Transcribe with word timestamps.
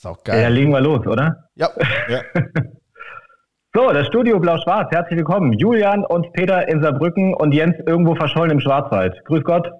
Ist 0.00 0.06
auch 0.06 0.24
geil. 0.24 0.40
Ja, 0.40 0.48
legen 0.48 0.72
wir 0.72 0.80
los, 0.80 1.06
oder? 1.06 1.50
Ja. 1.56 1.68
ja. 2.08 2.22
So, 3.74 3.90
das 3.92 4.06
Studio 4.06 4.40
Blau-Schwarz. 4.40 4.90
Herzlich 4.90 5.18
willkommen. 5.18 5.52
Julian 5.52 6.06
und 6.06 6.32
Peter 6.32 6.66
in 6.68 6.80
Saarbrücken 6.80 7.34
und 7.34 7.52
Jens 7.52 7.76
irgendwo 7.86 8.14
verschollen 8.14 8.52
im 8.52 8.60
Schwarzwald. 8.60 9.22
Grüß 9.26 9.44
Gott. 9.44 9.70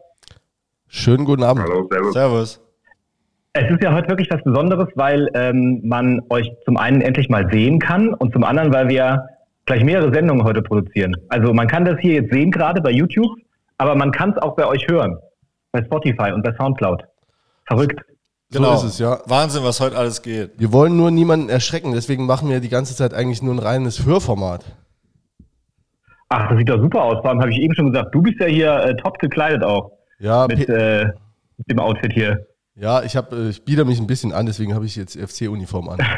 Schönen 0.88 1.24
guten 1.24 1.42
Abend. 1.42 1.62
Hallo, 1.62 1.88
servus. 1.90 2.12
Servus. 2.12 2.60
Es 3.54 3.70
ist 3.70 3.82
ja 3.82 3.94
heute 3.94 4.10
wirklich 4.10 4.30
was 4.30 4.44
Besonderes, 4.44 4.88
weil 4.94 5.30
ähm, 5.32 5.80
man 5.84 6.20
euch 6.28 6.52
zum 6.66 6.76
einen 6.76 7.00
endlich 7.00 7.30
mal 7.30 7.50
sehen 7.50 7.78
kann 7.78 8.12
und 8.12 8.34
zum 8.34 8.44
anderen, 8.44 8.74
weil 8.74 8.90
wir 8.90 9.26
gleich 9.64 9.82
mehrere 9.84 10.12
Sendungen 10.12 10.44
heute 10.44 10.60
produzieren. 10.60 11.16
Also 11.30 11.54
man 11.54 11.66
kann 11.66 11.86
das 11.86 11.98
hier 11.98 12.16
jetzt 12.16 12.30
sehen 12.30 12.50
gerade 12.50 12.82
bei 12.82 12.90
YouTube, 12.90 13.38
aber 13.78 13.94
man 13.94 14.12
kann 14.12 14.32
es 14.32 14.36
auch 14.36 14.54
bei 14.54 14.66
euch 14.66 14.86
hören. 14.86 15.16
Bei 15.72 15.82
Spotify 15.82 16.32
und 16.32 16.42
bei 16.42 16.52
Soundcloud. 16.58 17.04
Verrückt. 17.64 18.04
Genau. 18.52 18.76
So 18.76 18.86
ist 18.86 18.94
es, 18.94 18.98
ja. 18.98 19.20
Wahnsinn, 19.26 19.62
was 19.62 19.80
heute 19.80 19.96
alles 19.96 20.22
geht. 20.22 20.58
Wir 20.58 20.72
wollen 20.72 20.96
nur 20.96 21.10
niemanden 21.10 21.48
erschrecken, 21.48 21.92
deswegen 21.92 22.26
machen 22.26 22.48
wir 22.48 22.60
die 22.60 22.68
ganze 22.68 22.96
Zeit 22.96 23.14
eigentlich 23.14 23.42
nur 23.42 23.54
ein 23.54 23.60
reines 23.60 24.04
Hörformat. 24.04 24.64
Ach, 26.28 26.48
das 26.48 26.58
sieht 26.58 26.68
doch 26.68 26.80
super 26.80 27.02
aus. 27.02 27.20
Vor 27.20 27.30
allem 27.30 27.40
habe 27.40 27.50
ich 27.50 27.58
eben 27.58 27.74
schon 27.74 27.92
gesagt, 27.92 28.14
du 28.14 28.22
bist 28.22 28.40
ja 28.40 28.46
hier 28.46 28.74
äh, 28.84 28.96
top 28.96 29.18
gekleidet 29.18 29.62
auch. 29.64 29.92
Ja, 30.18 30.46
mit, 30.48 30.68
äh, 30.68 31.06
mit 31.56 31.70
dem 31.70 31.78
Outfit 31.78 32.12
hier. 32.12 32.46
Ja, 32.74 33.02
ich, 33.02 33.16
hab, 33.16 33.32
äh, 33.32 33.48
ich 33.48 33.64
biete 33.64 33.84
mich 33.84 34.00
ein 34.00 34.06
bisschen 34.06 34.32
an, 34.32 34.46
deswegen 34.46 34.74
habe 34.74 34.84
ich 34.84 34.96
jetzt 34.96 35.18
FC-Uniform 35.18 35.88
an. 35.88 35.98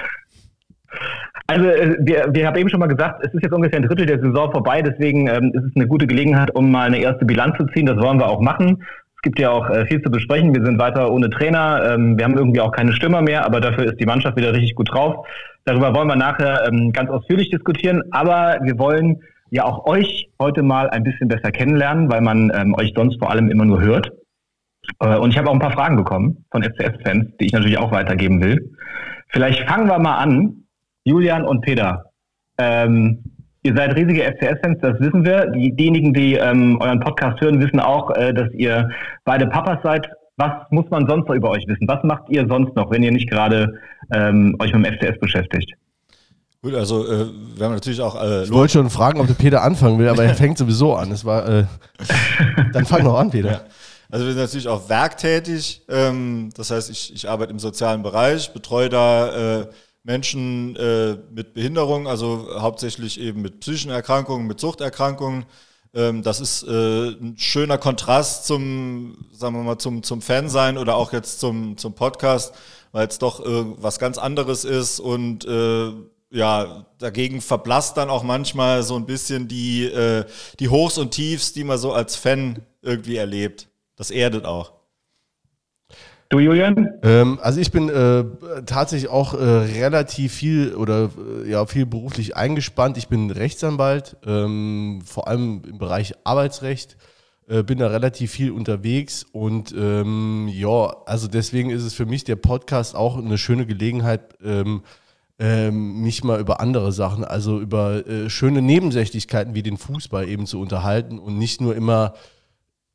Also 1.48 1.66
äh, 1.66 1.96
wir, 2.00 2.28
wir 2.32 2.46
haben 2.46 2.56
eben 2.56 2.70
schon 2.70 2.80
mal 2.80 2.86
gesagt, 2.86 3.22
es 3.26 3.34
ist 3.34 3.42
jetzt 3.42 3.52
ungefähr 3.52 3.78
ein 3.78 3.82
Drittel 3.82 4.06
der 4.06 4.20
Saison 4.20 4.50
vorbei, 4.52 4.80
deswegen 4.80 5.26
ähm, 5.26 5.52
ist 5.52 5.64
es 5.64 5.76
eine 5.76 5.86
gute 5.86 6.06
Gelegenheit, 6.06 6.54
um 6.54 6.70
mal 6.70 6.86
eine 6.86 6.98
erste 6.98 7.26
Bilanz 7.26 7.56
zu 7.58 7.66
ziehen. 7.66 7.84
Das 7.84 7.98
wollen 7.98 8.18
wir 8.18 8.28
auch 8.28 8.40
machen. 8.40 8.82
Gibt 9.22 9.38
ja 9.38 9.50
auch 9.50 9.70
äh, 9.70 9.86
viel 9.86 10.02
zu 10.02 10.10
besprechen. 10.10 10.54
Wir 10.54 10.64
sind 10.64 10.78
weiter 10.78 11.10
ohne 11.10 11.30
Trainer. 11.30 11.94
Ähm, 11.94 12.18
wir 12.18 12.24
haben 12.24 12.36
irgendwie 12.36 12.60
auch 12.60 12.72
keine 12.72 12.92
Stürmer 12.92 13.22
mehr, 13.22 13.44
aber 13.46 13.60
dafür 13.60 13.84
ist 13.84 14.00
die 14.00 14.06
Mannschaft 14.06 14.36
wieder 14.36 14.52
richtig 14.52 14.74
gut 14.74 14.92
drauf. 14.92 15.26
Darüber 15.64 15.94
wollen 15.94 16.08
wir 16.08 16.16
nachher 16.16 16.66
ähm, 16.66 16.92
ganz 16.92 17.08
ausführlich 17.08 17.50
diskutieren. 17.50 18.02
Aber 18.10 18.58
wir 18.62 18.78
wollen 18.78 19.20
ja 19.50 19.64
auch 19.64 19.86
euch 19.86 20.28
heute 20.40 20.62
mal 20.62 20.90
ein 20.90 21.04
bisschen 21.04 21.28
besser 21.28 21.52
kennenlernen, 21.52 22.10
weil 22.10 22.20
man 22.20 22.50
ähm, 22.54 22.74
euch 22.74 22.92
sonst 22.96 23.18
vor 23.20 23.30
allem 23.30 23.48
immer 23.48 23.64
nur 23.64 23.80
hört. 23.80 24.10
Äh, 24.98 25.16
und 25.18 25.30
ich 25.30 25.38
habe 25.38 25.48
auch 25.48 25.54
ein 25.54 25.60
paar 25.60 25.72
Fragen 25.72 25.96
bekommen 25.96 26.44
von 26.50 26.62
FCS-Fans, 26.62 27.36
die 27.38 27.46
ich 27.46 27.52
natürlich 27.52 27.78
auch 27.78 27.92
weitergeben 27.92 28.42
will. 28.42 28.72
Vielleicht 29.28 29.68
fangen 29.68 29.88
wir 29.88 29.98
mal 29.98 30.16
an, 30.16 30.64
Julian 31.04 31.44
und 31.44 31.60
Peter. 31.60 32.06
Ähm, 32.58 33.22
Ihr 33.64 33.76
seid 33.76 33.94
riesige 33.94 34.24
FCS-Fans, 34.24 34.78
das 34.80 34.98
wissen 34.98 35.24
wir. 35.24 35.46
Die, 35.50 35.70
diejenigen, 35.74 36.12
die 36.12 36.34
ähm, 36.34 36.78
euren 36.80 36.98
Podcast 36.98 37.40
hören, 37.40 37.60
wissen 37.60 37.78
auch, 37.78 38.10
äh, 38.16 38.34
dass 38.34 38.52
ihr 38.54 38.90
beide 39.24 39.46
Papas 39.46 39.78
seid. 39.84 40.08
Was 40.36 40.52
muss 40.70 40.88
man 40.90 41.06
sonst 41.06 41.28
noch 41.28 41.34
über 41.36 41.50
euch 41.50 41.64
wissen? 41.68 41.86
Was 41.86 42.02
macht 42.02 42.24
ihr 42.28 42.46
sonst 42.48 42.74
noch, 42.74 42.90
wenn 42.90 43.04
ihr 43.04 43.12
nicht 43.12 43.30
gerade 43.30 43.78
ähm, 44.12 44.56
euch 44.58 44.72
mit 44.74 44.84
dem 44.84 44.94
FCS 44.94 45.20
beschäftigt? 45.20 45.74
Gut, 46.60 46.74
also 46.74 47.06
äh, 47.06 47.26
wir 47.56 47.66
haben 47.66 47.74
natürlich 47.74 48.00
auch. 48.00 48.20
Äh, 48.20 48.44
ich 48.44 48.52
wollte 48.52 48.72
schon 48.72 48.90
fragen, 48.90 49.20
ob 49.20 49.28
der 49.28 49.34
Peter 49.34 49.62
anfangen 49.62 49.98
will, 49.98 50.08
aber 50.08 50.24
er 50.24 50.34
fängt 50.34 50.58
sowieso 50.58 50.94
an. 50.94 51.12
Es 51.12 51.24
war, 51.24 51.48
äh, 51.48 51.64
dann 52.72 52.84
fang 52.84 53.04
noch 53.04 53.16
an, 53.16 53.30
Peter. 53.30 53.50
Ja. 53.50 53.60
Also 54.10 54.26
wir 54.26 54.32
sind 54.32 54.42
natürlich 54.42 54.68
auch 54.68 54.88
werktätig. 54.88 55.82
Ähm, 55.88 56.50
das 56.56 56.72
heißt, 56.72 56.90
ich, 56.90 57.14
ich 57.14 57.28
arbeite 57.28 57.52
im 57.52 57.60
sozialen 57.60 58.02
Bereich, 58.02 58.52
betreue 58.52 58.88
da 58.88 59.60
äh, 59.60 59.66
Menschen 60.04 60.76
äh, 60.76 61.16
mit 61.32 61.54
Behinderung, 61.54 62.08
also 62.08 62.48
hauptsächlich 62.58 63.20
eben 63.20 63.42
mit 63.42 63.60
psychischen 63.60 63.90
Erkrankungen, 63.90 64.46
mit 64.46 64.58
Suchterkrankungen. 64.60 65.46
Ähm, 65.94 66.22
das 66.22 66.40
ist 66.40 66.64
äh, 66.64 67.10
ein 67.10 67.36
schöner 67.38 67.78
Kontrast 67.78 68.46
zum, 68.46 69.26
sagen 69.32 69.54
wir 69.56 69.62
mal, 69.62 69.78
zum, 69.78 70.02
zum 70.02 70.22
Fansein 70.22 70.78
oder 70.78 70.96
auch 70.96 71.12
jetzt 71.12 71.40
zum, 71.40 71.76
zum 71.76 71.94
Podcast, 71.94 72.54
weil 72.92 73.06
es 73.06 73.18
doch 73.18 73.44
äh, 73.44 73.64
was 73.76 73.98
ganz 73.98 74.18
anderes 74.18 74.64
ist 74.64 75.00
und 75.00 75.44
äh, 75.44 75.92
ja, 76.30 76.86
dagegen 76.98 77.40
verblasst 77.42 77.96
dann 77.98 78.08
auch 78.08 78.22
manchmal 78.22 78.82
so 78.82 78.96
ein 78.96 79.06
bisschen 79.06 79.48
die, 79.48 79.84
äh, 79.84 80.24
die 80.58 80.68
Hochs 80.70 80.96
und 80.98 81.10
Tiefs, 81.10 81.52
die 81.52 81.62
man 81.62 81.78
so 81.78 81.92
als 81.92 82.16
Fan 82.16 82.62
irgendwie 82.80 83.16
erlebt. 83.16 83.68
Das 83.96 84.10
erdet 84.10 84.46
auch. 84.46 84.72
Du, 86.32 86.38
Julian? 86.38 86.88
Ähm, 87.02 87.38
also 87.42 87.60
ich 87.60 87.70
bin 87.72 87.90
äh, 87.90 88.24
tatsächlich 88.64 89.10
auch 89.10 89.34
äh, 89.34 89.36
relativ 89.36 90.32
viel 90.32 90.74
oder 90.74 91.10
äh, 91.44 91.50
ja 91.50 91.66
viel 91.66 91.84
beruflich 91.84 92.38
eingespannt. 92.38 92.96
Ich 92.96 93.08
bin 93.08 93.30
Rechtsanwalt, 93.30 94.16
ähm, 94.26 95.02
vor 95.04 95.28
allem 95.28 95.60
im 95.68 95.76
Bereich 95.76 96.14
Arbeitsrecht. 96.24 96.96
Äh, 97.48 97.62
bin 97.62 97.80
da 97.80 97.88
relativ 97.88 98.30
viel 98.30 98.50
unterwegs 98.50 99.26
und 99.30 99.74
ähm, 99.76 100.48
ja, 100.50 100.96
also 101.04 101.28
deswegen 101.28 101.68
ist 101.68 101.82
es 101.82 101.92
für 101.92 102.06
mich 102.06 102.24
der 102.24 102.36
Podcast 102.36 102.96
auch 102.96 103.18
eine 103.18 103.36
schöne 103.36 103.66
Gelegenheit, 103.66 104.22
ähm, 104.42 104.84
ähm, 105.38 106.00
mich 106.00 106.24
mal 106.24 106.40
über 106.40 106.60
andere 106.60 106.92
Sachen, 106.92 107.26
also 107.26 107.60
über 107.60 108.06
äh, 108.06 108.30
schöne 108.30 108.62
Nebensächlichkeiten 108.62 109.54
wie 109.54 109.62
den 109.62 109.76
Fußball 109.76 110.26
eben 110.26 110.46
zu 110.46 110.62
unterhalten 110.62 111.18
und 111.18 111.36
nicht 111.36 111.60
nur 111.60 111.76
immer 111.76 112.14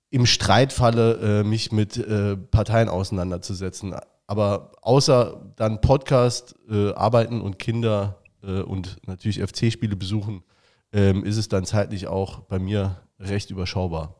im 0.09 0.25
Streitfalle 0.25 1.41
äh, 1.41 1.43
mich 1.43 1.71
mit 1.71 1.97
äh, 1.97 2.37
Parteien 2.37 2.89
auseinanderzusetzen. 2.89 3.95
Aber 4.25 4.71
außer 4.81 5.53
dann 5.55 5.81
Podcast, 5.81 6.55
äh, 6.69 6.93
arbeiten 6.93 7.41
und 7.41 7.59
Kinder 7.59 8.17
äh, 8.43 8.61
und 8.61 8.97
natürlich 9.07 9.41
FC-Spiele 9.41 9.95
besuchen, 9.95 10.43
ähm, 10.93 11.23
ist 11.23 11.37
es 11.37 11.49
dann 11.49 11.65
zeitlich 11.65 12.07
auch 12.07 12.41
bei 12.41 12.59
mir 12.59 12.97
recht 13.19 13.51
überschaubar. 13.51 14.15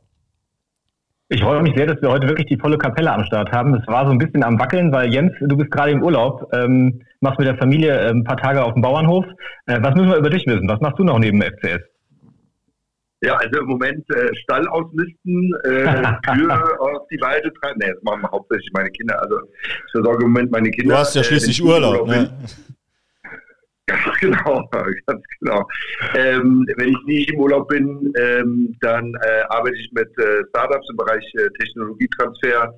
Ich 1.30 1.42
freue 1.42 1.62
mich 1.62 1.76
sehr, 1.76 1.88
dass 1.88 2.02
wir 2.02 2.10
heute 2.10 2.28
wirklich 2.30 2.48
die 2.48 2.58
volle 2.58 2.78
Kapelle 2.78 3.12
am 3.12 3.26
Start 3.26 3.52
haben. 3.52 3.74
Es 3.76 3.86
war 3.88 4.06
so 4.06 4.12
ein 4.12 4.18
bisschen 4.18 4.44
am 4.44 4.58
Wackeln, 4.60 4.94
weil 4.94 5.14
Jens, 5.14 5.34
du 5.42 5.58
bist 5.58 5.72
gerade 5.72 5.92
im 5.92 6.02
Urlaub, 6.02 6.50
ähm, 6.54 7.02
machst 7.20 7.38
mit 7.38 7.48
der 7.50 7.58
Familie 7.58 8.00
äh, 8.00 8.10
ein 8.12 8.24
paar 8.24 8.38
Tage 8.38 8.64
auf 8.64 8.74
dem 8.74 8.82
Bauernhof. 8.82 9.26
Äh, 9.66 9.80
was 9.82 9.94
müssen 9.96 10.10
wir 10.10 10.18
über 10.18 10.30
dich 10.30 10.46
wissen? 10.48 10.70
Was 10.70 10.80
machst 10.80 10.98
du 11.00 11.04
noch 11.04 11.20
neben 11.20 11.42
FCS? 11.42 11.82
Ja, 13.22 13.36
also 13.36 13.62
im 13.62 13.66
Moment 13.66 14.06
äh, 14.12 14.36
Stall 14.36 14.68
ausmisten, 14.68 15.52
äh, 15.64 16.14
Kühe 16.32 16.80
auf 16.80 17.08
die 17.12 17.20
Weide 17.20 17.52
treiben. 17.54 17.80
Nee, 17.80 17.92
das 17.92 18.04
machen 18.04 18.28
hauptsächlich 18.32 18.70
meine 18.74 18.92
Kinder. 18.92 19.20
Also 19.22 19.40
ich 19.42 19.92
versorge 19.92 20.24
im 20.24 20.32
Moment 20.32 20.52
meine 20.52 20.70
Kinder. 20.70 20.94
Du 20.94 21.00
hast 21.00 21.16
ja 21.16 21.22
äh, 21.22 21.24
schließlich 21.24 21.60
äh, 21.60 21.64
Urlaub, 21.64 22.08
ne? 22.08 22.32
Ganz 23.88 24.02
genau, 24.20 24.70
ganz 25.08 25.24
genau. 25.40 25.68
Ähm, 26.16 26.66
wenn 26.76 26.90
ich 26.90 26.98
nicht 27.06 27.32
im 27.32 27.40
Urlaub 27.40 27.70
bin, 27.70 28.14
ähm, 28.20 28.76
dann 28.82 29.14
äh, 29.16 29.42
arbeite 29.50 29.78
ich 29.78 29.92
mit 29.94 30.10
äh, 30.20 30.44
Startups 30.50 30.88
im 30.90 30.98
Bereich 30.98 31.26
äh, 31.36 31.50
Technologietransfer, 31.58 32.74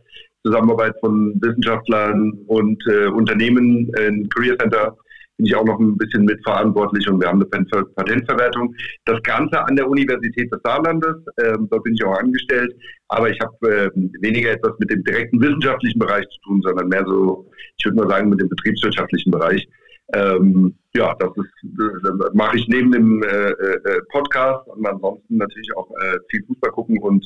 Zusammenarbeit 0.46 0.96
von 1.02 1.34
Wissenschaftlern 1.42 2.32
und 2.48 2.82
äh, 2.88 3.08
Unternehmen, 3.08 3.92
ein 3.98 4.30
Career 4.30 4.58
Center 4.58 4.96
bin 5.40 5.46
ich 5.46 5.56
auch 5.56 5.64
noch 5.64 5.80
ein 5.80 5.98
bisschen 5.98 6.26
mitverantwortlich 6.26 7.08
und 7.08 7.22
wir 7.22 7.30
haben 7.30 7.42
eine 7.42 7.66
Patentverwertung. 7.96 8.76
Das 9.06 9.24
Ganze 9.24 9.66
an 9.66 9.78
der 9.78 9.90
Universität 9.90 10.52
des 10.52 10.60
Saarlandes, 10.66 11.16
ähm, 11.42 11.66
da 11.72 11.78
bin 11.78 11.94
ich 11.94 12.04
auch 12.04 12.20
angestellt, 12.20 12.76
aber 13.08 13.30
ich 13.30 13.40
habe 13.40 13.56
äh, 13.70 13.90
weniger 14.20 14.52
etwas 14.52 14.74
mit 14.80 14.92
dem 14.92 15.02
direkten 15.06 15.40
wissenschaftlichen 15.40 15.98
Bereich 15.98 16.28
zu 16.28 16.42
tun, 16.42 16.62
sondern 16.62 16.90
mehr 16.90 17.06
so, 17.06 17.50
ich 17.78 17.86
würde 17.86 18.00
mal 18.00 18.10
sagen, 18.10 18.30
mit 18.30 18.42
dem 18.42 18.50
betriebswirtschaftlichen 18.50 19.32
Bereich. 19.32 19.66
Ähm, 20.14 20.76
ja, 20.94 21.16
das 21.20 21.30
das 21.34 22.34
mache 22.34 22.58
ich 22.58 22.68
neben 22.68 22.92
dem 22.92 23.24
äh, 23.24 23.52
äh, 23.52 24.02
Podcast 24.12 24.68
und 24.68 24.86
ansonsten 24.86 25.38
natürlich 25.38 25.70
auch 25.78 25.90
äh, 26.02 26.18
viel 26.30 26.44
Fußball 26.48 26.72
gucken 26.72 26.98
und 27.00 27.26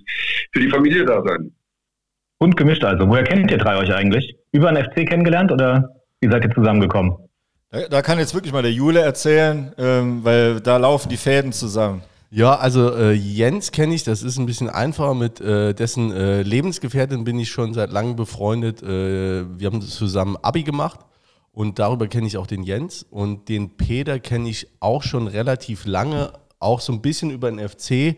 für 0.51 0.59
die 0.59 0.69
Familie 0.69 1.03
da 1.03 1.23
sein. 1.25 1.51
Und 2.37 2.57
gemischt 2.57 2.83
also. 2.83 3.07
Woher 3.07 3.23
kennt 3.23 3.49
ihr 3.49 3.57
drei 3.57 3.77
euch 3.77 3.91
eigentlich? 3.91 4.35
Über 4.51 4.69
einen 4.69 4.85
FC 4.85 5.07
kennengelernt 5.07 5.51
oder 5.51 5.95
wie 6.21 6.29
seid 6.29 6.43
ihr 6.43 6.53
zusammengekommen? 6.53 7.23
Da 7.89 8.03
kann 8.03 8.19
jetzt 8.19 8.35
wirklich 8.35 8.53
mal 8.53 8.61
der 8.61 8.71
Jule 8.71 9.01
erzählen, 9.01 9.73
ähm, 9.79 10.23
weil 10.23 10.61
da 10.61 10.77
laufen 10.77 11.09
die 11.09 11.17
Fäden 11.17 11.51
zusammen. 11.51 12.03
Ja, 12.29 12.55
also 12.55 12.93
äh, 12.93 13.13
Jens 13.13 13.71
kenne 13.71 13.95
ich, 13.95 14.03
das 14.03 14.21
ist 14.21 14.37
ein 14.37 14.45
bisschen 14.45 14.69
einfacher. 14.69 15.15
Mit 15.15 15.41
äh, 15.41 15.73
dessen 15.73 16.11
äh, 16.11 16.43
Lebensgefährtin 16.43 17.23
bin 17.23 17.39
ich 17.39 17.49
schon 17.49 17.73
seit 17.73 17.91
langem 17.91 18.15
befreundet. 18.15 18.83
Äh, 18.83 19.45
wir 19.59 19.65
haben 19.65 19.81
zusammen 19.81 20.37
Abi 20.43 20.61
gemacht 20.61 20.99
und 21.51 21.79
darüber 21.79 22.07
kenne 22.07 22.27
ich 22.27 22.37
auch 22.37 22.45
den 22.45 22.61
Jens. 22.61 23.07
Und 23.09 23.49
den 23.49 23.75
Peter 23.75 24.19
kenne 24.19 24.49
ich 24.49 24.67
auch 24.79 25.01
schon 25.01 25.27
relativ 25.27 25.85
lange, 25.85 26.33
auch 26.59 26.79
so 26.79 26.93
ein 26.93 27.01
bisschen 27.01 27.31
über 27.31 27.49
den 27.49 27.67
FC. 27.67 28.17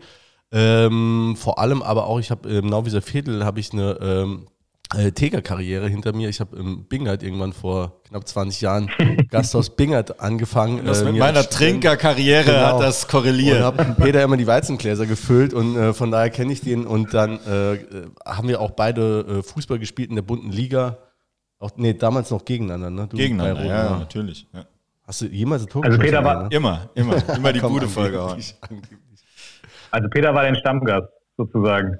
Ähm, 0.52 1.34
vor 1.38 1.58
allem 1.58 1.82
aber 1.82 2.06
auch, 2.06 2.18
ich 2.18 2.30
habe 2.30 2.48
im 2.48 2.66
Nauwieser 2.66 3.00
Viertel 3.00 3.44
habe 3.44 3.60
ich 3.60 3.72
eine 3.72 3.98
ähm, 4.02 4.46
äh, 4.94 5.10
Teger-Karriere 5.10 5.88
hinter 5.88 6.12
mir. 6.12 6.28
Ich 6.28 6.40
habe 6.40 6.56
im 6.56 6.84
Bingert 6.84 7.22
irgendwann 7.22 7.52
vor 7.52 8.02
knapp 8.08 8.26
20 8.26 8.60
Jahren 8.60 8.90
Gasthaus 9.30 9.74
Bingert 9.74 10.20
angefangen. 10.20 10.84
Das 10.84 11.02
äh, 11.02 11.06
mit 11.06 11.18
meiner 11.18 11.42
Trinkerkarriere 11.42 12.44
genau. 12.44 12.74
hat 12.74 12.80
das 12.80 13.08
korreliert. 13.08 13.58
Und 13.58 13.64
habe 13.64 13.94
Peter 14.00 14.22
immer 14.22 14.36
die 14.36 14.46
Weizengläser 14.46 15.06
gefüllt 15.06 15.54
und 15.54 15.76
äh, 15.76 15.92
von 15.92 16.10
daher 16.10 16.30
kenne 16.30 16.52
ich 16.52 16.60
den. 16.60 16.86
Und 16.86 17.14
dann 17.14 17.40
äh, 17.46 17.78
haben 18.24 18.48
wir 18.48 18.60
auch 18.60 18.72
beide 18.72 19.40
äh, 19.40 19.42
Fußball 19.42 19.78
gespielt 19.78 20.10
in 20.10 20.16
der 20.16 20.22
bunten 20.22 20.50
Liga. 20.50 20.98
Auch, 21.58 21.70
nee, 21.76 21.94
damals 21.94 22.30
noch 22.30 22.44
gegeneinander, 22.44 22.90
ne? 22.90 23.08
Du 23.08 23.16
gegeneinander, 23.16 23.64
ja, 23.64 23.84
ja, 23.84 23.98
natürlich. 23.98 24.46
Ja. 24.52 24.66
Hast 25.06 25.22
du 25.22 25.26
jemals 25.26 25.62
ein 25.62 25.68
Tor 25.68 25.84
Also 25.84 25.98
Peter 25.98 26.22
war 26.22 26.44
ne? 26.44 26.48
immer, 26.50 26.90
immer, 26.94 27.16
immer 27.34 27.52
die 27.52 27.60
gute 27.74 27.88
Folge. 27.88 28.20
Also 29.90 30.08
Peter 30.10 30.34
war 30.34 30.42
dein 30.42 30.56
Stammgast 30.56 31.08
sozusagen. 31.36 31.98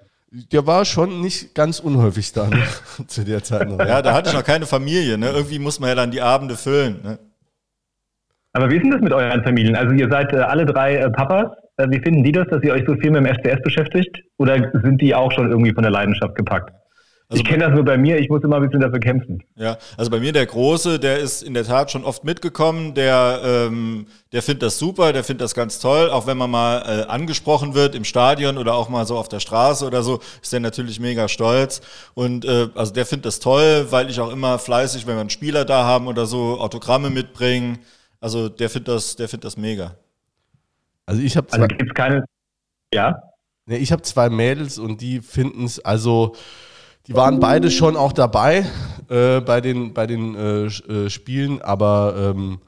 Der 0.52 0.66
war 0.66 0.84
schon 0.84 1.22
nicht 1.22 1.54
ganz 1.54 1.80
unhäufig 1.80 2.32
da 2.32 2.48
ne? 2.48 2.62
zu 3.06 3.24
der 3.24 3.42
Zeit. 3.42 3.68
Noch. 3.68 3.78
Ja, 3.78 4.02
da 4.02 4.12
hatte 4.12 4.30
ich 4.30 4.36
noch 4.36 4.44
keine 4.44 4.66
Familie. 4.66 5.16
Ne? 5.16 5.30
Irgendwie 5.30 5.58
muss 5.58 5.80
man 5.80 5.88
ja 5.88 5.94
dann 5.94 6.10
die 6.10 6.20
Abende 6.20 6.56
füllen. 6.56 7.00
Ne? 7.02 7.18
Aber 8.52 8.70
wie 8.70 8.76
ist 8.76 8.82
denn 8.82 8.90
das 8.90 9.00
mit 9.00 9.12
euren 9.12 9.42
Familien? 9.44 9.76
Also 9.76 9.94
ihr 9.94 10.08
seid 10.10 10.32
äh, 10.32 10.36
alle 10.36 10.66
drei 10.66 10.96
äh, 10.96 11.10
Papas. 11.10 11.46
Äh, 11.78 11.88
wie 11.90 12.00
finden 12.00 12.22
die 12.22 12.32
das, 12.32 12.46
dass 12.48 12.62
ihr 12.62 12.72
euch 12.72 12.84
so 12.86 12.94
viel 12.96 13.10
mit 13.10 13.24
dem 13.24 13.34
FCS 13.34 13.62
beschäftigt? 13.62 14.22
Oder 14.36 14.70
sind 14.82 15.00
die 15.00 15.14
auch 15.14 15.32
schon 15.32 15.50
irgendwie 15.50 15.72
von 15.72 15.82
der 15.82 15.92
Leidenschaft 15.92 16.34
gepackt? 16.34 16.72
Also 17.28 17.42
ich 17.42 17.48
kenne 17.48 17.64
das 17.64 17.74
nur 17.74 17.84
bei 17.84 17.98
mir, 17.98 18.18
ich 18.18 18.28
muss 18.28 18.44
immer 18.44 18.56
ein 18.56 18.62
bisschen 18.62 18.78
dafür 18.78 19.00
kämpfen. 19.00 19.42
Ja, 19.56 19.78
also 19.96 20.12
bei 20.12 20.20
mir 20.20 20.32
der 20.32 20.46
Große, 20.46 21.00
der 21.00 21.18
ist 21.18 21.42
in 21.42 21.54
der 21.54 21.64
Tat 21.64 21.90
schon 21.90 22.04
oft 22.04 22.22
mitgekommen, 22.22 22.94
der, 22.94 23.40
ähm, 23.44 24.06
der 24.30 24.42
findet 24.42 24.62
das 24.62 24.78
super, 24.78 25.12
der 25.12 25.24
findet 25.24 25.42
das 25.42 25.54
ganz 25.54 25.80
toll, 25.80 26.08
auch 26.10 26.28
wenn 26.28 26.38
man 26.38 26.50
mal 26.52 26.82
äh, 26.82 27.10
angesprochen 27.10 27.74
wird 27.74 27.96
im 27.96 28.04
Stadion 28.04 28.58
oder 28.58 28.74
auch 28.74 28.88
mal 28.88 29.06
so 29.06 29.18
auf 29.18 29.28
der 29.28 29.40
Straße 29.40 29.84
oder 29.84 30.04
so, 30.04 30.20
ist 30.40 30.52
der 30.52 30.60
natürlich 30.60 31.00
mega 31.00 31.26
stolz. 31.26 31.80
Und 32.14 32.44
äh, 32.44 32.68
also 32.76 32.92
der 32.92 33.04
findet 33.04 33.26
das 33.26 33.40
toll, 33.40 33.88
weil 33.90 34.08
ich 34.08 34.20
auch 34.20 34.30
immer 34.30 34.60
fleißig, 34.60 35.08
wenn 35.08 35.16
wir 35.16 35.20
einen 35.20 35.30
Spieler 35.30 35.64
da 35.64 35.84
haben 35.84 36.06
oder 36.06 36.26
so, 36.26 36.60
Autogramme 36.60 37.10
mitbringen. 37.10 37.78
Also 38.20 38.48
der 38.48 38.70
findet 38.70 38.88
das, 38.88 39.16
der 39.16 39.28
findet 39.28 39.46
das 39.46 39.56
mega. 39.56 39.96
Also 41.06 41.20
ich 41.22 41.36
habe 41.36 41.52
Also 41.52 41.66
gibt's 41.66 41.94
keine. 41.94 42.24
Ja? 42.94 43.20
Ne, 43.66 43.78
ich 43.78 43.90
habe 43.90 44.02
zwei 44.02 44.28
Mädels 44.30 44.78
und 44.78 45.00
die 45.00 45.20
finden 45.20 45.64
es, 45.64 45.84
also 45.84 46.36
die 47.06 47.14
waren 47.14 47.40
beide 47.40 47.70
schon 47.70 47.96
auch 47.96 48.12
dabei 48.12 48.66
äh, 49.08 49.40
bei 49.40 49.60
den, 49.60 49.94
bei 49.94 50.06
den 50.06 50.34
äh, 50.34 50.64
äh, 50.66 51.10
Spielen, 51.10 51.62
aber 51.62 52.14
ähm, 52.34 52.58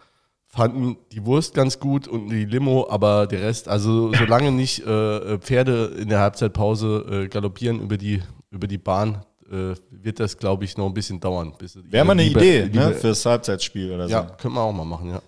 fanden 0.47 0.97
die 1.13 1.25
Wurst 1.25 1.55
ganz 1.55 1.79
gut 1.79 2.09
und 2.09 2.31
die 2.31 2.45
Limo, 2.45 2.87
aber 2.91 3.27
der 3.27 3.43
Rest, 3.43 3.69
also 3.69 4.13
solange 4.13 4.53
nicht 4.53 4.87
äh, 4.87 5.39
Pferde 5.39 5.93
in 6.01 6.09
der 6.09 6.21
Halbzeitpause 6.21 7.25
äh, 7.25 7.29
galoppieren 7.29 7.81
über 7.81 7.97
die, 7.97 8.23
über 8.51 8.67
die 8.67 8.79
Bahn, 8.79 9.23
äh, 9.51 9.75
wird 9.91 10.21
das, 10.21 10.37
glaube 10.37 10.65
ich, 10.65 10.77
noch 10.77 10.87
ein 10.87 10.95
bisschen 10.95 11.21
dauern. 11.21 11.53
Wäre 11.91 12.05
mal 12.05 12.13
eine 12.13 12.23
Liebe, 12.23 12.41
Idee 12.41 12.63
Liebe, 12.63 12.79
ne, 12.79 12.95
fürs 12.95 13.25
Halbzeitspiel 13.25 13.93
oder 13.93 14.09
so. 14.09 14.13
Ja, 14.13 14.23
können 14.23 14.55
wir 14.55 14.61
auch 14.61 14.73
mal 14.73 14.85
machen, 14.85 15.11
ja. 15.11 15.21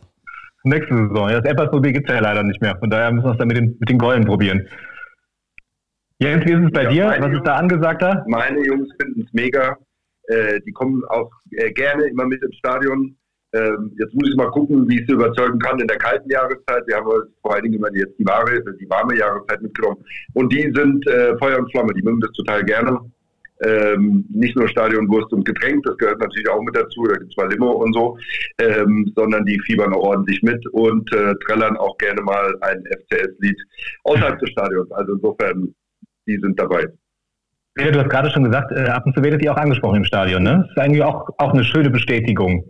Nächste 0.62 0.94
Saison. 0.94 1.28
Das 1.28 1.44
Eppas-Probier 1.44 1.92
gibt 1.92 2.08
es 2.08 2.14
ja 2.14 2.20
leider 2.20 2.42
nicht 2.42 2.60
mehr. 2.60 2.76
Von 2.78 2.90
daher 2.90 3.10
müssen 3.10 3.24
wir 3.26 3.32
es 3.32 3.38
dann 3.38 3.48
mit 3.48 3.56
den, 3.56 3.76
mit 3.78 3.88
den 3.88 3.98
Gollen 3.98 4.26
probieren. 4.26 4.66
Jens, 6.22 6.44
wie 6.44 6.52
ist 6.52 6.64
es 6.66 6.70
bei 6.72 6.82
ja, 6.92 7.16
dir? 7.16 7.22
Was 7.22 7.32
ist 7.32 7.46
da 7.46 7.54
angesagt 7.56 8.02
da? 8.02 8.22
Meine 8.28 8.62
Jungs 8.66 8.88
finden 9.00 9.22
es 9.22 9.32
mega. 9.32 9.74
Äh, 10.28 10.60
die 10.66 10.72
kommen 10.72 11.02
auch 11.08 11.30
äh, 11.52 11.72
gerne 11.72 12.04
immer 12.04 12.26
mit 12.26 12.42
ins 12.42 12.56
Stadion. 12.56 13.16
Ähm, 13.54 13.96
jetzt 13.98 14.14
muss 14.14 14.28
ich 14.28 14.36
mal 14.36 14.50
gucken, 14.50 14.86
wie 14.86 15.00
ich 15.00 15.06
sie 15.06 15.14
überzeugen 15.14 15.58
kann 15.58 15.80
in 15.80 15.86
der 15.86 15.96
kalten 15.96 16.28
Jahreszeit. 16.28 16.86
Wir 16.86 16.96
haben 16.96 17.06
vor 17.40 17.54
allen 17.54 17.62
Dingen 17.62 17.76
immer 17.76 17.88
jetzt 17.94 18.18
die, 18.18 18.26
wahre, 18.26 18.62
die 18.78 18.90
warme 18.90 19.16
Jahreszeit 19.16 19.62
mitgenommen. 19.62 20.04
Und 20.34 20.52
die 20.52 20.70
sind 20.74 21.06
äh, 21.06 21.38
Feuer 21.38 21.58
und 21.58 21.70
Flamme, 21.70 21.94
die 21.94 22.02
mögen 22.02 22.20
das 22.20 22.32
total 22.32 22.64
gerne. 22.64 23.00
Ähm, 23.62 24.26
nicht 24.28 24.56
nur 24.56 24.68
Stadionwurst 24.68 25.32
und 25.32 25.44
Getränk, 25.44 25.84
das 25.84 25.96
gehört 25.96 26.20
natürlich 26.20 26.48
auch 26.48 26.62
mit 26.62 26.74
dazu, 26.74 27.04
da 27.04 27.18
gibt 27.18 27.30
es 27.30 27.36
mal 27.36 27.50
Limo 27.50 27.72
und 27.72 27.92
so, 27.92 28.16
ähm, 28.58 29.12
sondern 29.14 29.44
die 29.44 29.60
fiebern 29.66 29.92
auch 29.92 30.02
ordentlich 30.02 30.42
mit 30.42 30.66
und 30.68 31.12
äh, 31.12 31.34
trällern 31.46 31.76
auch 31.76 31.96
gerne 31.98 32.22
mal 32.22 32.54
ein 32.62 32.82
FCS-Lied 32.86 33.58
außerhalb 34.04 34.38
des 34.38 34.50
Stadions. 34.50 34.90
Also 34.92 35.12
insofern 35.12 35.74
die 36.30 36.40
sind 36.40 36.58
dabei. 36.58 36.86
Ja, 37.78 37.90
du 37.90 38.00
hast 38.00 38.10
gerade 38.10 38.30
schon 38.30 38.44
gesagt, 38.44 38.72
äh, 38.72 38.88
ab 38.88 39.06
und 39.06 39.14
zu 39.14 39.22
werdet 39.22 39.42
ihr 39.42 39.52
auch 39.52 39.56
angesprochen 39.56 39.96
im 39.96 40.04
Stadion, 40.04 40.42
ne? 40.42 40.62
Das 40.62 40.70
ist 40.70 40.78
eigentlich 40.78 41.02
auch, 41.02 41.28
auch 41.38 41.52
eine 41.52 41.64
schöne 41.64 41.90
Bestätigung. 41.90 42.64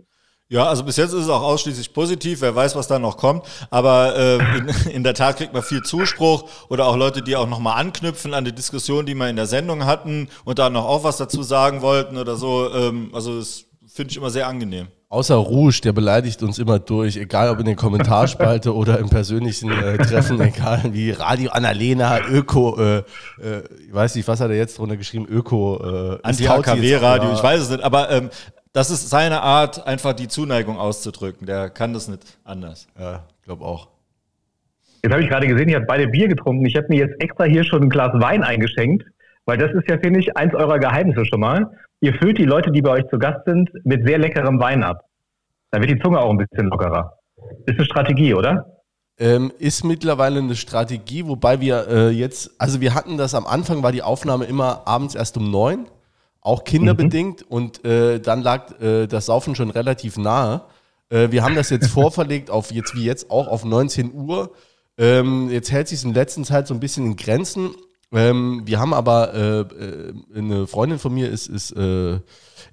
Ja, 0.47 0.67
also 0.67 0.83
bis 0.83 0.97
jetzt 0.97 1.13
ist 1.13 1.23
es 1.23 1.29
auch 1.29 1.43
ausschließlich 1.43 1.93
positiv. 1.93 2.41
Wer 2.41 2.53
weiß, 2.53 2.75
was 2.75 2.87
da 2.87 2.99
noch 2.99 3.15
kommt. 3.15 3.45
Aber 3.69 4.13
äh, 4.17 4.57
in, 4.57 4.67
in, 4.95 5.03
der 5.03 5.13
Tat 5.13 5.37
kriegt 5.37 5.53
man 5.53 5.63
viel 5.63 5.81
Zuspruch 5.81 6.49
oder 6.69 6.87
auch 6.87 6.97
Leute, 6.97 7.21
die 7.21 7.37
auch 7.37 7.47
nochmal 7.47 7.79
anknüpfen 7.79 8.33
an 8.33 8.43
die 8.43 8.51
Diskussion, 8.51 9.05
die 9.05 9.15
wir 9.15 9.29
in 9.29 9.37
der 9.37 9.45
Sendung 9.45 9.85
hatten 9.85 10.27
und 10.43 10.59
da 10.59 10.69
noch 10.69 10.85
auch 10.85 11.05
was 11.05 11.15
dazu 11.15 11.41
sagen 11.41 11.81
wollten 11.81 12.17
oder 12.17 12.35
so. 12.35 12.69
Ähm, 12.73 13.11
also 13.13 13.39
das 13.39 13.65
finde 13.87 14.11
ich 14.11 14.17
immer 14.17 14.29
sehr 14.29 14.47
angenehm. 14.47 14.87
Außer 15.11 15.35
Rouge, 15.35 15.81
der 15.83 15.91
beleidigt 15.91 16.41
uns 16.41 16.57
immer 16.57 16.79
durch, 16.79 17.17
egal 17.17 17.49
ob 17.49 17.59
in 17.59 17.65
der 17.65 17.75
Kommentarspalte 17.75 18.73
oder 18.75 18.97
im 18.97 19.09
persönlichen 19.09 19.69
äh, 19.69 19.97
Treffen, 19.97 20.39
egal 20.39 20.83
wie 20.93 21.11
Radio 21.11 21.51
Annalena, 21.51 22.21
Öko, 22.29 22.79
äh, 22.79 22.97
äh, 22.99 23.03
ich 23.85 23.93
weiß 23.93 24.15
nicht, 24.15 24.25
was 24.29 24.39
hat 24.39 24.49
er 24.51 24.55
jetzt 24.55 24.77
drunter 24.79 24.95
geschrieben, 24.95 25.27
Öko, 25.29 26.15
äh, 26.15 26.19
Anti-AKW-Radio, 26.23 27.33
ich 27.33 27.43
weiß 27.43 27.61
es 27.61 27.69
nicht, 27.69 27.83
aber 27.83 28.09
ähm, 28.09 28.29
das 28.71 28.89
ist 28.89 29.09
seine 29.09 29.41
Art, 29.41 29.85
einfach 29.85 30.13
die 30.13 30.29
Zuneigung 30.29 30.77
auszudrücken. 30.77 31.45
Der 31.45 31.69
kann 31.69 31.93
das 31.93 32.07
nicht 32.07 32.37
anders. 32.45 32.87
Ja, 32.97 33.25
glaube 33.43 33.65
auch. 33.65 33.89
Jetzt 35.03 35.11
habe 35.11 35.23
ich 35.23 35.29
gerade 35.29 35.45
gesehen, 35.45 35.67
ihr 35.67 35.75
habt 35.75 35.87
beide 35.87 36.07
Bier 36.07 36.29
getrunken. 36.29 36.65
Ich 36.65 36.77
habe 36.77 36.85
mir 36.87 36.99
jetzt 36.99 37.19
extra 37.21 37.43
hier 37.43 37.65
schon 37.65 37.83
ein 37.83 37.89
Glas 37.89 38.13
Wein 38.13 38.43
eingeschenkt, 38.43 39.03
weil 39.45 39.57
das 39.57 39.71
ist 39.71 39.89
ja, 39.89 39.97
finde 39.97 40.19
ich, 40.19 40.35
eins 40.37 40.53
eurer 40.53 40.79
Geheimnisse 40.79 41.25
schon 41.25 41.39
mal 41.39 41.69
ihr 42.01 42.15
füllt 42.15 42.37
die 42.37 42.45
Leute, 42.45 42.71
die 42.71 42.81
bei 42.81 42.89
euch 42.89 43.07
zu 43.09 43.17
Gast 43.17 43.45
sind, 43.45 43.69
mit 43.85 44.05
sehr 44.05 44.17
leckerem 44.17 44.59
Wein 44.59 44.83
ab. 44.83 45.05
Dann 45.69 45.81
wird 45.81 45.91
die 45.91 45.99
Zunge 45.99 46.19
auch 46.19 46.31
ein 46.31 46.37
bisschen 46.37 46.67
lockerer. 46.67 47.17
Ist 47.65 47.77
eine 47.77 47.85
Strategie, 47.85 48.33
oder? 48.33 48.65
Ähm, 49.17 49.51
ist 49.59 49.85
mittlerweile 49.85 50.39
eine 50.39 50.55
Strategie, 50.55 51.25
wobei 51.27 51.61
wir 51.61 51.87
äh, 51.87 52.09
jetzt, 52.09 52.59
also 52.59 52.81
wir 52.81 52.95
hatten 52.95 53.17
das 53.17 53.35
am 53.35 53.45
Anfang, 53.45 53.83
war 53.83 53.91
die 53.91 54.01
Aufnahme 54.01 54.45
immer 54.45 54.87
abends 54.87 55.15
erst 55.15 55.37
um 55.37 55.49
neun, 55.51 55.85
auch 56.41 56.63
kinderbedingt, 56.63 57.41
mhm. 57.41 57.47
und 57.55 57.85
äh, 57.85 58.19
dann 58.19 58.41
lag 58.41 58.79
äh, 58.81 59.05
das 59.05 59.27
Saufen 59.27 59.53
schon 59.53 59.69
relativ 59.69 60.17
nahe. 60.17 60.61
Äh, 61.09 61.29
wir 61.29 61.43
haben 61.43 61.55
das 61.55 61.69
jetzt 61.69 61.87
vorverlegt 61.91 62.49
auf 62.49 62.71
jetzt 62.71 62.95
wie 62.95 63.05
jetzt 63.05 63.29
auch 63.29 63.47
auf 63.47 63.63
19 63.63 64.11
Uhr. 64.13 64.51
Ähm, 64.97 65.49
jetzt 65.51 65.71
hält 65.71 65.87
sich 65.87 65.99
es 65.99 66.03
in 66.03 66.13
letzter 66.13 66.43
Zeit 66.43 66.67
so 66.67 66.73
ein 66.73 66.79
bisschen 66.79 67.05
in 67.05 67.15
Grenzen, 67.15 67.71
ähm, 68.13 68.61
wir 68.65 68.79
haben 68.79 68.93
aber, 68.93 69.33
äh, 69.33 69.59
äh, 69.61 70.13
eine 70.35 70.67
Freundin 70.67 70.99
von 70.99 71.13
mir 71.13 71.29
ist, 71.29 71.47
ist 71.47 71.71
äh, 71.71 72.19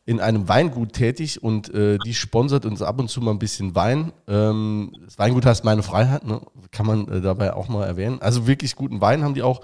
in 0.04 0.20
einem 0.20 0.48
Weingut 0.48 0.92
tätig 0.92 1.42
und 1.42 1.72
äh, 1.72 1.98
die 1.98 2.14
sponsert 2.14 2.66
uns 2.66 2.82
ab 2.82 2.98
und 2.98 3.08
zu 3.08 3.20
mal 3.20 3.30
ein 3.30 3.38
bisschen 3.38 3.74
Wein. 3.74 4.12
Ähm, 4.26 4.92
das 5.04 5.18
Weingut 5.18 5.46
heißt 5.46 5.64
Meine 5.64 5.82
Freiheit, 5.84 6.26
ne? 6.26 6.40
kann 6.72 6.86
man 6.86 7.06
äh, 7.08 7.20
dabei 7.20 7.54
auch 7.54 7.68
mal 7.68 7.86
erwähnen. 7.86 8.20
Also 8.20 8.46
wirklich 8.46 8.74
guten 8.74 9.00
Wein 9.00 9.22
haben 9.22 9.34
die 9.34 9.42
auch. 9.42 9.60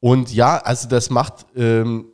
Und 0.00 0.34
ja, 0.34 0.58
also 0.58 0.88
das 0.88 1.10
macht, 1.10 1.46
ähm, 1.54 2.06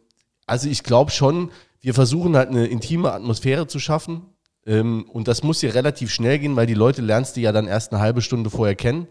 also 0.46 0.69
ich 0.69 0.82
glaube 0.82 1.11
schon, 1.11 1.50
wir 1.81 1.94
versuchen 1.94 2.37
halt 2.37 2.50
eine 2.50 2.66
intime 2.66 3.12
Atmosphäre 3.12 3.66
zu 3.66 3.78
schaffen. 3.78 4.26
Ähm, 4.66 5.06
und 5.11 5.28
das 5.28 5.43
muss 5.43 5.62
ja 5.62 5.70
relativ 5.70 6.11
schnell 6.11 6.38
gehen, 6.38 6.56
weil 6.56 6.66
die 6.66 6.75
Leute 6.75 7.00
lernst 7.00 7.37
du 7.37 7.40
ja 7.40 7.52
dann 7.52 7.66
erst 7.66 7.93
eine 7.93 8.02
halbe 8.02 8.20
Stunde 8.20 8.50
vorher 8.50 8.75
kennen. 8.75 9.08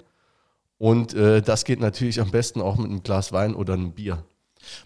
Und 0.77 1.13
äh, 1.13 1.41
das 1.41 1.65
geht 1.65 1.79
natürlich 1.79 2.21
am 2.21 2.31
besten 2.31 2.61
auch 2.61 2.77
mit 2.77 2.89
einem 2.91 3.03
Glas 3.03 3.31
Wein 3.31 3.55
oder 3.55 3.73
einem 3.73 3.93
Bier. 3.93 4.23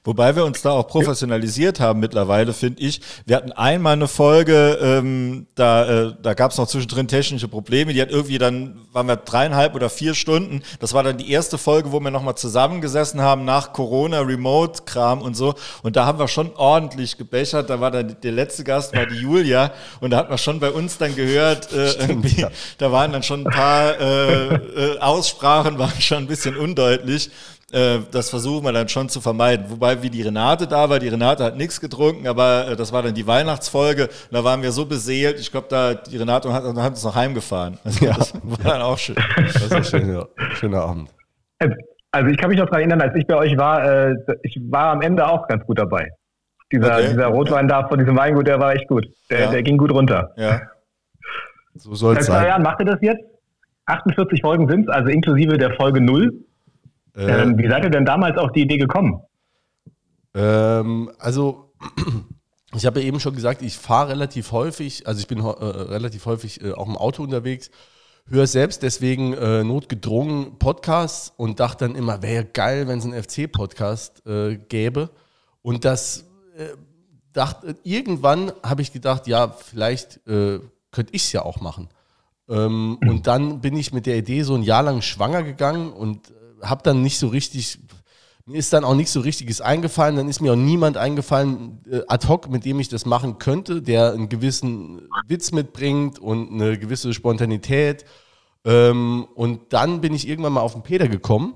Wobei 0.03 0.35
wir 0.35 0.45
uns 0.45 0.61
da 0.61 0.71
auch 0.71 0.87
professionalisiert 0.87 1.79
haben 1.79 1.99
mittlerweile, 1.99 2.53
finde 2.53 2.81
ich. 2.81 3.01
Wir 3.25 3.35
hatten 3.35 3.51
einmal 3.51 3.93
eine 3.93 4.07
Folge, 4.07 4.79
ähm, 4.81 5.47
da, 5.55 6.07
äh, 6.07 6.13
da 6.21 6.33
gab 6.33 6.51
es 6.51 6.57
noch 6.57 6.67
zwischendrin 6.67 7.07
technische 7.07 7.47
Probleme. 7.47 7.93
Die 7.93 8.01
hat 8.01 8.09
irgendwie 8.09 8.37
dann, 8.37 8.79
waren 8.91 9.07
wir 9.07 9.15
dreieinhalb 9.15 9.75
oder 9.75 9.89
vier 9.89 10.13
Stunden. 10.13 10.61
Das 10.79 10.93
war 10.93 11.03
dann 11.03 11.17
die 11.17 11.31
erste 11.31 11.57
Folge, 11.57 11.91
wo 11.91 11.99
wir 11.99 12.11
nochmal 12.11 12.35
zusammengesessen 12.35 13.21
haben 13.21 13.45
nach 13.45 13.73
Corona, 13.73 14.21
Remote-Kram 14.21 15.21
und 15.21 15.35
so. 15.35 15.53
Und 15.83 15.95
da 15.95 16.05
haben 16.05 16.19
wir 16.19 16.27
schon 16.27 16.55
ordentlich 16.55 17.17
gebechert. 17.17 17.69
Da 17.69 17.79
war 17.79 17.91
dann 17.91 18.17
der 18.21 18.31
letzte 18.31 18.63
Gast, 18.63 18.95
war 18.95 19.05
die 19.05 19.17
Julia. 19.17 19.71
Und 19.99 20.11
da 20.11 20.17
hat 20.17 20.29
man 20.29 20.37
schon 20.37 20.59
bei 20.59 20.71
uns 20.71 20.97
dann 20.97 21.15
gehört, 21.15 21.71
äh, 21.71 21.93
irgendwie, 21.93 22.45
da 22.77 22.91
waren 22.91 23.11
dann 23.11 23.23
schon 23.23 23.45
ein 23.45 23.51
paar 23.51 23.99
äh, 23.99 24.55
äh, 24.55 24.99
Aussprachen, 24.99 25.77
waren 25.77 26.01
schon 26.01 26.19
ein 26.19 26.27
bisschen 26.27 26.57
undeutlich. 26.57 27.29
Äh, 27.71 27.99
das 28.11 28.29
versuchen 28.29 28.65
wir 28.65 28.73
dann 28.73 28.89
schon 28.89 29.07
zu 29.07 29.21
vermeiden. 29.21 29.65
Wobei 29.69 30.01
wie 30.03 30.09
die 30.09 30.21
Renate 30.21 30.67
da 30.67 30.89
war, 30.89 30.99
die 30.99 31.07
Renate 31.07 31.43
hat 31.43 31.55
nichts 31.55 31.79
getrunken, 31.79 32.27
aber 32.27 32.67
äh, 32.69 32.75
das 32.75 32.91
war 32.91 33.01
dann 33.01 33.13
die 33.13 33.25
Weihnachtsfolge. 33.25 34.03
Und 34.03 34.31
da 34.31 34.43
waren 34.43 34.61
wir 34.61 34.71
so 34.71 34.85
beseelt. 34.85 35.39
Ich 35.39 35.51
glaube, 35.51 35.67
da 35.69 35.93
die 35.93 36.17
Renate 36.17 36.51
hat, 36.51 36.63
hat 36.63 36.91
uns 36.91 37.03
noch 37.03 37.15
heimgefahren. 37.15 37.77
Also 37.83 38.05
ja. 38.05 38.13
Das 38.17 38.33
war 38.33 38.71
dann 38.73 38.81
auch 38.81 38.97
schön. 38.97 39.15
Das 39.37 39.71
war 39.71 39.83
schön, 39.83 40.13
ja. 40.13 40.25
Schöner 40.55 40.81
Abend. 40.81 41.09
Also 42.11 42.27
ich 42.29 42.37
kann 42.37 42.49
mich 42.49 42.59
noch 42.59 42.65
daran 42.65 42.81
erinnern, 42.81 43.01
als 43.01 43.15
ich 43.15 43.25
bei 43.25 43.35
euch 43.35 43.57
war, 43.57 44.09
äh, 44.09 44.15
ich 44.43 44.59
war 44.69 44.91
am 44.91 45.01
Ende 45.01 45.27
auch 45.27 45.47
ganz 45.47 45.65
gut 45.65 45.79
dabei. 45.79 46.09
Dieser, 46.71 46.93
okay. 46.93 47.09
dieser 47.09 47.27
Rotwein 47.27 47.67
da 47.67 47.87
von 47.87 47.99
diesem 47.99 48.17
Weingut, 48.17 48.47
der 48.47 48.59
war 48.59 48.73
echt 48.73 48.87
gut. 48.87 49.05
Der, 49.29 49.39
ja. 49.41 49.51
der 49.51 49.63
ging 49.63 49.77
gut 49.77 49.91
runter. 49.91 50.31
Ja. 50.37 50.61
So 51.75 51.93
soll 51.95 52.17
es 52.17 52.25
sein. 52.25 52.33
Seit 52.33 52.41
zwei 52.41 52.47
Jahren 52.49 52.63
macht 52.63 52.79
ihr 52.79 52.85
das 52.85 52.99
jetzt? 53.01 53.23
48 53.85 54.41
Folgen 54.41 54.67
sind 54.67 54.87
es, 54.87 54.93
also 54.93 55.09
inklusive 55.09 55.57
der 55.57 55.73
Folge 55.75 56.01
0. 56.01 56.31
Äh, 57.15 57.43
ähm, 57.43 57.57
wie 57.57 57.67
seid 57.67 57.83
ihr 57.83 57.89
denn 57.89 58.05
damals 58.05 58.37
auf 58.37 58.51
die 58.51 58.61
Idee 58.61 58.77
gekommen? 58.77 59.21
Ähm, 60.33 61.11
also, 61.19 61.73
ich 62.75 62.85
habe 62.85 63.01
ja 63.01 63.07
eben 63.07 63.19
schon 63.19 63.35
gesagt, 63.35 63.61
ich 63.61 63.77
fahre 63.77 64.09
relativ 64.09 64.51
häufig, 64.51 65.07
also 65.07 65.19
ich 65.19 65.27
bin 65.27 65.39
äh, 65.39 65.43
relativ 65.43 66.25
häufig 66.25 66.63
äh, 66.63 66.71
auch 66.71 66.87
im 66.87 66.97
Auto 66.97 67.23
unterwegs, 67.23 67.69
höre 68.29 68.47
selbst 68.47 68.83
deswegen 68.83 69.33
äh, 69.33 69.63
notgedrungen 69.63 70.57
Podcasts 70.57 71.33
und 71.35 71.59
dachte 71.59 71.85
dann 71.85 71.95
immer, 71.95 72.21
wäre 72.21 72.45
geil, 72.45 72.87
wenn 72.87 72.99
es 72.99 73.05
einen 73.05 73.21
FC-Podcast 73.21 74.25
äh, 74.25 74.57
gäbe. 74.57 75.09
Und 75.61 75.83
das 75.85 76.29
äh, 76.55 76.67
dachte, 77.33 77.75
irgendwann 77.83 78.53
habe 78.63 78.81
ich 78.81 78.93
gedacht, 78.93 79.27
ja, 79.27 79.49
vielleicht 79.49 80.19
könnte 80.25 81.13
ich 81.13 81.23
es 81.23 81.31
ja 81.31 81.43
auch 81.43 81.61
machen. 81.61 81.87
Ähm, 82.49 82.97
mhm. 83.01 83.09
Und 83.09 83.27
dann 83.27 83.61
bin 83.61 83.77
ich 83.77 83.93
mit 83.93 84.05
der 84.05 84.17
Idee 84.17 84.43
so 84.43 84.55
ein 84.55 84.63
Jahr 84.63 84.83
lang 84.83 85.01
schwanger 85.01 85.43
gegangen 85.43 85.93
und 85.93 86.33
habe 86.61 86.83
dann 86.83 87.01
nicht 87.01 87.19
so 87.19 87.27
richtig 87.27 87.79
mir 88.45 88.57
ist 88.57 88.73
dann 88.73 88.83
auch 88.83 88.95
nichts 88.95 89.13
so 89.13 89.19
richtiges 89.19 89.61
eingefallen, 89.61 90.15
dann 90.15 90.27
ist 90.27 90.41
mir 90.41 90.53
auch 90.53 90.57
niemand 90.57 90.97
eingefallen, 90.97 91.79
äh, 91.89 92.01
ad 92.07 92.27
hoc, 92.27 92.49
mit 92.49 92.65
dem 92.65 92.79
ich 92.79 92.89
das 92.89 93.05
machen 93.05 93.37
könnte, 93.37 93.81
der 93.81 94.13
einen 94.13 94.29
gewissen 94.29 95.07
Witz 95.27 95.51
mitbringt 95.51 96.19
und 96.19 96.51
eine 96.51 96.77
gewisse 96.77 97.13
Spontanität. 97.13 98.05
Ähm, 98.65 99.27
und 99.35 99.73
dann 99.73 100.01
bin 100.01 100.13
ich 100.13 100.27
irgendwann 100.27 100.53
mal 100.53 100.61
auf 100.61 100.73
den 100.73 100.83
Peter 100.83 101.07
gekommen, 101.07 101.55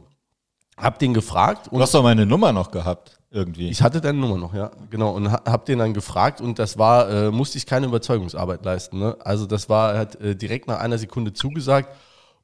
hab 0.77 0.99
den 0.99 1.13
gefragt. 1.13 1.69
du 1.71 1.79
hast 1.79 1.93
doch 1.93 2.03
meine 2.03 2.25
Nummer 2.25 2.51
noch 2.51 2.71
gehabt, 2.71 3.19
irgendwie. 3.31 3.69
Ich 3.69 3.81
hatte 3.81 4.01
deine 4.01 4.17
Nummer 4.17 4.37
noch, 4.37 4.53
ja, 4.53 4.71
genau. 4.89 5.11
Und 5.11 5.31
hab 5.31 5.65
den 5.65 5.79
dann 5.79 5.93
gefragt 5.93 6.41
und 6.41 6.59
das 6.59 6.77
war, 6.77 7.09
äh, 7.09 7.31
musste 7.31 7.57
ich 7.57 7.65
keine 7.65 7.87
Überzeugungsarbeit 7.87 8.63
leisten. 8.65 8.99
Ne? 8.99 9.17
Also 9.19 9.45
das 9.45 9.69
war, 9.69 9.93
er 9.93 9.99
hat 9.99 10.15
äh, 10.21 10.35
direkt 10.35 10.67
nach 10.67 10.79
einer 10.79 10.97
Sekunde 10.97 11.33
zugesagt 11.33 11.89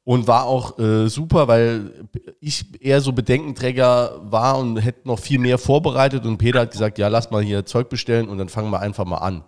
und 0.04 0.26
war 0.26 0.46
auch 0.46 0.78
äh, 0.78 1.08
super, 1.08 1.48
weil 1.48 2.08
ich 2.40 2.64
eher 2.82 3.00
so 3.00 3.12
Bedenkenträger 3.12 4.20
war 4.24 4.58
und 4.58 4.78
hätte 4.78 5.06
noch 5.06 5.18
viel 5.18 5.38
mehr 5.38 5.58
vorbereitet 5.58 6.26
und 6.26 6.38
Peter 6.38 6.60
hat 6.60 6.72
gesagt, 6.72 6.98
ja, 6.98 7.08
lass 7.08 7.30
mal 7.30 7.42
hier 7.42 7.64
Zeug 7.64 7.88
bestellen 7.88 8.28
und 8.28 8.38
dann 8.38 8.48
fangen 8.48 8.70
wir 8.70 8.80
einfach 8.80 9.04
mal 9.04 9.18
an. 9.18 9.44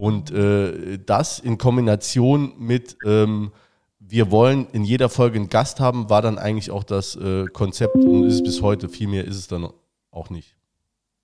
Und 0.00 0.30
äh, 0.30 0.98
das 1.04 1.40
in 1.40 1.58
Kombination 1.58 2.52
mit 2.58 2.96
ähm, 3.04 3.50
wir 4.10 4.30
wollen 4.30 4.66
in 4.72 4.84
jeder 4.84 5.08
Folge 5.08 5.36
einen 5.36 5.48
Gast 5.48 5.78
haben, 5.78 6.10
war 6.10 6.20
dann 6.20 6.38
eigentlich 6.38 6.70
auch 6.70 6.84
das 6.84 7.14
äh, 7.16 7.44
Konzept 7.46 7.94
und 7.94 8.24
ist 8.24 8.34
es 8.34 8.42
bis 8.42 8.62
heute. 8.62 8.88
Viel 8.88 9.06
mehr 9.06 9.24
ist 9.24 9.36
es 9.36 9.46
dann 9.46 9.68
auch 10.10 10.30
nicht. 10.30 10.56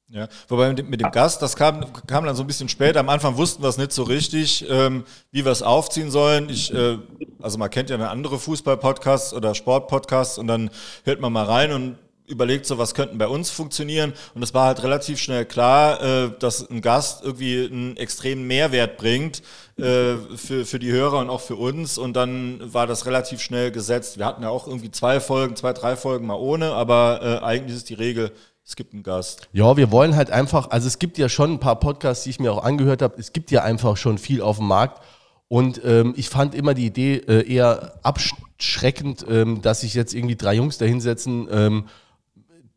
Ja, 0.09 0.29
wobei 0.47 0.69
mit 0.69 0.79
dem, 0.79 0.89
mit 0.89 1.01
dem 1.01 1.11
Gast, 1.11 1.43
das 1.43 1.57
kam, 1.57 1.85
kam 2.07 2.25
dann 2.25 2.37
so 2.37 2.45
ein 2.45 2.47
bisschen 2.47 2.69
später. 2.69 3.01
Am 3.01 3.09
Anfang 3.09 3.37
wussten 3.37 3.61
wir 3.63 3.69
es 3.69 3.77
nicht 3.77 3.91
so 3.91 4.05
richtig, 4.05 4.65
ähm, 4.69 5.05
wie 5.33 5.45
wir 5.45 5.51
es 5.51 5.63
aufziehen 5.65 6.13
sollen. 6.13 6.49
Ich, 6.49 6.73
äh, 6.73 6.99
also 7.43 7.59
man 7.59 7.71
kennt 7.71 7.91
ja 7.91 7.97
eine 7.97 8.09
andere 8.09 8.39
Fußball-Podcasts 8.39 9.35
oder 9.35 9.57
Sport-Podcasts 9.57 10.39
und 10.39 10.47
dann 10.47 10.71
hört 11.05 11.21
man 11.21 11.33
mal 11.33 11.45
rein 11.45 11.73
und 11.73 11.99
überlegt 12.29 12.67
so, 12.67 12.79
was 12.79 12.95
könnten 12.95 13.19
bei 13.19 13.27
uns 13.27 13.51
funktionieren. 13.51 14.13
Und 14.35 14.43
es 14.43 14.55
war 14.55 14.67
halt 14.67 14.83
relativ 14.85 15.19
schnell 15.19 15.45
klar, 15.45 16.01
äh, 16.01 16.31
dass 16.39 16.69
ein 16.71 16.83
Gast 16.83 17.25
irgendwie 17.25 17.67
einen 17.67 17.97
extremen 17.97 18.47
Mehrwert 18.47 18.99
bringt 18.99 19.43
äh, 19.77 20.15
für, 20.37 20.65
für 20.67 20.79
die 20.79 20.93
Hörer 20.93 21.19
und 21.19 21.31
auch 21.31 21.41
für 21.41 21.57
uns. 21.57 21.99
Und 21.99 22.15
dann 22.15 22.61
war 22.73 22.87
das 22.87 23.07
relativ 23.07 23.41
schnell 23.41 23.73
gesetzt. 23.73 24.19
Wir 24.19 24.27
hatten 24.27 24.45
ja 24.45 24.51
auch 24.51 24.69
irgendwie 24.69 24.93
zwei 24.93 25.19
Folgen, 25.19 25.57
zwei, 25.57 25.73
drei 25.73 25.97
Folgen 25.97 26.27
mal 26.27 26.35
ohne, 26.35 26.73
aber 26.73 27.21
äh, 27.23 27.45
eigentlich 27.45 27.77
ist 27.77 27.91
die 27.91 27.95
Regel, 27.95 28.33
es 28.67 28.75
gibt 28.75 28.95
einen 28.95 29.05
Gast. 29.05 29.49
Ja, 29.53 29.77
wir 29.77 29.93
wollen 29.93 30.17
halt 30.17 30.31
einfach, 30.31 30.71
also 30.71 30.89
es 30.89 30.99
gibt 30.99 31.19
ja 31.19 31.29
schon 31.29 31.53
ein 31.53 31.61
paar 31.61 31.79
Podcasts, 31.79 32.25
die 32.25 32.31
ich 32.31 32.41
mir 32.41 32.53
auch 32.53 32.65
angehört 32.65 33.01
habe. 33.01 33.15
Es 33.19 33.33
gibt 33.33 33.53
ja 33.53 33.63
einfach 33.63 33.97
schon 33.97 34.19
viel 34.19 34.43
auf 34.43 34.57
dem 34.57 34.67
Markt. 34.67 35.03
Und 35.47 35.81
ähm, 35.85 36.15
ich 36.17 36.29
fand 36.29 36.57
immer 36.57 36.75
die 36.75 36.87
Idee 36.87 37.15
äh, 37.29 37.49
eher 37.49 38.01
abschreckend, 38.03 39.25
ähm, 39.31 39.63
dass 39.63 39.83
sich 39.83 39.95
jetzt 39.95 40.15
irgendwie 40.15 40.35
drei 40.35 40.55
Jungs 40.55 40.79
da 40.79 40.85
hinsetzen. 40.85 41.47
Ähm, 41.49 41.85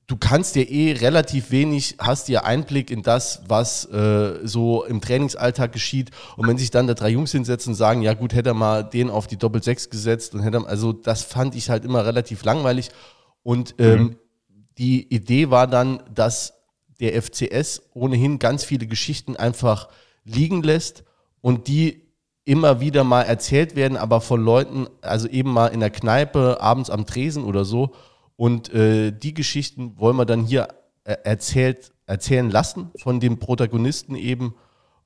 du 0.05 0.15
kannst 0.15 0.53
dir 0.53 0.69
eh 0.69 0.91
relativ 0.91 1.49
wenig, 1.49 1.95
hast 1.97 2.27
dir 2.27 2.45
Einblick 2.45 2.91
in 2.91 3.01
das, 3.01 3.41
was 3.47 3.85
äh, 3.85 4.41
so 4.43 4.85
im 4.85 5.01
Trainingsalltag 5.01 5.71
geschieht. 5.71 6.11
Und 6.37 6.47
wenn 6.47 6.59
sich 6.59 6.69
dann 6.69 6.85
da 6.85 6.93
drei 6.93 7.09
Jungs 7.09 7.31
hinsetzen 7.31 7.71
und 7.71 7.75
sagen, 7.75 8.03
ja 8.03 8.13
gut, 8.13 8.35
hätte 8.35 8.51
er 8.51 8.53
mal 8.53 8.83
den 8.83 9.09
auf 9.09 9.25
die 9.25 9.37
Doppel-Sechs 9.37 9.89
gesetzt 9.89 10.35
und 10.35 10.43
hätte 10.43 10.63
also 10.67 10.93
das 10.93 11.23
fand 11.23 11.55
ich 11.55 11.71
halt 11.71 11.83
immer 11.83 12.05
relativ 12.05 12.43
langweilig. 12.43 12.91
Und 13.41 13.73
ähm, 13.79 14.01
mhm 14.03 14.15
die 14.79 15.13
Idee 15.13 15.49
war 15.49 15.67
dann, 15.67 16.01
dass 16.13 16.53
der 16.99 17.21
FCS 17.21 17.83
ohnehin 17.93 18.39
ganz 18.39 18.63
viele 18.63 18.87
Geschichten 18.87 19.35
einfach 19.35 19.89
liegen 20.23 20.63
lässt 20.63 21.03
und 21.41 21.67
die 21.67 22.09
immer 22.45 22.79
wieder 22.79 23.03
mal 23.03 23.23
erzählt 23.23 23.75
werden, 23.75 23.97
aber 23.97 24.21
von 24.21 24.41
Leuten, 24.41 24.87
also 25.01 25.27
eben 25.27 25.51
mal 25.51 25.67
in 25.67 25.81
der 25.81 25.91
Kneipe, 25.91 26.59
abends 26.61 26.89
am 26.89 27.05
Tresen 27.05 27.43
oder 27.43 27.63
so. 27.63 27.91
Und 28.37 28.73
äh, 28.73 29.11
die 29.11 29.33
Geschichten 29.33 29.99
wollen 29.99 30.15
wir 30.15 30.25
dann 30.25 30.45
hier 30.45 30.69
äh, 31.03 31.17
erzählt, 31.23 31.91
erzählen 32.05 32.49
lassen 32.49 32.89
von 32.97 33.19
den 33.19 33.37
Protagonisten 33.37 34.15
eben 34.15 34.55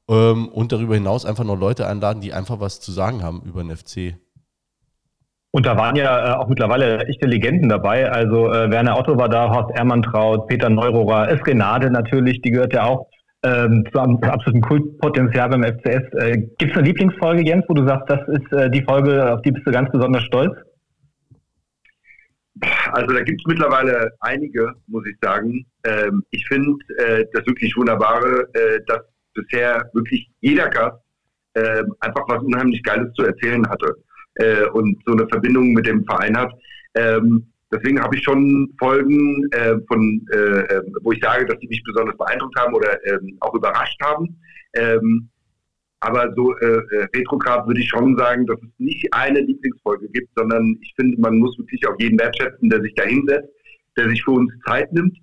ähm, 0.07 0.49
und 0.49 0.71
darüber 0.71 0.93
hinaus 0.93 1.25
einfach 1.25 1.43
noch 1.43 1.57
Leute 1.57 1.87
einladen, 1.87 2.21
die 2.21 2.31
einfach 2.31 2.59
was 2.59 2.79
zu 2.79 2.91
sagen 2.91 3.23
haben 3.23 3.41
über 3.41 3.63
den 3.63 3.75
FC. 3.75 4.15
Und 5.55 5.67
da 5.67 5.77
waren 5.77 5.95
ja 5.95 6.31
äh, 6.31 6.35
auch 6.35 6.47
mittlerweile 6.47 7.05
echte 7.05 7.27
Legenden 7.27 7.69
dabei. 7.69 8.11
Also 8.11 8.51
äh, 8.51 8.71
Werner 8.71 8.97
Otto 8.97 9.19
war 9.19 9.29
da, 9.29 9.51
Horst 9.51 9.69
Ermantraut, 9.77 10.47
Peter 10.47 10.67
Neurohrer, 10.67 11.29
Esrenade 11.29 11.91
natürlich, 11.91 12.41
die 12.41 12.49
gehört 12.49 12.73
ja 12.73 12.85
auch 12.85 13.07
ähm, 13.43 13.85
zu 13.91 13.99
einem 13.99 14.17
absoluten 14.23 14.61
Kultpotenzial 14.61 15.49
beim 15.49 15.61
FCS. 15.61 16.11
Äh, 16.13 16.37
Gibt 16.57 16.71
es 16.71 16.77
eine 16.77 16.87
Lieblingsfolge, 16.87 17.45
Jens, 17.45 17.65
wo 17.67 17.75
du 17.75 17.85
sagst, 17.85 18.09
das 18.09 18.27
ist 18.29 18.51
äh, 18.51 18.71
die 18.71 18.81
Folge, 18.81 19.31
auf 19.31 19.43
die 19.43 19.51
bist 19.51 19.67
du 19.67 19.71
ganz 19.71 19.91
besonders 19.91 20.23
stolz? 20.23 20.57
Also 22.91 23.13
da 23.13 23.21
gibt 23.21 23.39
es 23.39 23.45
mittlerweile 23.45 24.11
einige, 24.21 24.73
muss 24.87 25.05
ich 25.05 25.15
sagen. 25.21 25.67
Ähm, 25.85 26.23
ich 26.31 26.47
finde 26.47 26.77
äh, 26.97 27.25
das 27.31 27.45
wirklich 27.45 27.77
Wunderbare, 27.77 28.47
äh, 28.53 28.79
dass 28.87 29.01
bisher 29.35 29.87
wirklich 29.93 30.31
jeder 30.41 30.69
Gast 30.69 30.97
äh, 31.53 31.83
einfach 31.99 32.27
was 32.27 32.41
unheimlich 32.41 32.81
Geiles 32.81 33.13
zu 33.13 33.23
erzählen 33.23 33.63
hatte 33.69 33.93
äh, 34.35 34.65
und 34.69 34.97
so 35.05 35.13
eine 35.13 35.27
Verbindung 35.27 35.73
mit 35.73 35.85
dem 35.85 36.03
Verein 36.05 36.37
hat. 36.37 36.51
Ähm, 36.95 37.45
deswegen 37.71 38.01
habe 38.01 38.15
ich 38.15 38.23
schon 38.23 38.73
Folgen, 38.79 39.47
äh, 39.51 39.75
von, 39.87 40.25
äh, 40.31 40.37
ähm, 40.37 40.95
wo 41.01 41.11
ich 41.11 41.21
sage, 41.21 41.45
dass 41.45 41.59
die 41.59 41.67
mich 41.67 41.83
besonders 41.83 42.17
beeindruckt 42.17 42.59
haben 42.59 42.73
oder 42.73 43.05
ähm, 43.05 43.37
auch 43.39 43.53
überrascht 43.53 43.99
haben. 44.01 44.39
Ähm, 44.73 45.29
aber 46.03 46.33
so 46.35 46.53
äh, 46.57 46.65
äh, 46.65 47.07
Retrograd 47.15 47.65
würde 47.65 47.79
ich 47.79 47.87
schon 47.87 48.17
sagen, 48.17 48.45
dass 48.45 48.57
es 48.61 48.69
nicht 48.77 49.07
eine 49.13 49.39
Lieblingsfolge 49.39 50.09
gibt, 50.09 50.29
sondern 50.35 50.77
ich 50.81 50.93
finde, 50.97 51.19
man 51.21 51.37
muss 51.37 51.57
wirklich 51.57 51.87
auch 51.87 51.95
jeden 51.97 52.19
wertschätzen, 52.19 52.69
der 52.69 52.81
sich 52.81 52.93
da 52.95 53.03
hinsetzt, 53.03 53.47
der 53.95 54.09
sich 54.09 54.21
für 54.21 54.31
uns 54.31 54.51
Zeit 54.65 54.91
nimmt. 54.91 55.17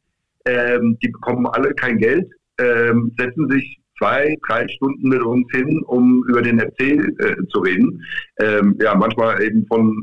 Ähm, 0.47 0.97
die 1.03 1.09
bekommen 1.09 1.47
alle 1.47 1.75
kein 1.75 1.99
Geld, 1.99 2.27
ähm, 2.59 3.15
setzen 3.19 3.51
sich 3.51 3.80
zwei, 4.01 4.37
drei 4.49 4.67
Stunden 4.69 5.09
mit 5.09 5.23
uns 5.23 5.47
hin, 5.53 5.83
um 5.87 6.25
über 6.29 6.41
den 6.41 6.59
FC 6.59 6.81
äh, 6.81 7.37
zu 7.49 7.61
reden. 7.61 8.03
Ähm, 8.41 8.77
ja, 8.81 8.95
manchmal 8.95 9.43
eben 9.43 9.67
von 9.67 9.95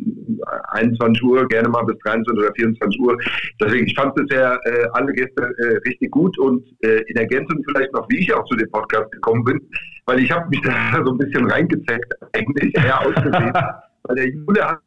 21 0.70 1.24
Uhr, 1.24 1.48
gerne 1.48 1.68
mal 1.68 1.84
bis 1.84 1.98
23 2.00 2.44
oder 2.44 2.54
24 2.56 3.02
Uhr. 3.02 3.18
Deswegen, 3.60 3.88
ich 3.88 3.96
fand 3.96 4.14
bisher 4.14 4.60
äh, 4.66 4.86
alle 4.94 5.12
Gäste 5.14 5.52
äh, 5.58 5.78
richtig 5.90 6.12
gut 6.12 6.38
und 6.38 6.64
äh, 6.84 7.02
in 7.08 7.18
Ergänzung 7.18 7.62
vielleicht 7.68 7.92
noch, 7.94 8.08
wie 8.10 8.20
ich 8.20 8.34
auch 8.34 8.46
zu 8.46 8.56
dem 8.56 8.70
Podcast 8.70 9.12
gekommen 9.12 9.44
bin, 9.44 9.60
weil 10.06 10.20
ich 10.20 10.32
habe 10.32 10.48
mich 10.50 10.62
da 10.62 11.02
so 11.06 11.12
ein 11.12 11.18
bisschen 11.18 11.50
reingezeckt, 11.50 12.14
eigentlich 12.34 12.76
eher 12.76 13.02
ausgesehen, 13.02 13.54
weil 14.04 14.16
der 14.16 14.30
Jule 14.30 14.64
hat 14.64 14.80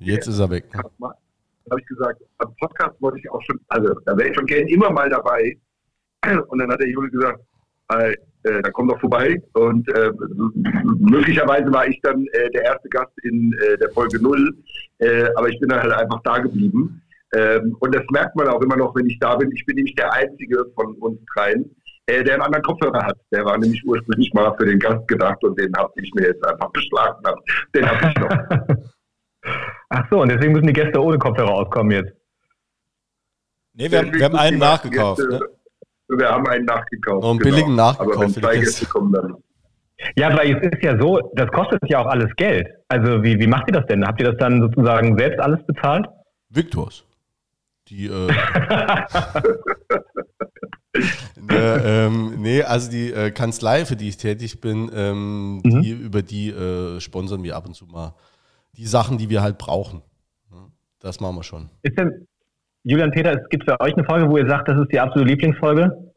Jetzt 0.00 0.26
ist 0.26 0.38
er 0.38 0.50
weg. 0.50 0.64
habe 0.74 1.80
ich 1.80 1.86
gesagt, 1.86 2.20
am 2.38 2.54
Podcast 2.60 3.00
wollte 3.00 3.18
ich 3.18 3.30
auch 3.30 3.40
schon, 3.42 3.58
also 3.68 3.94
da 4.04 4.14
wäre 4.18 4.28
ich 4.28 4.34
schon 4.34 4.44
gerne 4.44 4.68
immer 4.70 4.90
mal 4.90 5.08
dabei. 5.08 5.56
Und 6.48 6.58
dann 6.58 6.70
hat 6.70 6.80
der 6.80 6.88
Jule 6.88 7.08
gesagt, 7.10 7.40
äh, 7.88 8.62
da 8.62 8.70
komm 8.70 8.88
doch 8.88 9.00
vorbei. 9.00 9.42
Und 9.54 9.88
äh, 9.96 10.10
möglicherweise 10.98 11.72
war 11.72 11.86
ich 11.86 12.00
dann 12.02 12.26
äh, 12.32 12.50
der 12.50 12.64
erste 12.64 12.88
Gast 12.88 13.12
in 13.22 13.52
äh, 13.62 13.78
der 13.78 13.90
Folge 13.90 14.20
0, 14.20 14.54
äh, 14.98 15.24
aber 15.36 15.48
ich 15.48 15.58
bin 15.60 15.68
dann 15.68 15.82
halt 15.82 15.92
einfach 15.92 16.20
da 16.24 16.38
geblieben. 16.38 17.02
Ähm, 17.34 17.76
und 17.80 17.94
das 17.94 18.04
merkt 18.10 18.36
man 18.36 18.48
auch 18.48 18.60
immer 18.60 18.76
noch, 18.76 18.94
wenn 18.94 19.06
ich 19.06 19.18
da 19.18 19.34
bin. 19.36 19.50
Ich 19.52 19.64
bin 19.66 19.76
nämlich 19.76 19.94
der 19.96 20.12
Einzige 20.12 20.66
von 20.74 20.94
uns 20.96 21.18
dreien, 21.34 21.64
äh, 22.06 22.22
der 22.22 22.34
einen 22.34 22.42
anderen 22.42 22.64
Kopfhörer 22.64 23.02
hat. 23.02 23.18
Der 23.32 23.44
war 23.44 23.58
nämlich 23.58 23.82
ursprünglich 23.86 24.32
mal 24.34 24.54
für 24.56 24.66
den 24.66 24.78
Gast 24.78 25.06
gedacht 25.08 25.42
und 25.42 25.58
den 25.58 25.72
habe 25.76 25.92
ich 25.96 26.12
mir 26.14 26.28
jetzt 26.28 26.46
einfach 26.46 26.70
beschlagen. 26.70 27.22
Den 27.74 27.86
habe 27.90 28.08
ich 28.08 28.14
noch. 28.16 28.76
Ach 29.88 30.06
so, 30.10 30.22
und 30.22 30.30
deswegen 30.30 30.52
müssen 30.52 30.66
die 30.66 30.72
Gäste 30.72 31.02
ohne 31.02 31.18
Kopfhörer 31.18 31.50
auskommen 31.50 31.92
jetzt. 31.92 32.12
Nee, 33.74 33.90
wir, 33.90 33.98
haben, 33.98 34.14
wir 34.14 34.24
haben 34.24 34.36
einen 34.36 34.58
nachgekauft. 34.58 35.20
Gäste, 35.20 35.38
ne? 35.38 35.48
Wir 36.08 36.28
haben 36.28 36.46
einen 36.46 36.64
nachgekauft. 36.64 37.22
Noch 37.22 37.30
einen 37.30 37.38
genau. 37.38 37.56
billigen 37.56 37.76
nachgekauft. 37.76 38.16
Aber 38.16 38.24
wenn 38.24 38.34
zwei 38.34 38.58
Gäste 38.58 38.86
kommen, 38.86 39.12
dann. 39.12 39.36
Ja, 40.16 40.36
weil 40.36 40.56
es 40.56 40.62
ist 40.72 40.82
ja 40.82 41.00
so, 41.00 41.32
das 41.34 41.50
kostet 41.50 41.80
ja 41.88 42.00
auch 42.00 42.06
alles 42.06 42.34
Geld. 42.36 42.68
Also 42.88 43.22
wie, 43.22 43.38
wie 43.38 43.46
macht 43.46 43.68
ihr 43.68 43.72
das 43.72 43.86
denn? 43.86 44.06
Habt 44.06 44.20
ihr 44.20 44.30
das 44.30 44.36
dann 44.38 44.60
sozusagen 44.60 45.16
selbst 45.16 45.40
alles 45.40 45.64
bezahlt? 45.66 46.06
Victors. 46.50 47.04
Die, 47.88 48.06
äh, 48.06 48.10
ne, 51.40 51.82
ähm, 51.84 52.34
nee, 52.38 52.62
also 52.62 52.90
die 52.90 53.12
äh, 53.12 53.30
Kanzlei, 53.30 53.84
für 53.84 53.96
die 53.96 54.08
ich 54.08 54.16
tätig 54.16 54.60
bin, 54.60 54.90
ähm, 54.94 55.56
mhm. 55.56 55.82
die, 55.82 55.90
über 55.90 56.22
die 56.22 56.50
äh, 56.50 56.98
sponsern 57.00 57.42
wir 57.42 57.56
ab 57.56 57.66
und 57.66 57.74
zu 57.74 57.86
mal 57.86 58.14
die 58.76 58.86
Sachen, 58.86 59.18
die 59.18 59.28
wir 59.28 59.42
halt 59.42 59.58
brauchen. 59.58 60.02
Das 60.98 61.20
machen 61.20 61.36
wir 61.36 61.42
schon. 61.42 61.68
Ist 61.82 61.98
denn, 61.98 62.26
Julian 62.84 63.10
Peter, 63.10 63.32
es 63.32 63.48
gibt 63.48 63.64
für 63.64 63.80
euch 63.80 63.94
eine 63.94 64.04
Folge, 64.04 64.28
wo 64.28 64.36
ihr 64.36 64.46
sagt, 64.46 64.68
das 64.68 64.78
ist 64.78 64.92
die 64.92 65.00
absolute 65.00 65.30
Lieblingsfolge? 65.30 66.12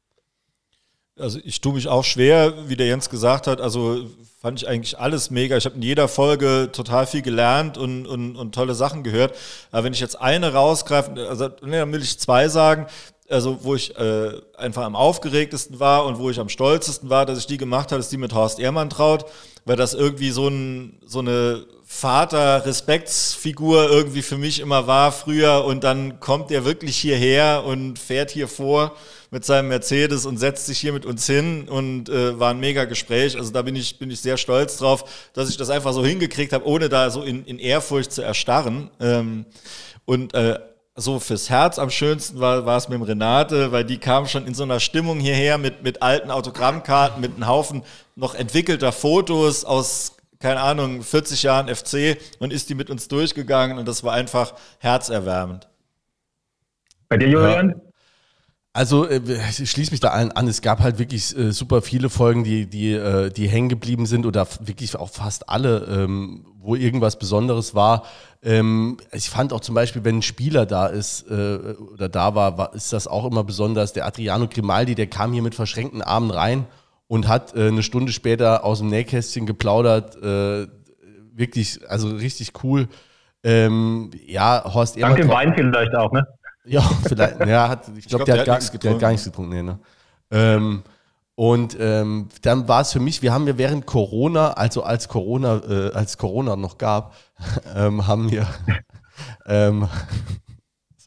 Also 1.18 1.40
ich 1.44 1.62
tue 1.62 1.74
mich 1.74 1.88
auch 1.88 2.04
schwer, 2.04 2.54
wie 2.68 2.76
der 2.76 2.88
Jens 2.88 3.10
gesagt 3.10 3.48
hat. 3.48 3.62
Also 3.62 4.06
fand 4.40 4.62
ich 4.62 4.68
eigentlich 4.68 5.00
alles 5.00 5.32
mega. 5.32 5.56
Ich 5.58 5.66
habe 5.66 5.76
in 5.76 5.82
jeder 5.82 6.10
Folge 6.10 6.70
total 6.72 7.08
viel 7.08 7.22
gelernt 7.22 7.78
und, 7.78 8.06
und, 8.06 8.36
und 8.36 8.54
tolle 8.54 8.76
Sachen 8.76 9.04
gehört. 9.04 9.34
Aber 9.72 9.86
wenn 9.86 9.94
ich 9.94 10.02
jetzt 10.02 10.22
eine 10.22 10.54
rausgreife, 10.54 11.28
also 11.28 11.50
nee, 11.64 11.78
dann 11.78 11.92
will 11.92 12.02
ich 12.02 12.20
zwei 12.20 12.50
sagen. 12.50 12.86
Also 13.30 13.64
wo 13.64 13.76
ich 13.76 13.98
äh, 13.98 14.32
einfach 14.58 14.84
am 14.84 14.96
aufgeregtesten 14.96 15.80
war 15.80 16.06
und 16.06 16.18
wo 16.18 16.30
ich 16.30 16.40
am 16.40 16.50
stolzesten 16.50 17.10
war, 17.10 17.26
dass 17.26 17.40
ich 17.40 17.48
die 17.48 17.58
gemacht 17.58 17.92
habe, 17.92 18.00
ist 18.00 18.12
die 18.12 18.18
mit 18.18 18.34
Horst 18.34 18.60
Ehrmann 18.60 18.90
traut 18.90 19.26
weil 19.68 19.76
das 19.76 19.94
irgendwie 19.94 20.32
so, 20.32 20.48
ein, 20.48 20.98
so 21.06 21.20
eine 21.20 21.66
Vater-Respektsfigur 21.86 23.90
irgendwie 23.90 24.22
für 24.22 24.38
mich 24.38 24.60
immer 24.60 24.88
war 24.88 25.12
früher 25.12 25.66
und 25.66 25.84
dann 25.84 26.20
kommt 26.20 26.52
er 26.52 26.66
wirklich 26.66 26.98
hierher 26.98 27.64
und 27.66 28.00
fährt 28.00 28.32
hier 28.32 28.48
vor 28.48 28.96
mit 29.30 29.46
seinem 29.46 29.68
Mercedes 29.68 30.26
und 30.26 30.38
setzt 30.38 30.68
sich 30.68 30.80
hier 30.80 30.94
mit 30.94 31.06
uns 31.06 31.26
hin 31.26 31.68
und 31.68 32.10
äh, 32.10 32.40
war 32.40 32.52
ein 32.52 32.60
mega 32.60 32.86
Gespräch. 32.86 33.38
Also 33.38 33.52
da 33.52 33.62
bin 33.62 33.76
ich, 33.76 34.00
bin 34.00 34.10
ich 34.10 34.22
sehr 34.22 34.38
stolz 34.38 34.78
drauf, 34.78 35.30
dass 35.34 35.50
ich 35.50 35.58
das 35.58 35.70
einfach 35.70 35.94
so 35.94 36.06
hingekriegt 36.06 36.54
habe, 36.54 36.66
ohne 36.66 36.88
da 36.88 37.10
so 37.10 37.24
in, 37.24 37.46
in 37.46 37.60
Ehrfurcht 37.60 38.12
zu 38.12 38.22
erstarren. 38.22 38.90
Ähm, 39.00 39.46
und 40.06 40.34
äh, 40.34 40.60
so 40.96 41.20
fürs 41.20 41.50
Herz 41.50 41.78
am 41.78 41.90
schönsten 41.90 42.40
war, 42.40 42.66
war 42.66 42.78
es 42.78 42.90
mit 42.90 42.98
dem 42.98 43.04
Renate, 43.04 43.72
weil 43.72 43.86
die 43.86 43.98
kam 43.98 44.28
schon 44.28 44.48
in 44.48 44.56
so 44.56 44.64
einer 44.64 44.80
Stimmung 44.80 45.20
hierher 45.20 45.58
mit, 45.58 45.84
mit 45.84 46.02
alten 46.02 46.32
Autogrammkarten, 46.32 47.22
mit 47.22 47.36
einem 47.36 47.48
Haufen 47.48 47.84
noch 48.18 48.34
entwickelter 48.34 48.92
Fotos 48.92 49.64
aus, 49.64 50.18
keine 50.40 50.60
Ahnung, 50.60 51.04
40 51.04 51.44
Jahren 51.44 51.74
FC 51.74 52.18
und 52.40 52.52
ist 52.52 52.70
die 52.70 52.76
mit 52.76 52.90
uns 52.90 53.08
durchgegangen 53.08 53.78
und 53.78 53.88
das 53.88 54.04
war 54.04 54.14
einfach 54.14 54.54
herzerwärmend. 54.80 55.70
Bei 57.08 57.18
dir, 57.18 57.30
Julian? 57.30 57.70
Ja. 57.70 57.76
Also 58.74 59.08
äh, 59.08 59.22
ich 59.50 59.70
schließe 59.70 59.92
mich 59.92 60.00
da 60.00 60.10
allen 60.10 60.32
an. 60.32 60.48
Es 60.48 60.62
gab 60.62 60.80
halt 60.80 61.00
wirklich 61.00 61.36
äh, 61.38 61.52
super 61.52 61.82
viele 61.82 62.10
Folgen, 62.10 62.44
die, 62.44 62.66
die, 62.68 62.94
äh, 62.94 63.30
die 63.30 63.48
hängen 63.48 63.70
geblieben 63.70 64.06
sind 64.06 64.26
oder 64.26 64.48
wirklich 64.62 64.96
auch 64.96 65.10
fast 65.10 65.50
alle, 65.50 65.86
ähm, 65.86 66.46
wo 66.60 66.76
irgendwas 66.76 67.20
Besonderes 67.20 67.76
war. 67.76 68.04
Ähm, 68.44 68.98
ich 69.12 69.30
fand 69.30 69.54
auch 69.54 69.62
zum 69.62 69.74
Beispiel, 69.74 70.04
wenn 70.04 70.18
ein 70.18 70.22
Spieler 70.24 70.66
da 70.66 70.88
ist 70.88 71.28
äh, 71.30 71.76
oder 71.94 72.10
da 72.10 72.36
war, 72.36 72.58
war, 72.58 72.74
ist 72.74 72.94
das 72.94 73.08
auch 73.08 73.26
immer 73.26 73.44
besonders. 73.44 73.94
Der 73.94 74.06
Adriano 74.06 74.48
Grimaldi, 74.48 74.96
der 74.96 75.08
kam 75.08 75.34
hier 75.34 75.44
mit 75.44 75.56
verschränkten 75.56 76.02
Armen 76.02 76.32
rein 76.32 76.66
und 77.08 77.28
hat 77.28 77.56
äh, 77.56 77.68
eine 77.68 77.84
Stunde 77.84 78.12
später 78.12 78.64
aus 78.64 78.80
dem 78.80 78.90
Nähkästchen 78.90 79.46
geplaudert. 79.46 80.16
Äh, 80.22 80.68
wirklich, 81.34 81.80
also 81.90 82.10
richtig 82.10 82.52
cool. 82.64 82.88
Ähm, 83.44 84.12
ja, 84.26 84.64
Horst 84.74 85.00
Dank 85.02 85.18
dem 85.18 85.30
Wein 85.30 85.54
vielleicht 85.56 85.96
auch, 85.96 86.12
ne? 86.12 86.28
Ja, 86.66 86.82
vielleicht. 87.08 87.40
ja, 87.46 87.70
hat, 87.70 87.90
ich 87.98 88.08
glaube, 88.08 88.26
glaub, 88.26 88.36
der, 88.36 88.44
der, 88.44 88.54
hat 88.56 88.72
gar, 88.72 88.80
der 88.80 88.92
hat 88.92 89.00
gar 89.00 89.12
nichts 89.12 89.26
getrunken. 89.26 89.52
Nee, 89.52 89.64
ne? 89.64 89.80
ähm, 90.32 90.84
und 91.36 91.78
ähm, 91.80 92.30
dann 92.42 92.68
war 92.68 92.82
es 92.82 92.92
für 92.92 93.00
mich, 93.00 93.22
wir 93.22 93.32
haben 93.32 93.46
ja 93.48 93.60
während 93.60 93.86
Corona, 93.86 94.54
also 94.54 94.82
als 94.82 95.08
Corona, 95.08 95.62
äh, 95.70 95.92
als 95.94 96.18
Corona 96.18 96.56
noch 96.56 96.80
gab, 96.80 97.14
ähm, 97.76 98.08
haben 98.08 98.32
wir, 98.32 98.48
ähm, 99.46 99.88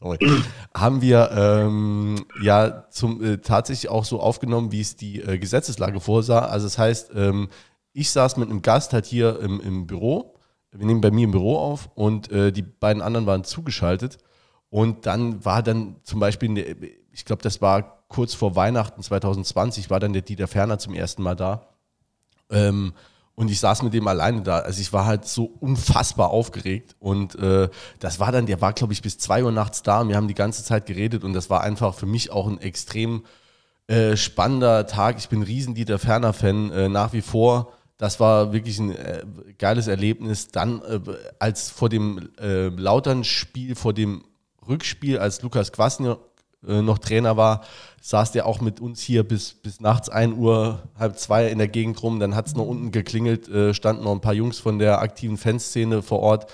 sorry, 0.01 0.17
haben 0.75 1.01
wir 1.01 1.31
ähm, 1.31 2.25
ja 2.41 2.89
zum, 2.89 3.23
äh, 3.23 3.37
tatsächlich 3.37 3.89
auch 3.89 4.05
so 4.05 4.19
aufgenommen, 4.19 4.71
wie 4.71 4.81
es 4.81 4.95
die 4.95 5.21
äh, 5.21 5.37
Gesetzeslage 5.37 5.99
vorsah. 5.99 6.45
Also 6.45 6.65
das 6.65 6.77
heißt, 6.77 7.11
ähm, 7.15 7.49
ich 7.93 8.09
saß 8.09 8.37
mit 8.37 8.49
einem 8.49 8.61
Gast 8.61 8.93
halt 8.93 9.05
hier 9.05 9.39
im, 9.39 9.59
im 9.61 9.87
Büro, 9.87 10.35
wir 10.71 10.85
nehmen 10.85 11.01
bei 11.01 11.11
mir 11.11 11.25
im 11.25 11.31
Büro 11.31 11.57
auf 11.57 11.89
und 11.95 12.31
äh, 12.31 12.51
die 12.51 12.61
beiden 12.61 13.01
anderen 13.01 13.25
waren 13.25 13.43
zugeschaltet. 13.43 14.17
Und 14.69 15.05
dann 15.05 15.43
war 15.43 15.61
dann 15.61 15.97
zum 16.03 16.21
Beispiel, 16.21 16.95
ich 17.11 17.25
glaube, 17.25 17.41
das 17.41 17.61
war 17.61 18.05
kurz 18.07 18.33
vor 18.33 18.55
Weihnachten 18.55 19.03
2020, 19.03 19.89
war 19.89 19.99
dann 19.99 20.13
der 20.13 20.21
Dieter 20.21 20.47
Ferner 20.47 20.79
zum 20.79 20.93
ersten 20.93 21.23
Mal 21.23 21.35
da. 21.35 21.67
Ähm, 22.49 22.93
und 23.35 23.49
ich 23.49 23.59
saß 23.59 23.81
mit 23.83 23.93
dem 23.93 24.07
alleine 24.07 24.41
da. 24.41 24.59
Also 24.59 24.81
ich 24.81 24.93
war 24.93 25.05
halt 25.05 25.25
so 25.25 25.45
unfassbar 25.45 26.29
aufgeregt. 26.29 26.95
Und 26.99 27.35
äh, 27.35 27.69
das 27.99 28.19
war 28.19 28.31
dann, 28.31 28.45
der 28.45 28.61
war, 28.61 28.73
glaube 28.73 28.93
ich, 28.93 29.01
bis 29.01 29.17
zwei 29.17 29.43
Uhr 29.43 29.51
nachts 29.51 29.83
da 29.83 30.01
und 30.01 30.09
wir 30.09 30.15
haben 30.15 30.27
die 30.27 30.33
ganze 30.33 30.63
Zeit 30.63 30.85
geredet. 30.85 31.23
Und 31.23 31.33
das 31.33 31.49
war 31.49 31.61
einfach 31.61 31.95
für 31.95 32.05
mich 32.05 32.31
auch 32.31 32.47
ein 32.47 32.59
extrem 32.59 33.23
äh, 33.87 34.15
spannender 34.15 34.85
Tag. 34.85 35.17
Ich 35.17 35.29
bin 35.29 35.43
riesen 35.43 35.75
Dieter 35.75 35.97
Ferner-Fan 35.97 36.71
äh, 36.71 36.89
nach 36.89 37.13
wie 37.13 37.21
vor. 37.21 37.73
Das 37.97 38.19
war 38.19 38.51
wirklich 38.51 38.79
ein 38.79 38.95
äh, 38.95 39.23
geiles 39.57 39.87
Erlebnis. 39.87 40.49
Dann 40.49 40.81
äh, 40.81 40.99
als 41.39 41.69
vor 41.69 41.89
dem 41.89 42.29
äh, 42.39 42.67
Lautern-Spiel, 42.67 43.75
vor 43.75 43.93
dem 43.93 44.23
Rückspiel, 44.67 45.17
als 45.17 45.41
Lukas 45.41 45.71
Kwasniok 45.71 46.30
äh, 46.67 46.81
noch 46.81 46.99
Trainer 46.99 47.37
war, 47.37 47.61
saß 48.01 48.31
der 48.31 48.45
auch 48.45 48.61
mit 48.61 48.79
uns 48.79 49.01
hier 49.01 49.23
bis, 49.23 49.53
bis 49.53 49.79
nachts 49.79 50.09
1 50.09 50.35
Uhr, 50.35 50.79
halb 50.97 51.17
zwei 51.17 51.47
in 51.47 51.57
der 51.57 51.67
Gegend 51.67 52.01
rum. 52.03 52.19
Dann 52.19 52.35
hat 52.35 52.47
es 52.47 52.55
noch 52.55 52.65
unten 52.65 52.91
geklingelt, 52.91 53.47
äh, 53.49 53.73
standen 53.73 54.03
noch 54.03 54.11
ein 54.11 54.21
paar 54.21 54.33
Jungs 54.33 54.59
von 54.59 54.79
der 54.79 55.01
aktiven 55.01 55.37
Fanszene 55.37 56.01
vor 56.01 56.19
Ort. 56.19 56.51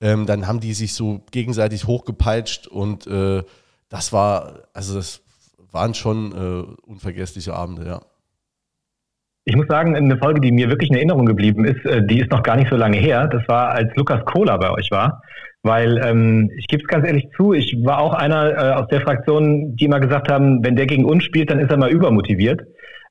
Ähm, 0.00 0.26
dann 0.26 0.46
haben 0.46 0.60
die 0.60 0.74
sich 0.74 0.94
so 0.94 1.22
gegenseitig 1.30 1.86
hochgepeitscht 1.86 2.66
und 2.66 3.06
äh, 3.06 3.42
das 3.88 4.12
war, 4.12 4.64
also 4.74 4.94
das 4.94 5.22
waren 5.72 5.94
schon 5.94 6.32
äh, 6.32 6.86
unvergessliche 6.86 7.54
Abende, 7.54 7.86
ja. 7.86 8.00
Ich 9.48 9.54
muss 9.54 9.68
sagen, 9.68 9.94
eine 9.94 10.18
Folge, 10.18 10.40
die 10.40 10.50
mir 10.50 10.68
wirklich 10.68 10.90
in 10.90 10.96
Erinnerung 10.96 11.24
geblieben 11.24 11.64
ist, 11.64 11.84
äh, 11.86 12.04
die 12.04 12.20
ist 12.20 12.32
noch 12.32 12.42
gar 12.42 12.56
nicht 12.56 12.68
so 12.68 12.76
lange 12.76 12.98
her. 12.98 13.28
Das 13.28 13.46
war, 13.46 13.70
als 13.70 13.94
Lukas 13.94 14.24
Kohler 14.24 14.58
bei 14.58 14.70
euch 14.70 14.90
war. 14.90 15.22
Weil 15.66 15.98
ähm, 15.98 16.48
ich 16.56 16.68
gebe 16.68 16.82
es 16.82 16.86
ganz 16.86 17.04
ehrlich 17.04 17.26
zu, 17.36 17.52
ich 17.52 17.76
war 17.84 17.98
auch 17.98 18.14
einer 18.14 18.50
äh, 18.52 18.72
aus 18.74 18.86
der 18.86 19.00
Fraktion, 19.00 19.74
die 19.74 19.86
immer 19.86 19.98
gesagt 19.98 20.30
haben, 20.30 20.64
wenn 20.64 20.76
der 20.76 20.86
gegen 20.86 21.04
uns 21.04 21.24
spielt, 21.24 21.50
dann 21.50 21.58
ist 21.58 21.72
er 21.72 21.76
mal 21.76 21.90
übermotiviert. 21.90 22.60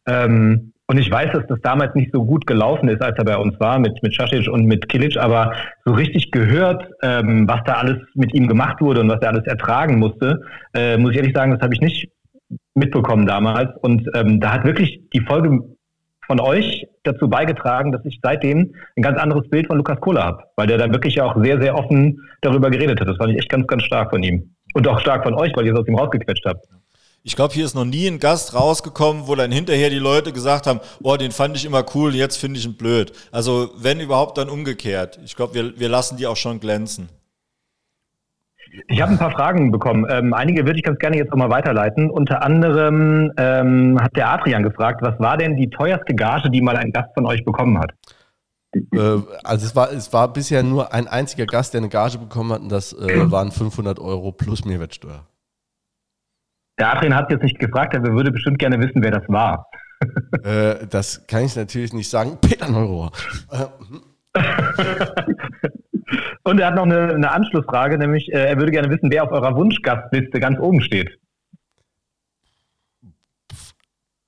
Ähm, 0.08 0.72
und 0.88 0.98
ich 0.98 1.12
weiß, 1.12 1.34
dass 1.34 1.46
das 1.48 1.60
damals 1.64 1.96
nicht 1.96 2.12
so 2.14 2.24
gut 2.24 2.48
gelaufen 2.48 2.88
ist, 2.88 3.02
als 3.02 3.18
er 3.18 3.26
bei 3.26 3.36
uns 3.36 3.60
war, 3.60 3.78
mit, 3.80 4.02
mit 4.04 4.14
Šašić 4.14 4.48
und 4.50 4.66
mit 4.68 4.88
Kilic, 4.88 5.18
aber 5.18 5.54
so 5.84 5.94
richtig 5.94 6.32
gehört, 6.32 6.88
ähm, 7.04 7.46
was 7.46 7.60
da 7.66 7.74
alles 7.74 7.98
mit 8.14 8.34
ihm 8.34 8.48
gemacht 8.48 8.80
wurde 8.80 9.02
und 9.02 9.10
was 9.10 9.22
er 9.22 9.30
alles 9.30 9.46
ertragen 9.48 10.00
musste, 10.00 10.40
äh, 10.74 10.98
muss 10.98 11.12
ich 11.12 11.18
ehrlich 11.18 11.36
sagen, 11.36 11.52
das 11.52 11.62
habe 11.62 11.74
ich 11.74 11.82
nicht 11.82 12.08
mitbekommen 12.74 13.26
damals. 13.26 13.70
Und 13.82 14.08
ähm, 14.14 14.40
da 14.40 14.54
hat 14.54 14.64
wirklich 14.64 15.02
die 15.12 15.22
Folge 15.22 15.60
von 16.28 16.40
euch 16.40 16.88
dazu 17.04 17.30
beigetragen, 17.30 17.92
dass 17.92 18.04
ich 18.06 18.20
seitdem 18.22 18.74
ein 18.96 19.02
ganz 19.02 19.20
anderes 19.20 19.48
Bild 19.50 19.68
von 19.68 19.78
Lukas 19.78 20.00
Kohler 20.02 20.24
habe, 20.24 20.44
weil 20.56 20.68
der 20.68 20.78
da 20.78 20.92
wirklich 20.92 21.22
auch 21.22 21.36
sehr, 21.42 21.62
sehr 21.62 21.78
offen 21.78 22.20
darüber 22.42 22.70
geredet 22.70 23.00
hat. 23.00 23.08
Das 23.08 23.18
fand 23.18 23.32
ich 23.32 23.40
echt 23.40 23.50
ganz, 23.50 23.68
ganz 23.68 23.84
stark 23.84 24.10
von 24.10 24.24
ihm. 24.24 24.56
Und 24.74 24.88
auch 24.88 25.00
stark 25.00 25.24
von 25.24 25.34
euch, 25.36 25.52
weil 25.56 25.66
ihr 25.66 25.74
es 25.74 25.80
aus 25.80 25.88
ihm 25.88 25.96
rausgequetscht 25.96 26.46
habt. 26.46 26.66
Ich 27.28 27.36
glaube, 27.36 27.56
hier 27.56 27.66
ist 27.66 27.74
noch 27.74 27.86
nie 27.86 28.08
ein 28.08 28.20
Gast 28.20 28.54
rausgekommen, 28.54 29.28
wo 29.28 29.34
dann 29.34 29.52
hinterher 29.52 29.90
die 29.90 29.98
Leute 29.98 30.32
gesagt 30.32 30.68
haben, 30.68 30.80
oh, 31.02 31.18
den 31.18 31.32
fand 31.32 31.58
ich 31.58 31.66
immer 31.66 31.84
cool, 31.96 32.14
jetzt 32.14 32.38
finde 32.38 32.60
ich 32.60 32.66
ihn 32.66 32.78
blöd. 32.78 33.14
Also 33.32 33.72
wenn 33.78 34.00
überhaupt, 34.00 34.38
dann 34.38 34.48
umgekehrt. 34.48 35.20
Ich 35.26 35.36
glaube, 35.36 35.56
wir, 35.56 35.80
wir 35.80 35.90
lassen 35.90 36.18
die 36.18 36.28
auch 36.28 36.38
schon 36.38 36.60
glänzen. 36.60 37.10
Ich 38.88 39.02
habe 39.02 39.12
ein 39.12 39.18
paar 39.18 39.32
Fragen 39.32 39.72
bekommen. 39.72 40.06
Ähm, 40.10 40.34
einige 40.34 40.66
würde 40.66 40.78
ich 40.78 40.84
ganz 40.84 41.00
gerne 41.00 41.18
jetzt 41.18 41.32
auch 41.32 41.38
mal 41.38 41.50
weiterleiten. 41.50 42.10
Unter 42.10 42.44
anderem 42.44 43.32
ähm, 43.38 43.98
hat 44.02 44.16
der 44.16 44.30
Adrian 44.30 44.64
gefragt, 44.64 45.02
was 45.02 45.20
war 45.20 45.38
denn 45.38 45.56
die 45.56 45.70
teuerste 45.70 46.14
Gage, 46.16 46.50
die 46.50 46.62
mal 46.62 46.78
ein 46.78 46.92
Gast 46.92 47.10
von 47.14 47.26
euch 47.26 47.44
bekommen 47.44 47.80
hat? 47.80 47.92
Äh, 48.74 49.22
also 49.44 49.66
es 49.66 49.76
war, 49.76 49.92
es 49.92 50.12
war 50.14 50.32
bisher 50.32 50.64
nur 50.64 50.94
ein 50.94 51.08
einziger 51.08 51.46
Gast, 51.46 51.74
der 51.74 51.82
eine 51.82 51.90
Gage 51.90 52.18
bekommen 52.18 52.52
hat 52.52 52.62
und 52.62 52.72
das 52.72 52.94
äh, 52.94 53.32
waren 53.32 53.52
500 53.52 54.00
Euro 54.00 54.32
plus 54.32 54.66
Mehrwertsteuer. 54.66 55.26
Der 56.78 56.94
Adrian 56.94 57.16
hat 57.16 57.32
jetzt 57.32 57.44
nicht 57.44 57.60
gefragt, 57.60 57.96
aber 57.96 58.12
würde 58.14 58.32
bestimmt 58.32 58.60
gerne 58.60 58.80
wissen, 58.80 59.02
wer 59.02 59.12
das 59.12 59.24
war. 59.28 59.68
Äh, 60.44 60.88
das 60.90 61.26
kann 61.26 61.46
ich 61.46 61.56
natürlich 61.56 61.94
nicht 61.94 62.10
sagen. 62.10 62.38
Peter 62.42 62.70
Neurohr. 62.70 63.12
Und 66.44 66.60
er 66.60 66.68
hat 66.68 66.76
noch 66.76 66.84
eine, 66.84 67.14
eine 67.14 67.32
Anschlussfrage, 67.32 67.98
nämlich 67.98 68.32
äh, 68.32 68.50
er 68.50 68.58
würde 68.58 68.72
gerne 68.72 68.90
wissen, 68.90 69.10
wer 69.12 69.24
auf 69.24 69.32
eurer 69.32 69.56
Wunschgastliste 69.56 70.40
ganz 70.40 70.60
oben 70.60 70.82
steht. 70.82 71.18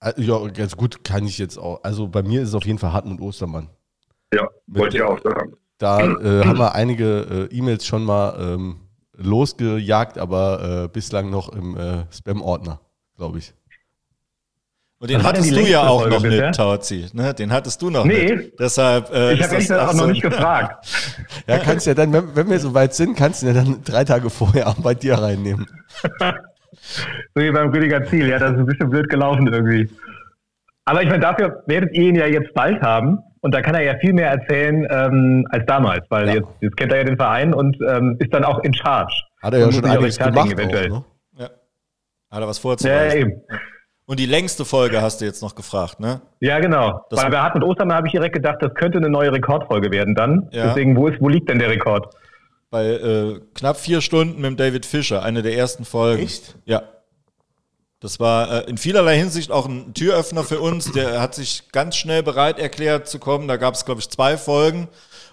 Äh, 0.01 0.13
ja, 0.17 0.47
ganz 0.47 0.75
gut 0.75 1.03
kann 1.03 1.25
ich 1.25 1.37
jetzt 1.37 1.57
auch. 1.57 1.83
Also 1.83 2.07
bei 2.07 2.23
mir 2.23 2.41
ist 2.41 2.49
es 2.49 2.55
auf 2.55 2.65
jeden 2.65 2.79
Fall 2.79 2.93
Hartmut 2.93 3.21
Ostermann. 3.21 3.69
Ja, 4.33 4.47
wollte 4.67 4.97
ich 4.97 5.03
auch 5.03 5.21
sagen. 5.21 5.53
Da 5.77 5.99
äh, 5.99 6.43
haben 6.43 6.57
wir 6.57 6.73
einige 6.73 7.47
äh, 7.51 7.55
E-Mails 7.55 7.85
schon 7.85 8.03
mal 8.03 8.35
ähm, 8.39 8.77
losgejagt, 9.13 10.17
aber 10.17 10.85
äh, 10.85 10.87
bislang 10.87 11.29
noch 11.29 11.49
im 11.49 11.77
äh, 11.77 12.11
Spam-Ordner, 12.11 12.81
glaube 13.15 13.37
ich. 13.37 13.53
Und 14.99 15.11
den 15.11 15.23
hattest 15.23 15.51
du 15.51 15.59
ja 15.59 15.87
auch 15.87 16.01
Folge 16.01 16.15
noch 16.15 16.23
nicht, 16.23 16.55
Tauzi. 16.55 17.05
Ne? 17.13 17.33
Den 17.33 17.51
hattest 17.51 17.81
du 17.81 17.91
noch 17.91 18.03
nee, 18.03 18.33
nicht. 18.33 18.59
Deshalb, 18.59 19.13
äh, 19.13 19.33
ich 19.33 19.43
habe 19.43 19.55
echt 19.57 19.71
auch 19.71 19.93
noch 19.93 20.07
nicht 20.07 20.23
gefragt. 20.23 20.87
ja, 21.47 21.59
kannst 21.59 21.85
ja 21.85 21.93
dann, 21.93 22.11
wenn, 22.11 22.35
wenn 22.35 22.49
wir 22.49 22.59
so 22.59 22.73
weit 22.73 22.95
sind, 22.95 23.15
kannst 23.15 23.43
du 23.43 23.47
ja 23.47 23.53
dann 23.53 23.83
drei 23.83 24.03
Tage 24.03 24.31
vorher 24.31 24.67
auch 24.67 24.79
bei 24.81 24.95
dir 24.95 25.15
reinnehmen. 25.15 25.67
so 26.11 27.41
wie 27.41 27.51
beim 27.51 27.69
Rüdiger 27.69 28.03
Ziel. 28.05 28.27
Ja, 28.27 28.39
das 28.39 28.53
ist 28.53 28.57
ein 28.57 28.65
bisschen 28.65 28.89
blöd 28.89 29.07
gelaufen 29.07 29.45
irgendwie. 29.45 29.87
Aber 30.85 31.03
ich 31.03 31.09
meine, 31.09 31.19
dafür 31.19 31.61
werdet 31.67 31.93
ihr 31.93 32.09
ihn 32.09 32.15
ja 32.15 32.25
jetzt 32.25 32.53
bald 32.55 32.81
haben. 32.81 33.19
Und 33.41 33.53
da 33.53 33.61
kann 33.61 33.75
er 33.75 33.83
ja 33.83 33.95
viel 33.99 34.13
mehr 34.13 34.31
erzählen 34.31 34.87
ähm, 34.89 35.47
als 35.51 35.63
damals, 35.67 36.03
weil 36.09 36.27
ja. 36.27 36.33
jetzt, 36.35 36.47
jetzt 36.59 36.75
kennt 36.75 36.91
er 36.91 36.97
ja 36.97 37.03
den 37.03 37.17
Verein 37.17 37.53
und 37.53 37.77
ähm, 37.87 38.17
ist 38.19 38.33
dann 38.33 38.43
auch 38.43 38.63
in 38.63 38.73
Charge. 38.73 39.13
Hat 39.43 39.53
er 39.53 39.59
ja 39.59 39.71
schon 39.71 39.85
einiges 39.85 40.17
gemacht. 40.17 40.51
Eventuell. 40.51 40.91
Auch, 40.91 40.95
ne? 40.97 41.03
Ja. 41.37 41.49
Hat 42.31 42.41
er 42.41 42.47
was 42.47 42.57
vorzuweisen. 42.57 43.19
Ja, 43.19 43.25
eben. 43.25 43.41
Und 44.07 44.21
die 44.21 44.25
längste 44.25 44.63
Folge 44.63 45.01
hast 45.01 45.19
du 45.19 45.25
jetzt 45.25 45.41
noch 45.41 45.53
gefragt, 45.53 45.99
ne? 45.99 46.21
Ja, 46.39 46.59
genau. 46.59 47.05
Das 47.09 47.21
Weil 47.21 47.29
bei 47.29 47.39
Hartmut 47.39 47.65
Ostermann 47.65 47.97
habe 47.97 48.07
ich 48.07 48.13
direkt 48.13 48.33
gedacht, 48.33 48.55
das 48.61 48.73
könnte 48.73 48.99
eine 48.99 49.09
neue 49.09 49.33
Rekordfolge 49.33 49.91
werden 49.91 50.15
dann. 50.15 50.47
Ja. 50.53 50.67
Deswegen, 50.67 50.95
wo, 50.95 51.07
ist, 51.07 51.19
wo 51.19 51.27
liegt 51.27 51.49
denn 51.49 51.59
der 51.59 51.69
Rekord? 51.69 52.15
Bei 52.69 52.85
äh, 52.85 53.41
knapp 53.53 53.75
vier 53.75 53.99
Stunden 53.99 54.39
mit 54.39 54.57
David 54.57 54.85
Fischer, 54.85 55.23
eine 55.23 55.41
der 55.41 55.57
ersten 55.57 55.83
Folgen. 55.83 56.23
Echt? 56.23 56.55
Ja. 56.63 56.83
Das 57.99 58.21
war 58.21 58.65
äh, 58.65 58.69
in 58.69 58.77
vielerlei 58.77 59.17
Hinsicht 59.17 59.51
auch 59.51 59.67
ein 59.67 59.93
Türöffner 59.93 60.45
für 60.45 60.61
uns. 60.61 60.89
Der 60.93 61.19
hat 61.19 61.35
sich 61.35 61.69
ganz 61.73 61.97
schnell 61.97 62.23
bereit 62.23 62.59
erklärt 62.59 63.09
zu 63.09 63.19
kommen. 63.19 63.49
Da 63.49 63.57
gab 63.57 63.73
es, 63.73 63.83
glaube 63.83 63.99
ich, 63.99 64.09
zwei 64.09 64.37
Folgen. 64.37 64.87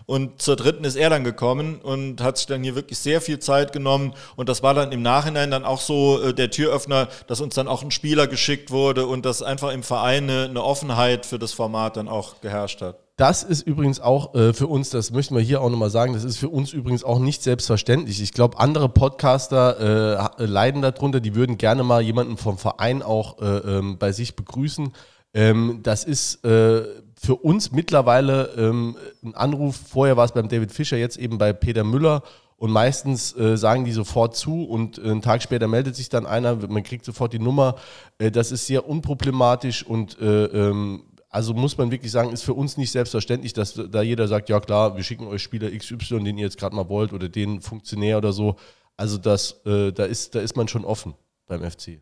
Und 0.07 0.43
zur 0.43 0.57
dritten 0.57 0.85
ist 0.85 0.97
er 0.97 1.11
dann 1.11 1.25
gekommen 1.25 1.81
und 1.81 2.21
hat 2.21 2.37
sich 2.37 2.47
dann 2.47 2.62
hier 2.62 2.75
wirklich 2.75 2.99
sehr 2.99 3.21
viel 3.21 3.38
Zeit 3.38 3.73
genommen. 3.73 4.14
Und 4.37 4.49
das 4.49 4.62
war 4.62 4.75
dann 4.75 4.93
im 4.93 5.03
Nachhinein 5.03 5.51
dann 5.51 5.64
auch 5.64 5.81
so 5.81 6.21
äh, 6.21 6.35
der 6.35 6.51
Türöffner, 6.51 7.09
dass 7.27 7.40
uns 7.40 7.55
dann 7.55 7.69
auch 7.69 7.83
ein 7.83 7.90
Spieler 7.90 8.27
geschickt 8.27 8.71
wurde 8.71 9.07
und 9.07 9.25
dass 9.25 9.43
einfach 9.43 9.73
im 9.73 9.83
Verein 9.83 10.25
eine, 10.25 10.45
eine 10.45 10.62
Offenheit 10.62 11.27
für 11.27 11.38
das 11.38 11.53
Format 11.53 11.97
dann 11.97 12.09
auch 12.09 12.40
geherrscht 12.40 12.83
hat. 12.83 12.99
Das 13.17 13.45
ist 13.45 13.62
übrigens 13.62 14.01
auch 14.01 14.35
äh, 14.35 14.53
für 14.53 14.67
uns, 14.67 14.90
das 14.90 15.12
möchten 15.12 15.37
wir 15.37 15.43
hier 15.43 15.61
auch 15.61 15.71
nochmal 15.71 15.90
sagen, 15.90 16.14
das 16.14 16.25
ist 16.25 16.37
für 16.37 16.49
uns 16.49 16.73
übrigens 16.73 17.05
auch 17.05 17.21
nicht 17.21 17.45
selbstverständlich. 17.45 18.21
Ich 18.21 18.33
glaube, 18.33 18.59
andere 18.59 18.88
Podcaster 18.88 20.40
äh, 20.40 20.45
leiden 20.45 20.83
darunter, 20.83 21.21
die 21.21 21.37
würden 21.37 21.57
gerne 21.57 21.85
mal 21.85 22.03
jemanden 22.03 22.37
vom 22.37 22.59
Verein 22.59 23.03
auch 23.03 23.40
äh, 23.40 23.59
ähm, 23.59 23.99
bei 23.99 24.11
sich 24.11 24.35
begrüßen. 24.35 24.93
Ähm, 25.33 25.81
das 25.85 26.03
ist 26.03 26.45
äh, 26.45 26.83
für 27.25 27.37
uns 27.37 27.73
mittlerweile 27.73 28.51
ähm, 28.57 28.97
ein 29.23 29.35
Anruf. 29.35 29.77
Vorher 29.89 30.17
war 30.17 30.25
es 30.25 30.33
beim 30.33 30.49
David 30.49 30.73
Fischer, 30.73 30.97
jetzt 30.97 31.17
eben 31.17 31.39
bei 31.39 31.53
Peter 31.53 31.85
Müller. 31.85 32.23
Und 32.57 32.71
meistens 32.71 33.37
äh, 33.37 33.57
sagen 33.57 33.85
die 33.85 33.93
sofort 33.93 34.37
zu 34.37 34.65
und 34.65 34.99
äh, 34.99 35.03
einen 35.03 35.23
Tag 35.23 35.43
später 35.43 35.67
meldet 35.67 35.97
sich 35.97 36.09
dann 36.09 36.25
einer, 36.25 36.55
man 36.69 36.83
kriegt 36.83 37.05
sofort 37.05 37.33
die 37.33 37.39
Nummer. 37.39 37.77
Äh, 38.19 38.31
das 38.31 38.53
ist 38.53 38.67
sehr 38.67 38.89
unproblematisch 38.89 39.85
und 39.85 40.21
äh, 40.21 40.45
ähm, 40.45 41.03
also 41.29 41.53
muss 41.53 41.77
man 41.77 41.91
wirklich 41.91 42.13
sagen, 42.13 42.31
ist 42.31 42.45
für 42.45 42.55
uns 42.55 42.77
nicht 42.77 42.93
selbstverständlich, 42.93 43.53
dass 43.55 43.75
da 43.75 44.03
jeder 44.03 44.29
sagt, 44.29 44.49
ja 44.49 44.61
klar, 44.61 44.97
wir 44.97 45.03
schicken 45.03 45.27
euch 45.27 45.43
Spieler 45.43 45.69
XY, 45.77 46.23
den 46.23 46.39
ihr 46.39 46.45
jetzt 46.45 46.59
gerade 46.59 46.77
mal 46.77 46.89
wollt 46.89 47.13
oder 47.13 47.29
den 47.29 47.61
Funktionär 47.61 48.19
oder 48.19 48.33
so. 48.33 48.55
Also 48.97 49.19
das, 49.19 49.61
äh, 49.67 49.91
da, 49.93 50.05
ist, 50.05 50.37
da 50.37 50.41
ist 50.41 50.57
man 50.57 50.69
schon 50.69 50.85
offen 50.85 51.15
beim 51.49 51.69
FC. 51.69 51.99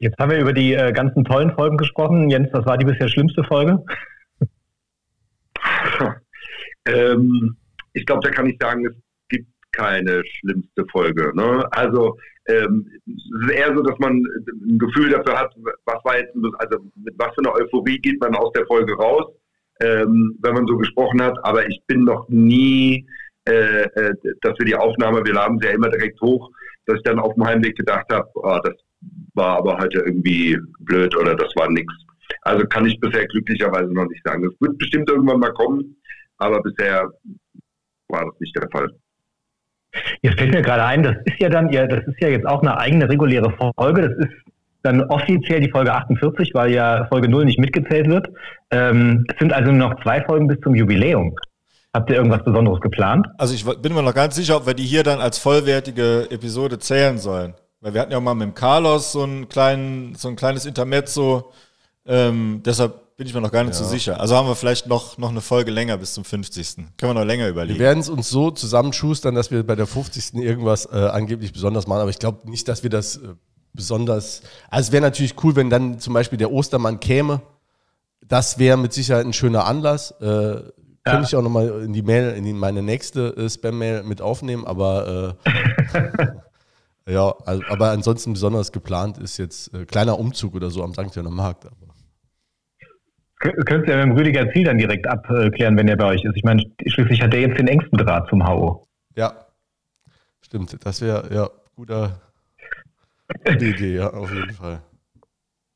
Jetzt 0.00 0.16
haben 0.18 0.30
wir 0.30 0.38
über 0.38 0.52
die 0.52 0.74
äh, 0.74 0.92
ganzen 0.92 1.24
tollen 1.24 1.52
Folgen 1.54 1.76
gesprochen. 1.76 2.30
Jens, 2.30 2.48
was 2.52 2.64
war 2.66 2.78
die 2.78 2.84
bisher 2.84 3.08
schlimmste 3.08 3.42
Folge? 3.42 3.84
ähm, 6.86 7.56
ich 7.94 8.06
glaube, 8.06 8.22
da 8.22 8.30
kann 8.30 8.46
ich 8.46 8.56
sagen, 8.60 8.86
es 8.86 8.94
gibt 9.28 9.48
keine 9.72 10.22
schlimmste 10.24 10.84
Folge. 10.92 11.32
Ne? 11.34 11.66
Also 11.72 12.16
ähm, 12.46 12.88
es 13.06 13.42
ist 13.42 13.50
eher 13.50 13.74
so, 13.74 13.82
dass 13.82 13.98
man 13.98 14.22
ein 14.22 14.78
Gefühl 14.78 15.10
dafür 15.10 15.36
hat, 15.36 15.52
was 15.84 16.04
war 16.04 16.16
jetzt, 16.16 16.32
also 16.58 16.78
mit 16.94 17.14
was 17.18 17.34
für 17.34 17.40
einer 17.40 17.54
Euphorie 17.54 17.98
geht 17.98 18.20
man 18.20 18.36
aus 18.36 18.52
der 18.52 18.66
Folge 18.66 18.94
raus, 18.94 19.26
ähm, 19.80 20.38
wenn 20.42 20.54
man 20.54 20.66
so 20.68 20.76
gesprochen 20.76 21.20
hat. 21.20 21.36
Aber 21.42 21.66
ich 21.66 21.82
bin 21.88 22.04
noch 22.04 22.28
nie, 22.28 23.04
äh, 23.48 23.82
äh, 23.82 24.14
dass 24.42 24.56
wir 24.60 24.66
die 24.66 24.76
Aufnahme, 24.76 25.24
wir 25.24 25.34
laden 25.34 25.58
sie 25.58 25.66
ja 25.66 25.74
immer 25.74 25.90
direkt 25.90 26.20
hoch, 26.20 26.52
dass 26.86 26.98
ich 26.98 27.02
dann 27.02 27.18
auf 27.18 27.34
dem 27.34 27.44
Heimweg 27.44 27.76
gedacht 27.76 28.06
habe, 28.12 28.28
oh, 28.34 28.60
das 28.62 28.74
war 29.38 29.56
aber 29.56 29.78
heute 29.78 30.00
irgendwie 30.00 30.58
blöd 30.80 31.16
oder 31.16 31.34
das 31.34 31.54
war 31.56 31.70
nichts. 31.70 31.94
Also 32.42 32.66
kann 32.66 32.84
ich 32.86 33.00
bisher 33.00 33.26
glücklicherweise 33.26 33.92
noch 33.92 34.06
nicht 34.06 34.22
sagen. 34.24 34.42
Das 34.42 34.52
wird 34.60 34.76
bestimmt 34.76 35.08
irgendwann 35.08 35.40
mal 35.40 35.52
kommen, 35.52 35.96
aber 36.36 36.60
bisher 36.62 37.08
war 38.08 38.24
das 38.26 38.40
nicht 38.40 38.54
der 38.56 38.68
Fall. 38.70 38.88
Jetzt 40.22 40.38
fällt 40.38 40.52
mir 40.52 40.62
gerade 40.62 40.84
ein, 40.84 41.02
das 41.02 41.16
ist 41.24 41.40
ja 41.40 41.48
dann, 41.48 41.72
ja, 41.72 41.86
das 41.86 42.06
ist 42.06 42.20
ja 42.20 42.28
jetzt 42.28 42.46
auch 42.46 42.60
eine 42.60 42.76
eigene 42.78 43.08
reguläre 43.08 43.50
Folge. 43.56 44.02
Das 44.02 44.28
ist 44.28 44.36
dann 44.82 45.02
offiziell 45.04 45.60
die 45.60 45.70
Folge 45.70 45.92
48, 45.92 46.52
weil 46.54 46.72
ja 46.72 47.06
Folge 47.06 47.28
0 47.28 47.46
nicht 47.46 47.58
mitgezählt 47.58 48.08
wird. 48.08 48.28
Ähm, 48.70 49.24
es 49.28 49.38
sind 49.38 49.52
also 49.52 49.72
nur 49.72 49.88
noch 49.88 50.02
zwei 50.02 50.22
Folgen 50.22 50.46
bis 50.46 50.60
zum 50.60 50.74
Jubiläum. 50.74 51.34
Habt 51.94 52.10
ihr 52.10 52.16
irgendwas 52.16 52.44
Besonderes 52.44 52.80
geplant? 52.80 53.26
Also 53.38 53.54
ich 53.54 53.64
bin 53.82 53.94
mir 53.94 54.02
noch 54.02 54.14
ganz 54.14 54.36
sicher, 54.36 54.56
ob 54.56 54.66
wir 54.66 54.74
die 54.74 54.84
hier 54.84 55.02
dann 55.02 55.20
als 55.20 55.38
vollwertige 55.38 56.28
Episode 56.30 56.78
zählen 56.78 57.18
sollen. 57.18 57.54
Weil 57.80 57.94
wir 57.94 58.00
hatten 58.00 58.12
ja 58.12 58.18
auch 58.18 58.22
mal 58.22 58.34
mit 58.34 58.46
dem 58.46 58.54
Carlos 58.54 59.12
so, 59.12 59.22
einen 59.22 59.48
kleinen, 59.48 60.14
so 60.14 60.28
ein 60.28 60.36
kleines 60.36 60.66
Intermezzo. 60.66 61.52
Ähm, 62.06 62.62
deshalb 62.64 63.16
bin 63.16 63.26
ich 63.26 63.34
mir 63.34 63.40
noch 63.40 63.52
gar 63.52 63.64
nicht 63.64 63.74
ja. 63.74 63.84
so 63.84 63.84
sicher. 63.84 64.20
Also 64.20 64.36
haben 64.36 64.48
wir 64.48 64.56
vielleicht 64.56 64.86
noch, 64.86 65.18
noch 65.18 65.30
eine 65.30 65.40
Folge 65.40 65.70
länger 65.70 65.96
bis 65.98 66.14
zum 66.14 66.24
50. 66.24 66.76
Können 66.76 66.90
wir 67.00 67.14
noch 67.14 67.24
länger 67.24 67.48
überlegen. 67.48 67.78
Wir 67.78 67.86
werden 67.86 67.98
es 67.98 68.08
uns 68.08 68.30
so 68.30 68.50
zusammenschustern, 68.50 69.34
dass 69.34 69.50
wir 69.50 69.64
bei 69.66 69.74
der 69.74 69.86
50. 69.86 70.34
irgendwas 70.34 70.86
äh, 70.86 70.96
angeblich 70.96 71.52
besonders 71.52 71.86
machen, 71.86 72.00
aber 72.00 72.10
ich 72.10 72.18
glaube 72.18 72.48
nicht, 72.50 72.68
dass 72.68 72.82
wir 72.82 72.90
das 72.90 73.16
äh, 73.16 73.34
besonders. 73.72 74.42
Also 74.70 74.88
es 74.88 74.92
wäre 74.92 75.02
natürlich 75.02 75.34
cool, 75.42 75.56
wenn 75.56 75.68
dann 75.68 75.98
zum 75.98 76.14
Beispiel 76.14 76.38
der 76.38 76.52
Ostermann 76.52 77.00
käme. 77.00 77.42
Das 78.26 78.58
wäre 78.58 78.76
mit 78.76 78.92
Sicherheit 78.92 79.26
ein 79.26 79.32
schöner 79.32 79.64
Anlass. 79.64 80.12
Äh, 80.20 80.26
ja. 80.26 80.62
Könnte 81.04 81.26
ich 81.26 81.36
auch 81.36 81.42
nochmal 81.42 81.82
in 81.82 81.92
die 81.92 82.02
Mail, 82.02 82.34
in 82.34 82.44
die, 82.44 82.52
meine 82.52 82.82
nächste 82.82 83.36
äh, 83.36 83.48
Spam-Mail 83.48 84.02
mit 84.02 84.20
aufnehmen, 84.20 84.66
aber 84.66 85.36
äh, 85.44 86.28
ja, 87.08 87.34
also, 87.46 87.62
aber 87.68 87.90
ansonsten 87.90 88.34
besonders 88.34 88.70
geplant 88.72 89.18
ist 89.18 89.38
jetzt 89.38 89.74
äh, 89.74 89.84
kleiner 89.84 90.18
Umzug 90.18 90.54
oder 90.54 90.70
so 90.70 90.82
am 90.82 90.92
St. 90.92 91.14
Johann 91.16 91.34
Markt. 91.34 91.66
Aber. 91.66 91.94
Könnt 93.38 93.86
ihr 93.86 93.96
ja 93.96 94.04
mit 94.04 94.14
dem 94.14 94.18
Rüdiger 94.18 94.50
Ziel 94.52 94.64
dann 94.64 94.78
direkt 94.78 95.06
abklären, 95.06 95.76
wenn 95.76 95.86
er 95.86 95.96
bei 95.96 96.06
euch 96.06 96.24
ist. 96.24 96.36
Ich 96.36 96.42
meine, 96.42 96.62
schließlich 96.86 97.22
hat 97.22 97.32
er 97.32 97.40
jetzt 97.40 97.58
den 97.58 97.68
engsten 97.68 97.96
Draht 97.96 98.28
zum 98.28 98.46
HO. 98.46 98.88
Ja, 99.16 99.32
stimmt. 100.40 100.76
Das 100.84 101.00
wäre 101.00 101.32
ja 101.32 101.48
guter 101.76 102.20
gute 103.46 103.64
Idee, 103.64 103.94
ja, 103.96 104.10
auf 104.10 104.32
jeden 104.32 104.50
Fall. 104.52 104.80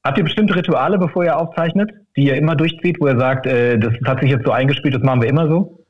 Habt 0.05 0.19
ihr 0.19 0.25
bestimmte 0.25 0.57
Rituale, 0.57 0.99
bevor 0.99 1.25
ihr 1.25 1.39
aufzeichnet, 1.39 1.91
die 2.17 2.27
ihr 2.27 2.35
immer 2.35 2.57
durchzieht, 2.57 2.97
wo 3.01 3.07
ihr 3.07 3.19
sagt, 3.19 3.47
äh, 3.47 3.79
das 3.79 3.95
hat 4.05 4.21
sich 4.21 4.31
jetzt 4.31 4.45
so 4.45 4.51
eingespielt, 4.51 4.95
das 4.95 5.03
machen 5.03 5.23
wir 5.23 5.29
immer 5.29 5.49
so? 5.49 5.82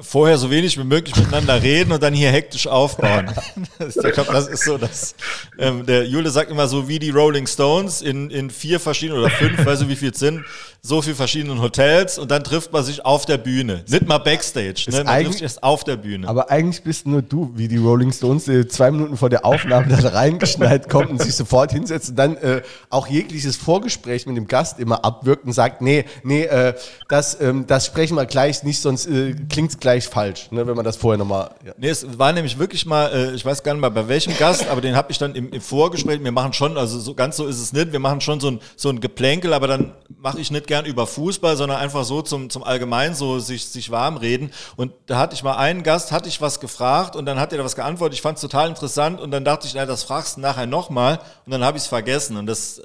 Vorher 0.00 0.38
so 0.38 0.50
wenig 0.50 0.78
wie 0.78 0.84
möglich 0.84 1.14
miteinander 1.16 1.62
reden 1.62 1.92
und 1.92 2.02
dann 2.02 2.14
hier 2.14 2.30
hektisch 2.30 2.66
aufbauen. 2.66 3.30
ich 3.78 3.94
glaube, 3.94 4.32
das 4.32 4.48
ist 4.48 4.64
so, 4.64 4.78
dass 4.78 5.14
ähm, 5.58 5.84
der 5.84 6.06
Jule 6.06 6.30
sagt 6.30 6.50
immer 6.50 6.66
so 6.66 6.88
wie 6.88 6.98
die 6.98 7.10
Rolling 7.10 7.46
Stones 7.46 8.00
in, 8.00 8.30
in 8.30 8.48
vier 8.48 8.80
verschiedenen 8.80 9.20
oder 9.20 9.30
fünf, 9.30 9.58
weiß 9.66 9.80
du 9.80 9.88
wie 9.88 9.96
viel 9.96 10.10
es 10.10 10.18
sind, 10.18 10.44
so 10.84 11.00
viel 11.00 11.14
verschiedenen 11.14 11.62
Hotels 11.62 12.18
und 12.18 12.32
dann 12.32 12.42
trifft 12.42 12.72
man 12.72 12.82
sich 12.82 13.06
auf 13.06 13.24
der 13.24 13.38
Bühne. 13.38 13.84
Nicht 13.88 14.08
mal 14.08 14.18
Backstage, 14.18 14.86
ne? 14.88 15.04
man 15.04 15.22
trifft 15.22 15.34
sich 15.34 15.42
erst 15.42 15.62
auf 15.62 15.84
der 15.84 15.94
Bühne. 15.94 16.26
Aber 16.26 16.50
eigentlich 16.50 16.82
bist 16.82 17.06
nur 17.06 17.22
du 17.22 17.52
wie 17.54 17.68
die 17.68 17.76
Rolling 17.76 18.10
Stones, 18.10 18.46
die 18.46 18.66
zwei 18.66 18.90
Minuten 18.90 19.16
vor 19.16 19.30
der 19.30 19.44
Aufnahme 19.44 19.86
da 19.96 20.08
reingeschneit 20.08 20.88
kommt 20.88 21.10
und 21.10 21.22
sich 21.22 21.36
sofort 21.36 21.70
hinsetzt 21.70 22.10
und 22.10 22.16
dann 22.16 22.36
äh, 22.38 22.62
auch 22.90 23.06
jegliches 23.06 23.54
Vorgespräch 23.54 24.26
mit 24.26 24.36
dem 24.36 24.48
Gast 24.48 24.80
immer 24.80 25.04
abwirkt 25.04 25.44
und 25.44 25.52
sagt, 25.52 25.82
nee, 25.82 26.04
nee, 26.24 26.42
äh, 26.46 26.74
das, 27.08 27.40
ähm, 27.40 27.64
das 27.68 27.86
sprechen 27.86 28.16
wir 28.16 28.26
gleich 28.26 28.64
nicht, 28.64 28.80
sonst 28.80 29.06
äh, 29.06 29.36
klingt 29.48 29.80
gleich 29.80 30.08
falsch, 30.08 30.50
ne, 30.50 30.66
wenn 30.66 30.74
man 30.74 30.84
das 30.84 30.96
vorher 30.96 31.16
nochmal. 31.16 31.50
Ja. 31.64 31.74
Nee, 31.78 31.90
es 31.90 32.18
war 32.18 32.32
nämlich 32.32 32.58
wirklich 32.58 32.86
mal, 32.86 33.06
äh, 33.12 33.34
ich 33.36 33.44
weiß 33.44 33.62
gar 33.62 33.74
nicht 33.74 33.82
mal 33.82 33.90
bei 33.90 34.08
welchem 34.08 34.36
Gast, 34.36 34.66
aber 34.66 34.80
den 34.80 34.96
habe 34.96 35.12
ich 35.12 35.18
dann 35.18 35.36
im, 35.36 35.52
im, 35.52 35.60
Vorgespräch, 35.60 36.24
wir 36.24 36.32
machen 36.32 36.52
schon, 36.54 36.76
also 36.76 36.98
so 36.98 37.14
ganz 37.14 37.36
so 37.36 37.46
ist 37.46 37.60
es 37.60 37.72
nicht, 37.72 37.92
wir 37.92 38.00
machen 38.00 38.20
schon 38.20 38.40
so 38.40 38.50
ein, 38.50 38.60
so 38.74 38.88
ein 38.88 39.00
Geplänkel, 39.00 39.52
aber 39.52 39.68
dann 39.68 39.92
mache 40.18 40.40
ich 40.40 40.50
nicht 40.50 40.71
gern 40.72 40.86
über 40.86 41.06
Fußball, 41.06 41.54
sondern 41.54 41.76
einfach 41.76 42.02
so 42.02 42.22
zum, 42.22 42.48
zum 42.48 42.64
Allgemein 42.64 43.14
so 43.14 43.38
sich, 43.40 43.66
sich 43.66 43.90
warm 43.90 44.16
reden. 44.16 44.50
Und 44.74 44.94
da 45.04 45.18
hatte 45.18 45.34
ich 45.34 45.42
mal 45.42 45.56
einen 45.56 45.82
Gast, 45.82 46.12
hatte 46.12 46.30
ich 46.30 46.40
was 46.40 46.60
gefragt 46.60 47.14
und 47.14 47.26
dann 47.26 47.38
hat 47.38 47.52
er 47.52 47.58
da 47.58 47.64
was 47.64 47.76
geantwortet, 47.76 48.14
ich 48.14 48.22
fand 48.22 48.36
es 48.36 48.40
total 48.40 48.70
interessant 48.70 49.20
und 49.20 49.32
dann 49.32 49.44
dachte 49.44 49.66
ich, 49.66 49.74
na, 49.74 49.84
das 49.84 50.02
fragst 50.02 50.38
du 50.38 50.40
nachher 50.40 50.64
nochmal 50.64 51.20
und 51.44 51.52
dann 51.52 51.62
habe 51.62 51.76
ich 51.76 51.82
es 51.82 51.88
vergessen 51.88 52.38
und 52.38 52.46
das 52.46 52.78
äh, 52.78 52.82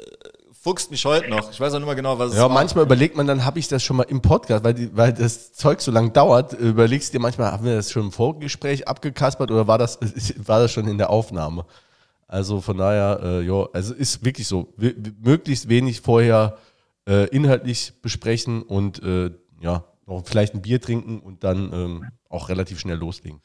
fuchst 0.62 0.92
mich 0.92 1.06
heute 1.06 1.30
noch. 1.30 1.50
Ich 1.50 1.62
weiß 1.62 1.74
auch 1.76 1.78
nicht 1.78 1.86
mehr 1.86 1.96
genau, 1.96 2.20
was 2.20 2.32
es 2.32 2.36
ja, 2.36 2.42
war. 2.42 2.50
Ja, 2.50 2.54
manchmal 2.54 2.84
überlegt 2.84 3.16
man, 3.16 3.26
dann 3.26 3.46
habe 3.46 3.58
ich 3.58 3.70
das 3.70 3.82
schon 3.82 3.96
mal 3.96 4.04
im 4.04 4.22
Podcast, 4.22 4.66
weil, 4.66 4.74
die, 4.74 4.90
weil 4.94 5.14
das 5.14 5.54
Zeug 5.54 5.80
so 5.80 5.90
lange 5.90 6.10
dauert, 6.10 6.52
überlegst 6.52 7.14
du 7.14 7.20
dir 7.20 7.22
manchmal, 7.22 7.54
haben 7.54 7.64
wir 7.64 7.78
das 7.78 7.90
schon 7.90 8.02
im 8.02 8.12
Vorgespräch 8.12 8.86
abgekaspert 8.86 9.50
oder 9.50 9.66
war 9.66 9.78
das, 9.78 9.98
war 10.36 10.60
das 10.60 10.74
schon 10.74 10.90
in 10.90 10.98
der 10.98 11.10
Aufnahme? 11.10 11.64
Also 12.28 12.60
von 12.60 12.78
daher, 12.78 13.22
äh, 13.24 13.42
ja, 13.44 13.66
also 13.72 13.94
ist 13.94 14.26
wirklich 14.26 14.46
so, 14.46 14.74
möglichst 15.24 15.70
wenig 15.70 16.02
vorher 16.02 16.58
äh, 17.08 17.28
inhaltlich 17.30 17.94
besprechen 18.02 18.62
und 18.62 19.02
äh, 19.02 19.32
ja, 19.62 19.86
noch 20.06 20.26
vielleicht 20.26 20.54
ein 20.54 20.62
Bier 20.62 20.80
trinken 20.82 21.20
und 21.20 21.44
dann 21.44 21.72
ähm, 21.74 22.06
auch 22.30 22.50
relativ 22.50 22.80
schnell 22.80 22.98
loslegen. 22.98 23.42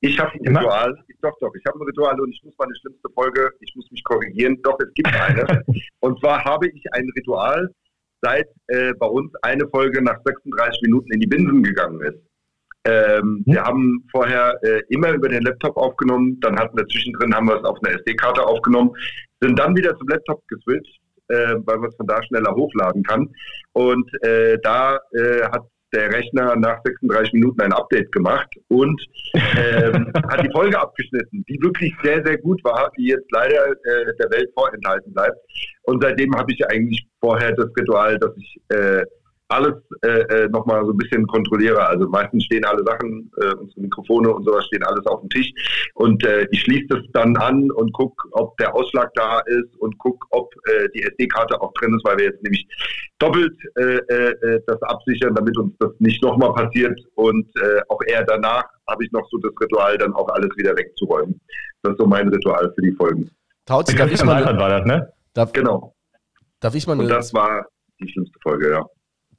Ich 0.00 0.18
habe 0.18 0.32
ein 0.32 0.56
Ritual, 0.56 0.98
ich, 1.06 1.16
doch, 1.22 1.38
doch, 1.40 1.54
ich 1.54 1.64
habe 1.64 1.78
ein 1.78 1.86
Ritual 1.86 2.20
und 2.20 2.32
ich 2.32 2.42
muss 2.42 2.54
meine 2.58 2.74
schlimmste 2.74 3.08
Folge, 3.14 3.50
ich 3.60 3.72
muss 3.76 3.88
mich 3.92 4.02
korrigieren, 4.02 4.58
doch, 4.62 4.76
es 4.80 4.92
gibt 4.94 5.14
eine. 5.14 5.64
und 6.00 6.18
zwar 6.18 6.44
habe 6.44 6.68
ich 6.68 6.82
ein 6.92 7.08
Ritual, 7.16 7.70
seit 8.20 8.48
äh, 8.66 8.92
bei 8.94 9.06
uns 9.06 9.32
eine 9.42 9.68
Folge 9.68 10.02
nach 10.02 10.18
36 10.24 10.82
Minuten 10.82 11.12
in 11.12 11.20
die 11.20 11.26
Binsen 11.26 11.62
gegangen 11.62 12.00
ist. 12.00 12.18
Ähm, 12.84 13.44
hm. 13.46 13.54
Wir 13.54 13.62
haben 13.62 14.04
vorher 14.10 14.58
äh, 14.62 14.82
immer 14.88 15.12
über 15.12 15.28
den 15.28 15.42
Laptop 15.42 15.76
aufgenommen, 15.76 16.40
dann 16.40 16.58
hatten 16.58 16.76
wir 16.76 16.86
zwischendrin, 16.88 17.32
haben 17.34 17.46
wir 17.46 17.58
es 17.58 17.64
auf 17.64 17.78
einer 17.82 17.96
SD-Karte 17.96 18.44
aufgenommen, 18.44 18.90
sind 19.40 19.56
dann 19.56 19.76
wieder 19.76 19.96
zum 19.98 20.08
Laptop 20.08 20.42
geswitcht, 20.48 21.01
äh, 21.32 21.56
weil 21.64 21.78
man 21.78 21.90
es 21.90 21.96
von 21.96 22.06
da 22.06 22.22
schneller 22.22 22.54
hochladen 22.54 23.02
kann. 23.02 23.28
Und 23.72 24.08
äh, 24.22 24.58
da 24.62 24.98
äh, 25.12 25.42
hat 25.44 25.62
der 25.94 26.10
Rechner 26.12 26.56
nach 26.56 26.80
36 26.84 27.34
Minuten 27.34 27.60
ein 27.60 27.72
Update 27.72 28.10
gemacht 28.12 28.48
und 28.68 29.00
ähm, 29.34 30.10
hat 30.28 30.42
die 30.42 30.50
Folge 30.52 30.80
abgeschnitten, 30.80 31.44
die 31.48 31.58
wirklich 31.60 31.94
sehr, 32.02 32.24
sehr 32.24 32.38
gut 32.38 32.62
war, 32.64 32.90
die 32.96 33.08
jetzt 33.08 33.30
leider 33.30 33.70
äh, 33.70 34.16
der 34.18 34.30
Welt 34.30 34.50
vorenthalten 34.54 35.12
bleibt. 35.12 35.36
Und 35.82 36.02
seitdem 36.02 36.34
habe 36.36 36.52
ich 36.52 36.66
eigentlich 36.66 37.06
vorher 37.20 37.52
das 37.52 37.68
Ritual, 37.78 38.18
dass 38.18 38.32
ich 38.36 38.60
äh, 38.68 39.04
alles 39.52 39.74
äh, 40.02 40.08
äh 40.08 40.48
nochmal 40.48 40.84
so 40.84 40.92
ein 40.92 40.96
bisschen 40.96 41.26
kontrolliere. 41.26 41.86
Also 41.86 42.08
meistens 42.08 42.44
stehen 42.44 42.64
alle 42.64 42.82
Sachen, 42.84 43.30
äh, 43.40 43.54
unsere 43.54 43.80
Mikrofone 43.80 44.32
und 44.32 44.44
sowas 44.44 44.66
stehen 44.66 44.82
alles 44.84 45.04
auf 45.06 45.20
dem 45.20 45.30
Tisch. 45.30 45.52
Und 45.94 46.24
äh, 46.24 46.46
ich 46.50 46.62
schließe 46.62 46.86
das 46.88 47.00
dann 47.12 47.36
an 47.36 47.70
und 47.72 47.92
gucke, 47.92 48.28
ob 48.32 48.56
der 48.56 48.74
Ausschlag 48.74 49.12
da 49.14 49.40
ist 49.40 49.76
und 49.78 49.96
gucke, 49.98 50.26
ob 50.30 50.52
äh, 50.66 50.88
die 50.94 51.02
SD-Karte 51.02 51.60
auch 51.60 51.72
drin 51.74 51.94
ist, 51.94 52.04
weil 52.04 52.18
wir 52.18 52.24
jetzt 52.26 52.42
nämlich 52.42 52.66
doppelt 53.18 53.56
äh, 53.76 53.96
äh, 53.98 54.60
das 54.66 54.82
absichern, 54.82 55.34
damit 55.34 55.56
uns 55.58 55.74
das 55.78 55.92
nicht 55.98 56.22
nochmal 56.22 56.52
passiert. 56.54 56.98
Und 57.14 57.46
äh, 57.56 57.80
auch 57.88 58.00
eher 58.06 58.24
danach 58.24 58.64
habe 58.88 59.04
ich 59.04 59.12
noch 59.12 59.26
so 59.30 59.38
das 59.38 59.52
Ritual, 59.60 59.96
dann 59.98 60.12
auch 60.14 60.28
alles 60.28 60.50
wieder 60.56 60.76
wegzuräumen. 60.76 61.40
Das 61.82 61.92
ist 61.92 61.98
so 61.98 62.06
mein 62.06 62.28
Ritual 62.28 62.72
für 62.74 62.82
die 62.82 62.92
Folgen. 62.92 63.30
Tauzi, 63.66 63.96
darf 63.96 64.10
ich 64.10 64.24
mal, 64.24 64.44
war 64.44 64.68
das, 64.68 64.84
ne? 64.84 65.12
Darf, 65.34 65.52
genau. 65.52 65.94
Darf 66.60 66.74
ich 66.74 66.86
mal 66.86 66.98
Und 66.98 67.08
das 67.08 67.32
war 67.34 67.66
die 68.00 68.08
schlimmste 68.08 68.38
Folge, 68.42 68.70
ja. 68.70 68.86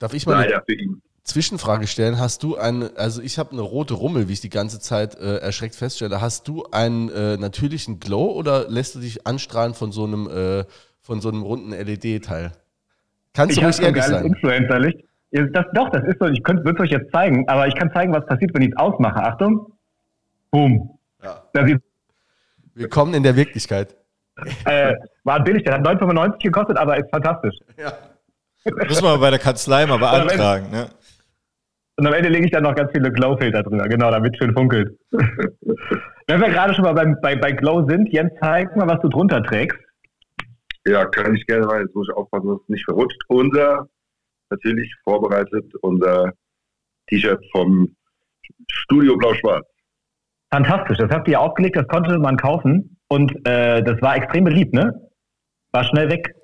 Darf 0.03 0.13
ich 0.13 0.25
mal 0.25 0.33
Leider 0.33 0.55
eine 0.55 0.63
für 0.65 0.73
ihn. 0.73 1.01
Zwischenfrage 1.23 1.87
stellen? 1.87 2.19
Hast 2.19 2.43
du 2.43 2.57
ein, 2.57 2.89
also 2.97 3.21
ich 3.21 3.39
habe 3.39 3.53
eine 3.53 3.61
rote 3.61 3.93
Rummel, 3.93 4.27
wie 4.27 4.33
ich 4.33 4.41
die 4.41 4.49
ganze 4.49 4.81
Zeit 4.81 5.15
äh, 5.15 5.37
erschreckt 5.37 5.75
feststelle. 5.75 6.19
Hast 6.19 6.49
du 6.49 6.65
einen 6.73 7.07
äh, 7.07 7.37
natürlichen 7.37 8.01
Glow 8.01 8.33
oder 8.33 8.67
lässt 8.67 8.95
du 8.95 8.99
dich 8.99 9.25
anstrahlen 9.25 9.73
von 9.73 9.93
so 9.93 10.03
einem, 10.03 10.27
äh, 10.27 10.65
von 10.99 11.21
so 11.21 11.29
einem 11.29 11.41
runden 11.41 11.69
LED-Teil? 11.69 12.51
Kannst 13.33 13.55
ich 13.55 13.61
du 13.61 13.65
ruhig 13.65 13.79
ehrlich 13.79 14.03
sein? 14.03 14.25
Influencer-Licht. 14.25 15.05
Das, 15.31 15.67
doch, 15.73 15.89
das 15.91 16.03
ist 16.03 16.19
so. 16.19 16.27
Ich 16.27 16.41
würde 16.45 16.73
es 16.73 16.79
euch 16.81 16.91
jetzt 16.91 17.09
zeigen, 17.13 17.47
aber 17.47 17.69
ich 17.69 17.75
kann 17.75 17.89
zeigen, 17.93 18.11
was 18.11 18.25
passiert, 18.25 18.53
wenn 18.53 18.63
ich 18.63 18.71
es 18.71 18.75
ausmache. 18.75 19.23
Achtung. 19.23 19.71
Boom. 20.51 20.99
Ja. 21.23 21.45
Wir 22.75 22.89
kommen 22.89 23.13
in 23.13 23.23
der 23.23 23.37
Wirklichkeit. 23.37 23.95
Äh, 24.65 24.95
war 25.23 25.41
billig, 25.41 25.63
der 25.63 25.75
hat 25.75 25.87
9,95 25.87 26.43
gekostet, 26.43 26.75
aber 26.75 26.97
ist 26.97 27.09
fantastisch. 27.09 27.55
Ja. 27.77 27.93
Müssen 28.65 29.03
wir 29.03 29.17
bei 29.17 29.29
der 29.29 29.39
Kanzlei 29.39 29.85
mal 29.85 29.97
beantragen, 29.97 30.71
ne? 30.71 30.89
Und 31.95 32.07
am 32.07 32.13
Ende 32.13 32.29
lege 32.29 32.45
ich 32.45 32.51
dann 32.51 32.63
noch 32.63 32.73
ganz 32.73 32.91
viele 32.91 33.11
Glow-Filter 33.11 33.61
drüber, 33.61 33.87
genau, 33.87 34.09
damit 34.09 34.35
schön 34.37 34.53
funkelt. 34.53 34.97
Wenn 35.11 36.41
wir 36.41 36.49
gerade 36.49 36.73
schon 36.73 36.85
mal 36.85 36.93
beim, 36.93 37.17
bei, 37.21 37.35
bei 37.35 37.51
Glow 37.51 37.87
sind, 37.87 38.11
Jens, 38.11 38.31
zeig 38.41 38.75
mal, 38.75 38.87
was 38.87 38.99
du 39.01 39.09
drunter 39.09 39.43
trägst. 39.43 39.77
Ja, 40.85 41.05
kann 41.05 41.35
ich 41.35 41.45
gerne 41.45 41.65
mal, 41.65 41.81
jetzt 41.81 41.93
muss 41.93 42.07
ich 42.09 42.15
aufpassen, 42.15 42.47
dass 42.47 42.61
es 42.61 42.69
nicht 42.69 42.85
verrutscht. 42.85 43.17
Unser, 43.27 43.87
natürlich 44.49 44.91
vorbereitet, 45.03 45.71
unser 45.81 46.33
T-Shirt 47.07 47.43
vom 47.51 47.95
Studio 48.71 49.15
Blau-Schwarz. 49.17 49.65
Fantastisch, 50.51 50.97
das 50.97 51.11
habt 51.11 51.27
ihr 51.27 51.39
aufgelegt, 51.39 51.75
das 51.75 51.87
konnte 51.87 52.17
man 52.19 52.37
kaufen 52.37 52.97
und 53.07 53.31
äh, 53.47 53.83
das 53.83 54.01
war 54.01 54.15
extrem 54.15 54.43
beliebt, 54.45 54.73
ne? 54.73 55.09
War 55.71 55.83
schnell 55.83 56.09
weg. 56.09 56.35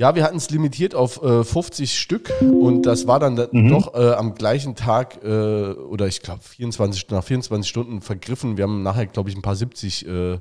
Ja, 0.00 0.14
wir 0.14 0.24
hatten 0.24 0.38
es 0.38 0.48
limitiert 0.48 0.94
auf 0.94 1.22
äh, 1.22 1.44
50 1.44 1.98
Stück 1.98 2.32
und 2.40 2.86
das 2.86 3.06
war 3.06 3.20
dann 3.20 3.34
mhm. 3.52 3.68
doch 3.68 3.92
äh, 3.94 4.14
am 4.14 4.34
gleichen 4.34 4.74
Tag 4.74 5.22
äh, 5.22 5.72
oder 5.72 6.06
ich 6.06 6.22
glaube 6.22 6.40
24 6.40 7.10
nach 7.10 7.22
24 7.22 7.68
Stunden 7.68 8.00
vergriffen. 8.00 8.56
Wir 8.56 8.64
haben 8.64 8.82
nachher 8.82 9.04
glaube 9.04 9.28
ich 9.28 9.36
ein 9.36 9.42
paar 9.42 9.56
70 9.56 10.08
äh, 10.08 10.38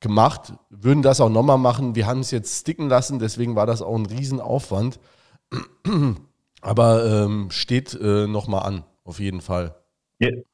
gemacht, 0.00 0.54
würden 0.70 1.02
das 1.02 1.20
auch 1.20 1.28
nochmal 1.28 1.56
machen. 1.56 1.94
Wir 1.94 2.08
haben 2.08 2.18
es 2.18 2.32
jetzt 2.32 2.62
sticken 2.62 2.88
lassen, 2.88 3.20
deswegen 3.20 3.54
war 3.54 3.64
das 3.64 3.80
auch 3.80 3.94
ein 3.94 4.06
Riesenaufwand. 4.06 4.98
Aber 6.60 7.06
ähm, 7.06 7.52
steht 7.52 7.94
äh, 7.94 8.26
nochmal 8.26 8.64
an, 8.64 8.82
auf 9.04 9.20
jeden 9.20 9.40
Fall. 9.40 9.76
Jetzt, 10.18 10.44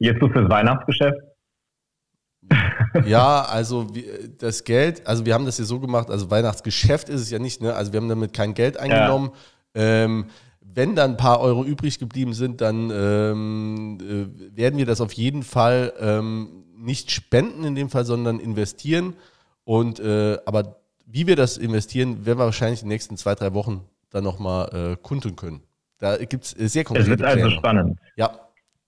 jetzt 0.00 0.20
so 0.20 0.28
fürs 0.28 0.50
Weihnachtsgeschäft? 0.50 1.16
Ja, 3.04 3.42
also 3.42 3.86
das 4.38 4.64
Geld, 4.64 5.06
also 5.06 5.24
wir 5.24 5.34
haben 5.34 5.46
das 5.46 5.58
ja 5.58 5.64
so 5.64 5.80
gemacht, 5.80 6.10
also 6.10 6.30
Weihnachtsgeschäft 6.30 7.08
ist 7.08 7.20
es 7.20 7.30
ja 7.30 7.38
nicht, 7.38 7.62
ne? 7.62 7.74
Also 7.74 7.92
wir 7.92 8.00
haben 8.00 8.08
damit 8.08 8.32
kein 8.32 8.54
Geld 8.54 8.76
eingenommen. 8.76 9.30
Ja. 9.74 10.04
Ähm, 10.04 10.26
wenn 10.60 10.96
dann 10.96 11.12
ein 11.12 11.16
paar 11.16 11.40
Euro 11.40 11.64
übrig 11.64 11.98
geblieben 11.98 12.34
sind, 12.34 12.60
dann 12.60 12.90
ähm, 12.90 13.98
äh, 14.00 14.56
werden 14.56 14.78
wir 14.78 14.86
das 14.86 15.00
auf 15.00 15.12
jeden 15.12 15.42
Fall 15.42 15.92
ähm, 16.00 16.64
nicht 16.76 17.10
spenden 17.10 17.64
in 17.64 17.74
dem 17.74 17.90
Fall, 17.90 18.04
sondern 18.04 18.40
investieren. 18.40 19.14
Und 19.64 20.00
äh, 20.00 20.38
aber 20.46 20.76
wie 21.06 21.26
wir 21.26 21.36
das 21.36 21.58
investieren, 21.58 22.24
werden 22.26 22.38
wir 22.38 22.46
wahrscheinlich 22.46 22.82
in 22.82 22.88
den 22.88 22.94
nächsten 22.94 23.16
zwei, 23.16 23.34
drei 23.34 23.54
Wochen 23.54 23.82
dann 24.10 24.24
nochmal 24.24 24.92
äh, 24.92 24.96
kunden 24.96 25.36
können. 25.36 25.62
Da 25.98 26.16
gibt 26.16 26.44
es 26.44 26.72
sehr 26.72 26.84
konkrete 26.84 27.12
Es 27.12 27.18
wird 27.18 27.22
also 27.22 27.50
spannend. 27.50 27.98
Ja, 28.16 28.38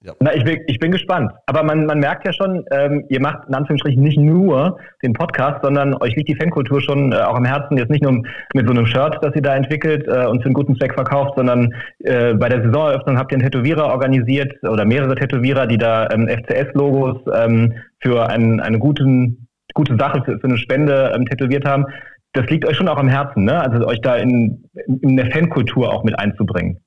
ja. 0.04 0.12
Na, 0.20 0.34
ich 0.34 0.44
bin, 0.44 0.60
ich 0.66 0.78
bin 0.78 0.92
gespannt. 0.92 1.32
Aber 1.46 1.62
man, 1.62 1.86
man 1.86 1.98
merkt 1.98 2.26
ja 2.26 2.32
schon, 2.32 2.64
ähm, 2.70 3.06
ihr 3.08 3.20
macht 3.20 3.48
in 3.48 3.54
Anführungsstrichen 3.54 4.02
nicht 4.02 4.18
nur 4.18 4.78
den 5.02 5.14
Podcast, 5.14 5.64
sondern 5.64 5.94
euch 6.02 6.14
liegt 6.14 6.28
die 6.28 6.36
Fankultur 6.36 6.82
schon 6.82 7.12
äh, 7.12 7.16
auch 7.16 7.36
am 7.36 7.46
Herzen. 7.46 7.78
Jetzt 7.78 7.90
nicht 7.90 8.04
nur 8.04 8.22
mit 8.52 8.66
so 8.66 8.74
einem 8.74 8.84
Shirt, 8.84 9.18
das 9.22 9.34
ihr 9.34 9.40
da 9.40 9.56
entwickelt 9.56 10.06
äh, 10.06 10.26
und 10.26 10.42
für 10.42 10.46
einen 10.46 10.54
guten 10.54 10.76
Zweck 10.76 10.92
verkauft, 10.92 11.34
sondern 11.36 11.74
äh, 12.00 12.34
bei 12.34 12.50
der 12.50 12.62
Saisoneröffnung 12.62 13.18
habt 13.18 13.32
ihr 13.32 13.36
einen 13.36 13.50
Tätowierer 13.50 13.86
organisiert 13.86 14.52
oder 14.62 14.84
mehrere 14.84 15.14
Tätowierer, 15.14 15.66
die 15.66 15.78
da 15.78 16.06
ähm, 16.10 16.28
FCS-Logos 16.28 17.22
ähm, 17.34 17.72
für 18.00 18.28
einen, 18.28 18.60
eine 18.60 18.78
guten, 18.78 19.48
gute 19.72 19.96
Sache, 19.96 20.22
für, 20.22 20.38
für 20.38 20.48
eine 20.48 20.58
Spende 20.58 21.12
ähm, 21.16 21.24
tätowiert 21.24 21.64
haben. 21.64 21.86
Das 22.34 22.46
liegt 22.50 22.68
euch 22.68 22.76
schon 22.76 22.88
auch 22.88 22.98
am 22.98 23.08
Herzen, 23.08 23.44
ne? 23.44 23.58
Also 23.58 23.86
euch 23.86 24.02
da 24.02 24.16
in, 24.16 24.68
in 25.00 25.16
der 25.16 25.30
Fankultur 25.30 25.90
auch 25.90 26.04
mit 26.04 26.18
einzubringen. 26.18 26.83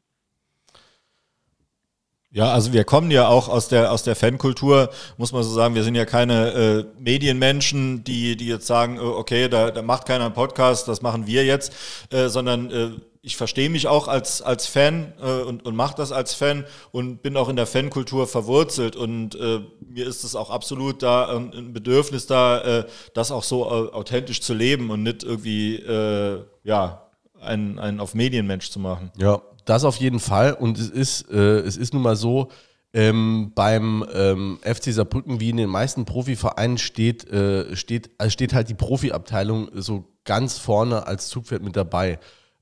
Ja, 2.37 2.51
also 2.51 2.71
wir 2.71 2.83
kommen 2.83 3.09
ja 3.09 3.27
auch 3.27 3.49
aus 3.49 3.67
der 3.67 3.91
aus 3.91 4.03
der 4.03 4.15
Fankultur, 4.15 4.91
muss 5.17 5.31
man 5.31 5.41
so 5.41 5.49
sagen. 5.49 5.73
Wir 5.73 5.83
sind 5.83 5.95
ja 5.95 6.05
keine 6.05 6.51
äh, 6.51 6.85
Medienmenschen, 6.99 8.03
die 8.03 8.37
die 8.37 8.45
jetzt 8.45 8.67
sagen, 8.67 8.97
äh, 8.97 8.99
okay, 8.99 9.49
da, 9.49 9.71
da 9.71 9.81
macht 9.81 10.05
keiner 10.05 10.25
einen 10.25 10.35
Podcast, 10.35 10.87
das 10.87 11.01
machen 11.01 11.25
wir 11.25 11.45
jetzt, 11.45 11.73
äh, 12.11 12.27
sondern 12.27 12.69
äh, 12.69 12.89
ich 13.23 13.37
verstehe 13.37 13.71
mich 13.71 13.87
auch 13.87 14.07
als 14.07 14.43
als 14.43 14.67
Fan 14.67 15.13
äh, 15.19 15.41
und 15.41 15.65
und 15.65 15.75
mache 15.75 15.95
das 15.97 16.11
als 16.11 16.35
Fan 16.35 16.65
und 16.91 17.23
bin 17.23 17.35
auch 17.37 17.49
in 17.49 17.55
der 17.55 17.65
Fankultur 17.65 18.27
verwurzelt 18.27 18.95
und 18.95 19.33
äh, 19.33 19.61
mir 19.79 20.05
ist 20.05 20.23
es 20.23 20.35
auch 20.35 20.51
absolut 20.51 21.01
da 21.01 21.35
ein, 21.35 21.51
ein 21.55 21.73
Bedürfnis 21.73 22.27
da, 22.27 22.61
äh, 22.81 22.85
das 23.15 23.31
auch 23.31 23.43
so 23.43 23.63
äh, 23.65 23.91
authentisch 23.95 24.41
zu 24.41 24.53
leben 24.53 24.91
und 24.91 25.01
nicht 25.01 25.23
irgendwie 25.23 25.77
äh, 25.77 26.43
ja 26.63 27.01
einen, 27.41 27.79
einen 27.79 27.99
auf 27.99 28.13
Medienmensch 28.13 28.69
zu 28.69 28.79
machen. 28.79 29.11
Ja, 29.17 29.41
das 29.69 29.83
auf 29.83 29.97
jeden 29.97 30.19
Fall. 30.19 30.53
Und 30.53 30.77
es 30.77 30.89
ist, 30.89 31.29
äh, 31.29 31.59
es 31.59 31.77
ist 31.77 31.93
nun 31.93 32.03
mal 32.03 32.15
so, 32.15 32.49
ähm, 32.93 33.51
beim 33.53 34.05
ähm, 34.13 34.59
FC 34.63 34.93
Saarbrücken, 34.93 35.39
wie 35.39 35.49
in 35.49 35.57
den 35.57 35.69
meisten 35.69 36.05
Profivereinen, 36.05 36.77
steht, 36.77 37.29
äh, 37.29 37.75
steht, 37.75 38.09
also 38.17 38.31
steht 38.31 38.53
halt 38.53 38.69
die 38.69 38.73
Profiabteilung 38.73 39.69
so 39.73 40.05
ganz 40.23 40.57
vorne 40.57 41.05
als 41.05 41.27
Zugpferd 41.27 41.63
mit 41.63 41.75
dabei. 41.75 42.19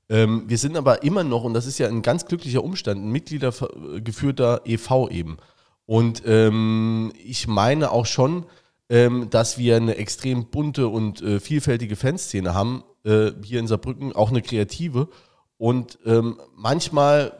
Ähm, 0.08 0.44
wir 0.46 0.58
sind 0.58 0.76
aber 0.76 1.02
immer 1.02 1.24
noch, 1.24 1.44
und 1.44 1.54
das 1.54 1.66
ist 1.66 1.78
ja 1.78 1.88
ein 1.88 2.02
ganz 2.02 2.26
glücklicher 2.26 2.62
Umstand, 2.62 3.02
ein 3.02 3.10
mitgliedergeführter 3.10 4.62
EV 4.64 5.08
eben. 5.10 5.36
Und 5.84 6.22
ähm, 6.26 7.12
ich 7.24 7.46
meine 7.46 7.90
auch 7.92 8.06
schon, 8.06 8.46
ähm, 8.88 9.30
dass 9.30 9.58
wir 9.58 9.76
eine 9.76 9.96
extrem 9.96 10.46
bunte 10.46 10.88
und 10.88 11.22
äh, 11.22 11.40
vielfältige 11.40 11.96
Fanszene 11.96 12.54
haben, 12.54 12.84
äh, 13.04 13.30
hier 13.42 13.60
in 13.60 13.66
Saarbrücken, 13.66 14.14
auch 14.14 14.30
eine 14.30 14.42
kreative. 14.42 15.08
Und 15.58 15.98
ähm, 16.04 16.38
manchmal 16.54 17.32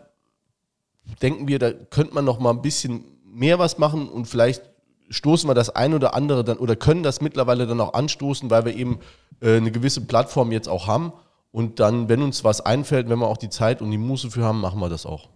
denken 1.22 1.48
wir, 1.48 1.58
da 1.58 1.72
könnte 1.72 2.14
man 2.14 2.24
noch 2.24 2.38
mal 2.38 2.50
ein 2.50 2.62
bisschen 2.62 3.04
mehr 3.24 3.58
was 3.58 3.78
machen 3.78 4.08
und 4.08 4.26
vielleicht 4.26 4.62
stoßen 5.10 5.48
wir 5.48 5.54
das 5.54 5.70
ein 5.70 5.94
oder 5.94 6.14
andere 6.14 6.42
dann 6.42 6.58
oder 6.58 6.74
können 6.74 7.02
das 7.02 7.20
mittlerweile 7.20 7.66
dann 7.66 7.80
auch 7.80 7.94
anstoßen, 7.94 8.50
weil 8.50 8.64
wir 8.64 8.74
eben 8.74 8.98
äh, 9.40 9.56
eine 9.56 9.70
gewisse 9.70 10.00
Plattform 10.00 10.52
jetzt 10.52 10.68
auch 10.68 10.86
haben. 10.86 11.12
Und 11.52 11.80
dann, 11.80 12.08
wenn 12.08 12.22
uns 12.22 12.44
was 12.44 12.60
einfällt, 12.60 13.08
wenn 13.08 13.18
wir 13.18 13.28
auch 13.28 13.36
die 13.36 13.48
Zeit 13.48 13.80
und 13.80 13.90
die 13.90 13.98
Muße 13.98 14.30
für 14.30 14.42
haben, 14.42 14.60
machen 14.60 14.80
wir 14.80 14.88
das 14.88 15.06
auch. 15.06 15.28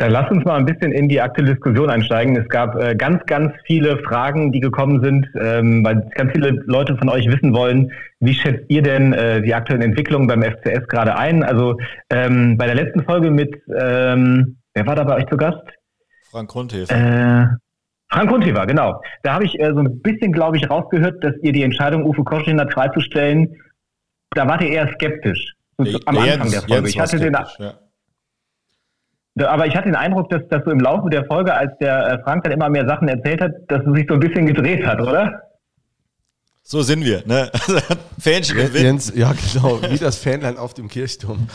Dann 0.00 0.12
lass 0.12 0.30
uns 0.30 0.42
mal 0.46 0.56
ein 0.56 0.64
bisschen 0.64 0.92
in 0.92 1.10
die 1.10 1.20
aktuelle 1.20 1.52
Diskussion 1.52 1.90
einsteigen. 1.90 2.34
Es 2.34 2.48
gab 2.48 2.74
äh, 2.74 2.94
ganz, 2.94 3.22
ganz 3.26 3.52
viele 3.66 3.98
Fragen, 3.98 4.50
die 4.50 4.60
gekommen 4.60 5.04
sind, 5.04 5.28
ähm, 5.38 5.84
weil 5.84 6.08
ganz 6.14 6.32
viele 6.32 6.52
Leute 6.64 6.96
von 6.96 7.10
euch 7.10 7.26
wissen 7.26 7.52
wollen, 7.52 7.92
wie 8.18 8.32
schätzt 8.32 8.64
ihr 8.68 8.80
denn 8.80 9.12
äh, 9.12 9.42
die 9.42 9.52
aktuellen 9.52 9.82
Entwicklungen 9.82 10.26
beim 10.26 10.42
FCS 10.42 10.88
gerade 10.88 11.16
ein? 11.16 11.42
Also 11.42 11.76
ähm, 12.08 12.56
bei 12.56 12.64
der 12.64 12.76
letzten 12.76 13.04
Folge 13.04 13.30
mit, 13.30 13.54
ähm, 13.78 14.56
wer 14.72 14.86
war 14.86 14.96
da 14.96 15.04
bei 15.04 15.16
euch 15.16 15.26
zu 15.28 15.36
Gast? 15.36 15.68
Frank 16.30 16.48
Grundhefer. 16.48 16.94
Äh, 16.94 17.46
Frank 18.10 18.30
Grundhefer, 18.30 18.66
genau. 18.66 19.02
Da 19.22 19.34
habe 19.34 19.44
ich 19.44 19.60
äh, 19.60 19.70
so 19.74 19.80
ein 19.80 20.00
bisschen, 20.00 20.32
glaube 20.32 20.56
ich, 20.56 20.70
rausgehört, 20.70 21.22
dass 21.22 21.34
ihr 21.42 21.52
die 21.52 21.62
Entscheidung, 21.62 22.06
Uwe 22.06 22.24
Koschiner 22.24 22.66
freizustellen, 22.70 23.54
da 24.30 24.48
wart 24.48 24.62
ihr 24.62 24.70
eher 24.70 24.90
skeptisch. 24.94 25.56
Am 26.06 26.16
Anfang 26.16 26.50
der 26.50 26.62
Folge. 26.62 26.88
ich 26.88 26.98
hatte 26.98 27.18
den, 27.18 27.34
ja. 27.34 27.74
Aber 29.48 29.66
ich 29.66 29.74
hatte 29.74 29.86
den 29.86 29.96
Eindruck, 29.96 30.28
dass, 30.30 30.46
dass 30.48 30.64
so 30.64 30.70
im 30.70 30.80
Laufe 30.80 31.08
der 31.10 31.24
Folge, 31.26 31.54
als 31.54 31.76
der 31.78 32.06
äh, 32.06 32.22
Frank 32.22 32.44
dann 32.44 32.52
immer 32.52 32.68
mehr 32.68 32.86
Sachen 32.86 33.08
erzählt 33.08 33.40
hat, 33.40 33.52
dass 33.68 33.82
es 33.86 33.94
sich 33.94 34.06
so 34.08 34.14
ein 34.14 34.20
bisschen 34.20 34.46
gedreht 34.46 34.84
hat, 34.86 35.00
oder? 35.00 35.42
So 36.62 36.82
sind 36.82 37.04
wir, 37.04 37.26
ne? 37.26 37.50
Fähnchen 38.18 38.58
Jens, 38.74 39.12
ja, 39.14 39.32
genau, 39.32 39.80
wie 39.82 39.98
das 39.98 40.18
Fähnlein 40.18 40.56
auf 40.56 40.74
dem 40.74 40.88
Kirchturm. 40.88 41.48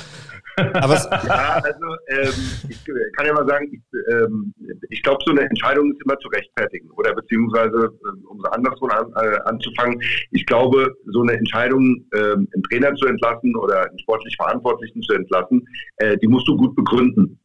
Aber 0.58 0.96
ja, 0.96 1.62
also 1.64 1.86
ähm, 2.08 2.34
ich 2.70 2.84
kann 3.16 3.26
ja 3.26 3.34
mal 3.34 3.48
sagen, 3.48 3.68
ich, 3.72 3.82
ähm, 4.10 4.54
ich 4.90 5.04
glaube, 5.04 5.22
so 5.26 5.32
eine 5.32 5.42
Entscheidung 5.42 5.92
ist 5.92 6.02
immer 6.06 6.18
zu 6.20 6.30
rechtfertigen 6.30 6.90
oder 6.92 7.14
beziehungsweise, 7.14 7.86
äh, 7.86 8.28
um 8.28 8.40
es 8.40 8.52
andersrum 8.52 8.90
an, 8.92 9.12
äh, 9.22 9.38
anzufangen, 9.46 10.02
ich 10.32 10.46
glaube, 10.46 10.94
so 11.08 11.22
eine 11.22 11.34
Entscheidung, 11.34 12.06
ähm, 12.14 12.48
einen 12.54 12.64
Trainer 12.70 12.96
zu 12.96 13.06
entlassen 13.06 13.56
oder 13.58 13.86
einen 13.88 14.00
sportlich 14.00 14.36
Verantwortlichen 14.38 15.02
zu 15.02 15.14
entlassen, 15.14 15.68
äh, 15.98 16.18
die 16.18 16.28
musst 16.28 16.48
du 16.48 16.56
gut 16.56 16.76
begründen. 16.76 17.40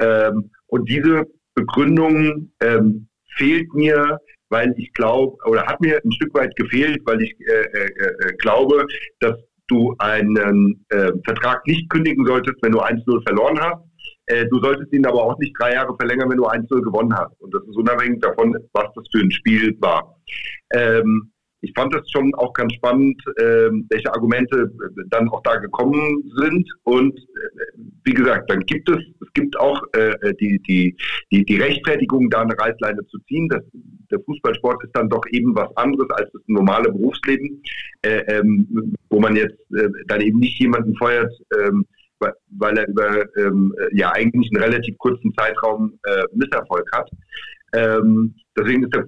Ähm, 0.00 0.50
und 0.66 0.88
diese 0.88 1.24
Begründung 1.54 2.50
ähm, 2.60 3.08
fehlt 3.36 3.72
mir, 3.74 4.18
weil 4.48 4.74
ich 4.76 4.92
glaube, 4.92 5.36
oder 5.46 5.66
hat 5.66 5.80
mir 5.80 6.00
ein 6.04 6.12
Stück 6.12 6.34
weit 6.34 6.54
gefehlt, 6.56 7.00
weil 7.04 7.22
ich 7.22 7.34
äh, 7.40 7.62
äh, 7.62 7.86
äh 7.86 8.36
glaube, 8.38 8.86
dass 9.20 9.36
du 9.68 9.94
einen 9.98 10.84
äh, 10.90 11.12
Vertrag 11.24 11.66
nicht 11.66 11.88
kündigen 11.88 12.26
solltest, 12.26 12.56
wenn 12.62 12.72
du 12.72 12.80
1-0 12.80 13.22
verloren 13.26 13.58
hast. 13.60 13.82
Äh, 14.26 14.46
du 14.46 14.60
solltest 14.60 14.92
ihn 14.92 15.06
aber 15.06 15.22
auch 15.22 15.38
nicht 15.38 15.54
drei 15.58 15.74
Jahre 15.74 15.94
verlängern, 15.96 16.30
wenn 16.30 16.38
du 16.38 16.46
1-0 16.46 16.82
gewonnen 16.82 17.14
hast. 17.14 17.40
Und 17.40 17.52
das 17.54 17.62
ist 17.62 17.76
unabhängig 17.76 18.20
davon, 18.20 18.56
was 18.72 18.86
das 18.94 19.04
für 19.12 19.20
ein 19.20 19.30
Spiel 19.30 19.76
war. 19.80 20.18
Ähm, 20.72 21.30
ich 21.64 21.72
fand 21.74 21.94
das 21.94 22.08
schon 22.10 22.34
auch 22.34 22.52
ganz 22.52 22.74
spannend, 22.74 23.20
äh, 23.36 23.70
welche 23.88 24.12
Argumente 24.12 24.70
dann 25.08 25.28
auch 25.30 25.42
da 25.42 25.56
gekommen 25.56 26.22
sind. 26.36 26.68
Und 26.84 27.18
äh, 27.18 27.78
wie 28.04 28.12
gesagt, 28.12 28.50
dann 28.50 28.60
gibt 28.60 28.88
es, 28.90 28.98
es 28.98 29.32
gibt 29.32 29.58
auch 29.58 29.82
äh, 29.94 30.34
die, 30.40 30.60
die, 30.68 30.96
die, 31.32 31.44
die 31.44 31.56
Rechtfertigung, 31.56 32.28
da 32.30 32.42
eine 32.42 32.58
Reißleine 32.58 33.04
zu 33.06 33.18
ziehen. 33.28 33.48
Das, 33.48 33.62
der 34.10 34.20
Fußballsport 34.20 34.84
ist 34.84 34.92
dann 34.94 35.08
doch 35.08 35.24
eben 35.30 35.54
was 35.54 35.74
anderes 35.76 36.08
als 36.10 36.30
das 36.32 36.42
normale 36.46 36.92
Berufsleben, 36.92 37.62
äh, 38.02 38.18
ähm, 38.28 38.94
wo 39.08 39.20
man 39.20 39.34
jetzt 39.36 39.58
äh, 39.74 39.88
dann 40.06 40.20
eben 40.20 40.38
nicht 40.38 40.60
jemanden 40.60 40.94
feuert, 40.96 41.32
ähm, 41.58 41.86
weil 42.58 42.78
er 42.78 42.88
über 42.88 43.26
ähm, 43.36 43.74
ja 43.92 44.12
eigentlich 44.12 44.50
einen 44.52 44.62
relativ 44.62 44.96
kurzen 44.98 45.32
Zeitraum 45.34 45.98
äh, 46.04 46.22
Misserfolg 46.32 46.88
hat. 46.92 47.10
Ähm, 47.74 48.34
deswegen 48.56 48.84
ist 48.84 48.94
der 48.94 49.06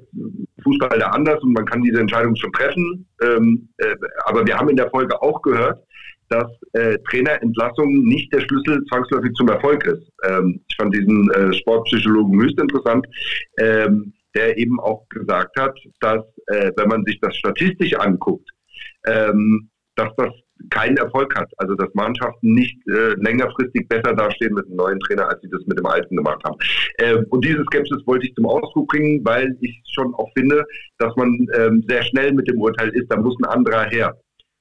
Fußball 0.63 0.99
da 0.99 1.09
anders 1.09 1.43
und 1.43 1.53
man 1.53 1.65
kann 1.65 1.83
diese 1.83 2.01
Entscheidung 2.01 2.35
schon 2.37 2.53
treffen. 2.53 3.07
Ähm, 3.23 3.69
äh, 3.79 3.95
aber 4.25 4.47
wir 4.47 4.57
haben 4.57 4.69
in 4.69 4.77
der 4.77 4.91
Folge 4.91 5.21
auch 5.23 5.41
gehört, 5.43 5.83
dass 6.29 6.51
äh, 6.73 6.99
Trainerentlassung 7.09 8.03
nicht 8.05 8.33
der 8.33 8.41
Schlüssel 8.41 8.85
zwangsläufig 8.87 9.33
zum 9.35 9.49
Erfolg 9.49 9.87
ist. 9.87 10.11
Ähm, 10.25 10.61
ich 10.69 10.77
fand 10.77 10.95
diesen 10.95 11.31
äh, 11.31 11.53
Sportpsychologen 11.53 12.41
höchst 12.41 12.61
interessant, 12.61 13.07
ähm, 13.59 14.13
der 14.35 14.59
eben 14.59 14.81
auch 14.81 15.09
gesagt 15.09 15.59
hat, 15.59 15.79
dass 16.01 16.25
äh, 16.49 16.73
wenn 16.77 16.89
man 16.89 17.05
sich 17.05 17.19
das 17.21 17.37
statistisch 17.37 17.95
anguckt, 17.95 18.49
ähm, 19.07 19.71
dass 19.95 20.11
das 20.17 20.33
keinen 20.71 20.97
Erfolg 20.97 21.35
hat. 21.37 21.51
Also 21.59 21.75
dass 21.75 21.93
Mannschaften 21.95 22.55
nicht 22.55 22.77
äh, 22.89 23.15
längerfristig 23.21 23.89
besser 23.89 24.15
dastehen 24.15 24.55
mit 24.55 24.67
einem 24.67 24.77
neuen 24.77 25.01
Trainer, 25.01 25.29
als 25.29 25.41
sie 25.43 25.51
das 25.51 25.65
mit 25.67 25.79
dem 25.79 25.87
alten 25.87 26.17
gemacht 26.17 26.43
haben. 26.45 26.57
Äh, 26.99 27.17
und 27.31 27.45
diese 27.45 27.63
Skepsis 27.65 28.07
wollte 28.07 28.27
ich 28.27 28.35
zum 28.35 28.47
Ausdruck 28.47 28.89
bringen, 28.89 29.21
weil 29.25 29.57
ich 29.61 29.83
schon 29.93 30.15
auch 30.15 30.31
finde, 30.37 30.65
dass 30.99 31.15
man 31.17 31.47
ähm, 31.55 31.85
sehr 31.89 32.03
schnell 32.03 32.33
mit 32.33 32.49
dem 32.49 32.61
Urteil 32.61 32.91
ist, 32.91 33.11
da 33.11 33.17
muss 33.17 33.37
ein 33.41 33.47
anderer 33.47 33.85
her. 33.91 34.15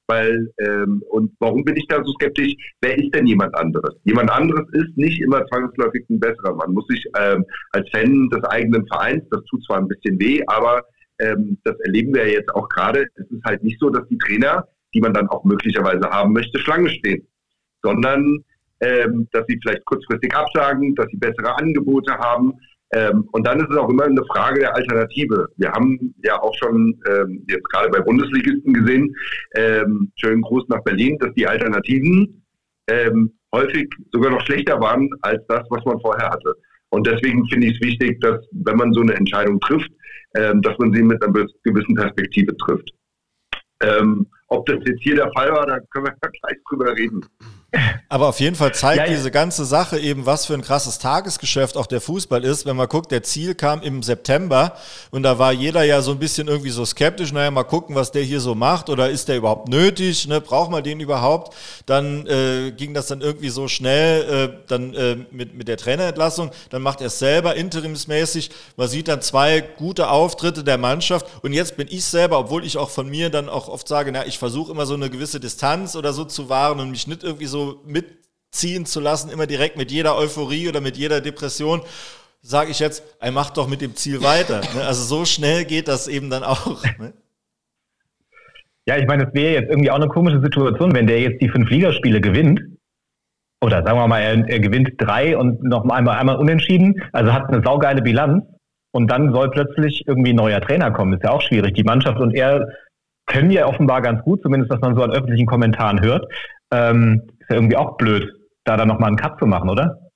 Weil, 0.08 0.48
ähm, 0.58 1.02
und 1.08 1.32
warum 1.40 1.64
bin 1.64 1.76
ich 1.76 1.86
da 1.88 2.02
so 2.04 2.12
skeptisch? 2.12 2.54
Wer 2.80 2.96
ist 2.96 3.12
denn 3.12 3.26
jemand 3.26 3.56
anderes? 3.56 3.92
Jemand 4.04 4.30
anderes 4.30 4.64
ist 4.72 4.96
nicht 4.96 5.20
immer 5.20 5.44
zwangsläufig 5.46 6.08
ein 6.08 6.20
besserer. 6.20 6.54
Man 6.54 6.74
muss 6.74 6.86
sich 6.86 7.04
ähm, 7.18 7.44
als 7.72 7.88
Fan 7.90 8.28
des 8.30 8.44
eigenen 8.44 8.86
Vereins, 8.86 9.24
das 9.30 9.42
tut 9.50 9.64
zwar 9.64 9.78
ein 9.78 9.88
bisschen 9.88 10.20
weh, 10.20 10.42
aber 10.46 10.82
ähm, 11.18 11.58
das 11.64 11.74
erleben 11.80 12.14
wir 12.14 12.30
jetzt 12.30 12.54
auch 12.54 12.68
gerade. 12.68 13.06
Es 13.16 13.30
ist 13.30 13.44
halt 13.44 13.64
nicht 13.64 13.80
so, 13.80 13.90
dass 13.90 14.06
die 14.08 14.18
Trainer 14.18 14.64
die 14.96 15.00
man 15.02 15.12
dann 15.12 15.28
auch 15.28 15.44
möglicherweise 15.44 16.08
haben 16.08 16.32
möchte, 16.32 16.58
Schlange 16.58 16.88
stehen, 16.88 17.26
sondern 17.82 18.42
ähm, 18.80 19.28
dass 19.32 19.44
sie 19.46 19.58
vielleicht 19.62 19.84
kurzfristig 19.84 20.34
absagen, 20.34 20.94
dass 20.94 21.06
sie 21.10 21.18
bessere 21.18 21.54
Angebote 21.58 22.12
haben. 22.14 22.54
Ähm, 22.92 23.28
und 23.32 23.46
dann 23.46 23.60
ist 23.60 23.70
es 23.70 23.76
auch 23.76 23.90
immer 23.90 24.04
eine 24.04 24.24
Frage 24.24 24.60
der 24.60 24.74
Alternative. 24.74 25.48
Wir 25.56 25.70
haben 25.72 26.14
ja 26.24 26.40
auch 26.40 26.54
schon 26.54 26.98
ähm, 27.10 27.44
jetzt 27.48 27.68
gerade 27.70 27.90
bei 27.90 28.00
Bundesligisten 28.00 28.72
gesehen, 28.72 29.14
ähm, 29.54 30.10
schönen 30.16 30.40
Gruß 30.40 30.64
nach 30.68 30.82
Berlin, 30.84 31.18
dass 31.18 31.34
die 31.34 31.46
Alternativen 31.46 32.42
ähm, 32.88 33.32
häufig 33.54 33.88
sogar 34.12 34.30
noch 34.30 34.40
schlechter 34.46 34.80
waren 34.80 35.10
als 35.22 35.44
das, 35.48 35.64
was 35.68 35.84
man 35.84 36.00
vorher 36.00 36.30
hatte. 36.30 36.54
Und 36.90 37.06
deswegen 37.06 37.44
finde 37.48 37.66
ich 37.66 37.74
es 37.74 37.86
wichtig, 37.86 38.20
dass 38.22 38.38
wenn 38.52 38.76
man 38.76 38.92
so 38.94 39.02
eine 39.02 39.14
Entscheidung 39.14 39.60
trifft, 39.60 39.90
ähm, 40.36 40.62
dass 40.62 40.78
man 40.78 40.92
sie 40.92 41.02
mit 41.02 41.22
einer 41.22 41.46
gewissen 41.64 41.94
Perspektive 41.96 42.56
trifft. 42.56 42.90
Ähm, 43.82 44.26
ob 44.48 44.66
das 44.66 44.78
jetzt 44.84 45.02
hier 45.02 45.16
der 45.16 45.30
Fall 45.32 45.50
war, 45.52 45.66
da 45.66 45.78
können 45.90 46.06
wir 46.06 46.12
gleich 46.20 46.58
drüber 46.68 46.96
reden. 46.96 47.20
Aber 48.08 48.28
auf 48.28 48.40
jeden 48.40 48.56
Fall 48.56 48.74
zeigt 48.74 49.08
ja, 49.08 49.14
diese 49.14 49.30
ganze 49.30 49.64
Sache 49.64 49.98
eben, 49.98 50.26
was 50.26 50.46
für 50.46 50.54
ein 50.54 50.62
krasses 50.62 50.98
Tagesgeschäft 50.98 51.76
auch 51.76 51.86
der 51.86 52.00
Fußball 52.00 52.44
ist. 52.44 52.66
Wenn 52.66 52.76
man 52.76 52.88
guckt, 52.88 53.10
der 53.10 53.22
Ziel 53.22 53.54
kam 53.54 53.82
im 53.82 54.02
September 54.02 54.76
und 55.10 55.22
da 55.22 55.38
war 55.38 55.52
jeder 55.52 55.82
ja 55.82 56.00
so 56.02 56.12
ein 56.12 56.18
bisschen 56.18 56.48
irgendwie 56.48 56.70
so 56.70 56.84
skeptisch. 56.84 57.32
Naja, 57.32 57.50
mal 57.50 57.64
gucken, 57.64 57.96
was 57.96 58.12
der 58.12 58.22
hier 58.22 58.40
so 58.40 58.54
macht 58.54 58.88
oder 58.90 59.10
ist 59.10 59.28
der 59.28 59.36
überhaupt 59.36 59.68
nötig? 59.68 60.28
Ne? 60.28 60.40
Braucht 60.40 60.70
man 60.70 60.84
den 60.84 61.00
überhaupt? 61.00 61.54
Dann 61.86 62.26
äh, 62.26 62.72
ging 62.72 62.94
das 62.94 63.08
dann 63.08 63.20
irgendwie 63.20 63.48
so 63.48 63.66
schnell 63.66 64.50
äh, 64.50 64.56
dann 64.68 64.94
äh, 64.94 65.16
mit, 65.30 65.54
mit 65.54 65.66
der 65.68 65.76
Trainerentlassung. 65.76 66.50
Dann 66.70 66.82
macht 66.82 67.00
er 67.00 67.08
es 67.08 67.18
selber 67.18 67.56
interimsmäßig. 67.56 68.50
Man 68.76 68.88
sieht 68.88 69.08
dann 69.08 69.20
zwei 69.20 69.60
gute 69.60 70.10
Auftritte 70.10 70.62
der 70.62 70.78
Mannschaft 70.78 71.26
und 71.42 71.52
jetzt 71.52 71.76
bin 71.76 71.88
ich 71.90 72.04
selber, 72.04 72.38
obwohl 72.38 72.64
ich 72.64 72.78
auch 72.78 72.90
von 72.90 73.08
mir 73.08 73.30
dann 73.30 73.48
auch 73.48 73.68
oft 73.68 73.88
sage, 73.88 74.12
na, 74.12 74.26
ich 74.26 74.38
versuche 74.38 74.70
immer 74.70 74.86
so 74.86 74.94
eine 74.94 75.10
gewisse 75.10 75.40
Distanz 75.40 75.96
oder 75.96 76.12
so 76.12 76.24
zu 76.24 76.48
wahren 76.48 76.78
und 76.80 76.90
mich 76.90 77.06
nicht 77.06 77.24
irgendwie 77.24 77.46
so 77.46 77.65
mitziehen 77.84 78.86
zu 78.86 79.00
lassen, 79.00 79.30
immer 79.30 79.46
direkt 79.46 79.76
mit 79.76 79.90
jeder 79.90 80.16
Euphorie 80.16 80.68
oder 80.68 80.80
mit 80.80 80.96
jeder 80.96 81.20
Depression, 81.20 81.82
sage 82.42 82.70
ich 82.70 82.78
jetzt, 82.78 83.02
er 83.20 83.32
macht 83.32 83.56
doch 83.56 83.68
mit 83.68 83.80
dem 83.80 83.94
Ziel 83.96 84.22
weiter. 84.22 84.60
Ne? 84.74 84.84
Also 84.86 85.02
so 85.02 85.24
schnell 85.24 85.64
geht 85.64 85.88
das 85.88 86.08
eben 86.08 86.30
dann 86.30 86.44
auch. 86.44 86.82
Ne? 86.98 87.12
Ja, 88.88 88.96
ich 88.96 89.06
meine, 89.06 89.26
es 89.26 89.34
wäre 89.34 89.54
jetzt 89.54 89.70
irgendwie 89.70 89.90
auch 89.90 89.96
eine 89.96 90.06
komische 90.06 90.40
Situation, 90.40 90.94
wenn 90.94 91.08
der 91.08 91.20
jetzt 91.20 91.42
die 91.42 91.48
fünf 91.48 91.68
Ligaspiele 91.68 92.20
gewinnt. 92.20 92.60
Oder 93.60 93.82
sagen 93.82 93.98
wir 93.98 94.06
mal, 94.06 94.20
er, 94.20 94.48
er 94.48 94.60
gewinnt 94.60 94.92
drei 94.98 95.36
und 95.36 95.64
noch 95.64 95.88
einmal, 95.88 96.18
einmal 96.18 96.36
unentschieden, 96.36 97.02
also 97.12 97.32
hat 97.32 97.48
eine 97.48 97.62
saugeile 97.64 98.02
Bilanz. 98.02 98.44
Und 98.92 99.10
dann 99.10 99.32
soll 99.32 99.50
plötzlich 99.50 100.04
irgendwie 100.06 100.32
ein 100.32 100.36
neuer 100.36 100.60
Trainer 100.60 100.90
kommen. 100.90 101.14
Ist 101.14 101.24
ja 101.24 101.30
auch 101.30 101.42
schwierig. 101.42 101.74
Die 101.74 101.82
Mannschaft 101.82 102.18
und 102.18 102.34
er 102.34 102.68
können 103.26 103.50
ja 103.50 103.66
offenbar 103.66 104.00
ganz 104.02 104.22
gut, 104.22 104.40
zumindest 104.42 104.70
was 104.70 104.80
man 104.80 104.94
so 104.94 105.02
an 105.02 105.10
öffentlichen 105.10 105.46
Kommentaren 105.46 106.00
hört. 106.00 106.32
Ähm, 106.72 107.22
ist 107.46 107.50
ja 107.50 107.56
irgendwie 107.56 107.76
auch 107.76 107.96
blöd, 107.96 108.28
da 108.64 108.76
dann 108.76 108.88
nochmal 108.88 109.08
einen 109.08 109.16
Cut 109.16 109.38
zu 109.38 109.46
machen, 109.46 109.70
oder? 109.70 110.10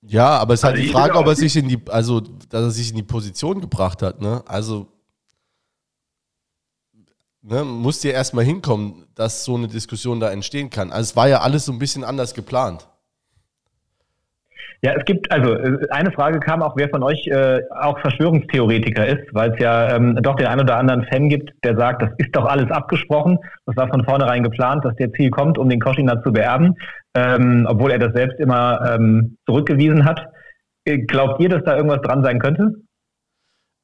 Ja, 0.00 0.38
aber 0.38 0.54
es 0.54 0.60
ist 0.60 0.64
halt 0.64 0.76
also 0.76 0.86
die 0.86 0.92
Frage, 0.92 1.18
ob 1.18 1.26
er 1.26 1.36
sich 1.36 1.56
in 1.56 1.68
die, 1.68 1.80
also, 1.88 2.20
dass 2.20 2.62
er 2.62 2.70
sich 2.70 2.90
in 2.90 2.96
die 2.96 3.02
Position 3.02 3.60
gebracht 3.60 4.02
hat, 4.02 4.20
ne? 4.20 4.42
Also, 4.46 4.88
ne, 7.42 7.64
muss 7.64 8.00
dir 8.00 8.12
erstmal 8.12 8.44
hinkommen, 8.44 9.06
dass 9.14 9.44
so 9.44 9.54
eine 9.54 9.68
Diskussion 9.68 10.18
da 10.18 10.30
entstehen 10.30 10.70
kann. 10.70 10.90
Also, 10.90 11.10
es 11.10 11.16
war 11.16 11.28
ja 11.28 11.42
alles 11.42 11.66
so 11.66 11.72
ein 11.72 11.78
bisschen 11.78 12.02
anders 12.02 12.34
geplant. 12.34 12.88
Ja, 14.84 14.94
es 14.94 15.04
gibt, 15.04 15.30
also 15.30 15.54
äh, 15.54 15.88
eine 15.90 16.10
Frage 16.10 16.40
kam 16.40 16.60
auch, 16.60 16.74
wer 16.76 16.88
von 16.88 17.04
euch 17.04 17.24
äh, 17.28 17.60
auch 17.70 18.00
Verschwörungstheoretiker 18.00 19.06
ist, 19.06 19.32
weil 19.32 19.52
es 19.52 19.58
ja 19.60 19.94
ähm, 19.94 20.18
doch 20.20 20.34
den 20.34 20.48
einen 20.48 20.62
oder 20.62 20.76
anderen 20.76 21.04
Fan 21.04 21.28
gibt, 21.28 21.52
der 21.62 21.76
sagt, 21.76 22.02
das 22.02 22.10
ist 22.18 22.34
doch 22.34 22.46
alles 22.46 22.68
abgesprochen, 22.70 23.38
das 23.66 23.76
war 23.76 23.88
von 23.88 24.04
vornherein 24.04 24.42
geplant, 24.42 24.84
dass 24.84 24.96
der 24.96 25.12
Ziel 25.12 25.30
kommt, 25.30 25.56
um 25.56 25.68
den 25.68 25.78
Koschina 25.78 26.20
zu 26.24 26.32
beerben, 26.32 26.74
ähm, 27.14 27.64
obwohl 27.68 27.92
er 27.92 28.00
das 28.00 28.12
selbst 28.12 28.40
immer 28.40 28.94
ähm, 28.94 29.36
zurückgewiesen 29.46 30.04
hat. 30.04 30.26
Äh, 30.84 30.98
glaubt 30.98 31.40
ihr, 31.40 31.48
dass 31.48 31.62
da 31.62 31.76
irgendwas 31.76 32.02
dran 32.02 32.24
sein 32.24 32.40
könnte? 32.40 32.74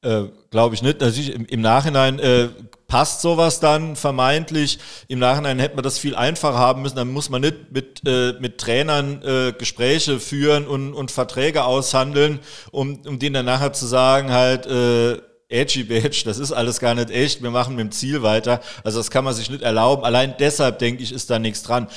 Äh, 0.05 0.25
Glaube 0.51 0.75
ich 0.75 0.83
nicht. 0.83 1.01
Natürlich 1.01 1.33
im, 1.33 1.47
im 1.47 1.61
Nachhinein 1.61 2.19
äh, 2.19 2.49
passt 2.89 3.21
sowas 3.21 3.61
dann 3.61 3.95
vermeintlich. 3.95 4.79
Im 5.07 5.21
Nachhinein 5.21 5.59
hätte 5.59 5.77
man 5.77 5.85
das 5.85 5.99
viel 5.99 6.17
einfacher 6.17 6.59
haben 6.59 6.83
müssen. 6.83 6.97
Dann 6.97 7.13
muss 7.13 7.29
man 7.29 7.43
nicht 7.43 7.71
mit, 7.71 8.03
äh, 8.07 8.33
mit 8.41 8.59
Trainern 8.59 9.23
äh, 9.23 9.53
Gespräche 9.53 10.19
führen 10.19 10.67
und, 10.67 10.95
und 10.95 11.11
Verträge 11.11 11.65
aushandeln, 11.65 12.41
um, 12.73 13.01
um 13.07 13.19
denen 13.19 13.35
dann 13.35 13.47
nachher 13.47 13.73
zu 13.73 13.87
sagen, 13.87 14.33
halt, 14.33 14.67
äh, 14.67 15.21
Edgy 15.51 15.85
Badge, 15.85 16.23
das 16.25 16.39
ist 16.39 16.53
alles 16.53 16.79
gar 16.79 16.95
nicht 16.95 17.11
echt, 17.11 17.43
wir 17.43 17.51
machen 17.51 17.75
mit 17.75 17.85
dem 17.85 17.91
Ziel 17.91 18.23
weiter. 18.23 18.61
Also 18.85 18.99
das 18.99 19.11
kann 19.11 19.25
man 19.25 19.35
sich 19.35 19.49
nicht 19.49 19.63
erlauben. 19.63 20.05
Allein 20.05 20.35
deshalb, 20.39 20.79
denke 20.79 21.03
ich, 21.03 21.13
ist 21.13 21.31
da 21.31 21.39
nichts 21.39 21.63
dran. 21.63 21.89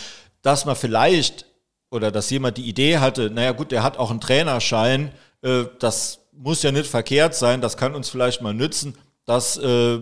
Dass 0.41 0.65
man 0.65 0.75
vielleicht 0.75 1.45
oder 1.89 2.12
dass 2.12 2.30
jemand 2.30 2.58
die 2.58 2.67
Idee 2.67 2.99
hatte, 2.99 3.30
naja 3.30 3.51
gut, 3.51 3.71
der 3.71 3.84
hat 3.84 3.97
auch 3.97 4.10
einen 4.10 4.21
Trainerschein, 4.21 5.12
äh, 5.41 5.65
das 5.80 6.19
muss 6.32 6.63
ja 6.63 6.71
nicht 6.71 6.88
verkehrt 6.88 7.36
sein, 7.36 7.62
das 7.62 7.77
kann 7.77 7.95
uns 7.95 8.10
vielleicht 8.10 8.41
mal 8.41 8.54
nützen. 8.54 8.97
Das 9.25 9.58
äh, 9.58 9.99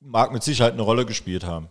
mag 0.00 0.32
mit 0.32 0.42
Sicherheit 0.42 0.72
eine 0.72 0.82
Rolle 0.82 1.06
gespielt 1.06 1.44
haben. 1.44 1.68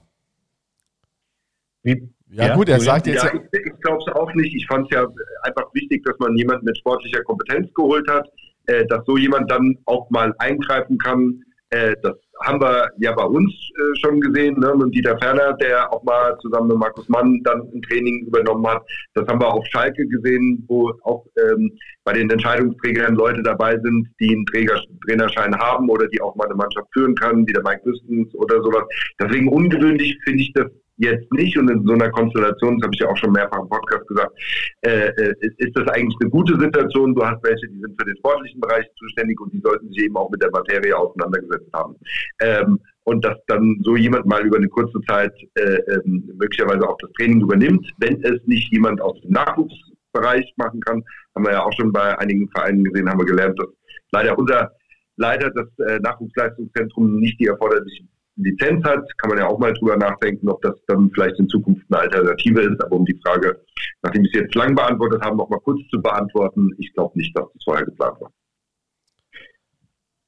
Wie, 1.84 2.10
ja, 2.30 2.48
ja, 2.48 2.56
gut, 2.56 2.68
er 2.68 2.80
sagt 2.80 3.08
jetzt. 3.08 3.24
Ja, 3.24 3.34
ich, 3.34 3.42
ich 3.52 3.82
glaube 3.82 4.04
es 4.06 4.14
auch 4.14 4.34
nicht. 4.34 4.54
Ich 4.54 4.68
fand 4.68 4.92
es 4.92 4.98
ja 4.98 5.08
einfach 5.44 5.74
wichtig, 5.74 6.04
dass 6.04 6.18
man 6.20 6.36
jemanden 6.36 6.66
mit 6.66 6.78
sportlicher 6.78 7.24
Kompetenz 7.24 7.74
geholt 7.74 8.08
hat, 8.10 8.28
äh, 8.66 8.86
dass 8.88 9.06
so 9.06 9.18
jemand 9.18 9.50
dann 9.50 9.78
auch 9.86 10.10
mal 10.10 10.34
eingreifen 10.40 10.98
kann, 10.98 11.42
Äh, 11.70 11.96
das 12.02 12.16
haben 12.44 12.62
wir 12.62 12.90
ja 13.00 13.12
bei 13.12 13.26
uns 13.26 13.52
äh, 13.52 14.00
schon 14.00 14.22
gesehen, 14.22 14.58
ne, 14.60 14.74
mit 14.76 14.96
Dieter 14.96 15.18
Ferner, 15.18 15.54
der 15.54 15.92
auch 15.92 16.02
mal 16.04 16.38
zusammen 16.40 16.70
mit 16.70 16.78
Markus 16.78 17.10
Mann 17.10 17.42
dann 17.44 17.62
ein 17.74 17.82
Training 17.82 18.26
übernommen 18.26 18.66
hat. 18.68 18.84
Das 19.16 19.28
haben 19.28 19.42
wir 19.42 19.54
auf 19.54 19.66
Schalke 19.66 20.08
gesehen, 20.08 20.64
wo 20.68 20.94
auch 21.04 21.26
ähm, 21.38 21.72
bei 22.06 22.14
den 22.14 22.30
Entscheidungsträgern 22.30 23.16
Leute 23.16 23.42
dabei 23.44 23.78
sind, 23.80 24.08
die 24.20 24.34
einen 24.34 24.46
Träger, 24.46 24.82
Trainerschein 25.06 25.54
haben 25.58 25.90
oder 25.90 26.08
die 26.08 26.22
auch 26.22 26.36
mal 26.36 26.46
eine 26.46 26.56
Mannschaft 26.56 26.88
führen 26.94 27.16
können, 27.16 27.46
wie 27.46 27.54
der 27.54 27.64
Mike 27.64 27.82
Wüstens 27.84 28.34
oder 28.36 28.62
sowas. 28.62 28.84
Deswegen 29.20 29.50
ungewöhnlich 29.50 30.18
finde 30.24 30.44
ich 30.44 30.54
das 30.54 30.68
jetzt 30.98 31.32
nicht 31.32 31.58
und 31.58 31.70
in 31.70 31.86
so 31.86 31.94
einer 31.94 32.10
Konstellation, 32.10 32.78
das 32.78 32.86
habe 32.86 32.96
ich 32.96 33.00
ja 33.00 33.10
auch 33.10 33.18
schon 33.18 33.32
mehrfach 33.32 33.62
im 33.62 33.70
Podcast 33.70 34.08
gesagt, 34.08 34.32
äh, 34.82 35.08
äh, 35.08 35.34
ist 35.58 35.76
das 35.76 35.88
eigentlich 35.90 36.18
eine 36.22 36.30
gute 36.30 36.60
Situation. 36.60 37.14
Du 37.14 37.24
hast 37.24 37.44
welche, 37.44 37.68
die 37.70 37.80
sind 37.80 37.96
für 38.00 38.06
den 38.06 38.18
sportlichen 38.18 38.60
Bereich 38.60 38.86
zuständig 38.98 39.40
und 39.40 39.54
die 39.54 39.62
sollten 39.62 39.88
sich 39.90 40.06
eben 40.06 40.18
auch 40.18 40.30
mit 40.30 40.42
der 40.42 40.52
Materie 40.52 40.98
auseinandergesetzt 40.98 41.70
haben. 41.74 41.96
Ähm, 42.42 42.80
und 43.04 43.24
dass 43.24 43.38
dann 43.48 43.80
so 43.84 43.96
jemand 43.96 44.26
mal 44.26 44.46
über 44.46 44.58
eine 44.58 44.68
kurze 44.68 45.00
Zeit 45.08 45.34
äh, 45.56 45.76
äh, 45.76 46.02
möglicherweise 46.06 46.88
auch 46.90 46.98
das 47.00 47.12
Training 47.14 47.42
übernimmt, 47.42 47.88
wenn 48.00 48.22
es 48.24 48.46
nicht 48.46 48.72
jemand 48.74 49.00
aus 49.00 49.22
dem 49.22 49.32
Nachwuchsbereich 49.32 50.52
machen 50.58 50.82
kann, 50.82 51.04
haben 51.36 51.46
wir 51.46 51.54
ja 51.54 51.64
auch 51.64 51.74
schon 51.74 51.94
bei 51.94 52.18
einigen 52.20 52.50
Vereinen 52.50 52.84
gesehen, 52.84 53.10
haben 53.10 53.20
wir 53.20 53.26
gelernt, 53.26 53.58
dass 53.60 53.70
leider 54.12 54.38
unser 54.38 54.72
Leiter 55.16 55.52
das 55.52 55.68
äh, 55.88 56.00
Nachwuchsleistungszentrum 56.00 57.20
nicht 57.20 57.40
die 57.40 57.48
erforderlichen 57.48 58.10
Lizenz 58.38 58.84
hat, 58.86 59.04
kann 59.18 59.30
man 59.30 59.40
ja 59.40 59.48
auch 59.48 59.60
mal 59.60 59.74
drüber 59.74 59.98
nachdenken, 59.98 60.50
ob 60.50 60.62
das 60.62 60.76
dann 60.88 61.10
vielleicht 61.14 61.40
in 61.40 61.50
Zukunft 61.50 61.84
eine 61.90 62.02
Alternative 62.02 62.62
ist. 62.62 62.84
Aber 62.84 62.96
um 62.96 63.06
die 63.06 63.20
Frage, 63.26 63.60
nachdem 64.04 64.26
ich 64.26 64.34
es 64.34 64.42
jetzt 64.42 64.56
lang 64.56 64.76
beantwortet 64.76 65.22
habe, 65.24 65.38
noch 65.38 65.50
mal 65.50 65.60
kurz 65.60 65.80
zu 65.90 66.02
beantworten, 66.02 66.70
ich 66.78 66.94
glaube 66.94 67.18
nicht, 67.18 67.36
dass 67.38 67.52
das 67.52 67.64
vorher 67.64 67.86
geplant 67.86 68.22
war. 68.22 68.32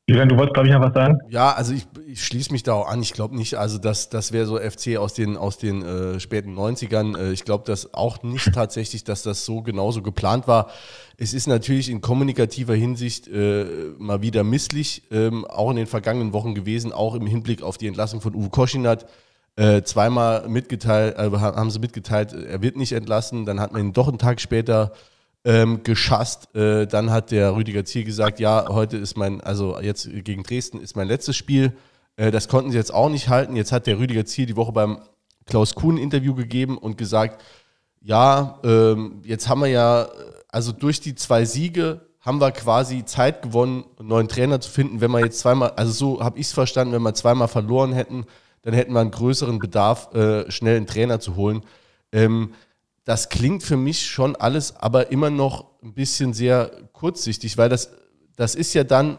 Julian, 0.10 0.28
du 0.28 0.38
wolltest, 0.38 0.56
glaube 0.56 0.68
ich, 0.68 0.74
noch 0.74 0.82
was 0.82 0.94
sagen? 0.96 1.20
Ja, 1.30 1.52
also 1.52 1.72
ich, 1.72 1.86
ich 2.08 2.26
schließe 2.26 2.52
mich 2.52 2.64
da 2.64 2.74
auch 2.74 2.88
an. 2.88 3.00
Ich 3.04 3.14
glaube 3.14 3.36
nicht, 3.36 3.60
also 3.60 3.78
das, 3.78 4.10
das 4.10 4.32
wäre 4.32 4.48
so 4.48 4.58
FC 4.58 4.98
aus 4.98 5.14
den, 5.14 5.38
aus 5.38 5.60
den 5.60 5.84
äh, 5.84 6.20
späten 6.20 6.58
90ern. 6.58 7.16
Äh, 7.16 7.32
ich 7.32 7.46
glaube 7.46 7.64
das 7.68 7.94
auch 7.94 8.24
nicht 8.24 8.52
tatsächlich, 8.56 9.04
dass 9.04 9.22
das 9.22 9.46
so 9.46 9.62
genauso 9.62 10.02
geplant 10.02 10.48
war. 10.48 10.72
Es 11.18 11.36
ist 11.36 11.46
natürlich 11.46 11.92
in 11.92 12.02
kommunikativer 12.02 12.74
Hinsicht 12.74 13.28
äh, 13.28 13.66
mal 14.00 14.24
wieder 14.24 14.44
misslich, 14.44 15.04
ähm, 15.12 15.46
auch 15.46 15.70
in 15.70 15.76
den 15.76 15.86
vergangenen 15.86 16.34
Wochen 16.34 16.56
gewesen, 16.56 16.92
auch 16.92 17.14
im 17.14 17.28
Hinblick 17.28 17.62
auf 17.62 17.78
die 17.78 17.86
Entlassung 17.86 18.20
von 18.20 18.34
Uwe 18.34 18.50
Koschinat. 18.50 19.06
Äh, 19.58 19.84
zweimal 19.84 20.50
mitgeteilt, 20.50 21.20
äh, 21.20 21.30
haben 21.38 21.70
sie 21.70 21.78
mitgeteilt, 21.78 22.34
er 22.34 22.64
wird 22.64 22.78
nicht 22.78 22.94
entlassen. 22.94 23.46
Dann 23.46 23.60
hat 23.60 23.74
man 23.74 23.84
ihn 23.84 23.94
doch 23.94 24.08
einen 24.08 24.18
Tag 24.18 24.42
später 24.42 24.92
ähm, 25.50 25.82
geschasst. 25.82 26.56
Äh, 26.56 26.86
dann 26.86 27.10
hat 27.10 27.32
der 27.32 27.56
Rüdiger 27.56 27.84
Ziel 27.84 28.04
gesagt, 28.04 28.40
ja, 28.40 28.68
heute 28.70 28.98
ist 28.98 29.18
mein, 29.18 29.42
also 29.42 29.80
jetzt 29.80 30.08
gegen 30.24 30.44
Dresden 30.44 30.80
ist 30.80 30.96
mein 30.96 31.08
letztes 31.08 31.36
Spiel. 31.36 31.74
Äh, 32.18 32.30
das 32.30 32.48
konnten 32.48 32.70
sie 32.70 32.78
jetzt 32.78 32.94
auch 32.94 33.10
nicht 33.10 33.30
halten. 33.30 33.56
Jetzt 33.56 33.72
hat 33.72 33.88
der 33.88 33.98
Rüdiger 33.98 34.26
Ziel 34.26 34.46
die 34.46 34.56
Woche 34.56 34.72
beim 34.72 35.00
Klaus 35.48 35.74
Kuhn 35.74 35.98
Interview 35.98 36.36
gegeben 36.36 36.78
und 36.78 37.00
gesagt, 37.00 37.42
ja, 38.00 38.60
ähm, 38.64 39.24
jetzt 39.26 39.50
haben 39.50 39.62
wir 39.62 39.70
ja, 39.70 40.08
also 40.50 40.72
durch 40.72 41.02
die 41.02 41.16
zwei 41.16 41.46
Siege 41.46 42.02
haben 42.20 42.40
wir 42.40 42.52
quasi 42.52 43.04
Zeit 43.06 43.42
gewonnen, 43.42 43.86
einen 43.98 44.08
neuen 44.08 44.28
Trainer 44.28 44.62
zu 44.62 44.70
finden. 44.70 45.02
Wenn 45.02 45.10
wir 45.10 45.22
jetzt 45.22 45.40
zweimal, 45.40 45.72
also 45.72 45.92
so 45.92 46.24
habe 46.24 46.38
ich 46.38 46.46
es 46.46 46.54
verstanden, 46.54 46.94
wenn 46.94 47.02
wir 47.02 47.16
zweimal 47.16 47.48
verloren 47.48 47.92
hätten, 47.92 48.26
dann 48.62 48.76
hätten 48.76 48.94
wir 48.94 49.00
einen 49.00 49.10
größeren 49.10 49.58
Bedarf, 49.58 50.14
äh, 50.14 50.52
schnell 50.52 50.78
einen 50.78 50.86
Trainer 50.86 51.20
zu 51.20 51.36
holen. 51.36 51.64
Ähm, 52.12 52.54
das 53.10 53.30
klingt 53.30 53.64
für 53.64 53.76
mich 53.76 54.06
schon 54.06 54.36
alles 54.36 54.76
aber 54.76 55.12
immer 55.12 55.32
noch 55.32 55.66
ein 55.82 55.96
bisschen 55.96 56.32
sehr 56.32 56.70
kurzsichtig, 56.94 57.58
weil 57.58 57.68
das, 57.68 57.90
das 58.36 58.54
ist 58.54 58.76
ja 58.76 58.84
dann, 58.84 59.18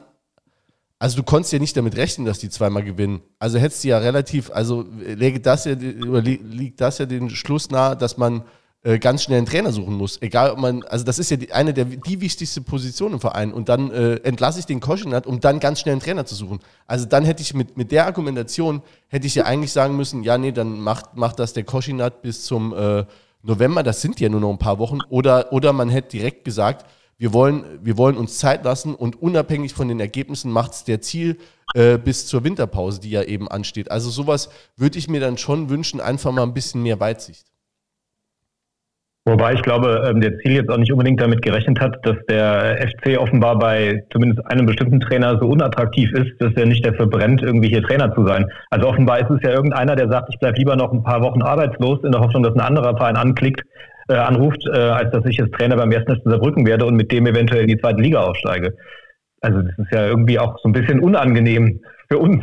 also 1.01 1.17
du 1.17 1.25
konntest 1.25 1.53
ja 1.53 1.59
nicht 1.59 1.77
damit 1.77 1.97
rechnen, 1.97 2.25
dass 2.25 2.39
die 2.39 2.51
zweimal 2.51 2.85
gewinnen. 2.85 3.21
Also 3.41 3.59
hättest 3.59 3.83
du 3.83 3.89
ja 3.89 3.99
relativ, 3.99 4.53
also 4.53 4.87
lege 5.01 5.41
das 5.41 5.65
ja, 5.65 5.73
liegt 5.73 6.81
das 6.81 6.99
ja 6.99 7.07
den 7.07 7.31
Schluss 7.31 7.69
nahe, 7.71 7.97
dass 7.97 8.17
man 8.17 8.45
äh, 8.85 9.01
ganz 9.01 9.25
schnell 9.25 9.39
einen 9.39 9.47
Trainer 9.49 9.73
suchen 9.73 9.95
muss. 9.95 10.23
Egal, 10.23 10.53
ob 10.53 10.59
man, 10.59 10.85
also 10.85 11.05
das 11.05 11.19
ist 11.19 11.33
ja 11.33 11.37
die, 11.37 11.53
eine 11.53 11.75
der 11.75 11.87
die 11.87 12.21
wichtigste 12.21 12.61
Position 12.61 13.15
im 13.15 13.21
Verein. 13.21 13.53
Und 13.53 13.69
dann 13.69 13.91
äh, 13.91 14.15
entlasse 14.19 14.61
ich 14.61 14.67
den 14.67 14.79
Koschinat, 14.79 15.27
um 15.27 15.41
dann 15.41 15.59
ganz 15.59 15.81
schnell 15.81 15.95
einen 15.95 16.01
Trainer 16.01 16.27
zu 16.27 16.37
suchen. 16.37 16.61
Also 16.87 17.07
dann 17.07 17.25
hätte 17.25 17.43
ich 17.43 17.55
mit, 17.55 17.77
mit 17.77 17.91
der 17.91 18.07
Argumentation, 18.07 18.83
hätte 19.09 19.27
ich 19.27 19.35
ja 19.35 19.47
eigentlich 19.47 19.73
sagen 19.73 19.97
müssen, 19.97 20.23
ja, 20.23 20.39
nee, 20.39 20.53
dann 20.53 20.79
macht, 20.79 21.17
macht 21.17 21.41
das 21.41 21.55
der 21.55 21.65
Koschinat 21.65 22.23
bis 22.23 22.45
zum 22.45 22.73
äh, 22.73 23.05
November, 23.43 23.83
das 23.83 24.01
sind 24.01 24.21
ja 24.21 24.29
nur 24.29 24.41
noch 24.41 24.51
ein 24.51 24.59
paar 24.59 24.79
Wochen, 24.79 24.99
oder, 25.09 25.53
oder 25.53 25.73
man 25.73 25.89
hätte 25.89 26.11
direkt 26.19 26.45
gesagt, 26.45 26.87
wir 27.19 27.33
wollen, 27.33 27.65
wir 27.83 27.99
wollen 27.99 28.17
uns 28.17 28.39
Zeit 28.39 28.65
lassen 28.65 28.95
und 28.95 29.21
unabhängig 29.21 29.75
von 29.75 29.89
den 29.89 30.01
Ergebnissen 30.01 30.51
macht 30.51 30.73
es 30.73 30.85
der 30.85 31.03
Ziel 31.03 31.39
äh, 31.75 31.99
bis 31.99 32.27
zur 32.27 32.45
Winterpause, 32.45 33.01
die 33.01 33.11
ja 33.11 33.23
eben 33.23 33.47
ansteht. 33.47 33.91
Also 33.91 34.09
sowas 34.09 34.49
würde 34.77 34.99
ich 34.99 35.09
mir 35.09 35.21
dann 35.21 35.37
schon 35.37 35.69
wünschen, 35.69 36.01
einfach 36.01 36.33
mal 36.33 36.45
ein 36.45 36.55
bisschen 36.55 36.83
mehr 36.83 36.99
Weitsicht. 36.99 37.50
Wobei 39.27 39.53
ich 39.53 39.63
glaube, 39.63 40.03
ähm, 40.09 40.21
der 40.23 40.39
Ziel 40.39 40.53
jetzt 40.53 40.71
auch 40.71 40.79
nicht 40.79 40.91
unbedingt 40.93 41.21
damit 41.21 41.43
gerechnet 41.43 41.79
hat, 41.79 41.95
dass 42.07 42.17
der 42.29 42.89
FC 42.89 43.19
offenbar 43.19 43.59
bei 43.59 44.03
zumindest 44.11 44.45
einem 44.47 44.65
bestimmten 44.65 44.99
Trainer 44.99 45.39
so 45.39 45.47
unattraktiv 45.47 46.11
ist, 46.13 46.33
dass 46.41 46.55
er 46.55 46.65
nicht 46.65 46.87
dafür 46.87 47.07
brennt, 47.07 47.43
irgendwie 47.43 47.69
hier 47.69 47.83
Trainer 47.83 48.15
zu 48.15 48.27
sein. 48.27 48.47
Also 48.71 48.89
offenbar 48.89 49.21
ist 49.21 49.31
es 49.31 49.43
ja 49.43 49.51
irgendeiner, 49.51 49.95
der 49.95 50.09
sagt, 50.09 50.31
ich 50.33 50.39
bleibe 50.39 50.57
lieber 50.57 50.75
noch 50.75 50.93
ein 50.93 51.03
paar 51.03 51.21
Wochen 51.21 51.43
arbeitslos, 51.43 52.03
in 52.03 52.13
der 52.13 52.23
Hoffnung, 52.23 52.43
dass 52.43 52.55
ein 52.55 52.61
anderer 52.61 52.97
Verein 52.97 53.17
anklickt, 53.17 53.63
äh, 54.09 54.15
anruft, 54.15 54.67
äh, 54.67 54.79
als 54.79 55.11
dass 55.13 55.27
ich 55.27 55.37
jetzt 55.37 55.53
Trainer 55.53 55.77
beim 55.77 55.93
ersten 55.93 56.17
FC 56.17 56.23
Saarbrücken 56.25 56.67
werde 56.67 56.87
und 56.87 56.97
mit 56.97 57.13
dem 57.13 57.27
eventuell 57.27 57.63
in 57.63 57.69
die 57.69 57.79
zweite 57.79 58.01
Liga 58.01 58.21
aufsteige. 58.23 58.75
Also 59.43 59.61
das 59.61 59.79
ist 59.79 59.93
ja 59.93 60.07
irgendwie 60.07 60.39
auch 60.39 60.59
so 60.63 60.69
ein 60.69 60.73
bisschen 60.73 61.01
unangenehm 61.01 61.81
für 62.09 62.19
uns 62.19 62.43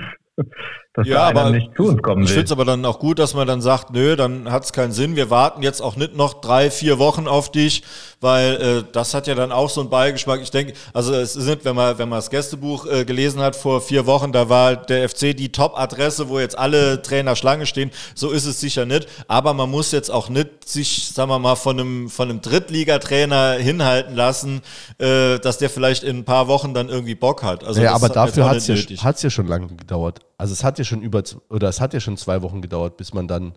dass 0.97 1.07
ja, 1.07 1.27
aber 1.27 1.51
nicht 1.51 1.69
zu 1.77 1.83
uns 1.83 2.01
kommen 2.01 2.23
will. 2.23 2.25
Ich 2.25 2.31
finde 2.31 2.45
es 2.45 2.51
aber 2.51 2.65
dann 2.65 2.83
auch 2.83 2.97
gut, 2.97 3.19
dass 3.19 3.35
man 3.35 3.45
dann 3.45 3.61
sagt, 3.61 3.93
nö, 3.93 4.15
dann 4.15 4.51
hat 4.51 4.65
es 4.65 4.73
keinen 4.73 4.91
Sinn. 4.91 5.15
Wir 5.15 5.29
warten 5.29 5.61
jetzt 5.61 5.79
auch 5.79 5.95
nicht 5.95 6.15
noch 6.15 6.41
drei, 6.41 6.71
vier 6.71 6.97
Wochen 6.97 7.27
auf 7.27 7.51
dich, 7.51 7.83
weil 8.19 8.55
äh, 8.55 8.83
das 8.91 9.13
hat 9.13 9.27
ja 9.27 9.35
dann 9.35 9.51
auch 9.51 9.69
so 9.69 9.81
einen 9.81 9.91
Beigeschmack. 9.91 10.41
Ich 10.41 10.49
denke, 10.49 10.73
also 10.93 11.13
es 11.13 11.33
sind, 11.33 11.65
wenn 11.65 11.75
man, 11.75 11.99
wenn 11.99 12.09
man 12.09 12.17
das 12.17 12.31
Gästebuch 12.31 12.87
äh, 12.87 13.05
gelesen 13.05 13.41
hat 13.41 13.55
vor 13.55 13.79
vier 13.79 14.07
Wochen, 14.07 14.31
da 14.31 14.49
war 14.49 14.75
der 14.75 15.07
FC 15.07 15.37
die 15.37 15.51
Top-Adresse, 15.51 16.29
wo 16.29 16.39
jetzt 16.39 16.57
alle 16.57 16.99
Trainer 17.03 17.35
Schlange 17.35 17.67
stehen. 17.67 17.91
So 18.15 18.31
ist 18.31 18.47
es 18.47 18.59
sicher 18.59 18.87
nicht. 18.87 19.07
Aber 19.27 19.53
man 19.53 19.69
muss 19.69 19.91
jetzt 19.91 20.09
auch 20.09 20.29
nicht 20.29 20.67
sich, 20.67 21.09
sagen 21.13 21.29
wir 21.29 21.37
mal, 21.37 21.55
von 21.55 21.79
einem, 21.79 22.09
von 22.09 22.27
einem 22.27 22.41
Drittligatrainer 22.41 23.53
hinhalten 23.53 24.15
lassen, 24.15 24.61
äh, 24.97 25.37
dass 25.37 25.59
der 25.59 25.69
vielleicht 25.69 26.01
in 26.01 26.17
ein 26.17 26.25
paar 26.25 26.47
Wochen 26.47 26.73
dann 26.73 26.89
irgendwie 26.89 27.13
Bock 27.13 27.43
hat. 27.43 27.63
Also 27.63 27.83
ja, 27.83 27.93
aber 27.93 28.09
dafür 28.09 28.49
hat 28.49 28.57
es 28.57 28.65
ja, 28.65 28.75
ja 28.75 29.29
schon 29.29 29.45
lange 29.45 29.67
gedauert. 29.67 30.21
Also 30.37 30.53
es 30.53 30.63
hat 30.63 30.77
ja 30.77 30.85
schon 30.85 31.01
über, 31.01 31.23
oder 31.49 31.67
es 31.67 31.81
hat 31.81 31.93
ja 31.93 31.99
schon 31.99 32.17
zwei 32.17 32.41
Wochen 32.41 32.61
gedauert, 32.61 32.97
bis 32.97 33.13
man 33.13 33.27
dann 33.27 33.53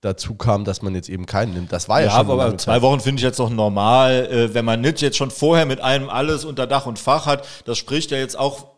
dazu 0.00 0.34
kam, 0.34 0.64
dass 0.64 0.82
man 0.82 0.94
jetzt 0.94 1.08
eben 1.08 1.26
keinen 1.26 1.54
nimmt. 1.54 1.72
Das 1.72 1.88
war 1.88 2.00
ja, 2.00 2.06
ja 2.06 2.12
schon. 2.12 2.30
aber 2.30 2.58
zwei 2.58 2.82
Wochen 2.82 3.00
finde 3.00 3.20
ich 3.20 3.24
jetzt 3.24 3.38
noch 3.38 3.50
normal, 3.50 4.26
äh, 4.30 4.54
wenn 4.54 4.64
man 4.64 4.80
nicht 4.80 5.00
jetzt 5.00 5.16
schon 5.16 5.30
vorher 5.30 5.66
mit 5.66 5.80
einem 5.80 6.08
alles 6.08 6.44
unter 6.44 6.66
Dach 6.66 6.86
und 6.86 6.98
Fach 6.98 7.26
hat. 7.26 7.46
Das 7.64 7.78
spricht 7.78 8.10
ja 8.10 8.18
jetzt 8.18 8.38
auch 8.38 8.73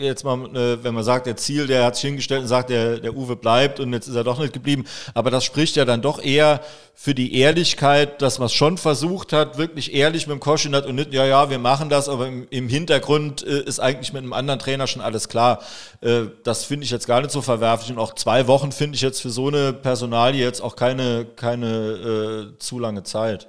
jetzt 0.00 0.24
mal, 0.24 0.38
äh, 0.56 0.82
wenn 0.82 0.94
man 0.94 1.04
sagt, 1.04 1.26
der 1.26 1.36
Ziel, 1.36 1.66
der 1.66 1.84
hat 1.84 1.96
sich 1.96 2.06
hingestellt 2.06 2.42
und 2.42 2.48
sagt, 2.48 2.70
der, 2.70 2.98
der 2.98 3.14
Uwe 3.14 3.36
bleibt 3.36 3.80
und 3.80 3.92
jetzt 3.92 4.08
ist 4.08 4.14
er 4.14 4.24
doch 4.24 4.38
nicht 4.38 4.52
geblieben. 4.52 4.84
Aber 5.12 5.30
das 5.30 5.44
spricht 5.44 5.76
ja 5.76 5.84
dann 5.84 6.02
doch 6.02 6.22
eher 6.22 6.60
für 6.94 7.14
die 7.14 7.38
Ehrlichkeit, 7.38 8.22
dass 8.22 8.38
man 8.38 8.46
es 8.46 8.52
schon 8.52 8.78
versucht 8.78 9.32
hat, 9.32 9.58
wirklich 9.58 9.94
ehrlich 9.94 10.26
mit 10.26 10.34
dem 10.34 10.40
Koschinat 10.40 10.86
und 10.86 10.94
nicht, 10.94 11.12
ja, 11.12 11.24
ja, 11.26 11.50
wir 11.50 11.58
machen 11.58 11.88
das, 11.88 12.08
aber 12.08 12.28
im, 12.28 12.46
im 12.50 12.68
Hintergrund 12.68 13.42
äh, 13.46 13.62
ist 13.62 13.80
eigentlich 13.80 14.12
mit 14.12 14.22
einem 14.22 14.32
anderen 14.32 14.60
Trainer 14.60 14.86
schon 14.86 15.02
alles 15.02 15.28
klar. 15.28 15.60
Äh, 16.00 16.22
das 16.44 16.64
finde 16.64 16.84
ich 16.84 16.90
jetzt 16.90 17.06
gar 17.06 17.20
nicht 17.20 17.30
so 17.30 17.42
verwerflich 17.42 17.90
und 17.90 17.98
auch 17.98 18.14
zwei 18.14 18.46
Wochen 18.46 18.72
finde 18.72 18.96
ich 18.96 19.02
jetzt 19.02 19.20
für 19.20 19.30
so 19.30 19.48
eine 19.48 19.72
Personalie 19.72 20.42
jetzt 20.42 20.62
auch 20.62 20.76
keine, 20.76 21.26
keine 21.36 22.54
äh, 22.54 22.58
zu 22.58 22.78
lange 22.78 23.02
Zeit. 23.02 23.48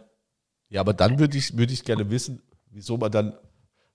Ja, 0.69 0.81
aber 0.81 0.93
dann 0.93 1.19
würde 1.19 1.37
ich, 1.37 1.57
würde 1.57 1.71
ich 1.71 1.83
gerne 1.83 2.09
wissen, 2.09 2.41
wieso 2.71 2.97
man 2.97 3.11
dann 3.11 3.37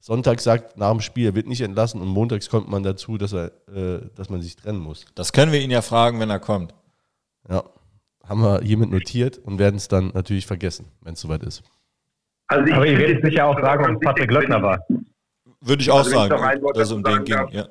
Sonntag 0.00 0.40
sagt, 0.40 0.78
nach 0.78 0.90
dem 0.90 1.00
Spiel, 1.00 1.26
er 1.26 1.34
wird 1.34 1.46
nicht 1.46 1.60
entlassen 1.60 2.00
und 2.00 2.08
montags 2.08 2.48
kommt 2.48 2.68
man 2.70 2.82
dazu, 2.82 3.18
dass, 3.18 3.34
er, 3.34 3.52
äh, 3.68 4.00
dass 4.16 4.30
man 4.30 4.40
sich 4.40 4.56
trennen 4.56 4.80
muss. 4.80 5.04
Das 5.14 5.32
können 5.32 5.52
wir 5.52 5.60
ihn 5.60 5.70
ja 5.70 5.82
fragen, 5.82 6.18
wenn 6.20 6.30
er 6.30 6.40
kommt. 6.40 6.74
Ja, 7.48 7.64
haben 8.26 8.40
wir 8.40 8.60
hiermit 8.62 8.90
notiert 8.90 9.38
und 9.38 9.58
werden 9.58 9.76
es 9.76 9.88
dann 9.88 10.10
natürlich 10.14 10.46
vergessen, 10.46 10.86
wenn 11.02 11.12
es 11.12 11.20
soweit 11.20 11.42
ist. 11.42 11.62
Also 12.46 12.72
Aber 12.72 12.86
ihr 12.86 12.98
werdet 12.98 13.22
sicher 13.24 13.46
auch 13.46 13.60
sagen, 13.60 13.94
ob 13.94 14.02
Patrick 14.02 14.30
Löckner 14.30 14.62
war. 14.62 14.84
Würde 15.60 15.82
ich 15.82 15.90
auch 15.90 15.98
also 15.98 16.10
sagen, 16.10 16.62
dass 16.74 16.88
es 16.88 16.92
um 16.92 17.04
den 17.04 17.24
ging. 17.24 17.36
Ja. 17.50 17.68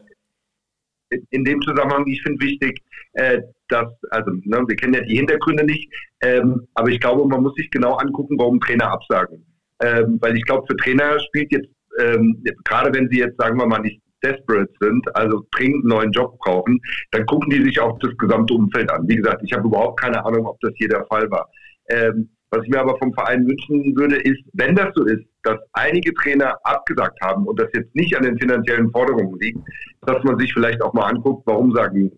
In 1.32 1.44
dem 1.44 1.60
Zusammenhang, 1.64 2.06
ich 2.06 2.22
finde 2.22 2.46
wichtig, 2.46 2.84
äh, 3.14 3.42
dass, 3.70 3.88
also 4.12 4.30
ne, 4.44 4.64
wir 4.68 4.76
kennen 4.76 4.94
ja 4.94 5.02
die 5.02 5.16
Hintergründe 5.16 5.64
nicht, 5.64 5.92
ähm, 6.22 6.68
aber 6.76 6.90
ich 6.90 7.00
glaube, 7.00 7.28
man 7.28 7.42
muss 7.42 7.56
sich 7.56 7.72
genau 7.72 7.96
angucken, 7.96 8.38
warum 8.38 8.60
Trainer 8.60 8.92
absagen. 8.92 9.44
Ähm, 9.82 10.20
weil 10.22 10.38
ich 10.38 10.44
glaube, 10.44 10.68
für 10.68 10.78
Trainer 10.78 11.20
spielt 11.20 11.52
jetzt 11.52 11.70
ähm, 12.00 12.44
gerade 12.64 12.94
wenn 12.94 13.10
sie 13.10 13.20
jetzt, 13.20 13.38
sagen 13.38 13.60
wir 13.60 13.68
mal, 13.68 13.80
nicht 13.80 14.02
desperate 14.24 14.72
sind, 14.82 15.16
also 15.16 15.46
dringend 15.52 15.84
einen 15.84 15.88
neuen 15.88 16.12
Job 16.12 16.38
brauchen, 16.40 16.80
dann 17.12 17.26
gucken 17.26 17.50
die 17.50 17.64
sich 17.64 17.80
auch 17.80 17.98
das 18.00 18.16
gesamte 18.18 18.54
Umfeld 18.54 18.92
an. 18.92 19.08
Wie 19.08 19.16
gesagt, 19.16 19.42
ich 19.46 19.54
habe 19.54 19.68
überhaupt 19.68 20.00
keine 20.00 20.24
Ahnung, 20.26 20.46
ob 20.46 20.60
das 20.62 20.72
hier 20.76 20.90
der 20.90 21.06
Fall 21.06 21.30
war. 21.32 21.50
Ähm, 21.90 22.30
Was 22.52 22.64
ich 22.64 22.70
mir 22.70 22.82
aber 22.82 22.98
vom 22.98 23.14
Verein 23.14 23.48
wünschen 23.48 23.96
würde, 23.96 24.18
ist, 24.18 24.42
wenn 24.54 24.76
das 24.76 24.90
so 24.96 25.06
ist, 25.06 25.24
dass 25.44 25.58
einige 25.74 26.14
Trainer 26.16 26.58
abgesagt 26.64 27.18
haben 27.22 27.46
und 27.46 27.60
das 27.60 27.70
jetzt 27.74 27.96
nicht 27.96 28.16
an 28.18 28.24
den 28.24 28.38
finanziellen 28.40 28.92
Forderungen 28.92 29.40
liegt, 29.40 29.60
dass 30.02 30.24
man 30.24 30.38
sich 30.40 30.52
vielleicht 30.54 30.82
auch 30.82 30.94
mal 30.94 31.08
anguckt, 31.08 31.44
warum 31.46 31.72
sagen 31.74 32.12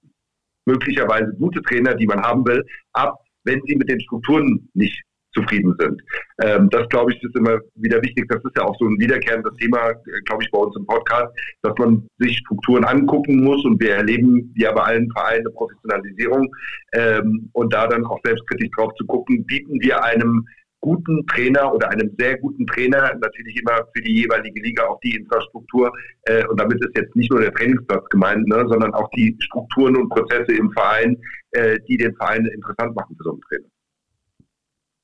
möglicherweise 0.65 1.33
gute 1.37 1.61
Trainer, 1.61 1.95
die 1.95 2.07
man 2.07 2.21
haben 2.21 2.45
will, 2.45 2.63
ab, 2.93 3.17
wenn 3.43 3.61
sie 3.65 3.75
mit 3.75 3.89
den 3.89 3.99
Strukturen 3.99 4.69
nicht 4.73 5.03
zufrieden 5.33 5.75
sind. 5.79 6.01
Ähm, 6.43 6.69
das, 6.69 6.87
glaube 6.89 7.13
ich, 7.13 7.23
ist 7.23 7.35
immer 7.35 7.59
wieder 7.75 8.01
wichtig. 8.01 8.25
Das 8.29 8.43
ist 8.43 8.57
ja 8.57 8.63
auch 8.63 8.75
so 8.79 8.85
ein 8.85 8.99
wiederkehrendes 8.99 9.53
Thema, 9.59 9.89
äh, 9.89 10.21
glaube 10.25 10.43
ich, 10.43 10.51
bei 10.51 10.59
uns 10.59 10.75
im 10.75 10.85
Podcast, 10.85 11.33
dass 11.61 11.73
man 11.77 12.07
sich 12.19 12.37
Strukturen 12.37 12.83
angucken 12.83 13.43
muss 13.43 13.63
und 13.65 13.79
wir 13.81 13.95
erleben, 13.95 14.51
wie 14.55 14.63
bei 14.63 14.71
allen 14.71 15.11
Vereinen, 15.11 15.41
eine 15.41 15.49
Professionalisierung 15.51 16.53
ähm, 16.93 17.49
und 17.53 17.73
da 17.73 17.87
dann 17.87 18.05
auch 18.05 18.19
selbstkritisch 18.23 18.69
drauf 18.75 18.93
zu 18.95 19.05
gucken, 19.05 19.45
bieten 19.45 19.79
wir 19.81 20.03
einem 20.03 20.45
guten 20.81 21.25
Trainer 21.27 21.73
oder 21.73 21.89
einem 21.89 22.13
sehr 22.17 22.37
guten 22.39 22.65
Trainer 22.65 23.13
natürlich 23.21 23.55
immer 23.61 23.85
für 23.95 24.01
die 24.01 24.21
jeweilige 24.21 24.61
Liga 24.61 24.87
auch 24.87 24.99
die 25.01 25.15
Infrastruktur 25.15 25.91
äh, 26.23 26.45
und 26.47 26.59
damit 26.59 26.83
ist 26.83 26.97
jetzt 26.97 27.15
nicht 27.15 27.31
nur 27.31 27.41
der 27.41 27.53
Trainingsplatz 27.53 28.03
gemeint, 28.09 28.47
ne, 28.47 28.65
sondern 28.67 28.93
auch 28.93 29.09
die 29.11 29.37
Strukturen 29.39 29.95
und 29.95 30.09
Prozesse 30.09 30.53
im 30.57 30.71
Verein, 30.71 31.17
äh, 31.51 31.77
die 31.87 31.97
den 31.97 32.15
Verein 32.15 32.45
interessant 32.47 32.95
machen 32.95 33.15
für 33.15 33.23
so 33.23 33.31
einen 33.31 33.41
Trainer. 33.41 33.67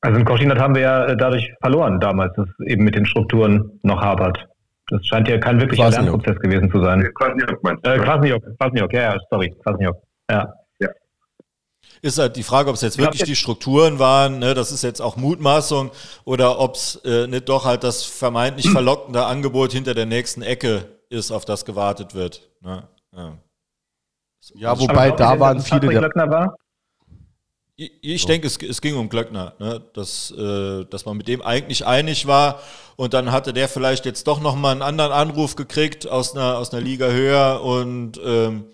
Also 0.01 0.19
in 0.19 0.25
Koschinat 0.25 0.59
haben 0.59 0.75
wir 0.75 0.81
ja 0.81 1.05
äh, 1.05 1.17
dadurch 1.17 1.51
verloren 1.61 1.99
damals, 1.99 2.33
dass 2.35 2.47
eben 2.65 2.83
mit 2.83 2.95
den 2.95 3.05
Strukturen 3.05 3.79
noch 3.83 4.01
hapert. 4.01 4.37
Das 4.89 5.05
scheint 5.05 5.27
ja 5.27 5.37
kein 5.37 5.59
wirklicher 5.59 5.89
Lernprozess 5.89 6.39
gewesen 6.39 6.71
zu 6.71 6.81
sein. 6.81 7.03
Kwasniok 7.15 7.63
meinst 7.63 7.85
du? 7.85 7.91
Äh, 7.91 7.99
Kwasniok, 7.99 8.43
Kwasniok, 8.57 8.93
ja, 8.93 9.01
ja, 9.01 9.17
sorry, 9.29 9.53
Kwasniok, 9.63 9.97
ja. 10.29 10.53
ja. 10.79 10.89
Ist 12.01 12.19
halt 12.19 12.35
die 12.35 12.43
Frage, 12.43 12.69
ob 12.69 12.75
es 12.75 12.81
jetzt 12.81 12.97
wirklich 12.97 13.23
die 13.23 13.35
Strukturen 13.35 13.99
waren, 13.99 14.39
ne, 14.39 14.53
das 14.53 14.71
ist 14.71 14.83
jetzt 14.83 15.01
auch 15.01 15.17
Mutmaßung, 15.17 15.91
oder 16.23 16.59
ob 16.59 16.75
es 16.75 17.01
äh, 17.03 17.27
nicht 17.27 17.49
doch 17.49 17.65
halt 17.65 17.83
das 17.83 18.05
vermeintlich 18.05 18.69
verlockende 18.69 19.25
Angebot 19.25 19.73
hinter 19.73 19.93
der 19.93 20.05
nächsten 20.05 20.41
Ecke 20.41 20.85
ist, 21.09 21.31
auf 21.31 21.43
das 21.43 21.65
gewartet 21.65 22.15
wird. 22.15 22.49
Ne? 22.61 22.87
Ja. 23.15 23.37
ja, 24.53 24.79
wobei 24.79 25.11
da 25.11 25.39
waren 25.39 25.59
viele. 25.59 25.89
Der, 25.89 26.29
war? 26.29 26.55
Ich, 27.80 28.23
so. 28.23 28.28
denke, 28.28 28.47
es, 28.47 28.57
es, 28.57 28.82
ging 28.82 28.95
um 28.95 29.07
Glöckner, 29.07 29.53
ne? 29.59 29.84
dass, 29.93 30.32
äh, 30.32 30.84
dass 30.86 31.05
man 31.05 31.15
mit 31.15 31.28
dem 31.28 31.43
eigentlich 31.43 31.86
einig 31.86 32.25
war 32.25 32.59
und 32.95 33.13
dann 33.13 33.32
hatte 33.32 33.53
der 33.53 33.69
vielleicht 33.69 34.07
jetzt 34.07 34.25
doch 34.25 34.41
nochmal 34.41 34.71
einen 34.71 34.82
anderen 34.82 35.11
Anruf 35.11 35.55
gekriegt 35.55 36.07
aus 36.07 36.36
einer, 36.36 36.57
aus 36.57 36.73
einer 36.73 36.82
Liga 36.82 37.05
höher 37.09 37.61
und 37.63 38.19
ähm, 38.25 38.65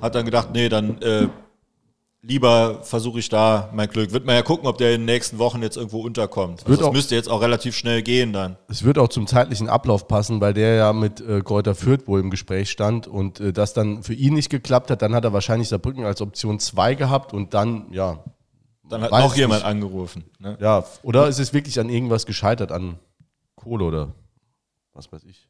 hat 0.00 0.14
dann 0.14 0.24
gedacht, 0.24 0.50
nee, 0.52 0.68
dann 0.68 1.02
äh, 1.02 1.26
lieber 2.22 2.80
versuche 2.82 3.18
ich 3.18 3.28
da 3.28 3.70
mein 3.74 3.88
Glück. 3.88 4.12
Wird 4.12 4.24
man 4.24 4.36
ja 4.36 4.42
gucken, 4.42 4.68
ob 4.68 4.78
der 4.78 4.94
in 4.94 5.00
den 5.00 5.06
nächsten 5.06 5.38
Wochen 5.38 5.60
jetzt 5.60 5.76
irgendwo 5.76 6.00
unterkommt. 6.00 6.64
Also 6.64 6.80
das 6.80 6.92
müsste 6.92 7.16
jetzt 7.16 7.28
auch 7.28 7.42
relativ 7.42 7.76
schnell 7.76 8.02
gehen 8.02 8.32
dann. 8.32 8.56
Es 8.68 8.84
wird 8.84 8.98
auch 8.98 9.08
zum 9.08 9.26
zeitlichen 9.26 9.68
Ablauf 9.68 10.06
passen, 10.06 10.40
weil 10.40 10.54
der 10.54 10.74
ja 10.76 10.92
mit 10.92 11.20
äh, 11.20 11.40
Kräuter 11.40 11.74
Fürth 11.74 12.06
wohl 12.06 12.20
im 12.20 12.30
Gespräch 12.30 12.70
stand 12.70 13.08
und 13.08 13.40
äh, 13.40 13.52
das 13.52 13.74
dann 13.74 14.04
für 14.04 14.14
ihn 14.14 14.34
nicht 14.34 14.48
geklappt 14.48 14.92
hat. 14.92 15.02
Dann 15.02 15.12
hat 15.12 15.24
er 15.24 15.32
wahrscheinlich 15.32 15.68
Saarbrücken 15.68 16.04
als 16.04 16.20
Option 16.20 16.60
2 16.60 16.94
gehabt 16.94 17.32
und 17.32 17.52
dann, 17.52 17.86
ja, 17.90 18.22
dann 18.94 19.02
hat 19.02 19.10
noch 19.10 19.34
jemand 19.34 19.62
nicht. 19.62 19.70
angerufen. 19.70 20.24
Ne? 20.38 20.56
Ja, 20.60 20.84
oder 21.02 21.28
ist 21.28 21.40
es 21.40 21.52
wirklich 21.52 21.80
an 21.80 21.88
irgendwas 21.88 22.26
gescheitert, 22.26 22.70
an 22.70 22.98
Kohle 23.56 23.84
oder 23.84 24.14
was 24.92 25.10
weiß 25.12 25.24
ich. 25.24 25.48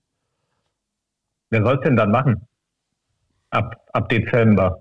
Wer 1.50 1.62
soll 1.62 1.74
es 1.74 1.80
denn 1.82 1.96
dann 1.96 2.10
machen? 2.10 2.48
Ab, 3.50 3.74
ab 3.92 4.08
Dezember. 4.08 4.80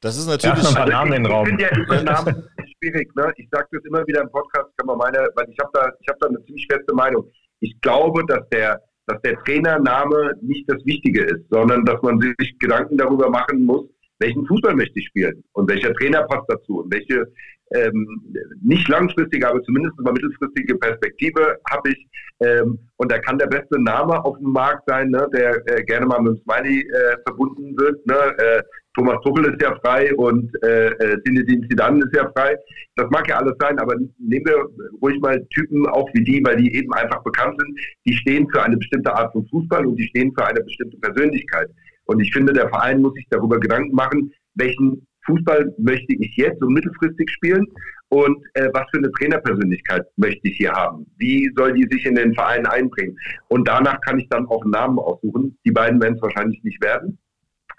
Das 0.00 0.16
ist 0.16 0.28
natürlich. 0.28 0.62
Ja, 0.72 0.82
ein 0.82 0.88
Namen 0.88 1.12
in 1.12 1.22
den 1.24 1.32
Raum. 1.32 1.46
Ich 1.46 1.66
finde 1.66 1.96
ja 1.96 2.02
Namen 2.02 2.48
schwierig. 2.78 3.14
Ne? 3.16 3.32
Ich 3.36 3.48
sage 3.50 3.66
das 3.72 3.84
immer 3.84 4.06
wieder 4.06 4.22
im 4.22 4.30
Podcast, 4.30 4.70
kann 4.76 4.86
man 4.86 4.96
meine, 4.96 5.28
weil 5.34 5.46
ich 5.50 5.58
habe 5.58 5.70
da, 5.74 5.90
ich 6.00 6.08
habe 6.08 6.18
da 6.20 6.28
eine 6.28 6.42
ziemlich 6.44 6.66
feste 6.70 6.94
Meinung. 6.94 7.30
Ich 7.58 7.78
glaube, 7.80 8.24
dass 8.26 8.48
der, 8.50 8.80
dass 9.06 9.20
der 9.22 9.36
Trainername 9.44 10.34
nicht 10.40 10.70
das 10.70 10.82
Wichtige 10.86 11.24
ist, 11.24 11.44
sondern 11.50 11.84
dass 11.84 12.00
man 12.02 12.18
sich 12.20 12.58
Gedanken 12.58 12.96
darüber 12.96 13.28
machen 13.28 13.66
muss, 13.66 13.86
welchen 14.20 14.46
Fußball 14.46 14.74
möchte 14.76 14.98
ich 14.98 15.06
spielen 15.06 15.42
und 15.52 15.68
welcher 15.70 15.92
Trainer 15.94 16.22
passt 16.22 16.48
dazu 16.48 16.80
und 16.82 16.92
welche 16.92 17.26
ähm, 17.72 18.34
nicht 18.62 18.88
langfristige, 18.88 19.48
aber 19.48 19.62
zumindest 19.62 19.98
mal 20.00 20.12
mittelfristige 20.12 20.76
Perspektive 20.76 21.58
habe 21.70 21.90
ich. 21.90 22.06
Ähm, 22.42 22.78
und 22.96 23.12
da 23.12 23.18
kann 23.18 23.38
der 23.38 23.46
beste 23.46 23.80
Name 23.80 24.24
auf 24.24 24.38
dem 24.38 24.50
Markt 24.50 24.82
sein, 24.86 25.10
ne, 25.10 25.28
der 25.32 25.62
äh, 25.66 25.82
gerne 25.84 26.06
mal 26.06 26.20
mit 26.20 26.36
dem 26.36 26.42
Smiley 26.42 26.80
äh, 26.80 27.16
verbunden 27.26 27.76
wird. 27.78 28.04
Ne? 28.06 28.16
Äh, 28.38 28.62
Thomas 28.94 29.20
Tuchel 29.22 29.44
ist 29.44 29.62
ja 29.62 29.78
frei 29.84 30.12
und 30.16 30.50
äh, 30.64 30.88
äh, 30.88 31.22
Zinedine 31.22 31.68
Zidane 31.68 32.02
ist 32.04 32.16
ja 32.16 32.30
frei. 32.36 32.56
Das 32.96 33.08
mag 33.10 33.28
ja 33.28 33.36
alles 33.36 33.54
sein, 33.60 33.78
aber 33.78 33.94
nehmen 34.18 34.46
wir 34.46 34.66
ruhig 35.00 35.20
mal 35.20 35.40
Typen 35.54 35.86
auch 35.86 36.08
wie 36.14 36.24
die, 36.24 36.42
weil 36.44 36.56
die 36.56 36.74
eben 36.74 36.92
einfach 36.94 37.22
bekannt 37.22 37.60
sind. 37.60 37.78
Die 38.06 38.14
stehen 38.14 38.48
für 38.50 38.62
eine 38.62 38.76
bestimmte 38.76 39.14
Art 39.14 39.32
von 39.32 39.46
Fußball 39.48 39.86
und 39.86 39.96
die 39.96 40.08
stehen 40.08 40.32
für 40.36 40.46
eine 40.46 40.60
bestimmte 40.60 40.96
Persönlichkeit. 40.96 41.70
Und 42.10 42.18
ich 42.18 42.32
finde, 42.32 42.52
der 42.52 42.68
Verein 42.68 43.02
muss 43.02 43.14
sich 43.14 43.26
darüber 43.30 43.60
Gedanken 43.60 43.94
machen, 43.94 44.32
welchen 44.54 45.06
Fußball 45.26 45.72
möchte 45.78 46.12
ich 46.18 46.36
jetzt 46.36 46.60
und 46.60 46.72
mittelfristig 46.72 47.30
spielen 47.30 47.64
und 48.08 48.36
äh, 48.54 48.68
was 48.72 48.82
für 48.90 48.98
eine 48.98 49.12
Trainerpersönlichkeit 49.12 50.02
möchte 50.16 50.48
ich 50.48 50.56
hier 50.56 50.72
haben? 50.72 51.06
Wie 51.18 51.48
soll 51.56 51.72
die 51.74 51.86
sich 51.88 52.04
in 52.06 52.16
den 52.16 52.34
Verein 52.34 52.66
einbringen? 52.66 53.16
Und 53.46 53.68
danach 53.68 54.00
kann 54.00 54.18
ich 54.18 54.28
dann 54.28 54.46
auch 54.46 54.62
einen 54.62 54.72
Namen 54.72 54.98
aussuchen. 54.98 55.56
Die 55.64 55.70
beiden 55.70 56.02
werden 56.02 56.16
es 56.16 56.22
wahrscheinlich 56.22 56.60
nicht 56.64 56.82
werden. 56.82 57.16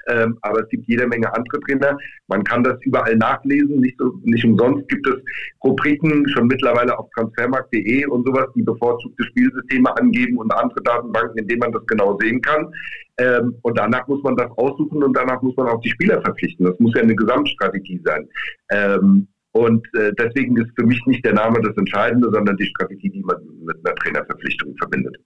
Ähm, 0.07 0.37
aber 0.41 0.61
es 0.61 0.69
gibt 0.69 0.87
jede 0.87 1.07
Menge 1.07 1.33
andere 1.33 1.59
Trainer. 1.61 1.97
Man 2.27 2.43
kann 2.43 2.63
das 2.63 2.77
überall 2.81 3.15
nachlesen. 3.15 3.79
Nicht, 3.79 3.97
so, 3.97 4.19
nicht 4.23 4.45
umsonst 4.45 4.87
gibt 4.89 5.07
es 5.07 5.15
Rubriken 5.63 6.27
schon 6.29 6.47
mittlerweile 6.47 6.97
auf 6.97 7.09
transfermarkt.de 7.15 8.05
und 8.05 8.25
sowas, 8.25 8.47
die 8.55 8.63
bevorzugte 8.63 9.23
Spielsysteme 9.23 9.95
angeben 9.97 10.37
und 10.37 10.53
andere 10.53 10.81
Datenbanken, 10.83 11.39
in 11.39 11.47
denen 11.47 11.59
man 11.59 11.71
das 11.71 11.85
genau 11.87 12.17
sehen 12.19 12.41
kann. 12.41 12.71
Ähm, 13.17 13.55
und 13.61 13.77
danach 13.77 14.07
muss 14.07 14.23
man 14.23 14.35
das 14.35 14.49
aussuchen 14.57 15.03
und 15.03 15.15
danach 15.15 15.41
muss 15.41 15.55
man 15.55 15.67
auch 15.67 15.81
die 15.81 15.89
Spieler 15.89 16.21
verpflichten. 16.21 16.65
Das 16.65 16.79
muss 16.79 16.93
ja 16.95 17.01
eine 17.01 17.15
Gesamtstrategie 17.15 18.01
sein. 18.03 18.27
Ähm, 18.69 19.27
und 19.53 19.85
äh, 19.95 20.13
deswegen 20.17 20.55
ist 20.57 20.71
für 20.75 20.85
mich 20.85 21.01
nicht 21.05 21.25
der 21.25 21.33
Name 21.33 21.61
das 21.61 21.75
Entscheidende, 21.75 22.29
sondern 22.31 22.55
die 22.55 22.65
Strategie, 22.65 23.09
die 23.09 23.21
man 23.21 23.35
mit 23.65 23.77
einer 23.85 23.95
Trainerverpflichtung 23.95 24.75
verbindet. 24.77 25.17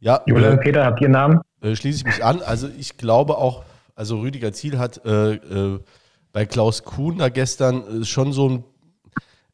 Ja, 0.00 0.20
Julian, 0.26 0.58
Peter, 0.58 0.84
habt 0.84 1.00
ihr 1.00 1.06
einen 1.06 1.12
Namen? 1.12 1.40
Äh, 1.62 1.76
schließe 1.76 1.98
ich 1.98 2.04
mich 2.04 2.24
an. 2.24 2.42
Also 2.42 2.68
ich 2.78 2.96
glaube 2.96 3.38
auch, 3.38 3.62
also 3.94 4.20
Rüdiger 4.20 4.52
Ziel 4.52 4.78
hat 4.78 5.04
äh, 5.04 5.34
äh, 5.34 5.80
bei 6.32 6.46
Klaus 6.46 6.82
Kuhn 6.82 7.18
da 7.18 7.28
gestern 7.28 8.02
äh, 8.02 8.04
schon 8.04 8.32
so 8.32 8.48
ein 8.48 8.64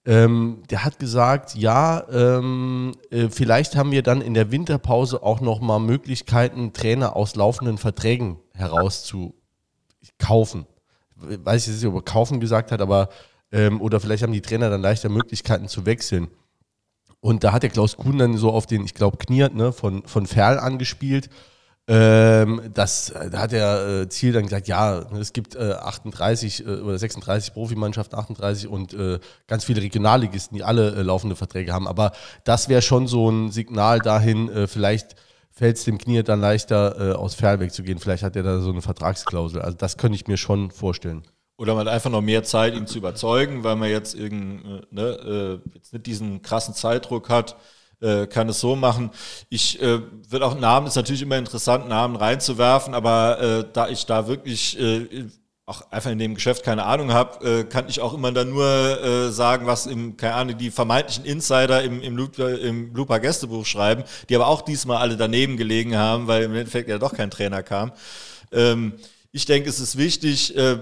ähm, 0.07 0.63
der 0.71 0.87
hat 0.87 0.99
gesagt, 0.99 1.55
ja, 1.55 2.03
ähm, 2.11 2.95
äh, 3.11 3.29
vielleicht 3.29 3.77
haben 3.77 3.91
wir 3.91 4.03
dann 4.03 4.23
in 4.23 4.33
der 4.33 4.51
Winterpause 4.51 5.23
auch 5.23 5.43
nochmal 5.43 5.81
Möglichkeiten, 5.81 6.73
Trainer 6.73 7.15
aus 7.15 7.37
laufenden 7.37 7.77
Verträgen 7.77 8.39
herauszukaufen. 8.55 10.65
Weiß 11.15 11.69
ich 11.69 11.75
nicht, 11.75 11.85
ob 11.85 11.97
er 11.97 12.03
kaufen 12.03 12.41
gesagt 12.41 12.73
hat, 12.73 12.81
aber 12.81 13.11
ähm, 13.53 13.83
oder 13.83 14.01
vielleicht 14.01 14.23
haben 14.23 14.33
die 14.33 14.41
Trainer 14.41 14.71
dann 14.71 14.81
leichter 14.81 15.11
Möglichkeiten 15.11 15.69
zu 15.69 15.85
wechseln. 15.85 16.29
Und 17.21 17.45
da 17.45 17.53
hat 17.53 17.63
der 17.63 17.71
Klaus 17.71 17.99
Kuhn 17.99 18.17
dann 18.17 18.39
so 18.39 18.51
auf 18.51 18.65
den, 18.65 18.87
ich 18.87 18.95
glaube, 18.95 19.19
Kniert 19.19 19.55
ne, 19.55 19.75
von, 19.75 20.07
von 20.07 20.27
Ferl 20.27 20.59
angespielt 20.59 21.29
ähm, 21.89 22.61
das, 22.75 23.09
äh, 23.11 23.31
da 23.31 23.39
hat 23.39 23.53
der 23.53 24.03
äh, 24.03 24.09
Ziel 24.11 24.35
dann 24.35 24.43
gesagt, 24.45 24.69
ja, 24.69 25.01
es 25.19 25.33
gibt 25.33 25.57
äh, 25.57 25.73
38 25.73 26.67
äh, 26.67 26.69
oder 26.69 26.99
36 26.99 27.55
Profimannschaften, 27.55 28.19
38 28.19 28.69
und 28.69 28.93
äh, 28.93 29.19
ganz 29.47 29.65
viele 29.65 29.81
Regionalligisten, 29.81 30.55
die 30.55 30.65
alle 30.65 30.95
äh, 30.95 31.03
laufende 31.03 31.35
Verträge 31.35 31.73
haben. 31.73 31.89
Aber 31.89 32.13
das 32.45 32.69
wäre 32.69 32.83
schon 32.83 33.07
so 33.07 33.31
ein 33.31 33.51
Signal 33.51 34.01
dahin, 34.01 34.51
vielleicht 34.67 35.17
fällt 35.51 35.77
es 35.77 35.85
dem 35.85 35.99
Knie 35.99 36.23
dann 36.23 36.41
leichter, 36.41 37.13
äh, 37.13 37.13
aus 37.15 37.35
Ferl 37.35 37.71
zu 37.71 37.83
gehen. 37.83 37.99
Vielleicht 37.99 38.23
hat 38.23 38.37
er 38.37 38.43
da 38.43 38.61
so 38.61 38.71
eine 38.71 38.83
Vertragsklausel. 38.83 39.61
Also 39.61 39.77
das 39.77 39.97
könnte 39.97 40.17
ich 40.17 40.27
mir 40.27 40.37
schon 40.37 40.71
vorstellen. 40.71 41.23
Oder 41.57 41.75
man 41.75 41.87
hat 41.87 41.95
einfach 41.95 42.11
noch 42.11 42.21
mehr 42.21 42.45
Zeit, 42.45 42.75
ihn 42.75 42.87
zu 42.87 42.99
überzeugen, 42.99 43.65
weil 43.65 43.77
man 43.77 43.89
jetzt, 43.89 44.15
irgend, 44.15 44.93
ne, 44.93 45.61
äh, 45.65 45.75
jetzt 45.75 45.93
nicht 45.93 46.07
diesen 46.07 46.43
krassen 46.43 46.75
Zeitdruck 46.75 47.29
hat 47.29 47.57
äh, 48.01 48.27
kann 48.27 48.49
es 48.49 48.61
so 48.61 48.77
machen. 48.77 49.11
Ich 49.49 49.81
äh, 49.83 50.01
würde 50.29 50.47
auch 50.47 50.59
Namen, 50.59 50.87
ist 50.87 50.97
natürlich 50.97 51.23
immer 51.23 51.39
interessant, 51.39 51.89
Namen 51.89 52.17
reinzuwerfen, 52.17 52.95
aber 52.95 53.41
äh, 53.41 53.65
da 53.73 53.89
ich 53.89 54.07
da 54.07 54.29
wirklich 54.29 54.79
äh, 54.79 55.27
auch 55.69 55.83
einfach 55.91 56.11
in 56.11 56.19
dem 56.19 56.35
Geschäft 56.35 56.65
keine 56.65 56.85
Ahnung 56.85 57.13
habe, 57.13 57.47
äh, 57.47 57.65
kann 57.65 57.89
ich 57.89 58.01
auch 58.01 58.15
immer 58.15 58.33
dann 58.33 58.49
nur 58.49 58.65
äh, 58.67 59.31
sagen, 59.31 59.67
was 59.67 59.87
im, 59.87 60.17
keine 60.17 60.35
Ahnung, 60.35 60.57
die 60.57 60.71
vermeintlichen 60.71 61.27
Insider 61.27 61.83
im, 61.83 62.01
im, 62.01 62.17
Looper, 62.17 62.59
im 62.59 62.95
Looper 62.95 63.21
Gästebuch 63.21 63.67
schreiben, 63.67 64.05
die 64.29 64.37
aber 64.37 64.47
auch 64.47 64.63
diesmal 64.63 64.97
alle 64.97 65.19
daneben 65.19 65.59
gelegen 65.59 65.97
haben, 65.97 66.27
weil 66.27 66.45
im 66.45 66.55
Endeffekt 66.55 66.89
ja 66.89 66.97
doch 66.97 67.13
kein 67.13 67.31
Trainer 67.31 67.63
kam. 67.63 67.93
Ähm, 68.51 68.95
ich 69.31 69.45
denke, 69.45 69.69
es 69.69 69.79
ist 69.79 69.99
wichtig, 69.99 70.57
äh, 70.57 70.79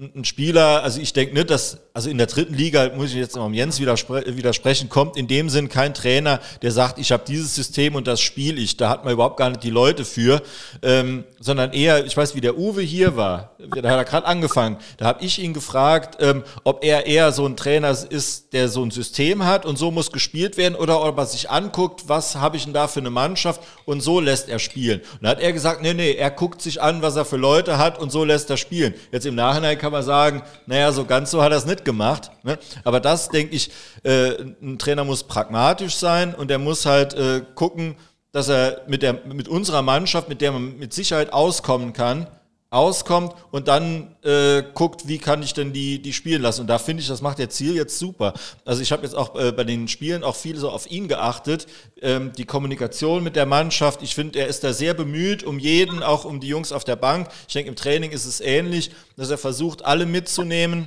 ein 0.00 0.24
Spieler, 0.24 0.82
also 0.82 0.98
ich 0.98 1.12
denke 1.12 1.34
nicht, 1.34 1.50
dass, 1.50 1.78
also 1.92 2.08
in 2.08 2.16
der 2.16 2.26
dritten 2.26 2.54
Liga, 2.54 2.90
muss 2.96 3.10
ich 3.10 3.16
jetzt 3.16 3.36
mal 3.36 3.52
Jens 3.52 3.80
widerspre 3.80 4.24
widersprechen, 4.34 4.88
kommt 4.88 5.18
in 5.18 5.26
dem 5.26 5.50
Sinn 5.50 5.68
kein 5.68 5.92
Trainer, 5.92 6.40
der 6.62 6.72
sagt, 6.72 6.98
ich 6.98 7.12
habe 7.12 7.22
dieses 7.26 7.54
System 7.54 7.94
und 7.94 8.06
das 8.06 8.22
spiele 8.22 8.58
ich. 8.60 8.78
Da 8.78 8.88
hat 8.88 9.04
man 9.04 9.12
überhaupt 9.12 9.36
gar 9.36 9.50
nicht 9.50 9.62
die 9.62 9.68
Leute 9.68 10.06
für, 10.06 10.40
ähm, 10.82 11.24
sondern 11.38 11.74
eher, 11.74 12.06
ich 12.06 12.16
weiß, 12.16 12.34
wie 12.34 12.40
der 12.40 12.56
Uwe 12.56 12.80
hier 12.80 13.16
war, 13.16 13.56
da 13.58 13.90
hat 13.90 13.98
er 13.98 14.04
gerade 14.04 14.26
angefangen, 14.26 14.78
da 14.96 15.04
habe 15.04 15.22
ich 15.22 15.38
ihn 15.38 15.52
gefragt, 15.52 16.16
ähm, 16.20 16.44
ob 16.64 16.82
er 16.82 17.04
eher 17.04 17.32
so 17.32 17.44
ein 17.44 17.56
Trainer 17.56 17.90
ist, 17.90 18.54
der 18.54 18.70
so 18.70 18.82
ein 18.82 18.90
System 18.90 19.44
hat 19.44 19.66
und 19.66 19.76
so 19.76 19.90
muss 19.90 20.12
gespielt 20.12 20.56
werden 20.56 20.76
oder 20.76 21.02
ob 21.02 21.18
er 21.18 21.26
sich 21.26 21.50
anguckt, 21.50 22.08
was 22.08 22.36
habe 22.36 22.56
ich 22.56 22.64
denn 22.64 22.72
da 22.72 22.88
für 22.88 23.00
eine 23.00 23.10
Mannschaft 23.10 23.60
und 23.84 24.00
so 24.00 24.18
lässt 24.18 24.48
er 24.48 24.60
spielen. 24.60 25.00
Und 25.00 25.24
da 25.24 25.30
hat 25.30 25.40
er 25.40 25.52
gesagt, 25.52 25.82
nee, 25.82 25.92
nee, 25.92 26.12
er 26.12 26.30
guckt 26.30 26.62
sich 26.62 26.80
an, 26.80 27.02
was 27.02 27.16
er 27.16 27.26
für 27.26 27.36
Leute 27.36 27.76
hat 27.76 27.98
und 27.98 28.10
so 28.10 28.24
lässt 28.24 28.48
er 28.48 28.56
spielen. 28.56 28.94
Jetzt 29.12 29.26
im 29.26 29.34
Nachhinein 29.34 29.76
kann 29.76 29.89
man 29.90 30.02
sagen, 30.02 30.42
naja, 30.66 30.92
so 30.92 31.04
ganz 31.04 31.30
so 31.30 31.42
hat 31.42 31.52
er 31.52 31.58
es 31.58 31.66
nicht 31.66 31.84
gemacht. 31.84 32.30
Ne? 32.42 32.58
Aber 32.84 33.00
das, 33.00 33.28
denke 33.28 33.54
ich, 33.54 33.70
äh, 34.02 34.42
ein 34.62 34.78
Trainer 34.78 35.04
muss 35.04 35.24
pragmatisch 35.24 35.94
sein 35.96 36.34
und 36.34 36.50
er 36.50 36.58
muss 36.58 36.86
halt 36.86 37.14
äh, 37.14 37.42
gucken, 37.54 37.96
dass 38.32 38.48
er 38.48 38.82
mit, 38.86 39.02
der, 39.02 39.14
mit 39.24 39.48
unserer 39.48 39.82
Mannschaft, 39.82 40.28
mit 40.28 40.40
der 40.40 40.52
man 40.52 40.78
mit 40.78 40.92
Sicherheit 40.92 41.32
auskommen 41.32 41.92
kann, 41.92 42.26
auskommt 42.70 43.34
und 43.50 43.66
dann 43.66 44.14
äh, 44.22 44.62
guckt, 44.74 45.08
wie 45.08 45.18
kann 45.18 45.42
ich 45.42 45.54
denn 45.54 45.72
die, 45.72 46.00
die 46.00 46.12
spielen 46.12 46.40
lassen. 46.40 46.62
Und 46.62 46.66
da 46.68 46.78
finde 46.78 47.02
ich, 47.02 47.08
das 47.08 47.20
macht 47.20 47.38
der 47.38 47.50
Ziel 47.50 47.74
jetzt 47.74 47.98
super. 47.98 48.32
Also 48.64 48.80
ich 48.80 48.92
habe 48.92 49.02
jetzt 49.02 49.14
auch 49.14 49.34
äh, 49.34 49.50
bei 49.50 49.64
den 49.64 49.88
Spielen 49.88 50.22
auch 50.22 50.36
viel 50.36 50.56
so 50.56 50.70
auf 50.70 50.88
ihn 50.88 51.08
geachtet. 51.08 51.66
Ähm, 52.00 52.32
die 52.38 52.44
Kommunikation 52.44 53.24
mit 53.24 53.34
der 53.34 53.46
Mannschaft, 53.46 54.02
ich 54.02 54.14
finde, 54.14 54.38
er 54.38 54.46
ist 54.46 54.62
da 54.62 54.72
sehr 54.72 54.94
bemüht 54.94 55.42
um 55.42 55.58
jeden, 55.58 56.04
auch 56.04 56.24
um 56.24 56.38
die 56.38 56.46
Jungs 56.46 56.70
auf 56.70 56.84
der 56.84 56.96
Bank. 56.96 57.28
Ich 57.48 57.54
denke, 57.54 57.70
im 57.70 57.76
Training 57.76 58.12
ist 58.12 58.24
es 58.24 58.40
ähnlich, 58.40 58.92
dass 59.16 59.30
er 59.30 59.38
versucht, 59.38 59.84
alle 59.84 60.06
mitzunehmen 60.06 60.86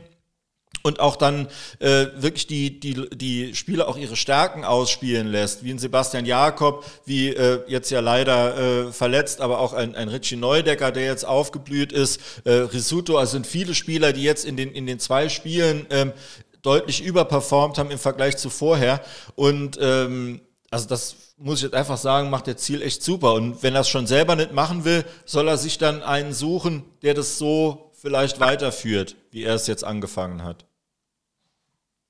und 0.83 0.99
auch 0.99 1.15
dann 1.15 1.47
äh, 1.79 2.07
wirklich 2.15 2.45
die, 2.45 2.79
die, 2.79 3.09
die 3.09 3.55
Spieler 3.55 3.87
auch 3.87 3.97
ihre 3.97 4.15
Stärken 4.15 4.65
ausspielen 4.65 5.27
lässt, 5.27 5.63
wie 5.63 5.71
ein 5.71 5.79
Sebastian 5.79 6.25
Jakob, 6.25 6.85
wie 7.05 7.29
äh, 7.29 7.61
jetzt 7.67 7.89
ja 7.89 8.01
leider 8.01 8.57
äh, 8.87 8.91
verletzt, 8.91 9.41
aber 9.41 9.59
auch 9.59 9.73
ein, 9.73 9.95
ein 9.95 10.09
Richie 10.09 10.35
Neudecker, 10.35 10.91
der 10.91 11.05
jetzt 11.05 11.25
aufgeblüht 11.25 11.91
ist, 11.91 12.19
äh, 12.43 12.51
Risuto, 12.51 13.17
also 13.17 13.31
sind 13.31 13.47
viele 13.47 13.73
Spieler, 13.73 14.13
die 14.13 14.23
jetzt 14.23 14.45
in 14.45 14.57
den, 14.57 14.71
in 14.71 14.85
den 14.85 14.99
zwei 14.99 15.29
Spielen 15.29 15.87
ähm, 15.89 16.11
deutlich 16.61 17.03
überperformt 17.03 17.77
haben 17.77 17.89
im 17.89 17.99
Vergleich 17.99 18.37
zu 18.37 18.49
vorher 18.49 19.01
und 19.35 19.79
ähm, 19.81 20.41
also 20.69 20.87
das 20.87 21.15
muss 21.37 21.59
ich 21.59 21.63
jetzt 21.63 21.75
einfach 21.75 21.97
sagen, 21.97 22.29
macht 22.29 22.47
der 22.47 22.57
Ziel 22.57 22.81
echt 22.81 23.03
super. 23.03 23.33
Und 23.33 23.61
wenn 23.61 23.75
er 23.75 23.81
es 23.81 23.89
schon 23.89 24.07
selber 24.07 24.35
nicht 24.35 24.53
machen 24.53 24.85
will, 24.85 25.05
soll 25.25 25.47
er 25.47 25.57
sich 25.57 25.77
dann 25.77 26.01
einen 26.01 26.33
suchen, 26.33 26.83
der 27.03 27.13
das 27.13 27.37
so 27.37 27.91
vielleicht 27.93 28.39
weiterführt, 28.39 29.15
wie 29.31 29.43
er 29.43 29.55
es 29.55 29.67
jetzt 29.67 29.83
angefangen 29.83 30.43
hat. 30.43 30.65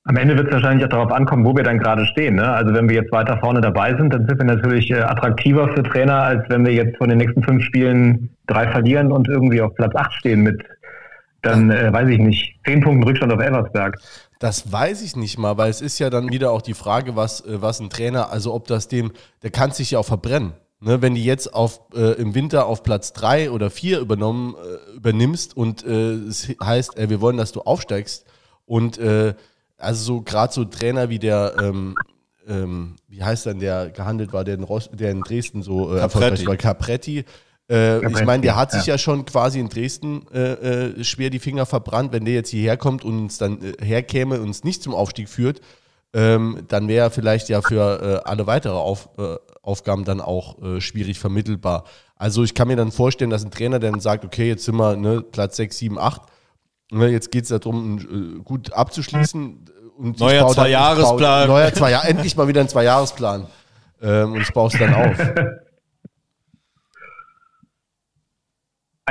Am 0.05 0.17
Ende 0.17 0.35
wird 0.37 0.47
es 0.47 0.53
wahrscheinlich 0.53 0.85
auch 0.85 0.89
darauf 0.89 1.11
ankommen, 1.11 1.45
wo 1.45 1.55
wir 1.55 1.63
dann 1.63 1.79
gerade 1.79 2.05
stehen. 2.05 2.35
Ne? 2.35 2.47
Also 2.47 2.73
wenn 2.73 2.89
wir 2.89 2.95
jetzt 2.95 3.11
weiter 3.11 3.37
vorne 3.39 3.61
dabei 3.61 3.95
sind, 3.95 4.13
dann 4.13 4.27
sind 4.27 4.37
wir 4.37 4.45
natürlich 4.45 4.91
äh, 4.91 4.99
attraktiver 4.99 5.69
für 5.69 5.83
Trainer, 5.83 6.23
als 6.23 6.43
wenn 6.49 6.65
wir 6.65 6.73
jetzt 6.73 6.97
von 6.97 7.07
den 7.07 7.19
nächsten 7.19 7.41
fünf 7.41 7.63
Spielen 7.63 8.29
drei 8.47 8.67
verlieren 8.69 9.11
und 9.13 9.29
irgendwie 9.29 9.61
auf 9.61 9.73
Platz 9.75 9.95
acht 9.95 10.13
stehen 10.13 10.41
mit 10.41 10.61
dann, 11.43 11.69
äh, 11.71 11.91
weiß 11.91 12.09
ich 12.09 12.19
nicht, 12.19 12.55
zehn 12.65 12.81
Punkten 12.81 13.03
Rückstand 13.03 13.31
auf 13.31 13.39
Elversberg. 13.39 13.99
Das 14.39 14.71
weiß 14.71 15.01
ich 15.03 15.15
nicht 15.15 15.37
mal, 15.37 15.57
weil 15.57 15.69
es 15.69 15.81
ist 15.81 15.99
ja 15.99 16.09
dann 16.09 16.31
wieder 16.31 16.51
auch 16.51 16.61
die 16.61 16.73
Frage, 16.73 17.15
was, 17.15 17.41
äh, 17.41 17.61
was 17.61 17.79
ein 17.79 17.89
Trainer, 17.89 18.31
also 18.31 18.53
ob 18.53 18.67
das 18.67 18.87
dem, 18.87 19.11
der 19.43 19.51
kann 19.51 19.71
sich 19.71 19.91
ja 19.91 19.99
auch 19.99 20.05
verbrennen. 20.05 20.53
Ne, 20.79 21.01
wenn 21.01 21.15
die 21.15 21.23
jetzt 21.23 21.53
auf, 21.53 21.79
äh, 21.95 22.13
im 22.21 22.35
Winter 22.35 22.65
auf 22.65 22.83
Platz 22.83 23.13
drei 23.13 23.49
oder 23.51 23.69
vier 23.69 23.99
übernommen, 23.99 24.55
äh, 24.55 24.97
übernimmst 24.97 25.55
und 25.55 25.85
äh, 25.85 26.13
es 26.13 26.53
heißt, 26.61 26.97
wir 26.97 27.21
wollen, 27.21 27.37
dass 27.37 27.53
du 27.53 27.61
aufsteigst 27.61 28.25
und 28.65 28.97
äh, 28.97 29.33
also 29.83 30.03
so 30.03 30.21
gerade 30.21 30.53
so 30.53 30.65
Trainer 30.65 31.09
wie 31.09 31.19
der, 31.19 31.55
ähm, 31.61 31.95
ähm, 32.47 32.95
wie 33.07 33.23
heißt 33.23 33.45
dann 33.45 33.59
der 33.59 33.89
gehandelt 33.89 34.33
war, 34.33 34.43
der 34.43 34.55
in, 34.55 34.63
Rost, 34.63 34.91
der 34.93 35.11
in 35.11 35.21
Dresden 35.21 35.61
so 35.61 35.95
äh, 35.95 35.99
erfolgreich 35.99 36.45
war, 36.45 36.57
Capretti. 36.57 37.25
Äh, 37.69 38.05
ich 38.07 38.25
meine, 38.25 38.41
der 38.41 38.55
hat 38.55 38.71
sich 38.71 38.85
ja. 38.85 38.95
ja 38.95 38.97
schon 38.97 39.25
quasi 39.25 39.59
in 39.59 39.69
Dresden 39.69 40.25
äh, 40.33 40.53
äh, 40.53 41.03
schwer 41.03 41.29
die 41.29 41.39
Finger 41.39 41.65
verbrannt. 41.65 42.11
Wenn 42.11 42.25
der 42.25 42.33
jetzt 42.33 42.49
hierher 42.49 42.77
kommt 42.77 43.05
und 43.05 43.17
uns 43.17 43.37
dann 43.37 43.61
äh, 43.61 43.73
herkäme 43.83 44.39
und 44.39 44.47
uns 44.47 44.63
nicht 44.63 44.83
zum 44.83 44.93
Aufstieg 44.93 45.29
führt, 45.29 45.61
ähm, 46.13 46.65
dann 46.67 46.87
wäre 46.87 47.07
er 47.07 47.11
vielleicht 47.11 47.49
ja 47.49 47.61
für 47.61 48.21
äh, 48.23 48.29
alle 48.29 48.45
weitere 48.47 48.73
Auf, 48.73 49.09
Aufgaben 49.61 50.03
dann 50.03 50.19
auch 50.19 50.57
schwierig 50.79 51.19
vermittelbar. 51.19 51.85
Also 52.15 52.43
ich 52.43 52.53
kann 52.53 52.67
mir 52.67 52.75
dann 52.75 52.91
vorstellen, 52.91 53.31
dass 53.31 53.43
ein 53.43 53.51
Trainer 53.51 53.79
dann 53.79 53.99
sagt, 53.99 54.25
okay, 54.25 54.49
jetzt 54.49 54.65
sind 54.65 54.75
wir 54.75 54.95
ne, 54.97 55.21
Platz 55.21 55.55
6, 55.55 55.77
7, 55.77 55.97
8. 55.97 56.21
Ne, 56.93 57.07
jetzt 57.07 57.31
geht 57.31 57.43
es 57.43 57.49
darum, 57.49 57.97
äh, 57.97 58.43
gut 58.43 58.71
abzuschließen. 58.71 59.65
Und 59.97 60.19
neuer 60.19 60.47
Zwei-Jahresplan. 60.47 61.47
Neuer 61.47 61.73
zwei 61.73 61.91
Jahr, 61.91 62.07
endlich 62.07 62.37
mal 62.37 62.47
wieder 62.47 62.61
ein 62.61 62.69
Zwei-Jahresplan. 62.69 63.47
Ähm, 64.01 64.33
und 64.33 64.41
ich 64.41 64.53
baue 64.53 64.67
es 64.67 64.77
dann 64.77 64.93
auf. 64.93 65.17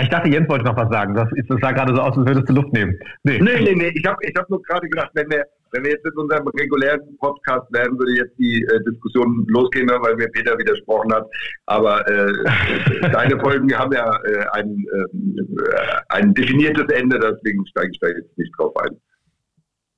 Ich 0.01 0.09
dachte, 0.09 0.27
Jens 0.31 0.49
wollte 0.49 0.65
noch 0.65 0.77
was 0.77 0.89
sagen. 0.89 1.15
Das, 1.15 1.29
das 1.49 1.59
sah 1.61 1.71
gerade 1.71 1.95
so 1.95 2.01
aus, 2.01 2.17
als 2.17 2.27
würdest 2.27 2.49
du 2.49 2.55
Luft 2.55 2.73
nehmen. 2.73 2.99
Nee, 3.25 3.39
nee, 3.39 3.61
nee. 3.61 3.75
nee. 3.75 3.93
Ich 3.95 4.07
habe 4.07 4.17
ich 4.23 4.35
hab 4.35 4.49
nur 4.49 4.63
gerade 4.63 4.89
gedacht, 4.89 5.11
wenn 5.13 5.29
wir, 5.29 5.45
wenn 5.73 5.85
wir 5.85 5.93
jetzt 5.93 6.07
in 6.07 6.13
unserem 6.13 6.47
regulären 6.49 7.01
Podcast 7.19 7.67
wären, 7.71 7.99
würde 7.99 8.13
jetzt 8.13 8.39
die 8.39 8.63
äh, 8.63 8.85
Diskussion 8.85 9.47
losgehen, 9.49 9.87
ne, 9.87 9.99
weil 10.01 10.15
mir 10.17 10.29
Peter 10.29 10.57
widersprochen 10.59 11.13
hat. 11.13 11.27
Aber 11.67 12.07
äh, 12.09 13.11
deine 13.13 13.39
Folgen 13.41 13.73
haben 13.77 13.93
ja 13.93 14.07
äh, 14.25 14.45
ein, 14.53 14.85
äh, 14.93 15.99
ein 16.11 16.35
definiertes 16.35 16.87
Ende, 16.95 17.19
deswegen 17.19 17.67
steige 17.67 17.91
ich 17.91 18.01
da 18.01 18.09
jetzt 18.09 18.39
nicht 18.39 18.53
drauf 18.59 18.75
ein. 18.77 18.97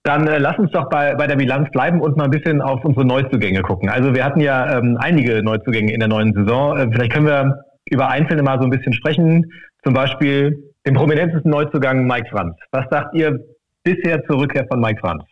Dann 0.05 0.27
äh, 0.27 0.39
lass 0.39 0.59
uns 0.59 0.71
doch 0.71 0.89
bei, 0.91 1.15
bei 1.15 1.27
der 1.27 1.37
Bilanz 1.37 1.71
bleiben 1.71 2.01
und 2.01 2.17
mal 2.17 2.25
ein 2.25 2.31
bisschen 2.31 2.61
auf 2.61 2.85
unsere 2.85 3.07
Neuzugänge 3.07 3.63
gucken. 3.63 3.89
Also 3.89 4.15
wir 4.15 4.23
hatten 4.23 4.41
ja 4.41 4.79
ähm, 4.79 4.99
einige 5.01 5.43
Neuzugänge 5.43 5.93
in 5.93 5.99
der 5.99 6.09
neuen 6.09 6.35
Saison. 6.35 6.77
Äh, 6.77 6.89
vielleicht 6.93 7.13
können 7.13 7.27
wir 7.27 7.65
über 7.91 8.09
einzelne 8.09 8.43
mal 8.43 8.59
so 8.59 8.65
ein 8.65 8.71
bisschen 8.71 8.93
sprechen. 8.93 9.51
Zum 9.83 9.95
Beispiel 9.95 10.73
den 10.87 10.95
prominentesten 10.95 11.51
Neuzugang 11.51 12.07
Mike 12.07 12.29
Franz. 12.31 12.55
Was 12.71 12.85
sagt 12.91 13.15
ihr 13.15 13.41
bisher 13.83 14.23
zur 14.25 14.41
Rückkehr 14.41 14.67
von 14.69 14.81
Mike 14.81 15.01
Franz? 15.01 15.25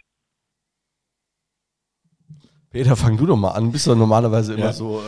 Peter, 2.72 2.96
fang 2.96 3.18
du 3.18 3.26
doch 3.26 3.36
mal 3.36 3.50
an. 3.50 3.70
Bist 3.70 3.86
du 3.86 3.94
normalerweise 3.94 4.54
immer 4.54 4.66
ja. 4.66 4.72
so 4.72 5.02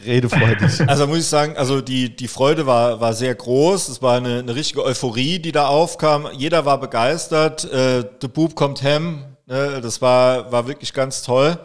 äh, 0.00 0.08
redefreudig. 0.08 0.80
Also 0.88 1.06
muss 1.06 1.18
ich 1.18 1.26
sagen, 1.26 1.58
also 1.58 1.82
die, 1.82 2.16
die 2.16 2.26
Freude 2.26 2.66
war, 2.66 3.00
war 3.00 3.12
sehr 3.12 3.34
groß. 3.34 3.90
Es 3.90 4.00
war 4.00 4.16
eine, 4.16 4.38
eine 4.38 4.54
richtige 4.54 4.82
Euphorie, 4.82 5.38
die 5.38 5.52
da 5.52 5.66
aufkam. 5.66 6.26
Jeder 6.32 6.64
war 6.64 6.80
begeistert. 6.80 7.70
Äh, 7.70 8.04
The 8.20 8.28
Boob 8.28 8.54
kommt 8.54 8.82
hem. 8.82 9.24
Ne? 9.46 9.80
Das 9.82 10.00
war, 10.00 10.50
war 10.50 10.66
wirklich 10.66 10.94
ganz 10.94 11.22
toll. 11.22 11.58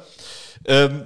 Ähm, 0.66 1.06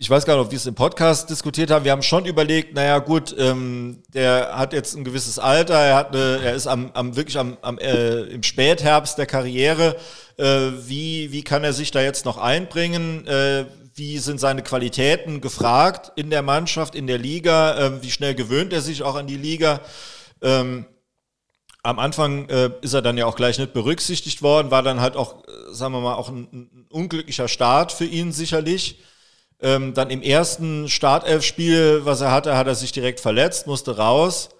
ich 0.00 0.08
weiß 0.08 0.26
gar 0.26 0.36
nicht, 0.36 0.44
ob 0.46 0.52
wir 0.52 0.56
es 0.56 0.66
im 0.66 0.76
Podcast 0.76 1.28
diskutiert 1.28 1.72
haben. 1.72 1.84
Wir 1.84 1.90
haben 1.90 2.02
schon 2.02 2.24
überlegt, 2.24 2.72
naja 2.72 3.00
gut, 3.00 3.34
ähm, 3.36 4.00
der 4.14 4.56
hat 4.56 4.72
jetzt 4.72 4.96
ein 4.96 5.02
gewisses 5.02 5.40
Alter, 5.40 5.74
er 5.74 5.96
hat 5.96 6.14
eine, 6.14 6.38
er 6.40 6.54
ist 6.54 6.68
am, 6.68 6.92
am 6.94 7.16
wirklich 7.16 7.36
am, 7.36 7.58
am 7.62 7.78
äh, 7.78 8.20
im 8.20 8.44
Spätherbst 8.44 9.18
der 9.18 9.26
Karriere. 9.26 9.96
Äh, 10.36 10.70
wie, 10.86 11.32
wie 11.32 11.42
kann 11.42 11.64
er 11.64 11.72
sich 11.72 11.90
da 11.90 12.00
jetzt 12.00 12.26
noch 12.26 12.38
einbringen? 12.38 13.26
Äh, 13.26 13.64
wie 13.94 14.18
sind 14.18 14.38
seine 14.38 14.62
Qualitäten 14.62 15.40
gefragt 15.40 16.12
in 16.14 16.30
der 16.30 16.42
Mannschaft, 16.42 16.94
in 16.94 17.08
der 17.08 17.18
Liga? 17.18 17.76
Äh, 17.76 18.02
wie 18.02 18.12
schnell 18.12 18.36
gewöhnt 18.36 18.72
er 18.72 18.82
sich 18.82 19.02
auch 19.02 19.16
an 19.16 19.26
die 19.26 19.36
Liga? 19.36 19.80
Ähm, 20.42 20.86
am 21.82 21.98
Anfang 21.98 22.48
äh, 22.50 22.70
ist 22.82 22.94
er 22.94 23.02
dann 23.02 23.18
ja 23.18 23.26
auch 23.26 23.34
gleich 23.34 23.58
nicht 23.58 23.72
berücksichtigt 23.72 24.42
worden, 24.42 24.70
war 24.70 24.84
dann 24.84 25.00
halt 25.00 25.16
auch, 25.16 25.42
äh, 25.42 25.50
sagen 25.72 25.92
wir 25.92 26.00
mal, 26.00 26.14
auch 26.14 26.28
ein, 26.28 26.46
ein 26.52 26.86
unglücklicher 26.88 27.48
Start 27.48 27.90
für 27.90 28.04
ihn 28.04 28.30
sicherlich. 28.30 29.00
Ähm, 29.60 29.94
dann 29.94 30.10
im 30.10 30.22
ersten 30.22 30.88
Startelf-Spiel, 30.88 32.02
was 32.04 32.20
er 32.20 32.30
hatte, 32.30 32.56
hat 32.56 32.66
er 32.66 32.74
sich 32.74 32.92
direkt 32.92 33.20
verletzt, 33.20 33.66
musste 33.66 33.96
raus. 33.96 34.50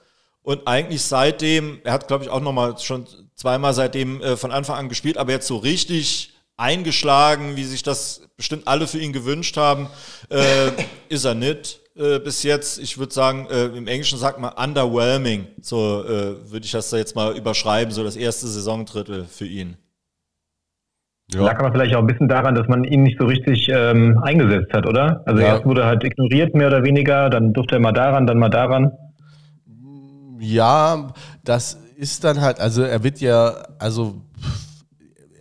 Und 0.42 0.66
eigentlich 0.66 1.03
seitdem, 1.03 1.80
er 1.84 1.92
hat, 1.92 2.09
glaube 2.09 2.24
ich, 2.24 2.30
auch 2.30 2.40
nochmal 2.40 2.78
schon 2.78 3.07
zweimal 3.34 3.74
seitdem 3.74 4.20
äh, 4.22 4.36
von 4.36 4.51
Anfang 4.51 4.76
an 4.76 4.88
gespielt, 4.88 5.16
aber 5.16 5.32
jetzt 5.32 5.46
so 5.46 5.57
richtig 5.59 6.32
eingeschlagen, 6.57 7.57
wie 7.57 7.64
sich 7.64 7.82
das 7.82 8.22
bestimmt 8.36 8.66
alle 8.66 8.86
für 8.86 8.99
ihn 8.99 9.12
gewünscht 9.12 9.57
haben, 9.57 9.88
äh, 10.28 10.70
ist 11.09 11.24
er 11.24 11.34
nicht 11.34 11.80
äh, 11.96 12.18
bis 12.18 12.42
jetzt. 12.42 12.78
Ich 12.78 12.99
würde 12.99 13.12
sagen, 13.12 13.46
äh, 13.51 13.66
im 13.66 13.86
Englischen 13.86 14.18
sagt 14.18 14.38
man 14.38 14.53
underwhelming. 14.53 15.46
So 15.62 16.05
äh, 16.05 16.51
würde 16.51 16.64
ich 16.64 16.72
das 16.72 16.90
da 16.90 16.96
jetzt 16.96 17.14
mal 17.14 17.36
überschreiben, 17.36 17.94
so 17.94 18.03
das 18.03 18.16
erste 18.16 18.49
Saisondrittel 18.49 19.26
für 19.26 19.46
ihn. 19.46 19.76
Ja. 21.35 21.43
Lag 21.43 21.59
aber 21.59 21.72
vielleicht 21.72 21.95
auch 21.95 22.01
ein 22.01 22.07
bisschen 22.07 22.29
daran, 22.29 22.55
dass 22.55 22.68
man 22.68 22.85
ihn 22.85 23.03
nicht 23.03 23.18
so 23.18 23.26
richtig 23.26 23.68
ähm, 23.68 24.18
eingesetzt 24.22 24.72
hat, 24.72 24.87
oder? 24.87 25.22
Also 25.26 25.43
ja. 25.43 25.49
erst 25.49 25.66
wurde 25.66 25.83
er 25.83 25.89
halt 25.89 26.03
ignoriert, 26.03 26.55
mehr 26.55 26.68
oder 26.68 26.83
weniger, 26.85 27.29
dann 27.29 27.53
durfte 27.53 27.76
er 27.76 27.81
mal 27.81 27.93
daran, 27.93 28.26
dann 28.26 28.39
mal 28.39 28.49
daran. 28.49 28.93
Ja, 30.39 31.09
das 31.45 31.79
ist 31.97 32.24
dann 32.24 32.41
halt, 32.41 32.61
also 32.61 32.83
er 32.83 33.05
wird 33.05 33.20
ja, 33.20 33.53
also 33.79 34.22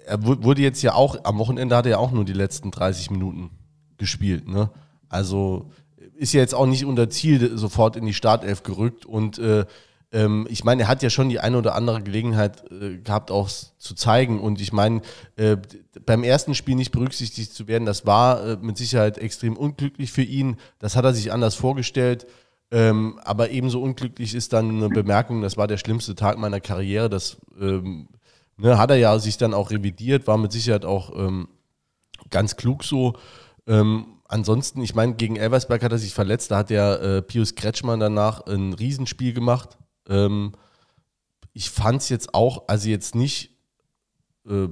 er 0.05 0.23
wurde 0.23 0.61
jetzt 0.61 0.81
ja 0.81 0.93
auch, 0.93 1.23
am 1.23 1.37
Wochenende 1.37 1.75
hat 1.75 1.85
er 1.85 1.91
ja 1.91 1.97
auch 1.99 2.11
nur 2.11 2.25
die 2.25 2.33
letzten 2.33 2.71
30 2.71 3.11
Minuten 3.11 3.51
gespielt, 3.97 4.47
ne? 4.47 4.69
Also 5.09 5.71
ist 6.15 6.33
ja 6.33 6.41
jetzt 6.41 6.55
auch 6.55 6.65
nicht 6.65 6.85
unter 6.85 7.09
Ziel 7.09 7.57
sofort 7.57 7.95
in 7.95 8.05
die 8.05 8.13
Startelf 8.13 8.63
gerückt 8.63 9.05
und 9.05 9.39
äh, 9.39 9.65
ähm, 10.11 10.47
ich 10.49 10.63
meine, 10.63 10.83
er 10.83 10.87
hat 10.87 11.03
ja 11.03 11.09
schon 11.09 11.29
die 11.29 11.39
eine 11.39 11.57
oder 11.57 11.75
andere 11.75 12.01
Gelegenheit 12.01 12.63
äh, 12.71 12.97
gehabt, 12.97 13.29
auch 13.29 13.49
zu 13.49 13.95
zeigen. 13.95 14.39
Und 14.39 14.61
ich 14.61 14.71
meine, 14.71 15.01
äh, 15.35 15.57
beim 16.05 16.23
ersten 16.23 16.55
Spiel 16.55 16.75
nicht 16.75 16.91
berücksichtigt 16.91 17.53
zu 17.53 17.67
werden, 17.67 17.85
das 17.85 18.05
war 18.05 18.43
äh, 18.43 18.57
mit 18.61 18.77
Sicherheit 18.77 19.17
extrem 19.17 19.57
unglücklich 19.57 20.11
für 20.11 20.23
ihn. 20.23 20.57
Das 20.79 20.95
hat 20.95 21.05
er 21.05 21.13
sich 21.13 21.31
anders 21.31 21.55
vorgestellt. 21.55 22.25
Ähm, 22.69 23.19
aber 23.23 23.49
ebenso 23.51 23.81
unglücklich 23.81 24.35
ist 24.35 24.51
dann 24.51 24.69
eine 24.69 24.89
Bemerkung, 24.89 25.41
das 25.41 25.55
war 25.55 25.67
der 25.67 25.77
schlimmste 25.77 26.15
Tag 26.15 26.37
meiner 26.37 26.59
Karriere. 26.59 27.09
Das 27.09 27.37
ähm, 27.59 28.09
ne, 28.57 28.77
hat 28.77 28.89
er 28.89 28.97
ja 28.97 29.17
sich 29.19 29.37
dann 29.37 29.53
auch 29.53 29.71
revidiert, 29.71 30.27
war 30.27 30.37
mit 30.37 30.51
Sicherheit 30.51 30.83
auch 30.83 31.17
ähm, 31.17 31.47
ganz 32.29 32.57
klug 32.57 32.83
so. 32.83 33.13
Ähm, 33.67 34.05
ansonsten, 34.27 34.81
ich 34.81 34.95
meine, 34.95 35.15
gegen 35.15 35.37
Elversberg 35.37 35.81
hat 35.83 35.91
er 35.91 35.97
sich 35.97 36.13
verletzt, 36.13 36.51
da 36.51 36.57
hat 36.57 36.69
der 36.69 37.01
äh, 37.01 37.21
Pius 37.21 37.55
Kretschmann 37.55 37.99
danach 37.99 38.45
ein 38.47 38.73
Riesenspiel 38.73 39.33
gemacht. 39.33 39.77
Ähm, 40.09 40.53
ich 41.53 41.69
fand 41.69 42.01
es 42.01 42.09
jetzt 42.09 42.33
auch, 42.33 42.67
also 42.67 42.89
jetzt 42.89 43.15
nicht 43.15 43.55
äh, 44.47 44.67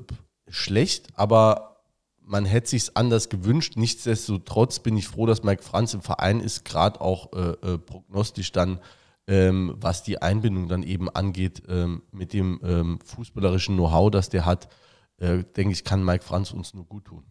schlecht, 0.48 1.08
aber 1.16 1.82
man 2.22 2.46
hätte 2.46 2.70
sich 2.70 2.96
anders 2.96 3.30
gewünscht. 3.30 3.76
Nichtsdestotrotz 3.76 4.80
bin 4.80 4.98
ich 4.98 5.08
froh, 5.08 5.26
dass 5.26 5.44
Mike 5.44 5.64
Franz 5.64 5.94
im 5.94 6.02
Verein 6.02 6.40
ist, 6.40 6.66
gerade 6.66 7.02
auch 7.02 7.34
äh, 7.34 7.74
äh, 7.74 7.78
prognostisch 7.78 8.52
dann, 8.52 8.80
ähm, 9.28 9.76
was 9.78 10.04
die 10.04 10.22
Einbindung 10.22 10.68
dann 10.68 10.84
eben 10.84 11.10
angeht, 11.10 11.64
ähm, 11.68 12.04
mit 12.12 12.34
dem 12.34 12.60
ähm, 12.64 13.00
fußballerischen 13.04 13.76
Know-how, 13.76 14.12
das 14.12 14.30
der 14.30 14.46
hat, 14.46 14.70
äh, 15.18 15.44
denke 15.44 15.74
ich, 15.74 15.84
kann 15.84 16.04
Mike 16.04 16.24
Franz 16.24 16.52
uns 16.52 16.74
nur 16.74 16.86
gut 16.86 17.06
tun 17.06 17.24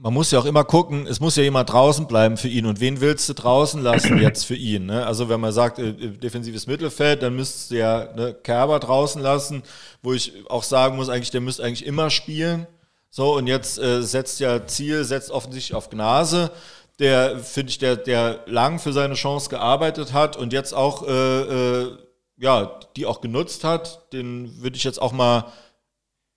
man 0.00 0.14
muss 0.14 0.30
ja 0.30 0.38
auch 0.38 0.44
immer 0.44 0.64
gucken, 0.64 1.06
es 1.06 1.18
muss 1.18 1.36
ja 1.36 1.42
jemand 1.42 1.72
draußen 1.72 2.06
bleiben 2.06 2.36
für 2.36 2.48
ihn. 2.48 2.66
Und 2.66 2.80
wen 2.80 3.00
willst 3.00 3.28
du 3.28 3.34
draußen 3.34 3.82
lassen 3.82 4.18
jetzt 4.22 4.44
für 4.44 4.54
ihn? 4.54 4.86
Ne? 4.86 5.04
Also 5.04 5.28
wenn 5.28 5.40
man 5.40 5.52
sagt, 5.52 5.78
äh, 5.78 5.92
defensives 5.92 6.66
Mittelfeld, 6.66 7.22
dann 7.22 7.34
müsstest 7.34 7.70
du 7.70 7.76
ja 7.76 8.08
ne, 8.14 8.34
Kerber 8.34 8.78
draußen 8.78 9.20
lassen, 9.20 9.62
wo 10.02 10.12
ich 10.12 10.32
auch 10.48 10.62
sagen 10.62 10.96
muss, 10.96 11.08
eigentlich, 11.08 11.30
der 11.30 11.40
müsste 11.40 11.64
eigentlich 11.64 11.84
immer 11.84 12.10
spielen. 12.10 12.66
So, 13.10 13.36
und 13.36 13.46
jetzt 13.46 13.78
äh, 13.78 14.02
setzt 14.02 14.38
ja 14.38 14.66
Ziel, 14.66 15.04
setzt 15.04 15.30
offensichtlich 15.30 15.74
auf 15.74 15.90
Gnase, 15.90 16.52
der, 16.98 17.38
finde 17.38 17.70
ich, 17.70 17.78
der, 17.78 17.96
der 17.96 18.44
lang 18.46 18.78
für 18.78 18.92
seine 18.92 19.14
Chance 19.14 19.48
gearbeitet 19.48 20.12
hat 20.12 20.36
und 20.36 20.52
jetzt 20.52 20.74
auch, 20.74 21.06
äh, 21.06 21.82
äh, 21.82 21.98
ja, 22.36 22.78
die 22.96 23.06
auch 23.06 23.20
genutzt 23.20 23.64
hat. 23.64 24.12
Den 24.12 24.62
würde 24.62 24.76
ich 24.76 24.84
jetzt 24.84 25.00
auch 25.00 25.12
mal 25.12 25.46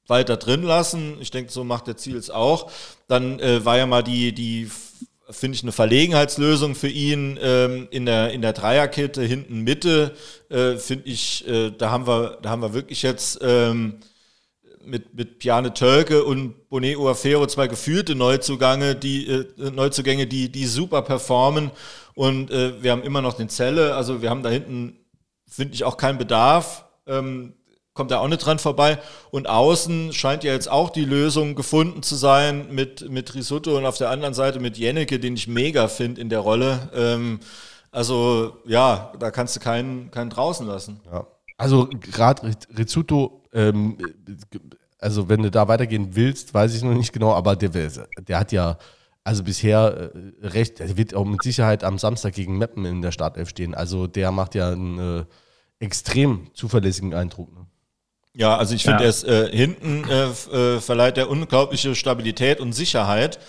weiter 0.07 0.37
drin 0.37 0.63
lassen. 0.63 1.17
Ich 1.19 1.31
denke, 1.31 1.51
so 1.51 1.63
macht 1.63 1.87
der 1.87 1.97
Ziels 1.97 2.29
auch. 2.29 2.69
Dann 3.11 3.39
äh, 3.39 3.65
war 3.65 3.77
ja 3.77 3.85
mal 3.85 4.03
die, 4.03 4.31
die 4.31 4.71
finde 5.29 5.55
ich, 5.57 5.63
eine 5.63 5.73
Verlegenheitslösung 5.73 6.75
für 6.75 6.87
ihn 6.87 7.37
ähm, 7.41 7.89
in 7.91 8.05
der, 8.05 8.31
in 8.31 8.41
der 8.41 8.53
Dreierkette 8.53 9.21
hinten 9.21 9.61
Mitte, 9.61 10.15
äh, 10.47 10.77
finde 10.77 11.09
ich, 11.09 11.45
äh, 11.45 11.71
da 11.71 11.91
haben 11.91 12.07
wir, 12.07 12.37
da 12.41 12.49
haben 12.49 12.61
wir 12.61 12.73
wirklich 12.73 13.01
jetzt 13.01 13.39
ähm, 13.41 13.97
mit, 14.85 15.13
mit 15.13 15.39
Piane 15.39 15.73
Tölke 15.73 16.23
und 16.23 16.69
Bonet 16.69 16.95
Uafero 16.95 17.45
zwei 17.47 17.67
gefühlte 17.67 18.15
Neuzugänge, 18.15 18.95
die, 18.95 19.27
äh, 19.27 19.45
Neuzugänge, 19.57 20.25
die, 20.25 20.49
die 20.49 20.65
super 20.65 21.01
performen. 21.01 21.71
Und 22.13 22.49
äh, 22.49 22.81
wir 22.81 22.91
haben 22.91 23.03
immer 23.03 23.21
noch 23.21 23.33
den 23.33 23.49
Zelle, 23.49 23.93
also 23.95 24.21
wir 24.21 24.29
haben 24.29 24.41
da 24.41 24.49
hinten, 24.49 24.97
finde 25.47 25.73
ich, 25.73 25.83
auch 25.83 25.97
keinen 25.97 26.17
Bedarf. 26.17 26.85
Ähm, 27.07 27.55
kommt 27.93 28.11
da 28.11 28.19
auch 28.19 28.27
nicht 28.27 28.45
dran 28.45 28.59
vorbei. 28.59 28.99
Und 29.31 29.49
außen 29.49 30.13
scheint 30.13 30.43
ja 30.43 30.53
jetzt 30.53 30.69
auch 30.69 30.89
die 30.89 31.05
Lösung 31.05 31.55
gefunden 31.55 32.03
zu 32.03 32.15
sein 32.15 32.73
mit, 32.73 33.09
mit 33.09 33.35
Risotto 33.35 33.77
und 33.77 33.85
auf 33.85 33.97
der 33.97 34.09
anderen 34.09 34.33
Seite 34.33 34.59
mit 34.59 34.77
Jennecke, 34.77 35.19
den 35.19 35.35
ich 35.35 35.47
mega 35.47 35.87
finde 35.87 36.21
in 36.21 36.29
der 36.29 36.39
Rolle. 36.39 36.89
Ähm, 36.95 37.39
also 37.91 38.57
ja, 38.65 39.11
da 39.19 39.31
kannst 39.31 39.55
du 39.55 39.59
keinen, 39.59 40.11
keinen 40.11 40.29
draußen 40.29 40.65
lassen. 40.65 41.01
Ja. 41.11 41.27
Also 41.57 41.87
gerade 41.87 42.51
Rizzuto, 42.75 43.43
ähm, 43.53 43.97
also 44.97 45.29
wenn 45.29 45.43
du 45.43 45.51
da 45.51 45.67
weitergehen 45.67 46.15
willst, 46.15 46.53
weiß 46.53 46.73
ich 46.73 46.81
noch 46.81 46.93
nicht 46.93 47.13
genau, 47.13 47.33
aber 47.33 47.55
der, 47.55 47.69
der 47.69 48.39
hat 48.39 48.51
ja 48.51 48.77
also 49.23 49.43
bisher 49.43 50.11
äh, 50.15 50.47
recht, 50.47 50.79
der 50.79 50.97
wird 50.97 51.13
auch 51.13 51.25
mit 51.25 51.43
Sicherheit 51.43 51.83
am 51.83 51.99
Samstag 51.99 52.33
gegen 52.33 52.57
Meppen 52.57 52.85
in 52.85 53.01
der 53.01 53.11
Startelf 53.11 53.49
stehen. 53.49 53.75
Also 53.75 54.07
der 54.07 54.31
macht 54.31 54.55
ja 54.55 54.71
einen 54.71 55.19
äh, 55.19 55.25
extrem 55.79 56.47
zuverlässigen 56.53 57.13
Eindruck. 57.13 57.53
Ne? 57.53 57.67
Ja, 58.33 58.55
also 58.57 58.73
ich 58.75 58.83
finde, 58.83 58.99
ja. 58.99 59.03
er 59.03 59.09
ist 59.09 59.23
äh, 59.23 59.49
hinten 59.51 60.05
äh, 60.09 60.75
äh, 60.75 60.79
verleiht 60.79 61.17
er 61.17 61.29
unglaubliche 61.29 61.95
Stabilität 61.95 62.61
und 62.61 62.73
Sicherheit. 62.73 63.39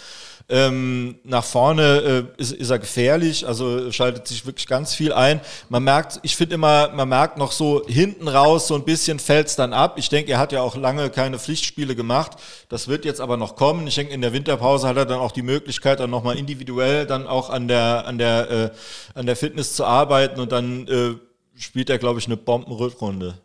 Ähm, 0.48 1.20
nach 1.24 1.44
vorne 1.44 2.26
äh, 2.36 2.40
ist, 2.40 2.52
ist, 2.52 2.70
er 2.70 2.80
gefährlich, 2.80 3.46
also 3.46 3.92
schaltet 3.92 4.26
sich 4.26 4.44
wirklich 4.44 4.66
ganz 4.66 4.92
viel 4.92 5.12
ein. 5.12 5.40
Man 5.68 5.84
merkt, 5.84 6.18
ich 6.22 6.36
finde 6.36 6.56
immer, 6.56 6.90
man 6.90 7.08
merkt 7.08 7.38
noch 7.38 7.52
so 7.52 7.86
hinten 7.86 8.26
raus, 8.26 8.66
so 8.66 8.74
ein 8.74 8.84
bisschen 8.84 9.20
fällt's 9.20 9.54
dann 9.54 9.72
ab. 9.72 9.94
Ich 9.98 10.08
denke, 10.08 10.32
er 10.32 10.38
hat 10.38 10.52
ja 10.52 10.60
auch 10.60 10.76
lange 10.76 11.10
keine 11.10 11.38
Pflichtspiele 11.38 11.94
gemacht. 11.94 12.32
Das 12.68 12.88
wird 12.88 13.04
jetzt 13.04 13.20
aber 13.20 13.36
noch 13.36 13.54
kommen. 13.54 13.86
Ich 13.86 13.94
denke, 13.94 14.12
in 14.12 14.20
der 14.20 14.32
Winterpause 14.32 14.88
hat 14.88 14.96
er 14.96 15.06
dann 15.06 15.20
auch 15.20 15.32
die 15.32 15.42
Möglichkeit, 15.42 16.00
dann 16.00 16.10
nochmal 16.10 16.36
individuell 16.36 17.06
dann 17.06 17.26
auch 17.26 17.48
an 17.48 17.68
der, 17.68 18.06
an 18.06 18.18
der, 18.18 18.50
äh, 18.50 18.70
an 19.14 19.26
der 19.26 19.36
Fitness 19.36 19.74
zu 19.74 19.84
arbeiten 19.84 20.40
und 20.40 20.50
dann 20.50 20.88
äh, 20.88 21.14
spielt 21.56 21.88
er, 21.88 21.98
glaube 21.98 22.18
ich, 22.18 22.26
eine 22.26 22.36
Bombenrückrunde. 22.36 23.38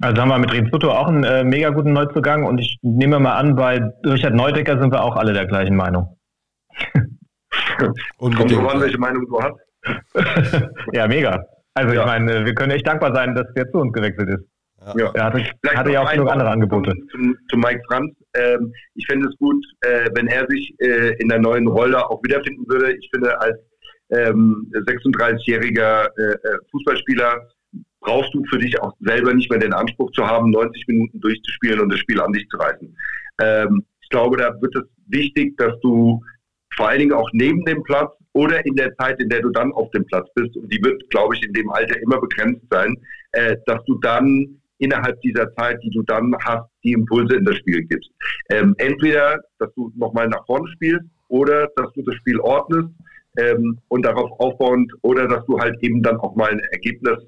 Also 0.00 0.20
haben 0.20 0.28
wir 0.28 0.38
mit 0.38 0.52
Rizzuto 0.52 0.90
auch 0.90 1.08
einen 1.08 1.24
äh, 1.24 1.42
mega 1.42 1.70
guten 1.70 1.92
Neuzugang 1.92 2.44
und 2.44 2.58
ich 2.58 2.78
nehme 2.82 3.18
mal 3.18 3.36
an, 3.36 3.56
bei 3.56 3.80
Richard 4.04 4.34
Neudecker 4.34 4.78
sind 4.78 4.92
wir 4.92 5.02
auch 5.02 5.16
alle 5.16 5.32
der 5.32 5.46
gleichen 5.46 5.76
Meinung. 5.76 6.18
und 8.18 8.34
Kommt 8.36 8.52
drauf 8.52 8.74
an, 8.74 8.80
welche 8.80 8.98
Meinung 8.98 9.26
du 9.26 9.40
hast. 9.40 9.56
ja, 10.92 11.06
mega. 11.06 11.44
Also 11.74 11.94
ja. 11.94 12.00
ich 12.00 12.06
meine, 12.06 12.44
wir 12.44 12.54
können 12.54 12.72
echt 12.72 12.86
dankbar 12.86 13.14
sein, 13.14 13.34
dass 13.34 13.46
der 13.54 13.70
zu 13.70 13.78
uns 13.78 13.92
gewechselt 13.92 14.28
ist. 14.28 14.44
Ja. 14.94 15.10
Er 15.14 15.24
hatte, 15.24 15.44
hatte 15.74 15.92
ja 15.92 16.02
auch 16.02 16.12
genug 16.12 16.30
andere 16.30 16.50
Angebote. 16.50 16.92
Zu, 17.10 17.34
zu 17.48 17.56
Mike 17.56 17.82
Franz. 17.88 18.12
Ähm, 18.34 18.72
ich 18.94 19.06
fände 19.06 19.28
es 19.28 19.36
gut, 19.38 19.56
äh, 19.80 20.08
wenn 20.14 20.28
er 20.28 20.46
sich 20.48 20.74
äh, 20.78 21.14
in 21.18 21.28
der 21.28 21.40
neuen 21.40 21.66
Rolle 21.66 22.08
auch 22.08 22.22
wiederfinden 22.22 22.64
würde. 22.68 22.92
Ich 22.92 23.08
finde, 23.12 23.40
als 23.40 23.58
ähm, 24.10 24.70
36-jähriger 24.72 26.08
äh, 26.16 26.32
äh, 26.34 26.58
Fußballspieler 26.70 27.48
brauchst 28.06 28.32
du 28.32 28.42
für 28.48 28.58
dich 28.58 28.80
auch 28.80 28.92
selber 29.00 29.34
nicht 29.34 29.50
mehr 29.50 29.58
den 29.58 29.72
Anspruch 29.72 30.12
zu 30.12 30.24
haben, 30.24 30.50
90 30.50 30.86
Minuten 30.86 31.20
durchzuspielen 31.20 31.80
und 31.80 31.92
das 31.92 31.98
Spiel 31.98 32.20
an 32.20 32.32
dich 32.32 32.48
zu 32.48 32.56
reißen. 32.56 32.96
Ähm, 33.42 33.84
ich 34.00 34.08
glaube, 34.08 34.36
da 34.36 34.54
wird 34.60 34.76
es 34.76 34.84
wichtig, 35.08 35.56
dass 35.56 35.78
du 35.80 36.22
vor 36.76 36.88
allen 36.88 37.00
Dingen 37.00 37.12
auch 37.12 37.28
neben 37.32 37.64
dem 37.64 37.82
Platz 37.82 38.12
oder 38.32 38.64
in 38.64 38.76
der 38.76 38.94
Zeit, 38.96 39.20
in 39.20 39.28
der 39.28 39.40
du 39.40 39.50
dann 39.50 39.72
auf 39.72 39.90
dem 39.90 40.04
Platz 40.06 40.28
bist, 40.34 40.56
und 40.56 40.72
die 40.72 40.82
wird, 40.84 41.02
glaube 41.10 41.34
ich, 41.34 41.42
in 41.42 41.52
dem 41.52 41.68
Alter 41.70 42.00
immer 42.00 42.20
begrenzt 42.20 42.64
sein, 42.70 42.96
äh, 43.32 43.56
dass 43.66 43.84
du 43.86 43.98
dann 43.98 44.60
innerhalb 44.78 45.20
dieser 45.22 45.52
Zeit, 45.56 45.82
die 45.82 45.90
du 45.90 46.02
dann 46.02 46.32
hast, 46.44 46.68
die 46.84 46.92
Impulse 46.92 47.36
in 47.36 47.44
das 47.44 47.56
Spiel 47.56 47.82
gibst. 47.84 48.10
Ähm, 48.50 48.74
entweder, 48.78 49.40
dass 49.58 49.72
du 49.74 49.90
nochmal 49.96 50.28
nach 50.28 50.44
vorne 50.46 50.68
spielst 50.72 51.06
oder 51.28 51.68
dass 51.76 51.92
du 51.94 52.02
das 52.02 52.14
Spiel 52.16 52.38
ordnest 52.38 52.90
ähm, 53.38 53.78
und 53.88 54.04
darauf 54.04 54.30
aufbauend 54.38 54.92
oder 55.02 55.26
dass 55.26 55.44
du 55.46 55.58
halt 55.58 55.82
eben 55.82 56.02
dann 56.02 56.18
auch 56.18 56.36
mal 56.36 56.50
ein 56.50 56.60
Ergebnis 56.70 57.18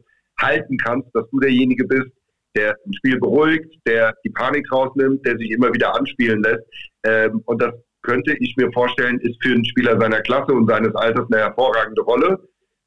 halten 0.41 0.77
kannst, 0.79 1.09
dass 1.15 1.29
du 1.31 1.41
derjenige 1.41 1.85
bist, 1.85 2.11
der 2.57 2.77
ein 2.87 2.95
Spiel 2.95 3.19
beruhigt, 3.19 3.75
der 3.87 4.15
die 4.25 4.31
Panik 4.31 4.71
rausnimmt, 4.73 5.25
der 5.27 5.37
sich 5.39 5.51
immer 5.51 5.73
wieder 5.73 5.95
anspielen 5.95 6.43
lässt. 6.43 6.65
Ähm, 7.05 7.43
und 7.47 7.63
das 7.63 7.75
könnte 8.03 8.35
ich 8.41 8.57
mir 8.57 8.71
vorstellen, 8.73 9.19
ist 9.21 9.43
für 9.43 9.55
einen 9.55 9.65
Spieler 9.65 10.01
seiner 10.01 10.21
Klasse 10.21 10.53
und 10.53 10.69
seines 10.69 10.95
Alters 10.95 11.27
eine 11.31 11.43
hervorragende 11.43 12.03
Rolle. 12.03 12.39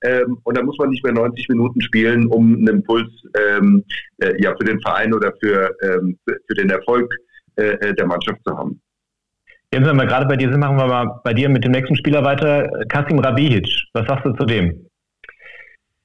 Ähm, 0.03 0.39
und 0.43 0.57
da 0.57 0.63
muss 0.63 0.77
man 0.79 0.89
nicht 0.89 1.03
mehr 1.03 1.13
90 1.13 1.49
Minuten 1.49 1.79
spielen, 1.81 2.27
um 2.27 2.55
einen 2.55 2.67
Impuls 2.67 3.09
ähm, 3.37 3.83
äh, 4.17 4.33
ja, 4.41 4.55
für 4.57 4.65
den 4.65 4.81
Verein 4.81 5.13
oder 5.13 5.31
für, 5.41 5.75
ähm, 5.83 6.17
für 6.25 6.55
den 6.55 6.69
Erfolg 6.69 7.13
äh, 7.55 7.73
äh, 7.73 7.93
der 7.93 8.07
Mannschaft 8.07 8.39
zu 8.45 8.57
haben. 8.57 8.81
Jetzt, 9.73 9.85
wenn 9.85 9.95
wir 9.95 10.05
gerade 10.05 10.25
bei 10.25 10.35
dir 10.35 10.49
sind, 10.49 10.59
machen 10.59 10.77
wir 10.77 10.87
mal 10.87 11.21
bei 11.23 11.33
dir 11.33 11.49
mit 11.49 11.63
dem 11.63 11.71
nächsten 11.71 11.95
Spieler 11.95 12.23
weiter. 12.23 12.67
Kasim 12.89 13.19
Rabihic, 13.19 13.67
was 13.93 14.07
sagst 14.07 14.25
du 14.25 14.33
zu 14.33 14.45
dem? 14.45 14.90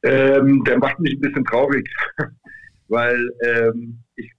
Ähm, 0.03 0.63
der 0.65 0.79
macht 0.79 0.99
mich 1.01 1.15
ein 1.15 1.21
bisschen 1.21 1.45
traurig, 1.45 1.89
weil 2.89 3.31
ähm, 3.45 3.99
ich 4.17 4.31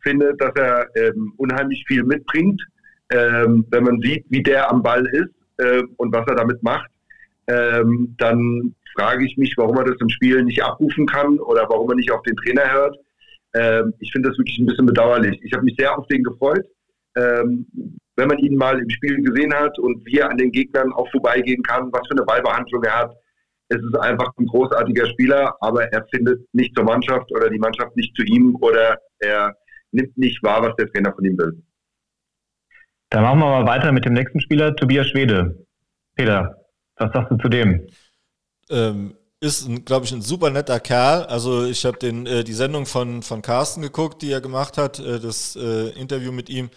finde, 0.00 0.34
dass 0.36 0.54
er 0.54 0.88
ähm, 0.96 1.32
unheimlich 1.36 1.84
viel 1.86 2.04
mitbringt. 2.04 2.62
Ähm, 3.10 3.66
wenn 3.70 3.84
man 3.84 4.00
sieht, 4.00 4.24
wie 4.28 4.42
der 4.42 4.70
am 4.70 4.82
Ball 4.82 5.04
ist 5.06 5.34
äh, 5.58 5.82
und 5.96 6.12
was 6.12 6.26
er 6.28 6.36
damit 6.36 6.62
macht, 6.62 6.88
ähm, 7.48 8.14
dann 8.18 8.74
frage 8.96 9.26
ich 9.26 9.36
mich, 9.36 9.54
warum 9.56 9.76
er 9.78 9.84
das 9.84 9.96
im 10.00 10.08
Spiel 10.08 10.44
nicht 10.44 10.62
abrufen 10.62 11.06
kann 11.06 11.38
oder 11.40 11.66
warum 11.68 11.90
er 11.90 11.96
nicht 11.96 12.10
auf 12.12 12.22
den 12.22 12.36
Trainer 12.36 12.72
hört. 12.72 12.96
Ähm, 13.54 13.92
ich 13.98 14.12
finde 14.12 14.28
das 14.28 14.38
wirklich 14.38 14.58
ein 14.58 14.66
bisschen 14.66 14.86
bedauerlich. 14.86 15.40
Ich 15.42 15.52
habe 15.52 15.64
mich 15.64 15.74
sehr 15.76 15.96
auf 15.96 16.06
den 16.06 16.22
gefreut. 16.22 16.64
wenn 17.14 18.28
man 18.28 18.38
ihn 18.38 18.54
mal 18.54 18.78
im 18.78 18.90
Spiel 18.90 19.20
gesehen 19.22 19.52
hat 19.52 19.76
und 19.78 20.06
wie 20.06 20.18
er 20.18 20.30
an 20.30 20.36
den 20.36 20.52
Gegnern 20.52 20.92
auch 20.92 21.10
vorbeigehen 21.10 21.62
kann, 21.62 21.90
was 21.92 22.06
für 22.06 22.16
eine 22.16 22.24
Ballbehandlung 22.24 22.84
er 22.84 22.98
hat, 22.98 23.16
es 23.70 23.80
ist 23.80 23.96
einfach 24.00 24.32
ein 24.36 24.46
großartiger 24.46 25.06
Spieler, 25.10 25.56
aber 25.60 25.84
er 25.92 26.04
findet 26.12 26.42
nicht 26.52 26.74
zur 26.74 26.84
Mannschaft 26.84 27.30
oder 27.32 27.48
die 27.48 27.58
Mannschaft 27.58 27.96
nicht 27.96 28.14
zu 28.16 28.22
ihm 28.24 28.56
oder 28.60 28.98
er 29.20 29.56
nimmt 29.92 30.16
nicht 30.18 30.42
wahr, 30.42 30.62
was 30.62 30.74
der 30.76 30.90
Trainer 30.90 31.14
von 31.14 31.24
ihm 31.24 31.38
will. 31.38 31.62
Dann 33.10 33.22
machen 33.22 33.38
wir 33.38 33.46
mal 33.46 33.66
weiter 33.66 33.92
mit 33.92 34.04
dem 34.04 34.12
nächsten 34.12 34.40
Spieler, 34.40 34.74
Tobias 34.74 35.06
Schwede. 35.08 35.66
Peter, 36.16 36.56
was 36.96 37.12
sagst 37.12 37.30
du 37.30 37.36
zu 37.38 37.48
dem? 37.48 37.86
Ähm, 38.70 39.14
ist, 39.40 39.68
glaube 39.84 40.04
ich, 40.04 40.12
ein 40.12 40.22
super 40.22 40.50
netter 40.50 40.80
Kerl. 40.80 41.24
Also 41.24 41.64
ich 41.64 41.84
habe 41.84 41.98
den 41.98 42.26
äh, 42.26 42.44
die 42.44 42.52
Sendung 42.52 42.86
von, 42.86 43.22
von 43.22 43.40
Carsten 43.40 43.82
geguckt, 43.82 44.20
die 44.22 44.32
er 44.32 44.40
gemacht 44.40 44.78
hat, 44.78 44.98
äh, 44.98 45.20
das 45.20 45.56
äh, 45.56 45.90
Interview 45.90 46.32
mit 46.32 46.50
ihm. 46.50 46.70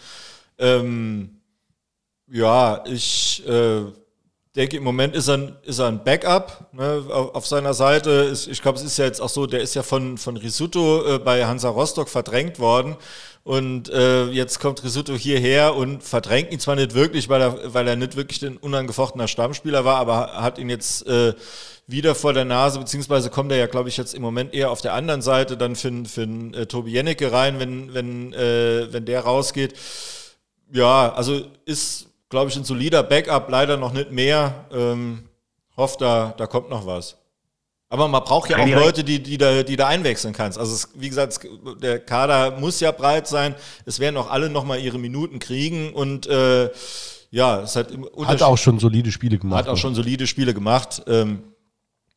Ähm, 0.58 1.40
ja, 2.26 2.82
ich 2.86 3.46
äh, 3.46 3.82
denke, 4.56 4.76
im 4.76 4.84
Moment 4.84 5.14
ist 5.14 5.28
er, 5.28 5.56
ist 5.64 5.78
er 5.78 5.88
ein 5.88 6.04
Backup 6.04 6.68
ne, 6.72 7.04
auf, 7.10 7.46
seiner 7.46 7.74
Seite. 7.74 8.32
Ich 8.48 8.62
glaube, 8.62 8.78
es 8.78 8.84
ist 8.84 8.96
ja 8.98 9.04
jetzt 9.04 9.20
auch 9.20 9.28
so, 9.28 9.46
der 9.46 9.60
ist 9.60 9.74
ja 9.74 9.82
von, 9.82 10.16
von 10.16 10.36
Risuto 10.36 11.16
äh, 11.16 11.18
bei 11.18 11.44
Hansa 11.44 11.68
Rostock 11.68 12.08
verdrängt 12.08 12.58
worden. 12.58 12.96
Und 13.42 13.90
äh, 13.90 14.26
jetzt 14.28 14.60
kommt 14.60 14.82
Risuto 14.82 15.14
hierher 15.14 15.74
und 15.74 16.02
verdrängt 16.02 16.50
ihn 16.50 16.60
zwar 16.60 16.76
nicht 16.76 16.94
wirklich, 16.94 17.28
weil 17.28 17.42
er, 17.42 17.74
weil 17.74 17.86
er 17.86 17.96
nicht 17.96 18.16
wirklich 18.16 18.42
ein 18.42 18.56
unangefochtener 18.56 19.28
Stammspieler 19.28 19.84
war, 19.84 19.96
aber 19.96 20.40
hat 20.40 20.58
ihn 20.58 20.70
jetzt 20.70 21.06
äh, 21.06 21.34
wieder 21.86 22.14
vor 22.14 22.32
der 22.32 22.46
Nase, 22.46 22.78
beziehungsweise 22.78 23.28
kommt 23.28 23.52
er 23.52 23.58
ja, 23.58 23.66
glaube 23.66 23.90
ich, 23.90 23.98
jetzt 23.98 24.14
im 24.14 24.22
Moment 24.22 24.54
eher 24.54 24.70
auf 24.70 24.80
der 24.80 24.94
anderen 24.94 25.20
Seite 25.20 25.58
dann 25.58 25.76
für, 25.76 25.92
für 26.06 26.22
äh, 26.22 26.66
Tobi 26.66 26.92
Jennecke 26.92 27.32
rein, 27.32 27.58
wenn, 27.58 27.92
wenn, 27.92 28.32
äh, 28.32 28.90
wenn 28.90 29.04
der 29.04 29.20
rausgeht. 29.20 29.74
Ja, 30.72 31.12
also 31.12 31.42
ist, 31.66 32.06
glaube 32.34 32.50
ich, 32.50 32.56
ein 32.56 32.64
solider 32.64 33.04
Backup, 33.04 33.48
leider 33.48 33.76
noch 33.76 33.92
nicht 33.92 34.10
mehr. 34.10 34.66
Ähm, 34.72 35.22
hofft, 35.76 36.00
da, 36.00 36.34
da 36.36 36.48
kommt 36.48 36.68
noch 36.68 36.84
was. 36.84 37.16
Aber 37.88 38.08
man 38.08 38.24
braucht 38.24 38.50
ja 38.50 38.56
auch 38.58 38.66
Leute, 38.66 39.04
die, 39.04 39.22
die, 39.22 39.38
da, 39.38 39.62
die 39.62 39.76
da 39.76 39.86
einwechseln 39.86 40.34
kannst. 40.34 40.58
Also 40.58 40.74
es, 40.74 40.88
wie 40.94 41.08
gesagt, 41.08 41.38
der 41.80 42.00
Kader 42.00 42.58
muss 42.58 42.80
ja 42.80 42.90
breit 42.90 43.28
sein. 43.28 43.54
Es 43.86 44.00
werden 44.00 44.16
auch 44.16 44.28
alle 44.32 44.50
nochmal 44.50 44.80
ihre 44.80 44.98
Minuten 44.98 45.38
kriegen 45.38 45.92
und 45.92 46.26
äh, 46.26 46.70
ja, 47.30 47.60
es 47.60 47.76
hat, 47.76 47.90
hat 48.24 48.42
auch 48.42 48.58
schon 48.58 48.80
solide 48.80 49.12
Spiele 49.12 49.38
gemacht. 49.38 49.60
Hat 49.60 49.68
auch 49.68 49.76
schon 49.76 49.94
solide 49.94 50.26
Spiele 50.26 50.54
gemacht. 50.54 51.04
Ähm, 51.06 51.44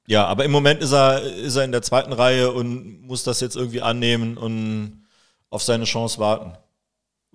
ja, 0.07 0.25
aber 0.25 0.45
im 0.45 0.51
Moment 0.51 0.81
ist 0.81 0.93
er, 0.93 1.21
ist 1.21 1.57
er 1.57 1.63
in 1.63 1.71
der 1.71 1.83
zweiten 1.83 2.11
Reihe 2.11 2.51
und 2.51 3.03
muss 3.03 3.23
das 3.23 3.39
jetzt 3.39 3.55
irgendwie 3.55 3.83
annehmen 3.83 4.35
und 4.35 5.05
auf 5.51 5.61
seine 5.61 5.83
Chance 5.83 6.17
warten. 6.17 6.57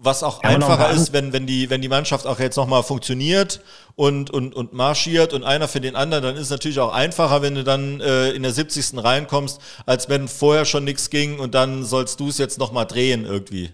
Was 0.04 0.24
auch 0.24 0.42
ja, 0.42 0.50
einfacher 0.50 0.90
ist, 0.90 1.12
wenn, 1.12 1.32
wenn, 1.32 1.46
die, 1.46 1.70
wenn 1.70 1.80
die 1.80 1.88
Mannschaft 1.88 2.26
auch 2.26 2.40
jetzt 2.40 2.56
nochmal 2.56 2.82
funktioniert 2.82 3.60
und, 3.94 4.30
und, 4.30 4.52
und 4.52 4.72
marschiert 4.72 5.32
und 5.32 5.44
einer 5.44 5.68
für 5.68 5.80
den 5.80 5.94
anderen, 5.94 6.24
dann 6.24 6.34
ist 6.34 6.42
es 6.42 6.50
natürlich 6.50 6.80
auch 6.80 6.92
einfacher, 6.92 7.40
wenn 7.40 7.54
du 7.54 7.62
dann 7.62 8.00
äh, 8.00 8.30
in 8.30 8.42
der 8.42 8.52
70. 8.52 9.02
reinkommst, 9.02 9.60
als 9.86 10.08
wenn 10.08 10.26
vorher 10.26 10.64
schon 10.64 10.82
nichts 10.84 11.08
ging 11.08 11.38
und 11.38 11.54
dann 11.54 11.84
sollst 11.84 12.18
du 12.18 12.28
es 12.28 12.38
jetzt 12.38 12.58
nochmal 12.58 12.86
drehen 12.86 13.24
irgendwie 13.24 13.70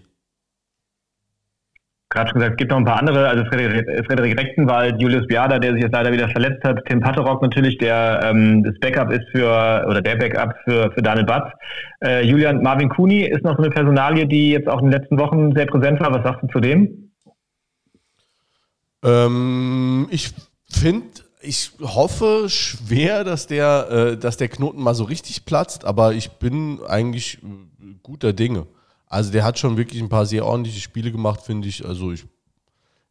gerade 2.09 2.29
schon 2.29 2.39
gesagt, 2.39 2.53
es 2.53 2.57
gibt 2.57 2.71
noch 2.71 2.77
ein 2.77 2.85
paar 2.85 2.99
andere, 2.99 3.27
also 3.27 3.45
Frederik, 3.45 4.05
Frederik 4.07 4.39
Rechtenwald, 4.39 4.99
Julius 4.99 5.27
Biada, 5.27 5.59
der 5.59 5.73
sich 5.73 5.83
jetzt 5.83 5.93
leider 5.93 6.11
wieder 6.11 6.27
verletzt 6.29 6.63
hat, 6.63 6.83
Tim 6.85 7.01
Patterock 7.01 7.41
natürlich, 7.41 7.77
der 7.77 8.21
ähm, 8.23 8.63
das 8.63 8.73
Backup 8.79 9.11
ist 9.11 9.29
für, 9.31 9.85
oder 9.87 10.01
der 10.01 10.15
Backup 10.15 10.55
für, 10.63 10.91
für 10.91 11.01
Daniel 11.03 11.25
Batz. 11.25 11.53
Äh, 12.03 12.25
Julian 12.25 12.63
Marvin 12.63 12.89
Kuni 12.89 13.21
ist 13.21 13.43
noch 13.43 13.57
so 13.57 13.63
eine 13.63 13.69
Personalie, 13.69 14.25
die 14.25 14.51
jetzt 14.51 14.67
auch 14.67 14.81
in 14.81 14.89
den 14.89 14.99
letzten 14.99 15.19
Wochen 15.19 15.53
sehr 15.55 15.67
präsent 15.67 15.99
war. 15.99 16.11
Was 16.11 16.23
sagst 16.23 16.43
du 16.43 16.47
zu 16.47 16.59
dem? 16.59 17.11
Ähm, 19.05 20.07
ich 20.09 20.31
finde, 20.67 21.07
ich 21.41 21.71
hoffe 21.79 22.45
schwer, 22.47 23.23
dass 23.23 23.45
der, 23.45 23.87
äh, 23.91 24.17
dass 24.17 24.37
der 24.37 24.47
Knoten 24.47 24.81
mal 24.81 24.95
so 24.95 25.03
richtig 25.03 25.45
platzt, 25.45 25.85
aber 25.85 26.13
ich 26.13 26.31
bin 26.31 26.79
eigentlich 26.87 27.37
guter 28.01 28.33
Dinge. 28.33 28.65
Also 29.09 29.31
der 29.31 29.43
hat 29.43 29.59
schon 29.59 29.75
wirklich 29.75 30.01
ein 30.01 30.09
paar 30.09 30.25
sehr 30.25 30.45
ordentliche 30.45 30.79
Spiele 30.79 31.11
gemacht, 31.11 31.41
finde 31.41 31.67
ich. 31.67 31.85
Also 31.85 32.11
ich 32.11 32.25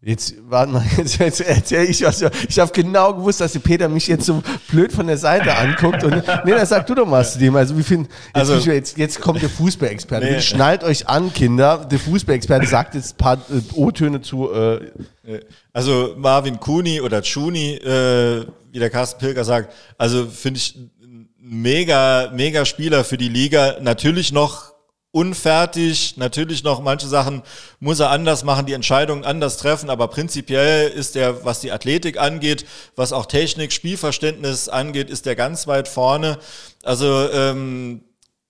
Jetzt, 0.00 0.36
warte 0.48 0.70
mal, 0.70 0.84
jetzt, 0.96 1.18
jetzt 1.18 1.40
erzähl 1.40 1.90
ich 1.90 2.02
was. 2.02 2.22
Ich 2.48 2.58
habe 2.60 2.70
genau 2.72 3.14
gewusst, 3.14 3.40
dass 3.40 3.52
der 3.52 3.58
Peter 3.58 3.88
mich 3.88 4.06
jetzt 4.06 4.26
so 4.26 4.42
blöd 4.68 4.92
von 4.92 5.08
der 5.08 5.18
Seite 5.18 5.56
anguckt. 5.56 6.04
Und, 6.04 6.14
nee, 6.44 6.52
dann 6.52 6.66
sag 6.66 6.86
du 6.86 6.94
doch 6.94 7.06
mal 7.06 7.26
zu 7.26 7.40
dem. 7.40 7.56
Also, 7.56 7.76
wie 7.76 7.82
find, 7.82 8.08
jetzt, 8.08 8.36
also, 8.36 8.70
jetzt, 8.70 8.96
jetzt 8.96 9.20
kommt 9.20 9.42
der 9.42 9.50
Fußballexperte. 9.50 10.24
Nee. 10.24 10.40
Schnallt 10.40 10.84
euch 10.84 11.08
an, 11.08 11.32
Kinder. 11.32 11.84
Der 11.84 11.98
Fußballexperte 11.98 12.68
sagt 12.68 12.94
jetzt 12.94 13.14
ein 13.14 13.16
paar 13.16 13.38
äh, 13.50 13.74
O-Töne 13.74 14.20
zu. 14.20 14.52
Äh, 14.52 14.92
also, 15.72 16.14
Marvin 16.16 16.60
Kuni 16.60 17.00
oder 17.00 17.20
Chuni, 17.22 17.74
äh, 17.74 18.46
wie 18.70 18.78
der 18.78 18.90
Carsten 18.90 19.18
Pilger 19.18 19.42
sagt, 19.42 19.74
also 19.96 20.26
finde 20.26 20.58
ich 20.58 20.78
mega, 21.40 22.30
mega 22.32 22.64
Spieler 22.64 23.02
für 23.02 23.18
die 23.18 23.28
Liga. 23.28 23.78
Natürlich 23.80 24.30
noch 24.30 24.77
unfertig. 25.18 26.16
Natürlich 26.16 26.62
noch 26.62 26.80
manche 26.80 27.08
Sachen 27.08 27.42
muss 27.80 27.98
er 27.98 28.10
anders 28.10 28.44
machen, 28.44 28.66
die 28.66 28.72
Entscheidungen 28.72 29.24
anders 29.24 29.56
treffen, 29.56 29.90
aber 29.90 30.06
prinzipiell 30.06 30.88
ist 30.88 31.16
er, 31.16 31.44
was 31.44 31.60
die 31.60 31.72
Athletik 31.72 32.20
angeht, 32.20 32.64
was 32.94 33.12
auch 33.12 33.26
Technik, 33.26 33.72
Spielverständnis 33.72 34.68
angeht, 34.68 35.10
ist 35.10 35.26
er 35.26 35.34
ganz 35.34 35.66
weit 35.66 35.88
vorne. 35.88 36.38
Also 36.84 37.28
ähm, 37.32 38.02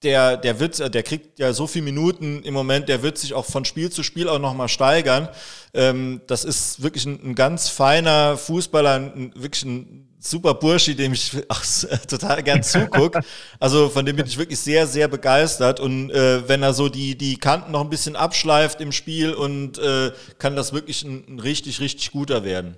der, 0.03 0.37
der 0.37 0.61
wird, 0.61 0.95
der 0.95 1.03
kriegt 1.03 1.39
ja 1.39 1.55
so 1.55 1.66
viele 1.66 1.87
Minuten 1.87 2.43
im 2.43 2.53
Moment, 2.53 2.89
der 2.89 3.03
wird 3.03 3.16
sich 3.16 3.33
auch 3.33 3.47
von 3.47 3.64
Spiel 3.64 3.91
zu 3.91 4.03
Spiel 4.03 4.29
auch 4.29 4.39
nochmal 4.39 4.69
steigern. 4.69 5.29
Ähm, 5.73 6.21
das 6.27 6.45
ist 6.45 6.83
wirklich 6.83 7.07
ein, 7.07 7.19
ein 7.31 7.35
ganz 7.35 7.71
feiner 7.71 8.37
Fußballer, 8.37 8.95
ein, 8.95 9.33
wirklich 9.35 9.64
ein 9.64 10.08
super 10.19 10.55
Burschi, 10.55 10.95
dem 10.95 11.12
ich 11.12 11.33
auch 11.49 11.62
total 12.09 12.43
gern 12.43 12.62
zugucke. 12.62 13.21
Also 13.61 13.89
von 13.89 14.05
dem 14.05 14.16
bin 14.16 14.27
ich 14.27 14.39
wirklich 14.39 14.59
sehr, 14.59 14.87
sehr 14.87 15.09
begeistert. 15.09 15.81
Und 15.81 16.11
äh, 16.11 16.49
wenn 16.49 16.62
er 16.62 16.75
so 16.75 16.89
die, 16.89 17.16
die 17.16 17.37
Kanten 17.37 17.73
noch 17.73 17.83
ein 17.83 17.91
bisschen 17.91 18.16
abschleift 18.16 18.81
im 18.81 18.93
Spiel 18.93 19.33
und 19.33 19.79
äh, 19.79 20.12
kann 20.39 20.57
das 20.57 20.73
wirklich 20.73 21.03
ein, 21.03 21.25
ein 21.29 21.41
richtig, 21.41 21.81
richtig 21.81 22.11
guter 22.12 22.45
werden. 22.45 22.75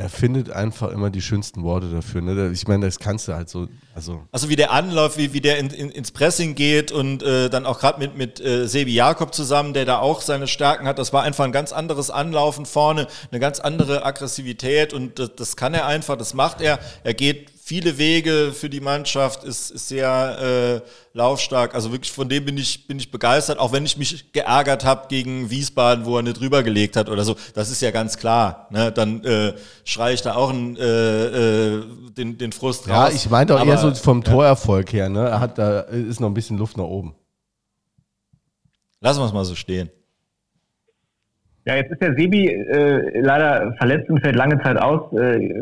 Er 0.00 0.08
findet 0.08 0.50
einfach 0.50 0.90
immer 0.92 1.10
die 1.10 1.20
schönsten 1.20 1.62
Worte 1.62 1.90
dafür. 1.90 2.22
Ne? 2.22 2.50
Ich 2.54 2.66
meine, 2.66 2.86
das 2.86 2.98
kannst 2.98 3.28
du 3.28 3.34
halt 3.34 3.50
so. 3.50 3.68
Also, 3.94 4.22
also 4.32 4.48
wie 4.48 4.56
der 4.56 4.70
anläuft, 4.70 5.18
wie, 5.18 5.34
wie 5.34 5.42
der 5.42 5.58
in, 5.58 5.68
in, 5.68 5.90
ins 5.90 6.10
Pressing 6.10 6.54
geht 6.54 6.90
und 6.90 7.22
äh, 7.22 7.50
dann 7.50 7.66
auch 7.66 7.80
gerade 7.80 7.98
mit, 7.98 8.16
mit 8.16 8.40
äh, 8.40 8.66
Sebi 8.66 8.94
Jakob 8.94 9.34
zusammen, 9.34 9.74
der 9.74 9.84
da 9.84 9.98
auch 9.98 10.22
seine 10.22 10.46
Stärken 10.46 10.86
hat. 10.88 10.98
Das 10.98 11.12
war 11.12 11.22
einfach 11.22 11.44
ein 11.44 11.52
ganz 11.52 11.72
anderes 11.72 12.08
Anlaufen 12.08 12.64
vorne, 12.64 13.08
eine 13.30 13.40
ganz 13.40 13.60
andere 13.60 14.06
Aggressivität 14.06 14.94
und 14.94 15.18
das, 15.18 15.34
das 15.36 15.56
kann 15.56 15.74
er 15.74 15.84
einfach, 15.84 16.16
das 16.16 16.32
macht 16.32 16.62
er. 16.62 16.78
Er 17.04 17.12
geht 17.12 17.49
viele 17.70 17.98
Wege 17.98 18.50
für 18.52 18.68
die 18.68 18.80
Mannschaft, 18.80 19.44
ist, 19.44 19.70
ist 19.70 19.86
sehr 19.86 20.82
äh, 20.82 21.16
laufstark. 21.16 21.72
Also 21.72 21.92
wirklich 21.92 22.10
von 22.10 22.28
dem 22.28 22.44
bin 22.44 22.58
ich, 22.58 22.88
bin 22.88 22.98
ich 22.98 23.12
begeistert, 23.12 23.60
auch 23.60 23.70
wenn 23.70 23.86
ich 23.86 23.96
mich 23.96 24.32
geärgert 24.32 24.84
habe 24.84 25.06
gegen 25.06 25.50
Wiesbaden, 25.50 26.04
wo 26.04 26.16
er 26.16 26.22
nicht 26.24 26.40
rübergelegt 26.40 26.96
hat 26.96 27.08
oder 27.08 27.22
so. 27.22 27.36
Das 27.54 27.70
ist 27.70 27.80
ja 27.80 27.92
ganz 27.92 28.16
klar. 28.16 28.66
Ne? 28.70 28.90
Dann 28.90 29.22
äh, 29.22 29.54
schreie 29.84 30.14
ich 30.14 30.22
da 30.22 30.34
auch 30.34 30.50
einen, 30.50 30.76
äh, 30.78 30.82
äh, 30.82 31.84
den, 32.10 32.38
den 32.38 32.50
Frust 32.50 32.88
ja, 32.88 33.04
raus. 33.04 33.10
Ja, 33.12 33.16
ich 33.16 33.30
meinte 33.30 33.54
auch 33.54 33.60
Aber, 33.60 33.70
eher 33.70 33.78
so 33.78 33.94
vom 33.94 34.24
Torerfolg 34.24 34.92
her. 34.92 35.08
Ne? 35.08 35.28
Er 35.28 35.38
hat, 35.38 35.56
da 35.56 35.82
ist 35.82 36.18
noch 36.18 36.26
ein 36.28 36.34
bisschen 36.34 36.58
Luft 36.58 36.76
nach 36.76 36.82
oben. 36.82 37.14
Lassen 39.00 39.20
wir 39.20 39.26
es 39.26 39.32
mal 39.32 39.44
so 39.44 39.54
stehen. 39.54 39.90
Ja, 41.66 41.76
jetzt 41.76 41.92
ist 41.92 42.00
der 42.00 42.14
Sebi 42.14 42.48
äh, 42.48 43.20
leider 43.20 43.74
verletzt 43.78 44.08
und 44.08 44.20
fällt 44.20 44.36
lange 44.36 44.60
Zeit 44.62 44.78
aus. 44.78 45.12
Äh, 45.18 45.52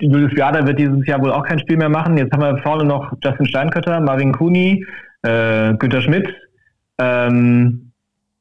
Julius 0.00 0.34
Biada 0.34 0.66
wird 0.66 0.78
dieses 0.78 1.06
Jahr 1.06 1.20
wohl 1.20 1.30
auch 1.30 1.44
kein 1.44 1.58
Spiel 1.58 1.76
mehr 1.76 1.90
machen. 1.90 2.16
Jetzt 2.16 2.32
haben 2.32 2.42
wir 2.42 2.58
vorne 2.62 2.84
noch 2.84 3.12
Justin 3.22 3.46
Steinkötter, 3.46 4.00
Marvin 4.00 4.32
Kuni, 4.32 4.84
äh, 5.22 5.74
Günter 5.74 6.00
Schmidt. 6.00 6.26
Ähm, 6.98 7.92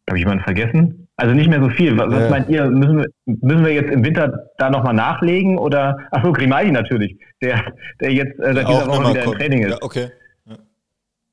Habe 0.07 0.18
ich 0.18 0.24
jemanden 0.24 0.43
vergessen? 0.43 1.07
Also 1.18 1.36
nicht 1.36 1.49
mehr 1.49 1.62
so 1.62 1.70
viel. 1.70 1.97
Was, 1.97 2.12
was 2.12 2.30
meint 2.30 2.49
ihr? 2.49 2.66
Müssen 2.66 2.97
wir, 2.97 3.07
müssen 3.26 3.66
wir 3.66 3.74
jetzt 3.74 3.91
im 3.91 4.03
Winter 4.03 4.47
da 4.57 4.70
nochmal 4.70 4.93
nachlegen? 4.93 5.57
Oder 5.57 5.97
ach 6.12 6.24
so, 6.24 6.32
Grimaldi 6.32 6.72
natürlich, 6.72 7.18
der, 7.41 7.62
der 7.99 8.12
jetzt 8.14 8.39
äh, 8.39 8.53
seit 8.53 8.68
dieser 8.68 8.88
Woche 8.88 9.12
wieder 9.12 9.24
im 9.24 9.32
Training 9.34 9.64
ist. 9.64 9.72
Ja, 9.72 9.78
okay. 9.82 10.07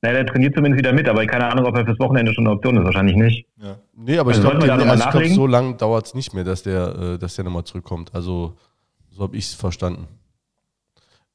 Na, 0.00 0.12
der 0.12 0.26
trainiert 0.26 0.54
zumindest 0.54 0.78
wieder 0.78 0.92
mit, 0.92 1.08
aber 1.08 1.26
keine 1.26 1.50
Ahnung, 1.50 1.66
ob 1.66 1.76
er 1.76 1.84
fürs 1.84 1.98
Wochenende 1.98 2.32
schon 2.32 2.46
eine 2.46 2.54
Option 2.54 2.76
ist. 2.76 2.84
Wahrscheinlich 2.84 3.16
nicht. 3.16 3.46
Ja. 3.60 3.78
Nee, 3.96 4.18
aber 4.18 4.30
also 4.30 4.42
ich 4.42 4.48
glaube, 4.48 4.64
glaub, 4.64 5.26
so 5.26 5.46
lange 5.46 5.74
dauert 5.74 6.06
es 6.06 6.14
nicht 6.14 6.32
mehr, 6.34 6.44
dass 6.44 6.62
der, 6.62 6.94
äh, 6.94 7.18
dass 7.18 7.34
der 7.34 7.44
nochmal 7.44 7.64
zurückkommt. 7.64 8.14
Also, 8.14 8.56
so 9.10 9.24
habe 9.24 9.36
ich 9.36 9.46
es 9.46 9.54
verstanden. 9.54 10.06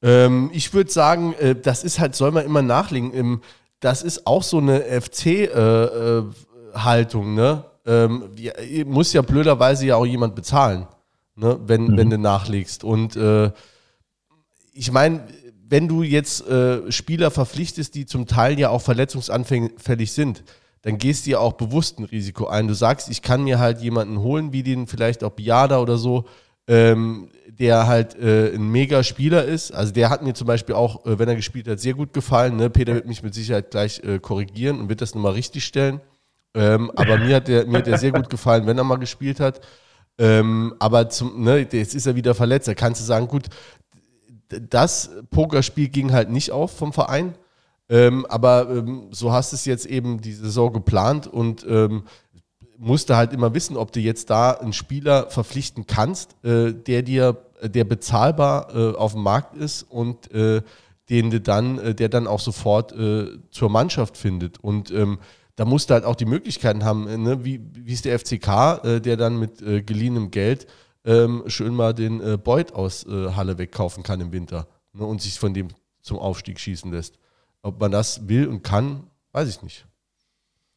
Ähm, 0.02 0.50
ich 0.52 0.72
würde 0.72 0.90
sagen, 0.90 1.34
äh, 1.34 1.54
das 1.54 1.84
ist 1.84 1.98
halt, 1.98 2.14
soll 2.14 2.30
man 2.30 2.46
immer 2.46 2.62
nachlegen. 2.62 3.14
Ähm, 3.14 3.42
das 3.80 4.02
ist 4.02 4.26
auch 4.26 4.42
so 4.42 4.56
eine 4.58 4.80
FC-Haltung, 4.80 6.32
äh, 7.32 7.40
ne? 7.40 7.64
Ähm, 7.86 8.30
muss 8.86 9.12
ja 9.12 9.20
blöderweise 9.20 9.84
ja 9.86 9.96
auch 9.96 10.06
jemand 10.06 10.34
bezahlen, 10.34 10.86
ne? 11.36 11.60
wenn, 11.66 11.88
mhm. 11.88 11.98
wenn 11.98 12.08
du 12.08 12.16
nachlegst. 12.16 12.82
Und 12.82 13.14
äh, 13.14 13.50
ich 14.72 14.90
meine, 14.90 15.24
wenn 15.74 15.88
du 15.88 16.04
jetzt 16.04 16.46
äh, 16.46 16.92
Spieler 16.92 17.32
verpflichtest, 17.32 17.96
die 17.96 18.06
zum 18.06 18.28
Teil 18.28 18.60
ja 18.60 18.68
auch 18.68 18.80
verletzungsanfällig 18.80 20.12
sind, 20.12 20.44
dann 20.82 20.98
gehst 20.98 21.26
du 21.26 21.30
ja 21.30 21.40
auch 21.40 21.54
bewusst 21.54 21.98
ein 21.98 22.04
Risiko 22.04 22.46
ein. 22.46 22.68
Du 22.68 22.74
sagst, 22.74 23.10
ich 23.10 23.22
kann 23.22 23.42
mir 23.42 23.58
halt 23.58 23.80
jemanden 23.80 24.20
holen, 24.20 24.52
wie 24.52 24.62
den 24.62 24.86
vielleicht 24.86 25.24
auch 25.24 25.32
Biada 25.32 25.80
oder 25.80 25.98
so, 25.98 26.26
ähm, 26.68 27.28
der 27.48 27.88
halt 27.88 28.14
äh, 28.14 28.54
ein 28.54 28.70
mega 28.70 29.02
Spieler 29.02 29.46
ist. 29.46 29.72
Also 29.72 29.92
der 29.92 30.10
hat 30.10 30.22
mir 30.22 30.34
zum 30.34 30.46
Beispiel 30.46 30.76
auch, 30.76 31.04
äh, 31.06 31.18
wenn 31.18 31.28
er 31.28 31.34
gespielt 31.34 31.66
hat, 31.66 31.80
sehr 31.80 31.94
gut 31.94 32.12
gefallen. 32.12 32.54
Ne? 32.54 32.70
Peter 32.70 32.94
wird 32.94 33.06
mich 33.06 33.24
mit 33.24 33.34
Sicherheit 33.34 33.72
gleich 33.72 34.00
äh, 34.04 34.20
korrigieren 34.20 34.78
und 34.78 34.88
wird 34.88 35.00
das 35.00 35.16
nochmal 35.16 35.32
richtig 35.32 35.64
stellen. 35.64 36.00
Ähm, 36.54 36.92
aber 36.94 37.18
mir 37.18 37.34
hat, 37.34 37.48
der, 37.48 37.66
mir 37.66 37.78
hat 37.78 37.88
der 37.88 37.98
sehr 37.98 38.12
gut 38.12 38.30
gefallen, 38.30 38.64
wenn 38.68 38.78
er 38.78 38.84
mal 38.84 38.98
gespielt 38.98 39.40
hat. 39.40 39.60
Ähm, 40.18 40.74
aber 40.78 41.08
zum, 41.08 41.42
ne, 41.42 41.66
jetzt 41.72 41.96
ist 41.96 42.06
er 42.06 42.14
wieder 42.14 42.36
verletzt. 42.36 42.68
Da 42.68 42.74
kannst 42.74 43.00
du 43.00 43.04
sagen, 43.04 43.26
gut, 43.26 43.46
das 44.48 45.10
Pokerspiel 45.30 45.88
ging 45.88 46.12
halt 46.12 46.30
nicht 46.30 46.50
auf 46.50 46.76
vom 46.76 46.92
Verein. 46.92 47.34
Ähm, 47.88 48.24
aber 48.26 48.68
ähm, 48.70 49.08
so 49.10 49.32
hast 49.32 49.52
es 49.52 49.66
jetzt 49.66 49.84
eben 49.86 50.20
die 50.20 50.32
Saison 50.32 50.72
geplant 50.72 51.26
und 51.26 51.66
ähm, 51.68 52.04
musste 52.78 53.16
halt 53.16 53.32
immer 53.32 53.54
wissen, 53.54 53.76
ob 53.76 53.92
du 53.92 54.00
jetzt 54.00 54.30
da 54.30 54.52
einen 54.52 54.72
Spieler 54.72 55.30
verpflichten 55.30 55.86
kannst, 55.86 56.36
äh, 56.44 56.72
der 56.72 57.02
dir, 57.02 57.36
der 57.62 57.84
bezahlbar 57.84 58.74
äh, 58.74 58.94
auf 58.96 59.12
dem 59.12 59.22
Markt 59.22 59.56
ist 59.56 59.82
und 59.82 60.30
äh, 60.32 60.62
den 61.10 61.30
du 61.30 61.40
dann, 61.40 61.78
äh, 61.78 61.94
der 61.94 62.08
dann 62.08 62.26
auch 62.26 62.40
sofort 62.40 62.92
äh, 62.92 63.26
zur 63.50 63.68
Mannschaft 63.68 64.16
findet. 64.16 64.58
Und 64.58 64.90
ähm, 64.90 65.18
da 65.56 65.64
musst 65.64 65.90
du 65.90 65.94
halt 65.94 66.04
auch 66.04 66.16
die 66.16 66.24
Möglichkeiten 66.24 66.84
haben, 66.84 67.06
äh, 67.06 67.18
ne? 67.18 67.44
wie, 67.44 67.60
wie 67.74 67.92
ist 67.92 68.06
der 68.06 68.18
FCK, 68.18 69.02
der 69.02 69.16
dann 69.16 69.38
mit 69.38 69.58
geliehenem 69.58 70.30
Geld 70.30 70.66
ähm, 71.04 71.44
schön 71.46 71.74
mal 71.74 71.92
den 71.94 72.20
äh, 72.20 72.36
Beut 72.36 72.72
aus 72.72 73.06
äh, 73.06 73.32
Halle 73.32 73.58
wegkaufen 73.58 74.02
kann 74.02 74.20
im 74.20 74.32
Winter 74.32 74.66
ne, 74.92 75.04
und 75.04 75.22
sich 75.22 75.38
von 75.38 75.54
dem 75.54 75.68
zum 76.00 76.18
Aufstieg 76.18 76.60
schießen 76.60 76.90
lässt. 76.90 77.18
Ob 77.62 77.80
man 77.80 77.92
das 77.92 78.28
will 78.28 78.48
und 78.48 78.62
kann, 78.62 79.10
weiß 79.32 79.48
ich 79.48 79.62
nicht. 79.62 79.86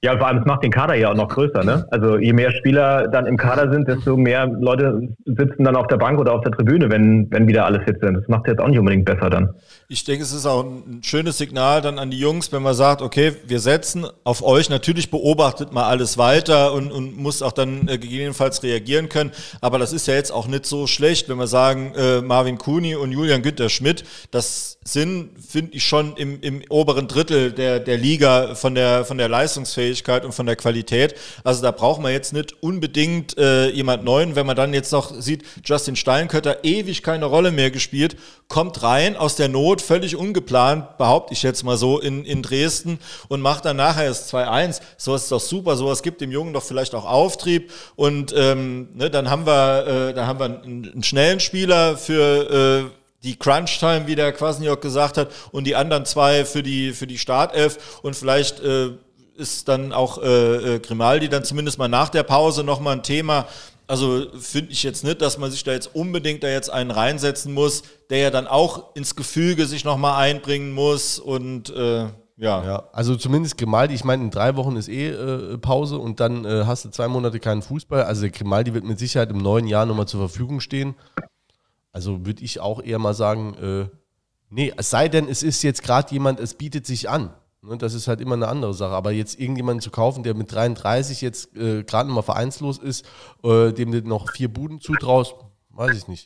Ja, 0.04 0.16
vor 0.16 0.28
allem, 0.28 0.38
es 0.38 0.46
macht 0.46 0.64
den 0.64 0.70
Kader 0.70 0.94
ja 0.94 1.10
auch 1.10 1.16
noch 1.16 1.28
größer. 1.28 1.64
Ne? 1.64 1.88
Also 1.90 2.20
je 2.20 2.32
mehr 2.32 2.52
Spieler 2.52 3.08
dann 3.08 3.26
im 3.26 3.36
Kader 3.36 3.72
sind, 3.72 3.88
desto 3.88 4.16
mehr 4.16 4.46
Leute 4.46 5.10
sitzen 5.26 5.64
dann 5.64 5.76
auf 5.76 5.88
der 5.88 5.98
Bank 5.98 6.20
oder 6.20 6.36
auf 6.36 6.42
der 6.42 6.52
Tribüne, 6.52 6.92
wenn, 6.92 7.32
wenn 7.32 7.48
wieder 7.48 7.66
alle 7.66 7.82
fit 7.82 7.98
sind. 8.00 8.14
Das 8.14 8.28
macht 8.28 8.46
jetzt 8.46 8.60
auch 8.60 8.68
nicht 8.68 8.78
unbedingt 8.78 9.06
besser 9.06 9.32
dann. 9.32 9.56
Ich 9.88 10.04
denke, 10.04 10.22
es 10.22 10.32
ist 10.34 10.46
auch 10.46 10.64
ein 10.64 11.02
schönes 11.02 11.40
Signal 11.40 11.82
dann 11.82 11.98
an 11.98 12.12
die 12.12 12.20
Jungs, 12.20 12.52
wenn 12.52 12.62
man 12.62 12.76
sagt, 12.76 13.02
okay, 13.02 13.34
wir 13.48 13.60
setzen 13.60 14.06
auf 14.24 14.44
euch. 14.44 14.70
Natürlich 14.70 15.10
beobachtet 15.10 15.74
mal 15.74 15.88
alles 15.90 16.20
weiter 16.20 16.74
und, 16.74 16.92
und 16.92 17.18
muss 17.18 17.42
auch 17.42 17.52
dann 17.52 17.88
äh, 17.88 17.98
gegebenenfalls 17.98 18.62
reagieren 18.62 19.10
können. 19.10 19.32
Aber 19.62 19.80
das 19.80 19.94
ist 19.94 20.06
ja 20.06 20.14
jetzt 20.14 20.30
auch 20.30 20.48
nicht 20.48 20.68
so 20.68 20.86
schlecht, 20.86 21.28
wenn 21.28 21.40
wir 21.40 21.48
sagen, 21.48 21.94
äh, 21.96 22.22
Marvin 22.22 22.60
Kuni 22.60 22.96
und 22.96 23.14
Julian 23.14 23.42
Günther 23.42 23.70
Schmidt, 23.70 24.04
das 24.30 24.78
sind, 24.84 25.32
finde 25.40 25.74
ich, 25.74 25.84
schon 25.84 26.16
im, 26.18 26.40
im 26.42 26.62
oberen 26.70 27.08
Drittel 27.08 27.52
der, 27.52 27.80
der 27.80 27.98
Liga 27.98 28.54
von 28.54 28.76
der, 28.76 29.04
von 29.04 29.18
der 29.18 29.28
Leistungsfähigkeit 29.28 29.87
Leistungsfähigkeit 29.88 30.26
und 30.26 30.34
von 30.34 30.46
der 30.46 30.56
Qualität. 30.56 31.16
Also 31.44 31.62
da 31.62 31.72
braucht 31.72 32.02
man 32.02 32.12
jetzt 32.12 32.34
nicht 32.34 32.62
unbedingt 32.62 33.38
äh, 33.38 33.70
jemand 33.70 34.04
Neuen. 34.04 34.36
Wenn 34.36 34.46
man 34.46 34.56
dann 34.56 34.74
jetzt 34.74 34.92
noch 34.92 35.14
sieht, 35.20 35.44
Justin 35.64 35.96
Steinkötter 35.96 36.64
ewig 36.64 37.04
keine 37.04 37.26
Rolle 37.26 37.52
mehr 37.52 37.72
gespielt, 37.72 38.18
kommt 38.48 38.84
rein 38.84 39.16
aus 39.16 39.36
der 39.36 39.50
Not, 39.50 39.82
völlig 39.82 40.16
ungeplant, 40.16 40.98
behaupte 40.98 41.34
ich 41.34 41.44
jetzt 41.44 41.64
mal 41.64 41.78
so, 41.78 42.00
in, 42.00 42.26
in 42.26 42.42
Dresden 42.42 43.00
und 43.28 43.42
macht 43.42 43.66
dann 43.66 43.78
nachher 43.78 44.08
das 44.08 44.32
2-1. 44.32 44.82
So 44.98 45.16
ist 45.16 45.32
doch 45.32 45.40
super, 45.40 45.76
sowas 45.76 46.04
gibt 46.04 46.22
dem 46.22 46.32
Jungen 46.32 46.54
doch 46.54 46.64
vielleicht 46.64 46.96
auch 46.96 47.06
Auftrieb 47.06 47.72
und 47.96 48.34
ähm, 48.36 48.90
ne, 48.94 49.10
dann 49.10 49.30
haben 49.30 49.46
wir, 49.46 50.10
äh, 50.10 50.14
dann 50.14 50.28
haben 50.28 50.40
wir 50.40 50.46
einen, 50.46 50.92
einen 50.92 51.04
schnellen 51.04 51.40
Spieler 51.40 51.98
für 51.98 52.90
äh, 52.90 52.98
die 53.24 53.36
Crunch-Time, 53.36 54.08
wie 54.08 54.16
der 54.16 54.32
Kwasniok 54.32 54.82
gesagt 54.82 55.18
hat, 55.18 55.32
und 55.52 55.66
die 55.66 55.76
anderen 55.76 56.06
zwei 56.06 56.46
für 56.46 56.64
die, 56.64 56.94
für 56.94 57.08
die 57.08 57.18
Startelf 57.18 58.00
und 58.02 58.16
vielleicht 58.16 58.60
äh, 58.60 58.92
ist 59.38 59.68
dann 59.68 59.94
auch 59.94 60.22
äh, 60.22 60.76
äh, 60.76 60.80
Grimaldi 60.80 61.30
dann 61.30 61.44
zumindest 61.44 61.78
mal 61.78 61.88
nach 61.88 62.10
der 62.10 62.24
Pause 62.24 62.64
nochmal 62.64 62.98
ein 62.98 63.04
Thema. 63.04 63.48
Also 63.88 64.26
finde 64.38 64.72
ich 64.72 64.84
jetzt 64.84 65.04
nicht, 65.04 65.22
dass 65.22 65.38
man 65.38 65.50
sich 65.50 65.64
da 65.64 65.72
jetzt 65.72 65.96
unbedingt 65.96 66.44
da 66.44 66.50
jetzt 66.50 66.70
einen 66.70 66.92
reinsetzen 66.92 67.54
muss, 67.54 67.84
der 68.10 68.18
ja 68.18 68.30
dann 68.32 68.46
auch 68.46 68.96
ins 68.96 69.16
Gefüge 69.16 69.66
sich 69.66 69.86
nochmal 69.86 70.22
einbringen 70.22 70.74
muss 70.74 71.20
und 71.20 71.70
äh, 71.70 72.08
ja. 72.38 72.64
ja. 72.64 72.84
Also 72.92 73.16
zumindest 73.16 73.58
Grimaldi, 73.58 73.96
ich 73.96 74.04
meine, 74.04 74.24
in 74.24 74.30
drei 74.30 74.56
Wochen 74.56 74.76
ist 74.76 74.90
eh 74.90 75.10
äh, 75.10 75.58
Pause 75.58 75.98
und 75.98 76.20
dann 76.20 76.46
äh, 76.46 76.66
hast 76.66 76.86
du 76.86 76.90
zwei 76.90 77.08
Monate 77.08 77.40
keinen 77.40 77.62
Fußball. 77.62 78.04
Also 78.04 78.28
Grimaldi 78.30 78.74
wird 78.74 78.84
mit 78.84 79.00
Sicherheit 79.00 79.32
im 79.32 79.38
neuen 79.38 79.68
Jahr 79.68 79.86
nochmal 79.86 80.08
zur 80.08 80.20
Verfügung 80.20 80.60
stehen. 80.60 80.96
Also 81.92 82.26
würde 82.26 82.44
ich 82.44 82.60
auch 82.60 82.82
eher 82.84 83.00
mal 83.00 83.16
sagen, 83.16 83.56
äh, 83.56 83.98
nee, 84.50 84.72
es 84.78 84.92
sei 84.92 85.08
denn, 85.08 85.28
es 85.28 85.42
ist 85.42 85.64
jetzt 85.64 85.82
gerade 85.82 86.12
jemand, 86.14 86.40
es 86.40 86.54
bietet 86.54 86.86
sich 86.86 87.10
an. 87.10 87.34
Ne, 87.68 87.78
das 87.78 87.94
ist 87.94 88.08
halt 88.08 88.22
immer 88.22 88.36
eine 88.36 88.48
andere 88.48 88.74
Sache. 88.74 88.94
Aber 88.94 89.12
jetzt 89.12 89.40
irgendjemanden 89.40 89.82
zu 89.82 89.92
kaufen, 89.92 90.24
der 90.24 90.36
mit 90.36 90.54
33 90.54 91.22
jetzt 91.22 91.56
äh, 91.58 91.84
gerade 91.84 92.10
mal 92.10 92.22
vereinslos 92.22 92.78
ist, 92.80 93.06
äh, 93.44 93.72
dem 93.74 93.92
du 93.92 94.02
noch 94.08 94.32
vier 94.32 94.52
Buden 94.52 94.80
zutraust, 94.80 95.36
weiß 95.72 95.98
ich 95.98 96.08
nicht. 96.08 96.26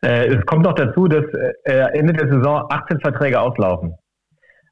Äh, 0.00 0.28
es 0.28 0.46
kommt 0.46 0.62
noch 0.62 0.74
dazu, 0.74 1.08
dass 1.08 1.24
äh, 1.64 1.72
Ende 1.92 2.12
der 2.12 2.28
Saison 2.28 2.64
18 2.70 3.00
Verträge 3.00 3.40
auslaufen. 3.40 3.96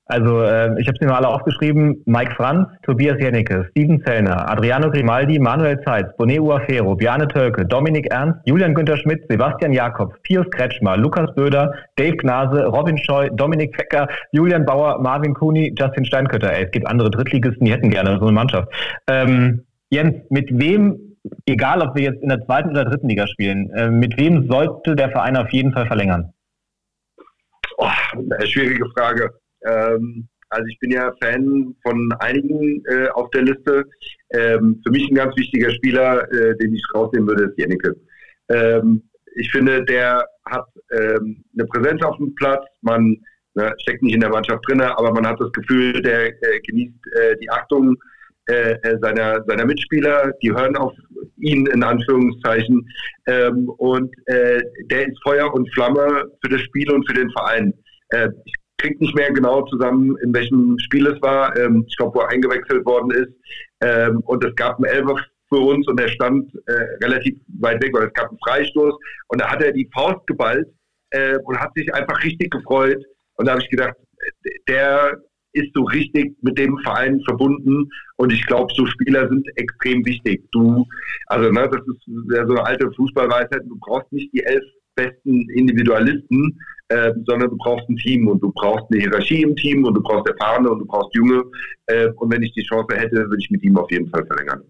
Also 0.06 0.40
äh, 0.42 0.80
ich 0.80 0.86
habe 0.86 0.96
sie 1.00 1.06
mir 1.06 1.14
alle 1.14 1.28
aufgeschrieben. 1.28 2.02
Mike 2.06 2.34
Franz, 2.36 2.68
Tobias 2.82 3.18
Jennecke, 3.18 3.66
Steven 3.70 4.02
Zellner, 4.04 4.48
Adriano 4.48 4.90
Grimaldi, 4.90 5.38
Manuel 5.38 5.80
Zeitz, 5.82 6.16
Bonet 6.16 6.40
Uafero, 6.40 6.94
Bjarne 6.94 7.26
Tölke, 7.26 7.66
Dominik 7.66 8.06
Ernst, 8.12 8.40
Julian 8.44 8.74
Günther 8.74 8.96
Schmidt, 8.96 9.24
Sebastian 9.28 9.72
Jakobs, 9.72 10.14
Pius 10.22 10.46
Kretschmer, 10.50 10.96
Lukas 10.96 11.34
Böder, 11.34 11.72
Dave 11.96 12.16
Gnase, 12.16 12.66
Robin 12.66 12.96
Scheu, 12.98 13.28
Dominik 13.30 13.74
Fecker, 13.74 14.08
Julian 14.30 14.64
Bauer, 14.64 15.00
Marvin 15.00 15.34
Kuni, 15.34 15.74
Justin 15.76 16.04
Steinkötter. 16.04 16.52
Ey, 16.52 16.66
es 16.66 16.70
gibt 16.70 16.86
andere 16.86 17.10
Drittligisten, 17.10 17.64
die 17.64 17.72
hätten 17.72 17.90
gerne 17.90 18.18
so 18.18 18.26
eine 18.26 18.32
Mannschaft. 18.32 18.68
Ähm, 19.08 19.64
Jens, 19.90 20.14
mit 20.30 20.48
wem 20.52 21.16
egal 21.46 21.82
ob 21.82 21.96
wir 21.96 22.04
jetzt 22.04 22.22
in 22.22 22.28
der 22.28 22.44
zweiten 22.44 22.70
oder 22.70 22.84
dritten 22.84 23.08
Liga 23.08 23.26
spielen, 23.26 23.70
äh, 23.70 23.90
mit 23.90 24.16
wem 24.16 24.48
sollte 24.48 24.94
der 24.94 25.10
Verein 25.10 25.36
auf 25.36 25.50
jeden 25.50 25.72
Fall 25.72 25.86
verlängern? 25.86 26.32
Oh, 27.78 27.88
eine 28.14 28.46
schwierige 28.46 28.86
Frage. 28.90 29.30
Ähm, 29.66 30.28
also 30.48 30.66
ich 30.68 30.78
bin 30.78 30.92
ja 30.92 31.12
Fan 31.20 31.74
von 31.82 32.12
einigen 32.20 32.82
äh, 32.86 33.08
auf 33.08 33.30
der 33.30 33.42
Liste. 33.42 33.84
Ähm, 34.30 34.80
für 34.84 34.92
mich 34.92 35.08
ein 35.10 35.14
ganz 35.14 35.36
wichtiger 35.36 35.70
Spieler, 35.70 36.30
äh, 36.32 36.56
den 36.58 36.74
ich 36.74 36.82
rausnehmen 36.94 37.28
würde, 37.28 37.44
ist 37.44 37.58
Jennecke. 37.58 37.96
Ähm, 38.48 39.02
ich 39.34 39.50
finde, 39.50 39.84
der 39.84 40.24
hat 40.46 40.66
ähm, 40.92 41.44
eine 41.54 41.66
Präsenz 41.66 42.02
auf 42.02 42.16
dem 42.18 42.34
Platz. 42.36 42.64
Man 42.82 43.16
ne, 43.54 43.74
steckt 43.82 44.02
nicht 44.02 44.14
in 44.14 44.20
der 44.20 44.30
Mannschaft 44.30 44.62
drin, 44.68 44.80
aber 44.80 45.12
man 45.12 45.26
hat 45.26 45.40
das 45.40 45.52
Gefühl, 45.52 46.00
der 46.00 46.28
äh, 46.28 46.60
genießt 46.64 46.94
äh, 47.16 47.36
die 47.42 47.50
Achtung 47.50 47.96
äh, 48.48 48.72
äh, 48.82 48.98
seiner, 49.00 49.42
seiner 49.46 49.66
Mitspieler. 49.66 50.32
Die 50.42 50.52
hören 50.52 50.76
auf 50.76 50.92
ihn 51.38 51.66
in 51.66 51.82
Anführungszeichen. 51.82 52.88
Ähm, 53.26 53.68
und 53.78 54.14
der 54.28 55.08
ist 55.08 55.20
Feuer 55.22 55.52
und 55.52 55.68
Flamme 55.74 56.30
für 56.40 56.50
das 56.50 56.60
Spiel 56.62 56.90
und 56.92 57.06
für 57.06 57.14
den 57.14 57.30
Verein. 57.32 57.74
ich 58.44 58.54
kriege 58.78 58.98
nicht 58.98 59.14
mehr 59.14 59.32
genau 59.32 59.62
zusammen, 59.66 60.16
in 60.22 60.34
welchem 60.34 60.78
Spiel 60.78 61.06
es 61.06 61.20
war. 61.22 61.56
Ähm, 61.56 61.84
ich 61.88 61.96
glaube, 61.96 62.16
wo 62.16 62.20
er 62.20 62.30
eingewechselt 62.30 62.84
worden 62.84 63.10
ist. 63.10 63.32
Ähm, 63.80 64.20
und 64.26 64.44
es 64.44 64.54
gab 64.56 64.76
einen 64.76 64.84
Elfer 64.84 65.16
für 65.48 65.58
uns 65.58 65.86
und 65.86 66.00
er 66.00 66.08
stand 66.08 66.52
äh, 66.66 67.04
relativ 67.04 67.38
weit 67.60 67.82
weg, 67.82 67.92
weil 67.94 68.08
es 68.08 68.12
gab 68.14 68.28
einen 68.28 68.38
Freistoß. 68.44 68.94
Und 69.28 69.40
da 69.40 69.50
hat 69.50 69.62
er 69.62 69.72
die 69.72 69.88
Faust 69.94 70.26
geballt 70.26 70.66
äh, 71.10 71.38
und 71.44 71.58
hat 71.58 71.72
sich 71.74 71.92
einfach 71.94 72.22
richtig 72.22 72.50
gefreut. 72.50 73.02
Und 73.36 73.46
da 73.46 73.52
habe 73.52 73.62
ich 73.62 73.70
gedacht, 73.70 73.96
der 74.68 75.20
ist 75.52 75.72
so 75.74 75.84
richtig 75.84 76.36
mit 76.42 76.58
dem 76.58 76.76
Verein 76.78 77.20
verbunden 77.26 77.88
und 78.16 78.32
ich 78.32 78.44
glaube, 78.46 78.72
so 78.74 78.84
Spieler 78.86 79.26
sind 79.28 79.46
extrem 79.56 80.04
wichtig. 80.04 80.44
Du, 80.52 80.86
also 81.28 81.50
ne, 81.50 81.68
das 81.70 81.80
ist 81.86 82.02
ja 82.30 82.46
so 82.46 82.54
eine 82.54 82.66
alte 82.66 82.92
Fußballweisheit, 82.92 83.62
du 83.66 83.78
brauchst 83.80 84.12
nicht 84.12 84.32
die 84.34 84.44
elf 84.44 84.62
besten 84.96 85.48
Individualisten, 85.50 86.58
äh, 86.88 87.12
sondern 87.26 87.50
du 87.50 87.56
brauchst 87.56 87.88
ein 87.88 87.96
Team 87.96 88.28
und 88.28 88.42
du 88.42 88.52
brauchst 88.52 88.86
eine 88.90 89.00
Hierarchie 89.00 89.42
im 89.42 89.54
Team 89.56 89.84
und 89.84 89.94
du 89.94 90.02
brauchst 90.02 90.28
Erfahrene 90.28 90.70
und 90.70 90.80
du 90.80 90.86
brauchst 90.86 91.14
Junge. 91.14 91.44
Äh, 91.86 92.08
und 92.16 92.32
wenn 92.32 92.42
ich 92.42 92.52
die 92.52 92.64
Chance 92.64 92.96
hätte, 92.96 93.16
würde 93.16 93.38
ich 93.38 93.50
mit 93.50 93.62
ihm 93.62 93.76
auf 93.76 93.90
jeden 93.90 94.08
Fall 94.10 94.26
verlängern. 94.26 94.62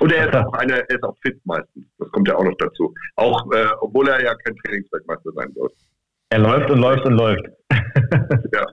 Und 0.00 0.12
er 0.12 0.28
ist 0.28 0.34
auch 0.34 0.52
einer, 0.54 0.76
er 0.76 0.90
ist 0.90 1.02
auch 1.02 1.16
fit 1.22 1.38
meistens. 1.44 1.84
Das 1.98 2.10
kommt 2.10 2.26
ja 2.28 2.36
auch 2.36 2.44
noch 2.44 2.56
dazu. 2.58 2.94
Auch 3.16 3.52
äh, 3.52 3.66
obwohl 3.80 4.08
er 4.08 4.22
ja 4.22 4.34
kein 4.34 4.56
Trainingsweltmeister 4.56 5.30
sein 5.34 5.52
soll. 5.54 5.70
Er 6.30 6.38
läuft 6.38 6.70
und 6.70 6.78
läuft 6.78 7.04
und 7.04 7.14
läuft. 7.14 7.44
ja. 8.52 8.66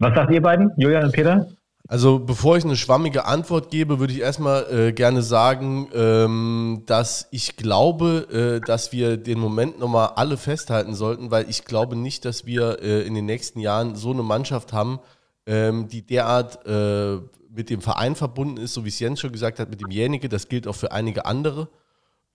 Was 0.00 0.14
sagt 0.14 0.32
ihr 0.32 0.42
beiden, 0.42 0.72
Julian 0.76 1.04
und 1.04 1.12
Peter? 1.12 1.46
Also 1.92 2.18
bevor 2.18 2.56
ich 2.56 2.64
eine 2.64 2.76
schwammige 2.76 3.26
Antwort 3.26 3.70
gebe, 3.70 3.98
würde 3.98 4.14
ich 4.14 4.20
erstmal 4.20 4.64
äh, 4.72 4.92
gerne 4.94 5.20
sagen, 5.20 5.90
ähm, 5.92 6.84
dass 6.86 7.28
ich 7.32 7.56
glaube, 7.56 8.60
äh, 8.62 8.66
dass 8.66 8.92
wir 8.92 9.18
den 9.18 9.38
Moment 9.38 9.78
nochmal 9.78 10.12
alle 10.16 10.38
festhalten 10.38 10.94
sollten, 10.94 11.30
weil 11.30 11.50
ich 11.50 11.66
glaube 11.66 11.94
nicht, 11.94 12.24
dass 12.24 12.46
wir 12.46 12.78
äh, 12.80 13.02
in 13.02 13.12
den 13.12 13.26
nächsten 13.26 13.60
Jahren 13.60 13.94
so 13.94 14.10
eine 14.10 14.22
Mannschaft 14.22 14.72
haben, 14.72 15.00
ähm, 15.44 15.86
die 15.86 16.00
derart 16.00 16.64
äh, 16.66 17.18
mit 17.54 17.68
dem 17.68 17.82
Verein 17.82 18.16
verbunden 18.16 18.56
ist, 18.56 18.72
so 18.72 18.86
wie 18.86 18.88
es 18.88 18.98
Jens 18.98 19.20
schon 19.20 19.32
gesagt 19.32 19.58
hat, 19.58 19.68
mit 19.68 19.82
dem 19.82 19.90
Jänicke. 19.90 20.30
Das 20.30 20.48
gilt 20.48 20.66
auch 20.66 20.76
für 20.76 20.92
einige 20.92 21.26
andere. 21.26 21.68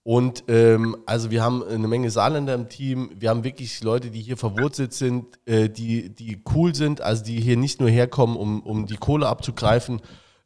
Und 0.08 0.46
ähm, 0.48 0.96
also 1.06 1.32
wir 1.32 1.44
haben 1.44 1.62
eine 1.68 1.86
Menge 1.86 2.10
Saarländer 2.10 2.54
im 2.54 2.70
Team. 2.70 3.10
Wir 3.14 3.30
haben 3.30 3.44
wirklich 3.44 3.84
Leute, 3.84 4.10
die 4.10 4.22
hier 4.22 4.38
verwurzelt 4.38 4.94
sind, 4.94 5.26
äh, 5.46 5.68
die, 5.68 6.16
die 6.16 6.42
cool 6.56 6.74
sind, 6.74 7.02
also 7.02 7.26
die 7.26 7.42
hier 7.42 7.58
nicht 7.58 7.82
nur 7.82 7.90
herkommen, 7.90 8.38
um, 8.38 8.62
um 8.62 8.86
die 8.86 8.96
Kohle 8.96 9.28
abzugreifen. 9.28 10.00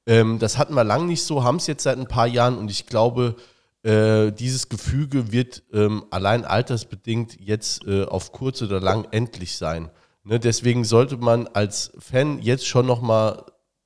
Ähm, 0.07 0.39
das 0.39 0.57
hatten 0.57 0.73
wir 0.73 0.83
lang 0.83 1.05
nicht 1.05 1.21
so, 1.21 1.43
haben 1.43 1.57
es 1.57 1.67
jetzt 1.67 1.83
seit 1.83 1.99
ein 1.99 2.07
paar 2.07 2.25
Jahren 2.25 2.57
und 2.57 2.71
ich 2.71 2.87
glaube, 2.87 3.35
äh, 3.83 4.31
dieses 4.31 4.67
Gefüge 4.67 5.31
wird 5.31 5.61
ähm, 5.71 6.05
allein 6.09 6.43
altersbedingt 6.43 7.39
jetzt 7.39 7.85
äh, 7.85 8.05
auf 8.05 8.31
kurz 8.31 8.63
oder 8.63 8.79
lang 8.79 9.07
endlich 9.11 9.57
sein. 9.57 9.91
Ne? 10.23 10.39
Deswegen 10.39 10.85
sollte 10.85 11.17
man 11.17 11.45
als 11.45 11.91
Fan 11.99 12.41
jetzt 12.41 12.65
schon 12.65 12.87
nochmal 12.87 13.43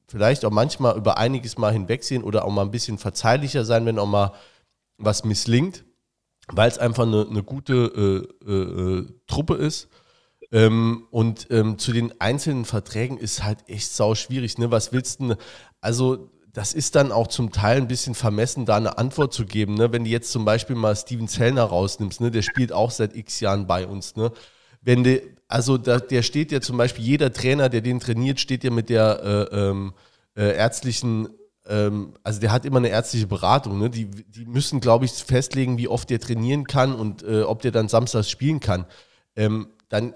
vielleicht 0.07 0.45
auch 0.45 0.51
manchmal 0.51 0.95
über 0.95 1.17
einiges 1.17 1.57
mal 1.57 1.73
hinwegsehen 1.73 2.23
oder 2.23 2.45
auch 2.45 2.51
mal 2.51 2.61
ein 2.61 2.71
bisschen 2.71 2.97
verzeihlicher 2.97 3.65
sein, 3.65 3.85
wenn 3.85 3.99
auch 3.99 4.05
mal 4.05 4.31
was 4.97 5.23
misslingt. 5.25 5.85
weil 6.47 6.69
es 6.69 6.77
einfach 6.77 7.03
eine, 7.03 7.27
eine 7.27 7.43
gute 7.43 8.27
äh, 8.45 8.51
äh, 8.51 9.07
Truppe 9.27 9.55
ist. 9.55 9.89
Ähm, 10.51 11.07
und 11.11 11.47
ähm, 11.49 11.77
zu 11.79 11.91
den 11.91 12.19
einzelnen 12.21 12.65
Verträgen 12.65 13.17
ist 13.17 13.43
halt 13.43 13.67
echt 13.67 13.91
sau 13.91 14.15
schwierig. 14.15 14.57
Ne? 14.57 14.71
Was 14.71 14.93
willst 14.93 15.19
du? 15.21 15.35
Also 15.81 16.31
das 16.53 16.73
ist 16.73 16.95
dann 16.95 17.11
auch 17.11 17.27
zum 17.27 17.51
Teil 17.51 17.77
ein 17.77 17.87
bisschen 17.87 18.15
vermessen, 18.15 18.65
da 18.65 18.77
eine 18.77 18.97
Antwort 18.97 19.33
zu 19.33 19.45
geben. 19.45 19.73
Ne? 19.73 19.91
Wenn 19.91 20.05
du 20.05 20.09
jetzt 20.09 20.31
zum 20.31 20.45
Beispiel 20.45 20.75
mal 20.75 20.95
Steven 20.95 21.27
Zellner 21.27 21.63
rausnimmst, 21.63 22.21
ne? 22.21 22.31
der 22.31 22.43
spielt 22.43 22.71
auch 22.71 22.91
seit 22.91 23.15
x 23.15 23.39
Jahren 23.39 23.67
bei 23.67 23.85
uns. 23.87 24.15
Ne? 24.15 24.31
Wenn 24.81 25.03
de, 25.03 25.21
also 25.47 25.77
da, 25.77 25.99
der 25.99 26.21
steht 26.21 26.51
ja 26.51 26.61
zum 26.61 26.77
Beispiel, 26.77 27.03
jeder 27.03 27.33
Trainer, 27.33 27.67
der 27.69 27.81
den 27.81 27.99
trainiert, 27.99 28.39
steht 28.39 28.63
ja 28.63 28.71
mit 28.71 28.89
der 28.89 29.49
äh, 29.51 29.69
ähm, 29.69 29.93
äh, 30.37 30.55
ärztlichen, 30.55 31.29
also 32.23 32.39
der 32.39 32.51
hat 32.51 32.65
immer 32.65 32.77
eine 32.77 32.89
ärztliche 32.89 33.27
Beratung. 33.27 33.79
Ne? 33.79 33.89
Die, 33.89 34.05
die 34.05 34.45
müssen, 34.45 34.79
glaube 34.79 35.05
ich, 35.05 35.11
festlegen, 35.11 35.77
wie 35.77 35.87
oft 35.87 36.09
der 36.09 36.19
trainieren 36.19 36.65
kann 36.65 36.93
und 36.93 37.23
äh, 37.23 37.41
ob 37.41 37.61
der 37.61 37.71
dann 37.71 37.87
samstags 37.87 38.29
spielen 38.29 38.59
kann. 38.59 38.85
Ähm, 39.35 39.69
dann, 39.89 40.13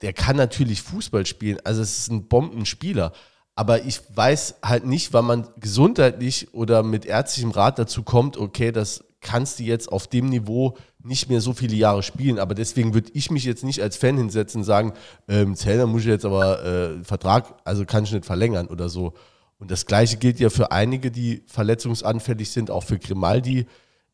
der 0.00 0.12
kann 0.12 0.36
natürlich 0.36 0.82
Fußball 0.82 1.26
spielen, 1.26 1.58
also 1.64 1.82
es 1.82 1.98
ist 1.98 2.10
ein 2.10 2.28
Bombenspieler. 2.28 3.12
Aber 3.56 3.84
ich 3.84 4.00
weiß 4.14 4.56
halt 4.64 4.84
nicht, 4.84 5.12
wann 5.12 5.26
man 5.26 5.48
gesundheitlich 5.60 6.52
oder 6.54 6.82
mit 6.82 7.06
ärztlichem 7.06 7.52
Rat 7.52 7.78
dazu 7.78 8.02
kommt, 8.02 8.36
okay, 8.36 8.72
das 8.72 9.04
kannst 9.20 9.58
du 9.58 9.62
jetzt 9.62 9.90
auf 9.90 10.06
dem 10.08 10.28
Niveau 10.28 10.76
nicht 11.02 11.28
mehr 11.28 11.40
so 11.40 11.52
viele 11.52 11.76
Jahre 11.76 12.02
spielen. 12.02 12.38
Aber 12.38 12.54
deswegen 12.54 12.94
würde 12.94 13.10
ich 13.14 13.30
mich 13.30 13.44
jetzt 13.44 13.64
nicht 13.64 13.80
als 13.80 13.96
Fan 13.96 14.16
hinsetzen 14.16 14.62
und 14.62 14.64
sagen, 14.64 14.92
ähm, 15.28 15.54
Zellner 15.54 15.86
muss 15.86 16.02
ich 16.02 16.08
jetzt 16.08 16.24
aber 16.24 16.64
äh, 16.64 17.04
Vertrag, 17.04 17.54
also 17.64 17.84
kann 17.84 18.04
ich 18.04 18.12
nicht 18.12 18.24
verlängern 18.24 18.66
oder 18.66 18.88
so. 18.88 19.14
Und 19.64 19.70
das 19.70 19.86
Gleiche 19.86 20.18
gilt 20.18 20.40
ja 20.40 20.50
für 20.50 20.72
einige, 20.72 21.10
die 21.10 21.42
verletzungsanfällig 21.46 22.50
sind, 22.50 22.70
auch 22.70 22.82
für 22.82 22.98
Grimaldi 22.98 23.64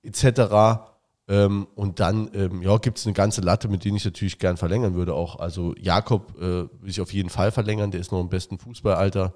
etc. 0.05 0.85
Ähm, 1.27 1.67
und 1.75 1.99
dann 1.99 2.31
ähm, 2.35 2.63
ja, 2.63 2.77
gibt 2.77 2.99
es 2.99 3.05
eine 3.05 3.15
ganze 3.15 3.41
Latte, 3.41 3.67
mit 3.67 3.85
denen 3.85 3.97
ich 3.97 4.05
natürlich 4.05 4.39
gern 4.39 4.57
verlängern 4.57 4.95
würde. 4.95 5.13
Auch 5.13 5.41
also 5.41 5.75
Jakob 5.77 6.37
äh, 6.39 6.69
will 6.69 6.89
ich 6.89 7.01
auf 7.01 7.13
jeden 7.13 7.31
Fall 7.31 7.51
verlängern, 7.51 7.91
der 7.91 8.01
ist 8.01 8.13
noch 8.13 8.21
im 8.21 8.29
besten 8.29 8.61
Fußballalter. 8.61 9.35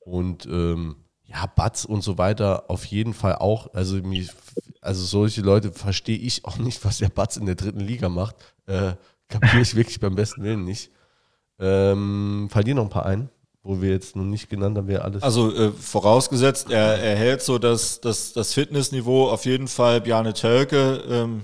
Und 0.00 0.46
ähm, 0.46 0.96
ja, 1.22 1.46
Batz 1.46 1.84
und 1.84 2.02
so 2.02 2.18
weiter 2.18 2.64
auf 2.68 2.84
jeden 2.84 3.14
Fall 3.14 3.36
auch. 3.36 3.72
Also, 3.72 3.98
mich, 3.98 4.32
also 4.80 5.04
solche 5.04 5.42
Leute 5.42 5.70
verstehe 5.70 6.18
ich 6.18 6.44
auch 6.44 6.58
nicht, 6.58 6.84
was 6.84 6.98
der 6.98 7.08
Batz 7.08 7.36
in 7.36 7.46
der 7.46 7.54
dritten 7.54 7.78
Liga 7.78 8.08
macht. 8.08 8.34
Äh, 8.66 8.94
Kapiere 9.28 9.62
ich 9.62 9.76
wirklich 9.76 10.00
beim 10.00 10.16
besten 10.16 10.42
Willen 10.42 10.64
nicht. 10.64 10.90
Ähm, 11.60 12.50
dir 12.52 12.74
noch 12.74 12.82
ein 12.82 12.90
paar 12.90 13.06
ein, 13.06 13.30
wo 13.66 13.82
wir 13.82 13.90
jetzt 13.90 14.14
noch 14.14 14.24
nicht 14.24 14.48
genannt 14.48 14.78
haben, 14.78 14.86
wer 14.86 15.04
alles. 15.04 15.22
Also 15.22 15.52
äh, 15.54 15.72
vorausgesetzt, 15.72 16.70
er, 16.70 16.98
er 16.98 17.16
hält 17.16 17.42
so 17.42 17.58
das, 17.58 18.00
das, 18.00 18.32
das 18.32 18.54
Fitnessniveau 18.54 19.28
auf 19.28 19.44
jeden 19.44 19.68
Fall. 19.68 20.00
Bjarne 20.00 20.32
Tölke, 20.32 21.02
ähm, 21.08 21.42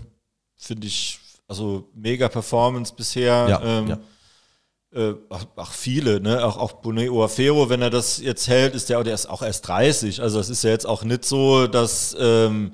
finde 0.56 0.86
ich, 0.86 1.18
also 1.48 1.88
mega 1.94 2.28
Performance 2.28 2.94
bisher. 2.96 3.46
Ja, 3.48 3.62
ähm, 3.62 3.88
ja 3.88 3.98
äh, 4.94 5.14
ach, 5.30 5.44
ach, 5.56 5.72
viele, 5.72 6.20
ne? 6.20 6.44
Auch, 6.44 6.58
auch 6.58 6.72
Bone 6.74 7.10
Oafero, 7.10 7.70
wenn 7.70 7.82
er 7.82 7.90
das 7.90 8.18
jetzt 8.18 8.46
hält, 8.46 8.74
ist 8.74 8.90
der, 8.90 9.02
der 9.02 9.14
ist 9.14 9.26
auch 9.26 9.42
erst 9.42 9.66
30. 9.68 10.20
Also 10.20 10.38
es 10.38 10.50
ist 10.50 10.64
ja 10.64 10.70
jetzt 10.70 10.86
auch 10.86 11.02
nicht 11.02 11.24
so, 11.24 11.66
dass, 11.66 12.14
ähm, 12.20 12.72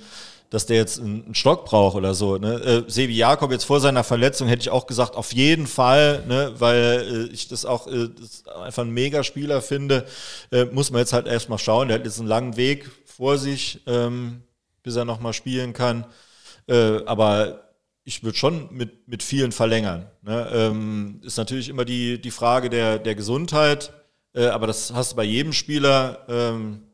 dass 0.51 0.64
der 0.64 0.76
jetzt 0.76 0.99
einen 0.99 1.34
Stock 1.34 1.66
braucht 1.66 1.96
oder 1.96 2.14
so. 2.14 2.38
Ne? 2.38 2.55
Äh, 2.55 2.90
Sebi 2.90 3.14
Jakob 3.14 3.53
jetzt 3.53 3.64
vor 3.64 3.80
seiner 3.80 4.03
Verletzung 4.03 4.49
hätte 4.49 4.62
ich 4.62 4.70
auch 4.70 4.86
gesagt, 4.86 5.14
auf 5.14 5.32
jeden 5.32 5.66
Fall, 5.66 6.24
ne? 6.26 6.55
weil 6.59 7.28
äh, 7.30 7.32
ich 7.34 7.49
das 7.49 7.66
auch 7.66 7.86
äh, 7.86 8.09
das 8.18 8.44
einfach 8.46 8.84
ein 8.84 8.90
Megaspieler 8.90 9.61
finde. 9.61 10.07
Äh, 10.51 10.64
muss 10.66 10.90
man 10.90 11.01
jetzt 11.01 11.12
halt 11.12 11.26
erstmal 11.26 11.59
schauen. 11.59 11.88
Der 11.88 11.99
hat 11.99 12.07
jetzt 12.07 12.18
einen 12.18 12.28
langen 12.28 12.57
Weg 12.57 12.90
vor 13.05 13.36
sich, 13.36 13.80
ähm, 13.86 14.42
bis 14.82 14.96
er 14.96 15.05
nochmal 15.05 15.34
spielen 15.34 15.74
kann. 15.74 16.07
Äh, 16.66 17.05
aber 17.05 17.68
ich 18.05 18.24
würde 18.24 18.38
schon 18.38 18.68
mit, 18.70 19.07
mit 19.07 19.22
vielen 19.22 19.53
verlängern. 19.53 20.07
Ne? 20.22 20.49
Ähm, 20.51 21.20
ist 21.22 21.36
natürlich 21.36 21.68
immer 21.68 21.84
die, 21.84 22.18
die 22.18 22.30
Frage 22.30 22.70
der, 22.70 22.99
der 22.99 23.14
Gesundheit, 23.14 23.92
äh, 24.34 24.46
aber 24.46 24.66
das 24.66 24.94
hast 24.94 25.12
du 25.12 25.16
bei 25.16 25.24
jedem 25.24 25.53
Spieler. 25.53 26.24
Ähm, 26.26 26.88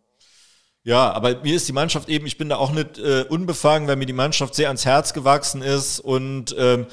ja, 0.85 1.11
aber 1.13 1.41
mir 1.43 1.57
ist 1.57 1.67
die 1.67 1.73
Mannschaft 1.73 2.09
eben, 2.09 2.27
ich 2.27 2.39
bin 2.39 2.51
da 2.51 2.57
auch 2.57 2.71
nicht 2.71 2.99
äh, 2.99 3.25
unbefangen, 3.29 3.89
weil 3.89 3.97
mir 3.97 4.07
die 4.07 4.13
Mannschaft 4.13 4.55
sehr 4.55 4.69
ans 4.69 4.85
Herz 4.85 5.15
gewachsen 5.15 5.63
ist 5.63 5.99
und 5.99 6.55
ähm, 6.59 6.87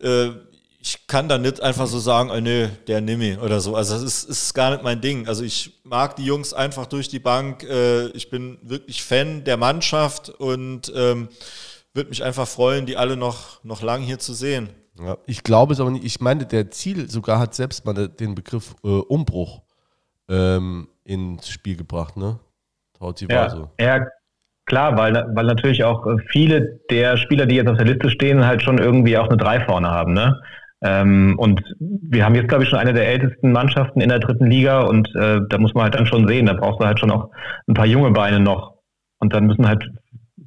äh, 0.00 0.30
ich 0.80 1.06
kann 1.06 1.28
da 1.28 1.38
nicht 1.38 1.62
einfach 1.62 1.86
so 1.86 1.98
sagen, 1.98 2.30
oh, 2.30 2.40
nö, 2.40 2.68
der 2.86 3.00
Nimmi 3.00 3.38
oder 3.38 3.60
so. 3.60 3.74
Also 3.74 3.94
das 3.94 4.02
ist, 4.02 4.24
ist 4.24 4.54
gar 4.54 4.70
nicht 4.70 4.82
mein 4.82 5.00
Ding. 5.00 5.26
Also 5.26 5.42
ich 5.42 5.80
mag 5.82 6.16
die 6.16 6.26
Jungs 6.26 6.52
einfach 6.52 6.84
durch 6.84 7.08
die 7.08 7.18
Bank. 7.18 7.62
Äh, 7.62 8.08
ich 8.08 8.28
bin 8.28 8.58
wirklich 8.60 9.02
Fan 9.02 9.44
der 9.44 9.56
Mannschaft 9.56 10.28
und 10.28 10.92
ähm, 10.94 11.28
würde 11.94 12.10
mich 12.10 12.22
einfach 12.22 12.46
freuen, 12.46 12.84
die 12.84 12.98
alle 12.98 13.16
noch, 13.16 13.64
noch 13.64 13.80
lang 13.80 14.02
hier 14.02 14.18
zu 14.18 14.34
sehen. 14.34 14.68
Ja, 14.98 15.16
ich 15.26 15.42
glaube 15.42 15.72
es 15.72 15.80
aber 15.80 15.90
nicht. 15.90 16.04
Ich 16.04 16.20
meine, 16.20 16.44
der 16.44 16.70
Ziel 16.70 17.10
sogar 17.10 17.38
hat 17.38 17.54
selbst 17.54 17.86
mal 17.86 18.08
den 18.08 18.34
Begriff 18.34 18.74
äh, 18.84 18.88
Umbruch 18.88 19.62
ähm, 20.28 20.88
ins 21.04 21.48
Spiel 21.48 21.76
gebracht, 21.76 22.16
ne? 22.16 22.38
Tauzi 22.98 23.26
ja, 23.30 23.48
so. 23.48 23.70
ja, 23.80 24.06
klar, 24.66 24.96
weil, 24.96 25.26
weil 25.34 25.46
natürlich 25.46 25.84
auch 25.84 26.06
viele 26.30 26.80
der 26.90 27.16
Spieler, 27.16 27.46
die 27.46 27.56
jetzt 27.56 27.68
auf 27.68 27.76
der 27.76 27.86
Liste 27.86 28.10
stehen, 28.10 28.46
halt 28.46 28.62
schon 28.62 28.78
irgendwie 28.78 29.18
auch 29.18 29.28
eine 29.28 29.36
Drei 29.36 29.60
vorne 29.60 29.90
haben, 29.90 30.12
ne? 30.12 30.40
Ähm, 30.82 31.36
und 31.38 31.62
wir 31.80 32.24
haben 32.24 32.34
jetzt, 32.34 32.48
glaube 32.48 32.64
ich, 32.64 32.68
schon 32.68 32.78
eine 32.78 32.92
der 32.92 33.08
ältesten 33.08 33.52
Mannschaften 33.52 34.02
in 34.02 34.10
der 34.10 34.18
dritten 34.18 34.46
Liga 34.46 34.82
und 34.82 35.08
äh, 35.16 35.40
da 35.48 35.58
muss 35.58 35.72
man 35.72 35.84
halt 35.84 35.94
dann 35.94 36.06
schon 36.06 36.28
sehen, 36.28 36.44
da 36.44 36.52
brauchst 36.52 36.80
du 36.80 36.84
halt 36.84 37.00
schon 37.00 37.10
auch 37.10 37.30
ein 37.66 37.74
paar 37.74 37.86
junge 37.86 38.10
Beine 38.10 38.38
noch. 38.38 38.74
Und 39.18 39.32
dann 39.32 39.46
müssen 39.46 39.66
halt 39.66 39.88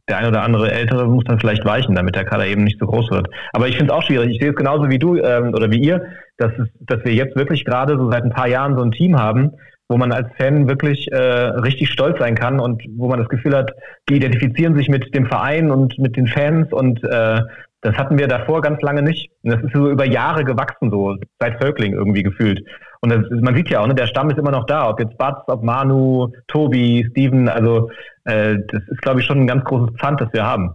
der 0.07 0.17
ein 0.19 0.27
oder 0.27 0.43
andere 0.43 0.71
Ältere 0.71 1.07
muss 1.07 1.25
dann 1.25 1.39
vielleicht 1.39 1.65
weichen, 1.65 1.95
damit 1.95 2.15
der 2.15 2.25
Kader 2.25 2.45
eben 2.45 2.63
nicht 2.63 2.79
so 2.79 2.85
groß 2.85 3.09
wird. 3.11 3.27
Aber 3.51 3.67
ich 3.67 3.75
finde 3.75 3.91
es 3.91 3.97
auch 3.97 4.03
schwierig. 4.03 4.31
Ich 4.31 4.39
sehe 4.39 4.51
es 4.51 4.55
genauso 4.55 4.89
wie 4.89 4.99
du 4.99 5.17
ähm, 5.17 5.53
oder 5.53 5.71
wie 5.71 5.79
ihr, 5.79 6.05
dass, 6.37 6.51
es, 6.57 6.67
dass 6.81 7.03
wir 7.03 7.13
jetzt 7.13 7.35
wirklich 7.35 7.65
gerade 7.65 7.97
so 7.97 8.09
seit 8.11 8.23
ein 8.23 8.29
paar 8.29 8.47
Jahren 8.47 8.77
so 8.77 8.83
ein 8.83 8.91
Team 8.91 9.19
haben, 9.19 9.53
wo 9.89 9.97
man 9.97 10.11
als 10.11 10.27
Fan 10.38 10.67
wirklich 10.67 11.11
äh, 11.11 11.17
richtig 11.17 11.89
stolz 11.89 12.19
sein 12.19 12.35
kann 12.35 12.59
und 12.59 12.83
wo 12.95 13.07
man 13.07 13.19
das 13.19 13.29
Gefühl 13.29 13.55
hat, 13.55 13.71
die 14.09 14.15
identifizieren 14.15 14.75
sich 14.75 14.89
mit 14.89 15.15
dem 15.15 15.27
Verein 15.27 15.71
und 15.71 15.97
mit 15.97 16.17
den 16.17 16.27
Fans 16.27 16.71
und 16.73 17.03
äh, 17.03 17.41
das 17.81 17.95
hatten 17.95 18.17
wir 18.17 18.27
davor 18.27 18.61
ganz 18.61 18.81
lange 18.81 19.03
nicht. 19.03 19.31
Und 19.43 19.51
das 19.51 19.63
ist 19.63 19.73
so 19.73 19.89
über 19.89 20.05
Jahre 20.05 20.43
gewachsen, 20.43 20.89
so 20.91 21.15
seit 21.39 21.61
Völkling 21.61 21.93
irgendwie 21.93 22.23
gefühlt. 22.23 22.67
Und 23.01 23.11
das, 23.11 23.21
man 23.29 23.55
sieht 23.55 23.69
ja 23.69 23.79
auch, 23.79 23.88
ne, 23.88 23.95
der 23.95 24.07
Stamm 24.07 24.29
ist 24.29 24.39
immer 24.39 24.51
noch 24.51 24.65
da, 24.65 24.89
ob 24.89 24.99
jetzt 24.99 25.17
Batz, 25.17 25.43
ob 25.47 25.63
Manu, 25.63 26.33
Tobi, 26.47 27.07
Steven, 27.11 27.47
also 27.47 27.91
äh, 28.23 28.57
das 28.67 28.81
ist, 28.88 29.01
glaube 29.01 29.19
ich, 29.19 29.25
schon 29.25 29.39
ein 29.39 29.47
ganz 29.47 29.63
großes 29.65 29.95
Pfand, 29.97 30.19
das 30.19 30.33
wir 30.33 30.43
haben. 30.43 30.73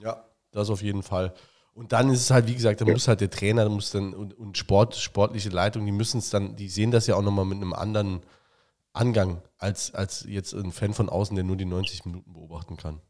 Ja, 0.00 0.24
das 0.52 0.70
auf 0.70 0.82
jeden 0.82 1.02
Fall. 1.02 1.32
Und 1.74 1.92
dann 1.92 2.08
ist 2.10 2.20
es 2.20 2.30
halt, 2.30 2.46
wie 2.46 2.54
gesagt, 2.54 2.80
da 2.80 2.84
muss 2.84 3.08
halt 3.08 3.20
der 3.20 3.30
Trainer, 3.30 3.64
da 3.64 3.68
muss 3.68 3.90
dann 3.90 4.14
und, 4.14 4.32
und 4.38 4.56
Sport, 4.56 4.94
sportliche 4.94 5.48
Leitung, 5.48 5.84
die 5.84 5.92
müssen 5.92 6.18
es 6.18 6.30
dann, 6.30 6.54
die 6.54 6.68
sehen 6.68 6.92
das 6.92 7.08
ja 7.08 7.16
auch 7.16 7.22
nochmal 7.22 7.44
mit 7.44 7.56
einem 7.56 7.72
anderen 7.72 8.20
Angang 8.92 9.38
als, 9.58 9.92
als 9.92 10.24
jetzt 10.28 10.52
ein 10.52 10.70
Fan 10.70 10.92
von 10.92 11.08
außen, 11.08 11.34
der 11.34 11.44
nur 11.44 11.56
die 11.56 11.64
90 11.64 12.06
Minuten 12.06 12.32
beobachten 12.32 12.76
kann. 12.76 13.00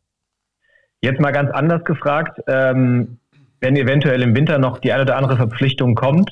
Jetzt 1.02 1.20
mal 1.20 1.32
ganz 1.32 1.50
anders 1.50 1.84
gefragt, 1.84 2.40
ähm, 2.46 3.18
wenn 3.60 3.76
eventuell 3.76 4.22
im 4.22 4.34
Winter 4.34 4.58
noch 4.58 4.78
die 4.78 4.92
eine 4.92 5.02
oder 5.02 5.16
andere 5.16 5.36
Verpflichtung 5.36 5.94
kommt, 5.94 6.30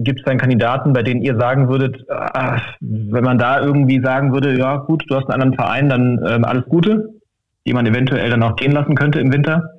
gibt 0.00 0.18
es 0.20 0.24
dann 0.24 0.38
Kandidaten, 0.38 0.92
bei 0.92 1.04
denen 1.04 1.22
ihr 1.22 1.38
sagen 1.38 1.68
würdet, 1.68 2.04
äh, 2.08 2.58
wenn 2.80 3.24
man 3.24 3.38
da 3.38 3.60
irgendwie 3.60 4.00
sagen 4.02 4.32
würde, 4.32 4.58
ja 4.58 4.78
gut, 4.78 5.04
du 5.08 5.14
hast 5.14 5.30
einen 5.30 5.42
anderen 5.42 5.54
Verein, 5.54 5.88
dann 5.88 6.24
ähm, 6.28 6.44
alles 6.44 6.64
Gute, 6.64 7.20
die 7.66 7.72
man 7.72 7.86
eventuell 7.86 8.30
dann 8.30 8.42
auch 8.42 8.56
gehen 8.56 8.72
lassen 8.72 8.96
könnte 8.96 9.20
im 9.20 9.32
Winter? 9.32 9.77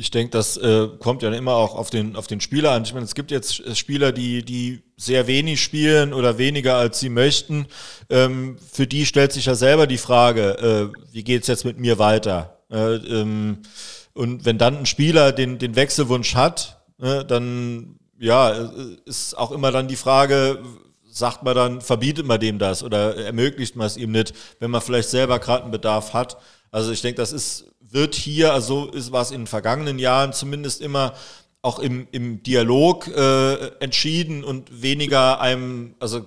Ich 0.00 0.12
denke, 0.12 0.30
das 0.30 0.56
äh, 0.56 0.86
kommt 1.00 1.22
ja 1.22 1.32
immer 1.32 1.54
auch 1.54 1.74
auf 1.74 1.90
den, 1.90 2.14
auf 2.14 2.28
den 2.28 2.40
Spieler 2.40 2.70
an. 2.70 2.84
Ich 2.84 2.94
meine, 2.94 3.04
es 3.04 3.16
gibt 3.16 3.32
jetzt 3.32 3.58
äh, 3.58 3.74
Spieler, 3.74 4.12
die, 4.12 4.44
die 4.44 4.84
sehr 4.96 5.26
wenig 5.26 5.60
spielen 5.60 6.12
oder 6.12 6.38
weniger 6.38 6.76
als 6.76 7.00
sie 7.00 7.08
möchten. 7.08 7.66
Ähm, 8.08 8.58
für 8.70 8.86
die 8.86 9.06
stellt 9.06 9.32
sich 9.32 9.46
ja 9.46 9.56
selber 9.56 9.88
die 9.88 9.98
Frage, 9.98 10.92
äh, 10.94 11.12
wie 11.12 11.24
geht's 11.24 11.48
jetzt 11.48 11.64
mit 11.64 11.80
mir 11.80 11.98
weiter? 11.98 12.60
Äh, 12.70 12.94
ähm, 12.94 13.58
und 14.14 14.44
wenn 14.44 14.56
dann 14.56 14.78
ein 14.78 14.86
Spieler 14.86 15.32
den, 15.32 15.58
den 15.58 15.74
Wechselwunsch 15.74 16.36
hat, 16.36 16.80
äh, 17.02 17.24
dann 17.24 17.98
ja, 18.20 18.52
äh, 18.52 18.68
ist 19.04 19.36
auch 19.36 19.50
immer 19.50 19.72
dann 19.72 19.88
die 19.88 19.96
Frage, 19.96 20.62
sagt 21.10 21.42
man 21.42 21.56
dann, 21.56 21.80
verbietet 21.80 22.24
man 22.24 22.38
dem 22.38 22.60
das 22.60 22.84
oder 22.84 23.16
ermöglicht 23.16 23.74
man 23.74 23.88
es 23.88 23.96
ihm 23.96 24.12
nicht, 24.12 24.32
wenn 24.60 24.70
man 24.70 24.80
vielleicht 24.80 25.08
selber 25.08 25.40
gerade 25.40 25.64
einen 25.64 25.72
Bedarf 25.72 26.12
hat. 26.12 26.36
Also 26.70 26.92
ich 26.92 27.02
denke, 27.02 27.20
das 27.20 27.32
ist, 27.32 27.64
wird 27.90 28.14
hier, 28.14 28.52
also 28.52 28.86
ist 28.86 29.12
was 29.12 29.30
in 29.30 29.42
den 29.42 29.46
vergangenen 29.46 29.98
Jahren 29.98 30.32
zumindest 30.32 30.80
immer 30.80 31.14
auch 31.62 31.78
im, 31.78 32.06
im 32.12 32.42
Dialog 32.42 33.08
äh, 33.08 33.68
entschieden 33.80 34.44
und 34.44 34.82
weniger 34.82 35.40
einem, 35.40 35.94
also 35.98 36.26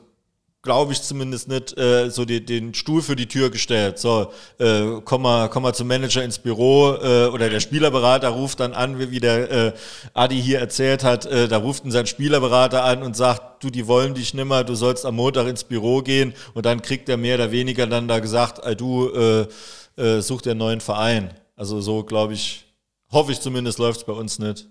glaube 0.63 0.93
ich 0.93 1.01
zumindest 1.01 1.47
nicht, 1.47 1.75
äh, 1.77 2.11
so 2.11 2.25
die, 2.25 2.45
den 2.45 2.73
Stuhl 2.73 3.01
für 3.01 3.15
die 3.15 3.27
Tür 3.27 3.49
gestellt. 3.49 3.97
So, 3.97 4.31
äh, 4.59 5.01
komm, 5.03 5.23
mal, 5.23 5.49
komm 5.49 5.63
mal 5.63 5.73
zum 5.73 5.87
Manager 5.87 6.23
ins 6.23 6.37
Büro 6.37 6.93
äh, 7.01 7.25
oder 7.27 7.49
der 7.49 7.59
Spielerberater 7.59 8.29
ruft 8.29 8.59
dann 8.59 8.73
an, 8.73 8.99
wie, 8.99 9.09
wie 9.09 9.19
der 9.19 9.51
äh, 9.51 9.73
Adi 10.13 10.39
hier 10.39 10.59
erzählt 10.59 11.03
hat, 11.03 11.25
äh, 11.25 11.47
da 11.47 11.57
ruft 11.57 11.85
ihn 11.85 11.91
sein 11.91 12.05
Spielerberater 12.05 12.83
an 12.83 13.01
und 13.01 13.15
sagt, 13.15 13.63
du, 13.63 13.69
die 13.71 13.87
wollen 13.87 14.13
dich 14.13 14.33
nimmer, 14.33 14.63
du 14.63 14.75
sollst 14.75 15.05
am 15.05 15.15
Montag 15.15 15.47
ins 15.47 15.63
Büro 15.63 16.01
gehen 16.01 16.33
und 16.53 16.65
dann 16.65 16.81
kriegt 16.81 17.09
er 17.09 17.17
mehr 17.17 17.35
oder 17.35 17.51
weniger 17.51 17.87
dann 17.87 18.07
da 18.07 18.19
gesagt, 18.19 18.63
äh, 18.63 18.75
du, 18.75 19.09
äh, 19.09 19.47
äh, 19.97 20.21
such 20.21 20.43
dir 20.43 20.51
einen 20.51 20.59
neuen 20.59 20.81
Verein. 20.81 21.31
Also 21.61 21.79
so, 21.79 22.03
glaube 22.03 22.33
ich, 22.33 22.65
hoffe 23.11 23.31
ich 23.31 23.39
zumindest, 23.39 23.77
läuft 23.77 23.99
es 23.99 24.05
bei 24.07 24.13
uns 24.13 24.39
nicht. 24.39 24.67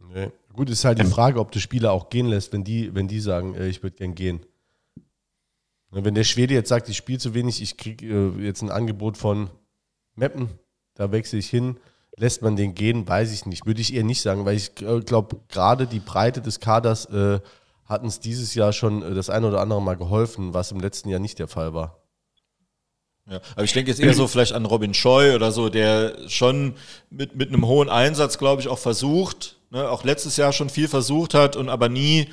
Nee. 0.00 0.32
Gut, 0.52 0.68
ist 0.68 0.84
halt 0.84 0.98
die 0.98 1.04
Frage, 1.04 1.38
ob 1.38 1.52
du 1.52 1.60
Spieler 1.60 1.92
auch 1.92 2.10
gehen 2.10 2.26
lässt, 2.26 2.52
wenn 2.52 2.64
die, 2.64 2.92
wenn 2.96 3.06
die 3.06 3.20
sagen, 3.20 3.54
äh, 3.54 3.68
ich 3.68 3.84
würde 3.84 3.94
gern 3.94 4.16
gehen. 4.16 4.44
Wenn 5.92 6.16
der 6.16 6.24
Schwede 6.24 6.52
jetzt 6.52 6.68
sagt, 6.68 6.88
ich 6.88 6.96
spiele 6.96 7.20
zu 7.20 7.32
wenig, 7.32 7.62
ich 7.62 7.76
kriege 7.76 8.06
äh, 8.36 8.44
jetzt 8.44 8.60
ein 8.60 8.72
Angebot 8.72 9.18
von 9.18 9.50
Meppen, 10.16 10.48
da 10.94 11.12
wechsle 11.12 11.38
ich 11.38 11.48
hin, 11.48 11.78
lässt 12.16 12.42
man 12.42 12.56
den 12.56 12.74
gehen, 12.74 13.06
weiß 13.06 13.32
ich 13.32 13.46
nicht. 13.46 13.64
Würde 13.64 13.80
ich 13.80 13.94
eher 13.94 14.02
nicht 14.02 14.20
sagen, 14.20 14.44
weil 14.44 14.56
ich 14.56 14.74
glaube, 14.74 15.36
gerade 15.46 15.86
die 15.86 16.00
Breite 16.00 16.42
des 16.42 16.58
Kaders 16.58 17.04
äh, 17.04 17.38
hat 17.84 18.02
uns 18.02 18.18
dieses 18.18 18.56
Jahr 18.56 18.72
schon 18.72 19.02
äh, 19.02 19.14
das 19.14 19.30
eine 19.30 19.46
oder 19.46 19.60
andere 19.60 19.80
Mal 19.80 19.96
geholfen, 19.96 20.54
was 20.54 20.72
im 20.72 20.80
letzten 20.80 21.08
Jahr 21.08 21.20
nicht 21.20 21.38
der 21.38 21.46
Fall 21.46 21.72
war. 21.72 21.99
Ja, 23.30 23.40
aber 23.54 23.62
ich 23.62 23.72
denke 23.72 23.90
jetzt 23.92 24.00
eher 24.00 24.12
so 24.12 24.26
vielleicht 24.26 24.52
an 24.52 24.66
Robin 24.66 24.92
Scheu 24.92 25.36
oder 25.36 25.52
so, 25.52 25.68
der 25.68 26.16
schon 26.26 26.74
mit, 27.10 27.36
mit 27.36 27.48
einem 27.48 27.64
hohen 27.64 27.88
Einsatz, 27.88 28.38
glaube 28.38 28.60
ich, 28.60 28.66
auch 28.66 28.78
versucht, 28.78 29.56
ne, 29.70 29.88
auch 29.88 30.02
letztes 30.02 30.36
Jahr 30.36 30.52
schon 30.52 30.68
viel 30.68 30.88
versucht 30.88 31.32
hat 31.34 31.54
und 31.54 31.68
aber 31.68 31.88
nie 31.88 32.28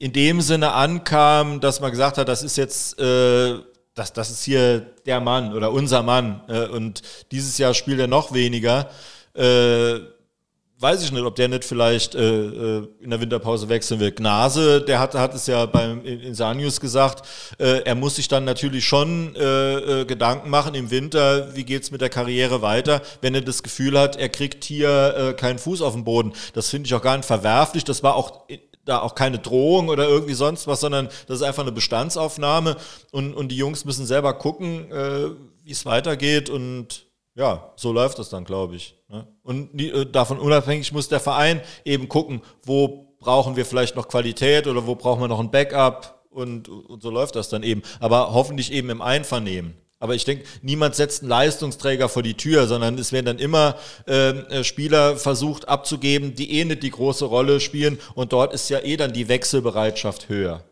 in 0.00 0.12
dem 0.12 0.40
Sinne 0.40 0.72
ankam, 0.72 1.60
dass 1.60 1.80
man 1.80 1.92
gesagt 1.92 2.18
hat, 2.18 2.28
das 2.28 2.42
ist 2.42 2.56
jetzt, 2.56 2.98
äh, 2.98 3.58
das, 3.94 4.12
das 4.12 4.30
ist 4.30 4.42
hier 4.42 4.80
der 5.06 5.20
Mann 5.20 5.52
oder 5.54 5.70
unser 5.70 6.02
Mann. 6.02 6.40
Äh, 6.48 6.66
und 6.66 7.02
dieses 7.30 7.56
Jahr 7.58 7.72
spielt 7.74 8.00
er 8.00 8.08
noch 8.08 8.32
weniger. 8.32 8.90
Äh, 9.34 10.00
weiß 10.80 11.02
ich 11.02 11.12
nicht, 11.12 11.22
ob 11.22 11.36
der 11.36 11.48
nicht 11.48 11.64
vielleicht 11.64 12.14
äh, 12.14 12.78
äh, 12.78 12.88
in 13.00 13.10
der 13.10 13.20
Winterpause 13.20 13.68
wechseln 13.68 14.00
will. 14.00 14.12
Gnase, 14.12 14.80
der 14.80 14.98
hat, 14.98 15.14
hat 15.14 15.34
es 15.34 15.46
ja 15.46 15.66
beim 15.66 16.04
Insanius 16.04 16.80
gesagt, 16.80 17.28
äh, 17.58 17.82
er 17.82 17.94
muss 17.94 18.16
sich 18.16 18.28
dann 18.28 18.44
natürlich 18.44 18.86
schon 18.86 19.36
äh, 19.36 20.00
äh, 20.00 20.04
Gedanken 20.06 20.48
machen 20.48 20.74
im 20.74 20.90
Winter, 20.90 21.54
wie 21.54 21.64
geht's 21.64 21.90
mit 21.90 22.00
der 22.00 22.08
Karriere 22.08 22.62
weiter, 22.62 23.02
wenn 23.20 23.34
er 23.34 23.42
das 23.42 23.62
Gefühl 23.62 23.98
hat, 23.98 24.16
er 24.16 24.30
kriegt 24.30 24.64
hier 24.64 25.14
äh, 25.16 25.32
keinen 25.34 25.58
Fuß 25.58 25.82
auf 25.82 25.92
den 25.92 26.04
Boden. 26.04 26.32
Das 26.54 26.70
finde 26.70 26.86
ich 26.86 26.94
auch 26.94 27.02
gar 27.02 27.16
nicht 27.16 27.26
verwerflich. 27.26 27.84
Das 27.84 28.02
war 28.02 28.14
auch 28.14 28.46
da 28.86 29.00
auch 29.00 29.14
keine 29.14 29.38
Drohung 29.38 29.88
oder 29.88 30.08
irgendwie 30.08 30.34
sonst 30.34 30.66
was, 30.66 30.80
sondern 30.80 31.08
das 31.26 31.36
ist 31.36 31.42
einfach 31.42 31.62
eine 31.62 31.72
Bestandsaufnahme 31.72 32.76
und, 33.12 33.34
und 33.34 33.48
die 33.48 33.56
Jungs 33.56 33.84
müssen 33.84 34.06
selber 34.06 34.32
gucken, 34.34 34.90
äh, 34.90 35.28
wie 35.62 35.70
es 35.70 35.84
weitergeht 35.84 36.48
und 36.48 37.09
ja, 37.34 37.72
so 37.76 37.92
läuft 37.92 38.18
das 38.18 38.28
dann, 38.28 38.44
glaube 38.44 38.76
ich. 38.76 38.96
Ne? 39.08 39.26
Und 39.42 39.80
äh, 39.80 40.06
davon 40.06 40.38
unabhängig 40.38 40.92
muss 40.92 41.08
der 41.08 41.20
Verein 41.20 41.60
eben 41.84 42.08
gucken, 42.08 42.42
wo 42.64 43.16
brauchen 43.20 43.56
wir 43.56 43.66
vielleicht 43.66 43.96
noch 43.96 44.08
Qualität 44.08 44.66
oder 44.66 44.86
wo 44.86 44.94
brauchen 44.94 45.20
wir 45.20 45.28
noch 45.28 45.40
ein 45.40 45.50
Backup 45.50 46.24
und, 46.30 46.68
und 46.68 47.02
so 47.02 47.10
läuft 47.10 47.36
das 47.36 47.48
dann 47.48 47.62
eben. 47.62 47.82
Aber 48.00 48.32
hoffentlich 48.32 48.72
eben 48.72 48.90
im 48.90 49.02
Einvernehmen. 49.02 49.74
Aber 50.02 50.14
ich 50.14 50.24
denke, 50.24 50.44
niemand 50.62 50.94
setzt 50.94 51.20
einen 51.20 51.28
Leistungsträger 51.28 52.08
vor 52.08 52.22
die 52.22 52.34
Tür, 52.34 52.66
sondern 52.66 52.96
es 52.96 53.12
werden 53.12 53.26
dann 53.26 53.38
immer 53.38 53.76
ähm, 54.06 54.46
äh, 54.48 54.64
Spieler 54.64 55.18
versucht 55.18 55.68
abzugeben, 55.68 56.34
die 56.34 56.58
eh 56.58 56.64
nicht 56.64 56.82
die 56.82 56.90
große 56.90 57.26
Rolle 57.26 57.60
spielen. 57.60 57.98
Und 58.14 58.32
dort 58.32 58.54
ist 58.54 58.70
ja 58.70 58.78
eh 58.80 58.96
dann 58.96 59.12
die 59.12 59.28
Wechselbereitschaft 59.28 60.30
höher. 60.30 60.64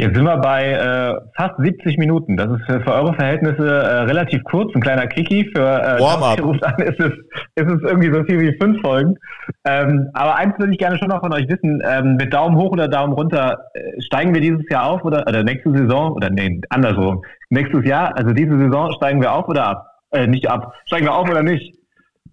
Jetzt 0.00 0.14
sind 0.14 0.24
wir 0.24 0.38
bei 0.38 0.70
äh, 0.72 1.14
fast 1.36 1.56
70 1.58 1.98
Minuten. 1.98 2.34
Das 2.38 2.50
ist 2.50 2.64
für, 2.64 2.80
für 2.80 2.90
eure 2.90 3.12
Verhältnisse 3.12 3.66
äh, 3.66 4.00
relativ 4.04 4.42
kurz, 4.44 4.74
ein 4.74 4.80
kleiner 4.80 5.06
Quickie. 5.06 5.50
Für 5.54 5.60
äh, 5.60 6.00
Warm-up. 6.00 6.40
ruft 6.42 6.64
an, 6.64 6.78
ist 6.78 6.98
es, 6.98 7.12
ist 7.56 7.70
es 7.70 7.82
irgendwie 7.82 8.10
so 8.10 8.24
viel 8.24 8.40
wie 8.40 8.56
fünf 8.58 8.80
Folgen. 8.80 9.18
Ähm, 9.66 10.08
aber 10.14 10.36
eins 10.36 10.58
würde 10.58 10.72
ich 10.72 10.78
gerne 10.78 10.96
schon 10.96 11.08
noch 11.08 11.20
von 11.20 11.34
euch 11.34 11.46
wissen: 11.50 11.82
ähm, 11.86 12.16
Mit 12.16 12.32
Daumen 12.32 12.56
hoch 12.56 12.70
oder 12.70 12.88
Daumen 12.88 13.12
runter, 13.12 13.58
äh, 13.74 14.00
steigen 14.00 14.32
wir 14.32 14.40
dieses 14.40 14.62
Jahr 14.70 14.86
auf 14.86 15.04
oder, 15.04 15.26
oder 15.28 15.44
nächste 15.44 15.70
Saison? 15.70 16.12
Oder 16.12 16.30
nee, 16.30 16.62
andersrum. 16.70 17.22
Nächstes 17.50 17.84
Jahr, 17.84 18.16
also 18.16 18.32
diese 18.32 18.56
Saison, 18.56 18.94
steigen 18.94 19.20
wir 19.20 19.34
auf 19.34 19.48
oder 19.48 19.66
ab? 19.66 19.86
Äh, 20.12 20.26
nicht 20.26 20.48
ab. 20.48 20.72
Steigen 20.86 21.04
wir 21.04 21.14
auf 21.14 21.28
oder 21.28 21.42
nicht? 21.42 21.76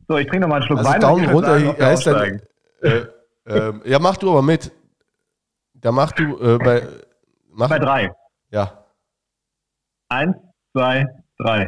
So, 0.07 0.17
ich 0.17 0.27
trinke 0.27 0.43
nochmal 0.43 0.61
einen 0.61 0.67
Schluck 0.67 0.79
Also 0.79 0.89
Wein. 0.89 1.01
Daumen 1.01 1.29
runter 1.29 1.59
sagen, 1.59 1.85
heißt 1.85 2.07
dann, 2.07 2.41
äh, 2.81 3.01
ähm, 3.45 3.81
ja, 3.83 3.99
mach 3.99 4.15
du 4.15 4.31
aber 4.31 4.41
mit. 4.41 4.71
Da 5.73 5.91
mach 5.91 6.13
du 6.13 6.37
äh, 6.39 6.57
bei, 6.57 6.81
mach, 7.57 7.69
Bei 7.69 7.79
drei. 7.79 8.11
ja. 8.51 8.83
Eins, 10.09 10.35
zwei, 10.71 11.05
drei. 11.37 11.67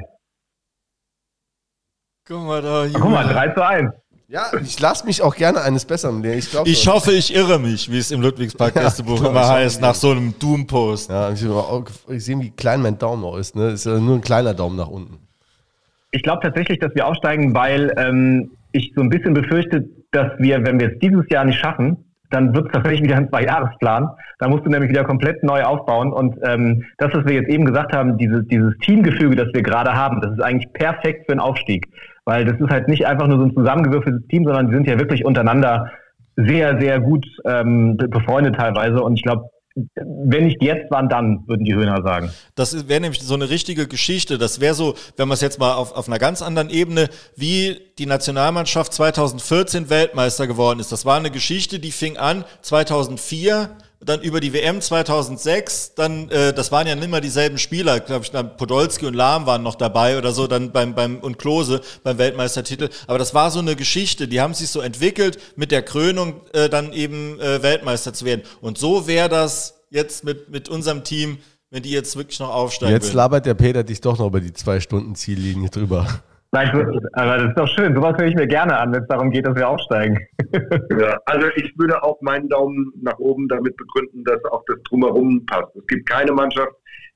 Guck 2.26 2.44
mal 2.44 2.62
da, 2.62 2.86
Guck 2.94 3.10
mal, 3.10 3.28
drei 3.28 3.50
zu 3.50 3.66
eins. 3.66 3.92
Ja, 4.28 4.52
ich 4.62 4.80
lasse 4.80 5.06
mich 5.08 5.24
auch 5.24 5.36
gerne 5.36 5.62
eines 5.62 5.84
Besseren 5.86 6.22
lehren. 6.22 6.38
Ich, 6.38 6.52
glaub 6.52 6.68
Ich 6.68 6.84
schon. 6.84 6.94
hoffe, 6.94 7.12
ich 7.12 7.34
irre 7.34 7.58
mich, 7.58 7.92
wie 7.92 7.98
es 7.98 8.12
im 8.12 8.22
Ludwigspark 8.22 8.74
Gästebuch 8.76 9.20
glaub, 9.20 9.32
immer 9.32 9.48
heißt, 9.48 9.82
nach 9.82 9.96
so 9.96 10.12
einem 10.12 10.38
Doom-Post. 10.38 11.10
Ja, 11.10 11.32
ich 11.32 11.44
habe 11.44 11.56
auch 11.56 11.84
gesehen, 12.08 12.40
wie 12.42 12.52
klein 12.52 12.82
mein 12.84 12.98
Daumen 13.00 13.24
noch 13.24 13.36
ist. 13.38 13.56
Ne? 13.56 13.70
Ist 13.72 13.86
ja 13.88 13.98
nur 13.98 14.16
ein 14.16 14.22
kleiner 14.22 14.54
Daumen 14.54 14.76
nach 14.78 14.88
unten. 14.88 15.18
Ich 16.12 16.22
glaube 16.22 16.42
tatsächlich, 16.44 16.78
dass 16.80 16.94
wir 16.94 17.08
aufsteigen, 17.08 17.56
weil 17.56 17.92
ähm, 17.98 18.52
ich 18.72 18.94
so 18.96 19.02
ein 19.02 19.10
bisschen 19.10 19.34
befürchte, 19.34 19.90
dass 20.12 20.32
wir, 20.38 20.64
wenn 20.64 20.80
wir 20.80 20.92
es 20.94 21.00
dieses 21.00 21.28
Jahr 21.30 21.44
nicht 21.46 21.60
schaffen, 21.60 22.09
dann 22.30 22.54
wird 22.54 22.68
es 22.68 22.72
tatsächlich 22.72 23.04
wieder 23.04 23.18
ein 23.18 23.30
Zwei-Jahres-Plan. 23.30 24.10
Da 24.38 24.48
musst 24.48 24.66
du 24.66 24.70
nämlich 24.70 24.90
wieder 24.90 25.04
komplett 25.04 25.44
neu 25.44 25.64
aufbauen. 25.64 26.14
Und 26.14 26.38
ähm, 26.44 26.84
das, 26.98 27.14
was 27.14 27.26
wir 27.26 27.34
jetzt 27.34 27.50
eben 27.50 27.66
gesagt 27.66 27.96
haben, 27.96 28.18
dieses, 28.18 28.48
dieses 28.48 28.78
Teamgefüge, 28.80 29.36
das 29.36 29.48
wir 29.54 29.64
gerade 29.64 29.94
haben, 29.94 30.22
das 30.22 30.34
ist 30.34 30.42
eigentlich 30.42 30.72
perfekt 30.74 31.26
für 31.26 31.34
einen 31.34 31.42
Aufstieg. 31.42 31.88
Weil 32.26 32.46
das 32.46 32.60
ist 32.60 32.70
halt 32.70 32.88
nicht 32.88 33.08
einfach 33.08 33.28
nur 33.28 33.40
so 33.40 33.46
ein 33.46 33.56
zusammengewürfeltes 33.56 34.28
Team, 34.28 34.44
sondern 34.46 34.68
die 34.68 34.74
sind 34.74 34.88
ja 34.88 35.00
wirklich 35.00 35.26
untereinander 35.26 35.90
sehr, 36.36 36.80
sehr 36.80 37.00
gut 37.00 37.26
ähm, 37.46 37.98
be- 37.98 38.08
befreundet 38.08 38.56
teilweise. 38.56 39.02
Und 39.02 39.16
ich 39.16 39.24
glaube, 39.24 39.50
wenn 39.96 40.48
nicht 40.48 40.62
jetzt, 40.62 40.86
wann 40.90 41.10
dann, 41.10 41.44
würden 41.48 41.64
die 41.66 41.74
Höhner 41.74 42.02
sagen. 42.02 42.32
Das 42.56 42.88
wäre 42.88 43.02
nämlich 43.02 43.22
so 43.22 43.34
eine 43.34 43.50
richtige 43.50 43.88
Geschichte. 43.88 44.38
Das 44.38 44.60
wäre 44.60 44.74
so, 44.74 44.96
wenn 45.18 45.28
man 45.28 45.36
es 45.36 45.42
jetzt 45.42 45.60
mal 45.60 45.74
auf, 45.74 45.94
auf 45.94 46.08
einer 46.08 46.20
ganz 46.20 46.42
anderen 46.42 46.70
Ebene, 46.70 47.10
wie 47.36 47.80
die 47.98 48.06
Nationalmannschaft 48.06 48.94
2014 48.94 49.90
Weltmeister 49.90 50.48
geworden 50.48 50.80
ist. 50.80 50.92
Das 50.92 51.06
war 51.06 51.18
eine 51.18 51.32
Geschichte, 51.32 51.80
die 51.80 51.92
fing 51.92 52.18
an 52.18 52.46
2004, 52.62 53.70
dann 54.02 54.22
über 54.22 54.40
die 54.40 54.54
WM 54.54 54.80
2006, 54.80 55.96
dann, 55.96 56.30
äh, 56.30 56.54
das 56.54 56.72
waren 56.72 56.88
ja 56.88 56.96
nicht 56.96 57.10
mehr 57.10 57.20
dieselben 57.20 57.58
Spieler, 57.58 58.00
glaube 58.00 58.24
ich, 58.24 58.32
dann 58.32 58.56
Podolski 58.56 59.06
und 59.06 59.14
Lahm 59.14 59.46
waren 59.46 59.62
noch 59.62 59.76
dabei 59.76 60.18
oder 60.18 60.32
so, 60.32 60.48
dann 60.48 60.72
beim, 60.72 60.96
beim, 60.96 61.20
und 61.20 61.38
Klose 61.38 61.82
beim 62.04 62.18
Weltmeistertitel. 62.18 62.90
Aber 63.08 63.18
das 63.18 63.34
war 63.34 63.52
so 63.52 63.60
eine 63.60 63.76
Geschichte, 63.76 64.28
die 64.28 64.40
haben 64.40 64.54
sich 64.54 64.70
so 64.70 64.80
entwickelt, 64.80 65.38
mit 65.58 65.72
der 65.72 65.82
Krönung 65.82 66.42
äh, 66.54 66.70
dann 66.70 66.94
eben 66.94 67.40
äh, 67.42 67.62
Weltmeister 67.62 68.14
zu 68.14 68.24
werden. 68.24 68.44
Und 68.62 68.78
so 68.78 69.06
wäre 69.06 69.28
das 69.28 69.82
jetzt 69.90 70.24
mit, 70.24 70.50
mit 70.50 70.70
unserem 70.70 71.04
Team, 71.04 71.40
wenn 71.70 71.84
die 71.84 71.92
jetzt 71.92 72.16
wirklich 72.16 72.40
noch 72.40 72.50
aufsteigen 72.50 72.94
Jetzt 72.94 73.08
würden. 73.08 73.18
labert 73.18 73.46
der 73.46 73.54
Peter 73.54 73.84
dich 73.84 74.00
doch 74.00 74.18
noch 74.18 74.28
über 74.28 74.40
die 74.40 74.54
zwei 74.54 74.80
Stunden 74.80 75.16
Ziellinie 75.16 75.70
drüber. 75.70 76.22
Nein, 76.52 77.00
aber 77.14 77.38
das 77.38 77.50
ist 77.50 77.60
doch 77.60 77.68
schön. 77.68 77.94
Sowas 77.94 78.18
höre 78.18 78.28
ich 78.28 78.36
mir 78.36 78.48
gerne 78.48 78.76
an, 78.78 78.92
wenn 78.92 79.04
es 79.04 79.08
darum 79.08 79.30
geht, 79.30 79.46
dass 79.46 79.56
wir 79.56 79.68
aufsteigen. 79.68 80.18
Ja, 81.00 81.20
also 81.28 81.48
ich 81.56 81.72
würde 81.78 82.02
auch 82.02 82.20
meinen 82.22 82.50
Daumen 82.50 82.92
nach 83.02 83.20
oben 83.20 83.48
damit 83.48 83.78
begründen, 83.78 84.24
dass 84.24 84.44
auch 84.46 84.64
das 84.68 84.78
Drumherum 84.90 85.46
passt. 85.46 85.76
Es 85.76 85.86
gibt 85.86 86.10
keine 86.10 86.32
Mannschaft, 86.32 86.72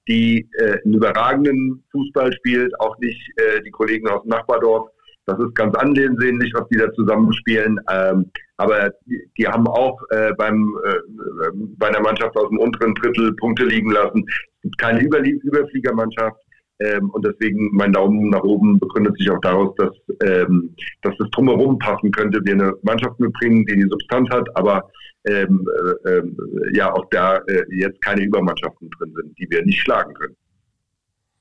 die 0.07 0.47
äh, 0.59 0.79
einen 0.83 0.93
überragenden 0.93 1.83
Fußball 1.91 2.31
spielt, 2.33 2.79
auch 2.79 2.97
nicht 2.99 3.19
äh, 3.37 3.61
die 3.61 3.71
Kollegen 3.71 4.07
aus 4.07 4.21
dem 4.21 4.29
Nachbardorf. 4.29 4.89
Das 5.25 5.39
ist 5.39 5.55
ganz 5.55 5.75
ansehnlich, 5.75 6.53
was 6.53 6.67
die 6.67 6.77
da 6.77 6.91
zusammen 6.93 7.33
spielen. 7.33 7.79
Ähm, 7.89 8.29
aber 8.57 8.91
die, 9.05 9.21
die 9.37 9.47
haben 9.47 9.67
auch 9.67 9.99
äh, 10.09 10.33
beim, 10.37 10.77
äh, 10.85 10.89
äh, 10.89 11.51
bei 11.77 11.87
einer 11.87 12.01
Mannschaft 12.01 12.35
aus 12.35 12.49
dem 12.49 12.59
unteren 12.59 12.93
Drittel 12.95 13.33
Punkte 13.35 13.65
liegen 13.65 13.91
lassen. 13.91 14.25
Es 14.27 14.61
gibt 14.63 14.77
keine 14.77 15.01
Überlie 15.01 15.39
Überfliegermannschaft. 15.43 16.37
Ähm, 16.83 17.09
und 17.11 17.25
deswegen 17.25 17.69
mein 17.73 17.93
Daumen 17.93 18.29
nach 18.29 18.43
oben 18.43 18.79
begründet 18.79 19.17
sich 19.17 19.29
auch 19.31 19.39
daraus, 19.41 19.73
dass, 19.77 19.91
ähm, 20.23 20.75
dass 21.01 21.15
das 21.17 21.29
drumherum 21.31 21.77
passen 21.79 22.11
könnte. 22.11 22.39
Wir 22.43 22.53
eine 22.53 22.73
Mannschaft 22.83 23.19
mitbringen, 23.19 23.65
die 23.65 23.75
die 23.75 23.87
Substanz 23.89 24.29
hat, 24.31 24.47
aber 24.55 24.89
ähm, 25.25 25.65
äh, 26.05 26.09
ähm, 26.17 26.37
ja 26.73 26.91
auch 26.91 27.05
da 27.11 27.37
äh, 27.47 27.63
jetzt 27.71 28.01
keine 28.01 28.21
Übermannschaften 28.23 28.89
drin 28.97 29.13
sind, 29.15 29.37
die 29.39 29.47
wir 29.49 29.63
nicht 29.65 29.79
schlagen 29.79 30.13
können. 30.13 30.35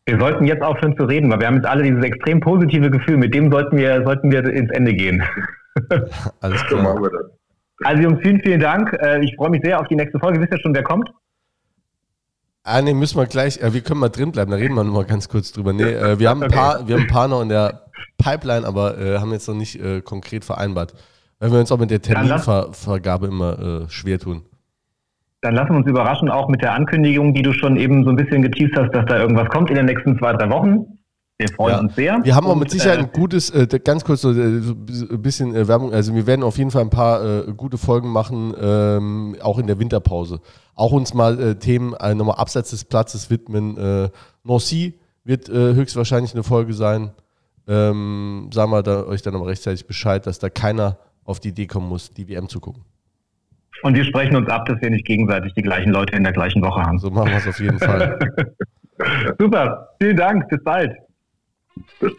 Wir 0.06 0.19
sollten 0.19 0.44
jetzt 0.44 0.62
aufhören 0.62 0.97
zu 0.97 1.05
reden, 1.05 1.31
weil 1.31 1.40
wir 1.40 1.47
haben 1.47 1.56
jetzt 1.56 1.66
alle 1.66 1.82
dieses 1.85 2.05
extrem 2.05 2.40
positive 2.40 2.90
Gefühl. 2.90 3.16
Mit 3.16 3.35
dem 3.35 3.51
sollten 3.51 3.77
wir, 3.77 4.02
sollten 4.05 4.31
wir 4.32 4.44
ins 4.44 4.70
Ende 4.73 4.94
gehen. 4.94 5.23
Alles 6.40 6.60
So 6.60 6.66
klar. 6.66 6.82
machen 6.82 7.02
wir 7.05 7.10
das. 7.10 7.31
Also 7.85 8.02
Jungs, 8.02 8.20
vielen, 8.23 8.40
vielen 8.43 8.60
Dank. 8.60 8.93
Äh, 9.01 9.24
Ich 9.24 9.35
freue 9.36 9.51
mich 9.51 9.62
sehr 9.64 9.81
auf 9.81 9.89
die 9.89 9.97
nächste 9.97 10.19
Folge. 10.19 10.40
Wisst 10.40 10.52
ihr 10.52 10.60
schon, 10.60 10.74
wer 10.74 10.82
kommt? 10.82 11.09
Ah, 12.64 12.80
nee, 12.80 12.94
müssen 12.94 13.18
wir 13.18 13.26
gleich, 13.26 13.60
äh, 13.60 13.74
wir 13.74 13.80
können 13.80 13.98
mal 13.98 14.09
drin 14.09 14.30
bleiben, 14.30 14.51
da 14.52 14.56
reden 14.56 14.74
wir 14.74 14.84
noch 14.84 14.93
mal 14.93 15.05
ganz 15.05 15.28
kurz 15.28 15.51
drüber. 15.52 15.72
Nee, 15.72 15.82
äh, 15.82 16.18
wir, 16.20 16.28
haben 16.28 16.43
ein 16.43 16.51
paar, 16.51 16.86
wir 16.86 16.94
haben 16.94 17.02
ein 17.02 17.09
paar 17.09 17.26
noch 17.26 17.43
in 17.43 17.48
der 17.48 17.86
Pipeline, 18.18 18.64
aber 18.66 18.98
äh, 18.98 19.18
haben 19.18 19.32
jetzt 19.32 19.48
noch 19.48 19.56
nicht 19.56 19.80
äh, 19.80 20.01
konkret 20.01 20.44
vereinbart. 20.44 20.94
Weil 21.40 21.51
wir 21.51 21.59
uns 21.59 21.72
auch 21.72 21.78
mit 21.78 21.90
der 21.90 22.01
Terminvergabe 22.01 23.26
immer 23.26 23.59
äh, 23.59 23.89
schwer 23.89 24.20
tun. 24.20 24.43
Dann 25.40 25.56
lassen 25.56 25.70
wir 25.70 25.78
uns 25.78 25.89
überraschen, 25.89 26.30
auch 26.30 26.48
mit 26.48 26.62
der 26.62 26.72
Ankündigung, 26.72 27.34
die 27.34 27.43
du 27.43 27.52
schon 27.52 27.76
eben 27.76 28.05
so 28.05 28.10
ein 28.10 28.16
bisschen 28.16 28.43
geteased 28.43 28.76
hast, 28.76 28.94
dass 28.94 29.06
da 29.06 29.18
irgendwas 29.18 29.48
kommt 29.48 29.68
in 29.70 29.74
den 29.74 29.86
nächsten 29.86 30.16
zwei, 30.18 30.32
drei 30.34 30.48
Wochen. 30.51 30.98
Wir 31.39 31.49
freuen 31.49 31.75
Ja. 31.75 31.81
uns 31.81 31.95
sehr. 31.97 32.21
Wir 32.23 32.37
haben 32.37 32.47
auch 32.47 32.55
mit 32.57 32.71
Sicherheit 32.71 32.99
äh, 32.99 33.03
ein 33.03 33.11
gutes, 33.13 33.51
äh, 33.51 33.67
ganz 33.83 34.05
kurz 34.05 34.21
so, 34.21 34.31
äh, 34.31 34.61
so 34.61 34.75
ein 34.75 35.23
bisschen 35.23 35.55
äh, 35.55 35.67
Werbung, 35.67 35.93
also 35.93 36.15
wir 36.15 36.27
werden 36.27 36.43
auf 36.45 36.57
jeden 36.59 36.71
Fall 36.71 36.83
ein 36.83 36.91
paar 36.91 37.25
äh, 37.49 37.53
gute 37.57 37.79
Folgen 37.79 38.11
machen, 38.11 38.55
ähm, 38.61 39.37
auch 39.43 39.59
in 39.59 39.67
der 39.67 39.79
Winterpause. 39.79 40.41
Auch 40.75 40.93
uns 40.93 41.15
mal 41.15 41.41
äh, 41.41 41.55
Themen 41.57 41.91
nochmal 42.17 42.37
abseits 42.37 42.71
des 42.71 42.85
Platzes 42.85 43.29
widmen. 43.31 43.77
Äh, 43.77 44.09
Nancy 44.45 44.95
wird 45.25 45.49
höchstwahrscheinlich 45.49 46.35
eine 46.35 46.43
Folge 46.43 46.73
sein. 46.75 47.13
ähm, 47.69 48.51
sagen 48.53 48.73
wir 48.73 48.83
da, 48.83 49.05
euch 49.05 49.23
dann 49.23 49.37
aber 49.37 49.47
rechtzeitig 49.47 49.87
Bescheid, 49.87 50.27
dass 50.27 50.41
da 50.41 50.49
keiner 50.51 50.99
auf 51.25 51.39
die 51.39 51.51
Idee 51.51 51.67
kommen 51.69 51.89
muss, 51.89 52.11
die 52.11 52.29
WM 52.29 52.49
zu 52.49 52.59
gucken. 52.59 52.83
Und 53.85 53.95
wir 53.95 54.05
sprechen 54.05 54.35
uns 54.35 54.49
ab, 54.49 54.67
dass 54.67 54.81
wir 54.81 54.91
nicht 54.91 55.07
gegenseitig 55.07 55.55
die 55.55 55.63
gleichen 55.63 55.91
Leute 55.93 56.17
in 56.17 56.25
der 56.25 56.33
gleichen 56.33 56.61
Woche 56.63 56.83
haben. 56.83 56.99
So 56.99 57.11
machen 57.11 57.31
wir 57.31 57.37
es 57.39 57.47
auf 57.47 57.61
jeden 57.61 57.79
Fall. 57.79 58.19
Super, 59.39 59.91
vielen 60.01 60.17
Dank, 60.17 60.49
bis 60.49 60.63
bald. 60.65 60.93
Bis 62.03 62.16